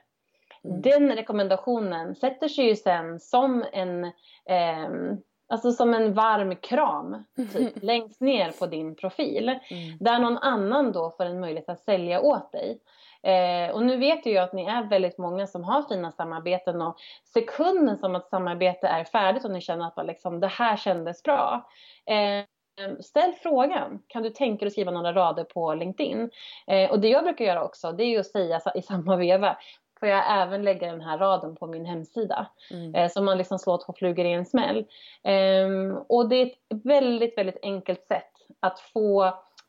Mm. 0.65 0.83
Den 0.83 1.17
rekommendationen 1.17 2.15
sätter 2.15 2.49
sig 2.49 2.65
ju 2.65 2.77
sen 2.77 3.21
som 3.21 3.65
en 3.73 4.13
ehm, 4.49 5.19
Alltså 5.49 5.73
som 5.73 5.95
en 5.95 6.15
varm 6.15 6.57
kram 6.57 7.25
typ, 7.53 7.73
längst 7.83 8.21
ner 8.21 8.51
på 8.59 8.67
din 8.67 8.95
profil. 8.95 9.49
Mm. 9.49 9.99
Där 10.01 10.19
någon 10.19 10.39
annan 10.39 10.93
då 10.93 11.11
får 11.11 11.25
en 11.25 11.41
möjlighet 11.41 11.69
att 11.69 11.81
sälja 11.81 12.21
åt 12.21 12.53
dig. 12.53 12.81
Eh, 13.23 13.75
och 13.75 13.83
nu 13.83 13.97
vet 13.97 14.27
jag 14.27 14.45
att 14.45 14.53
ni 14.53 14.65
är 14.65 14.83
väldigt 14.83 15.19
många 15.19 15.47
som 15.47 15.65
har 15.65 15.83
fina 15.83 16.13
samarbeten 16.13 16.83
och 16.83 16.97
sekunden 17.25 17.99
som 17.99 18.15
ett 18.15 18.29
samarbete 18.29 18.87
är 18.87 19.05
färdigt 19.05 19.45
och 19.45 19.51
ni 19.51 19.61
känner 19.61 19.87
att 19.87 20.07
liksom, 20.07 20.41
det 20.41 20.47
här 20.47 20.77
kändes 20.77 21.23
bra. 21.23 21.69
Eh, 22.07 22.45
Ställ 23.01 23.33
frågan, 23.33 24.03
kan 24.07 24.23
du 24.23 24.31
tänka 24.31 24.59
dig 24.61 24.67
att 24.67 24.73
skriva 24.73 24.91
några 24.91 25.13
rader 25.13 25.45
på 25.45 25.75
LinkedIn? 25.75 26.31
Eh, 26.67 26.91
och 26.91 27.01
det 27.01 27.09
jag 27.09 27.25
brukar 27.25 27.45
göra 27.45 27.65
också, 27.65 27.93
det 27.93 28.05
är 28.05 28.21
att 28.21 28.27
säga 28.27 28.61
i 28.75 28.83
samma 28.83 29.17
veva, 29.17 29.57
får 30.01 30.09
jag 30.09 30.43
även 30.43 30.63
lägga 30.63 30.91
den 30.91 31.01
här 31.01 31.19
raden 31.19 31.57
på 31.57 31.67
min 31.67 31.85
hemsida. 31.85 32.47
Mm. 32.71 32.95
Eh, 32.95 33.11
så 33.11 33.23
man 33.23 33.39
liksom 33.39 33.59
slår 33.59 33.81
två 33.87 33.93
flugor 33.93 34.27
i 34.27 34.33
en 34.33 34.47
smäll. 34.47 34.87
Eh, 35.23 35.97
och 36.09 36.29
det 36.29 36.37
är 36.37 36.47
ett 36.47 36.59
väldigt, 36.85 37.39
väldigt 37.39 37.59
enkelt 37.63 38.07
sätt 38.07 38.33
att 38.61 38.81
få 38.81 39.25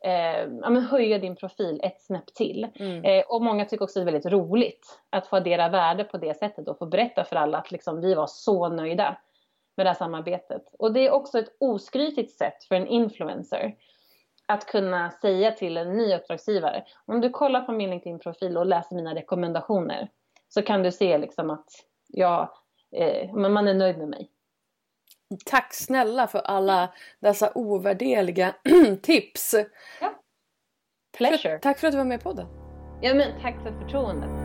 eh, 0.05 0.39
ja, 0.61 0.69
men 0.69 0.81
höja 0.81 1.19
din 1.19 1.35
profil 1.35 1.79
ett 1.83 2.01
snäpp 2.01 2.33
till. 2.33 2.67
Mm. 2.75 3.03
Eh, 3.03 3.23
och 3.27 3.41
många 3.41 3.65
tycker 3.65 3.83
också 3.83 3.99
det 3.99 4.03
är 4.03 4.11
väldigt 4.11 4.33
roligt 4.33 4.99
att 5.09 5.27
få 5.27 5.35
addera 5.35 5.69
värde 5.69 6.03
på 6.03 6.17
det 6.17 6.37
sättet 6.37 6.67
och 6.67 6.77
få 6.77 6.85
berätta 6.85 7.23
för 7.23 7.35
alla 7.35 7.57
att 7.57 7.71
liksom, 7.71 8.01
vi 8.01 8.13
var 8.13 8.27
så 8.27 8.69
nöjda 8.69 9.17
med 9.77 9.85
det 9.85 9.89
här 9.89 9.97
samarbetet. 9.97 10.63
Och 10.79 10.93
det 10.93 11.07
är 11.07 11.11
också 11.11 11.39
ett 11.39 11.55
oskrytigt 11.59 12.37
sätt 12.37 12.63
för 12.63 12.75
en 12.75 12.87
influencer 12.87 13.75
att 14.47 14.65
kunna 14.65 15.11
säga 15.11 15.51
till 15.51 15.77
en 15.77 15.97
ny 15.97 16.15
uppdragsgivare, 16.15 16.83
om 17.05 17.21
du 17.21 17.29
kollar 17.29 17.61
på 17.61 17.71
min 17.71 17.89
LinkedIn-profil 17.89 18.57
och 18.57 18.65
läser 18.65 18.95
mina 18.95 19.15
rekommendationer 19.15 20.09
så 20.49 20.61
kan 20.61 20.83
du 20.83 20.91
se 20.91 21.17
liksom 21.17 21.49
att 21.49 21.69
jag, 22.07 22.49
eh, 22.91 23.33
man 23.33 23.67
är 23.67 23.73
nöjd 23.73 23.97
med 23.97 24.07
mig. 24.07 24.29
Tack 25.45 25.73
snälla 25.73 26.27
för 26.27 26.39
alla 26.39 26.93
dessa 27.19 27.51
ovärderliga 27.55 28.55
tips. 29.01 29.55
Ja. 30.01 30.13
Pleasure. 31.17 31.37
För, 31.37 31.57
tack 31.57 31.79
för 31.79 31.87
att 31.87 31.93
du 31.93 31.97
var 31.97 32.05
med 32.05 32.23
på 32.23 32.29
podden. 32.29 32.47
Ja 33.01 33.13
men 33.13 33.41
tack 33.41 33.63
för 33.63 33.71
förtroendet. 33.71 34.44